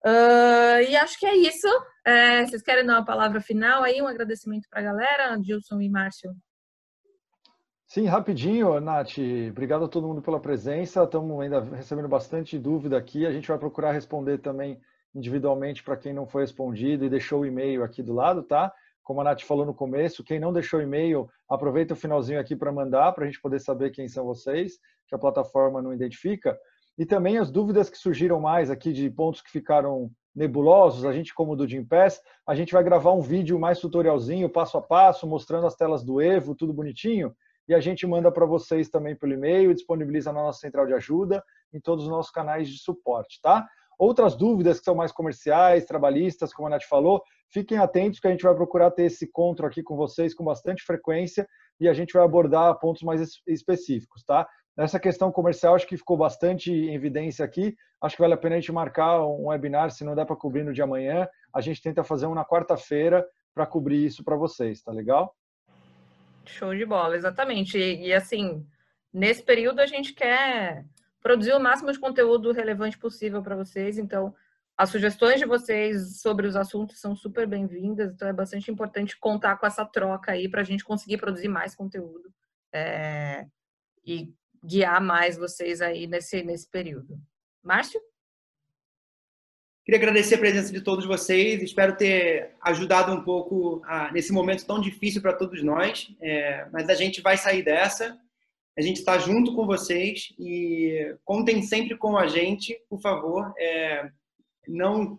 Uh, 0.04 0.82
e 0.88 0.96
acho 0.96 1.18
que 1.18 1.26
é 1.26 1.34
isso. 1.34 1.68
É, 2.06 2.44
vocês 2.44 2.62
querem 2.62 2.84
dar 2.84 2.94
uma 2.94 3.04
palavra 3.04 3.40
final 3.40 3.82
aí, 3.82 4.02
um 4.02 4.06
agradecimento 4.06 4.68
para 4.68 4.80
a 4.80 4.84
galera, 4.84 5.36
Dilson 5.36 5.80
e 5.80 5.88
Márcio? 5.88 6.30
Sim, 7.86 8.06
rapidinho, 8.06 8.80
Nath. 8.80 9.18
Obrigado 9.50 9.84
a 9.84 9.88
todo 9.88 10.08
mundo 10.08 10.20
pela 10.20 10.40
presença. 10.40 11.04
Estamos 11.04 11.40
ainda 11.40 11.60
recebendo 11.60 12.08
bastante 12.08 12.58
dúvida 12.58 12.98
aqui. 12.98 13.24
A 13.24 13.32
gente 13.32 13.48
vai 13.48 13.58
procurar 13.58 13.92
responder 13.92 14.38
também 14.38 14.80
individualmente 15.14 15.82
para 15.82 15.96
quem 15.96 16.12
não 16.12 16.26
foi 16.26 16.42
respondido 16.42 17.04
e 17.04 17.10
deixou 17.10 17.42
o 17.42 17.46
e-mail 17.46 17.84
aqui 17.84 18.02
do 18.02 18.12
lado, 18.12 18.42
tá? 18.42 18.72
Como 19.04 19.20
a 19.20 19.24
Nath 19.24 19.42
falou 19.42 19.66
no 19.66 19.74
começo, 19.74 20.24
quem 20.24 20.40
não 20.40 20.52
deixou 20.52 20.80
e-mail, 20.80 21.28
aproveita 21.48 21.92
o 21.94 21.96
finalzinho 21.96 22.40
aqui 22.40 22.56
para 22.56 22.72
mandar, 22.72 23.12
para 23.12 23.24
a 23.24 23.26
gente 23.26 23.40
poder 23.40 23.60
saber 23.60 23.90
quem 23.90 24.08
são 24.08 24.24
vocês, 24.24 24.78
que 25.06 25.14
a 25.14 25.18
plataforma 25.18 25.82
não 25.82 25.92
identifica. 25.92 26.58
E 26.96 27.04
também 27.04 27.38
as 27.38 27.50
dúvidas 27.50 27.90
que 27.90 27.98
surgiram 27.98 28.40
mais 28.40 28.70
aqui 28.70 28.92
de 28.92 29.10
pontos 29.10 29.42
que 29.42 29.50
ficaram 29.50 30.10
nebulosos, 30.34 31.04
a 31.04 31.12
gente, 31.12 31.34
como 31.34 31.54
do 31.54 31.68
Gimpass, 31.68 32.20
a 32.46 32.54
gente 32.54 32.72
vai 32.72 32.82
gravar 32.82 33.12
um 33.12 33.20
vídeo 33.20 33.58
mais 33.58 33.78
tutorialzinho, 33.78 34.48
passo 34.48 34.78
a 34.78 34.82
passo, 34.82 35.26
mostrando 35.26 35.66
as 35.66 35.76
telas 35.76 36.02
do 36.02 36.20
Evo, 36.20 36.54
tudo 36.54 36.72
bonitinho, 36.72 37.34
e 37.68 37.74
a 37.74 37.80
gente 37.80 38.06
manda 38.06 38.32
para 38.32 38.44
vocês 38.44 38.88
também 38.88 39.14
pelo 39.14 39.32
e-mail 39.32 39.72
disponibiliza 39.74 40.32
na 40.32 40.42
nossa 40.42 40.60
central 40.60 40.86
de 40.86 40.94
ajuda 40.94 41.42
em 41.72 41.80
todos 41.80 42.04
os 42.04 42.10
nossos 42.10 42.32
canais 42.32 42.68
de 42.68 42.78
suporte, 42.78 43.40
tá? 43.42 43.66
Outras 43.98 44.36
dúvidas 44.36 44.78
que 44.78 44.84
são 44.84 44.94
mais 44.94 45.12
comerciais, 45.12 45.84
trabalhistas, 45.84 46.52
como 46.52 46.66
a 46.68 46.70
Nath 46.70 46.84
falou, 46.84 47.22
fiquem 47.50 47.78
atentos 47.78 48.20
que 48.20 48.26
a 48.26 48.30
gente 48.30 48.42
vai 48.42 48.54
procurar 48.54 48.90
ter 48.90 49.04
esse 49.04 49.26
encontro 49.26 49.66
aqui 49.66 49.82
com 49.82 49.96
vocês 49.96 50.34
com 50.34 50.44
bastante 50.44 50.82
frequência 50.82 51.46
e 51.80 51.88
a 51.88 51.94
gente 51.94 52.12
vai 52.12 52.24
abordar 52.24 52.78
pontos 52.78 53.02
mais 53.02 53.20
específicos, 53.46 54.24
tá? 54.24 54.46
Nessa 54.76 54.98
questão 54.98 55.30
comercial, 55.30 55.76
acho 55.76 55.86
que 55.86 55.96
ficou 55.96 56.16
bastante 56.16 56.72
em 56.72 56.94
evidência 56.94 57.44
aqui. 57.44 57.76
Acho 58.02 58.16
que 58.16 58.22
vale 58.22 58.34
a 58.34 58.36
pena 58.36 58.56
a 58.56 58.60
gente 58.60 58.72
marcar 58.72 59.24
um 59.24 59.46
webinar, 59.46 59.90
se 59.90 60.04
não 60.04 60.16
der 60.16 60.26
para 60.26 60.34
cobrir 60.34 60.64
no 60.64 60.72
dia 60.72 60.82
amanhã. 60.82 61.28
A 61.54 61.60
gente 61.60 61.80
tenta 61.80 62.02
fazer 62.02 62.26
um 62.26 62.34
na 62.34 62.44
quarta-feira 62.44 63.24
para 63.54 63.66
cobrir 63.66 64.04
isso 64.04 64.24
para 64.24 64.36
vocês, 64.36 64.82
tá 64.82 64.90
legal? 64.90 65.32
Show 66.44 66.74
de 66.74 66.84
bola, 66.84 67.16
exatamente. 67.16 67.78
E, 67.78 68.08
e, 68.08 68.12
assim, 68.12 68.66
nesse 69.12 69.44
período 69.44 69.78
a 69.78 69.86
gente 69.86 70.12
quer 70.12 70.84
produzir 71.24 71.54
o 71.54 71.58
máximo 71.58 71.90
de 71.90 71.98
conteúdo 71.98 72.52
relevante 72.52 72.98
possível 72.98 73.42
para 73.42 73.56
vocês. 73.56 73.96
Então, 73.96 74.34
as 74.76 74.90
sugestões 74.90 75.40
de 75.40 75.46
vocês 75.46 76.20
sobre 76.20 76.46
os 76.46 76.54
assuntos 76.54 77.00
são 77.00 77.16
super 77.16 77.46
bem-vindas, 77.46 78.12
então 78.12 78.28
é 78.28 78.32
bastante 78.32 78.70
importante 78.70 79.18
contar 79.18 79.56
com 79.56 79.66
essa 79.66 79.86
troca 79.86 80.32
aí 80.32 80.50
para 80.50 80.60
a 80.60 80.64
gente 80.64 80.84
conseguir 80.84 81.16
produzir 81.16 81.48
mais 81.48 81.74
conteúdo 81.74 82.30
é, 82.72 83.46
e 84.04 84.34
guiar 84.62 85.00
mais 85.00 85.38
vocês 85.38 85.80
aí 85.80 86.06
nesse, 86.06 86.42
nesse 86.42 86.68
período. 86.70 87.18
Márcio? 87.62 88.00
Queria 89.86 90.00
agradecer 90.00 90.34
a 90.34 90.38
presença 90.38 90.72
de 90.72 90.82
todos 90.82 91.06
vocês, 91.06 91.62
espero 91.62 91.96
ter 91.96 92.54
ajudado 92.60 93.12
um 93.12 93.24
pouco 93.24 93.82
a, 93.86 94.12
nesse 94.12 94.32
momento 94.32 94.66
tão 94.66 94.78
difícil 94.78 95.22
para 95.22 95.32
todos 95.32 95.62
nós, 95.62 96.14
é, 96.20 96.68
mas 96.70 96.90
a 96.90 96.94
gente 96.94 97.22
vai 97.22 97.38
sair 97.38 97.62
dessa, 97.62 98.18
a 98.76 98.82
gente 98.82 98.98
está 98.98 99.18
junto 99.18 99.54
com 99.54 99.66
vocês 99.66 100.34
e 100.38 101.14
contem 101.24 101.62
sempre 101.62 101.96
com 101.96 102.16
a 102.16 102.26
gente, 102.26 102.76
por 102.88 103.00
favor. 103.00 103.52
É, 103.58 104.10
não 104.66 105.18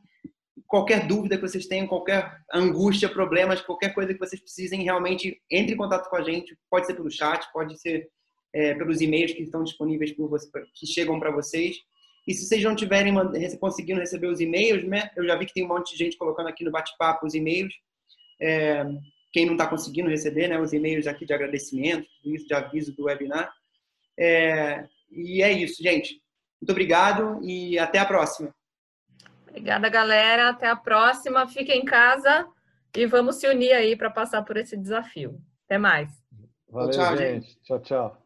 qualquer 0.68 1.08
dúvida 1.08 1.38
que 1.38 1.48
vocês 1.48 1.68
tenham, 1.68 1.88
qualquer 1.88 2.38
angústia, 2.54 3.08
problemas, 3.08 3.62
qualquer 3.62 3.94
coisa 3.94 4.14
que 4.14 4.20
vocês 4.20 4.42
precisem, 4.42 4.84
realmente 4.84 5.42
entre 5.50 5.74
em 5.74 5.78
contato 5.78 6.10
com 6.10 6.18
a 6.18 6.24
gente. 6.24 6.58
Pode 6.70 6.86
ser 6.86 6.96
pelo 6.96 7.10
chat, 7.10 7.46
pode 7.54 7.80
ser 7.80 8.10
é, 8.54 8.74
pelos 8.74 9.02
e-mails 9.02 9.34
que 9.34 9.44
estão 9.44 9.64
disponíveis 9.64 10.14
você, 10.18 10.50
que 10.74 10.88
chegam 10.88 11.20
para 11.20 11.32
vocês. 11.32 11.78
E 12.28 12.34
se 12.34 12.46
vocês 12.46 12.64
não 12.64 12.74
estiverem 12.74 13.14
conseguindo 13.60 14.00
receber 14.00 14.28
os 14.28 14.42
e-mails, 14.42 14.84
né? 14.84 15.12
Eu 15.16 15.26
já 15.26 15.38
vi 15.38 15.46
que 15.46 15.54
tem 15.54 15.64
um 15.64 15.68
monte 15.68 15.92
de 15.92 16.04
gente 16.04 16.18
colocando 16.18 16.50
aqui 16.50 16.64
no 16.64 16.72
bate-papo 16.72 17.26
os 17.26 17.36
e-mails. 17.36 17.74
É, 18.42 18.84
quem 19.36 19.46
não 19.46 19.56
está 19.56 19.68
conseguindo 19.68 20.10
receber, 20.10 20.48
né? 20.48 20.58
Os 20.58 20.72
e-mails 20.72 21.08
aqui 21.08 21.26
de 21.26 21.34
agradecimento, 21.34 22.08
isso 22.24 22.48
de 22.48 22.54
aviso 22.54 22.96
do 22.96 23.04
webinar. 23.04 23.54
É, 24.18 24.88
e 25.12 25.44
é 25.44 25.52
isso, 25.52 25.84
gente. 25.84 26.22
Muito 26.62 26.72
obrigado 26.72 27.42
e 27.44 27.78
até 27.78 28.00
a 28.00 28.06
próxima. 28.06 28.56
Obrigada, 29.50 29.90
galera. 29.90 30.52
Até 30.52 30.70
a 30.70 30.76
próxima. 30.78 31.46
Fiquem 31.50 31.82
em 31.82 31.86
casa 31.86 32.48
e 32.96 33.06
vamos 33.06 33.36
se 33.36 33.46
unir 33.50 33.74
aí 33.74 33.98
para 33.98 34.10
passar 34.10 34.42
por 34.44 34.56
esse 34.56 34.78
desafio. 34.78 35.38
Até 35.66 35.78
mais. 35.78 36.10
Valeu, 36.70 36.92
tchau, 36.92 37.18
gente. 37.18 37.60
Tchau, 37.62 37.80
tchau. 37.82 38.25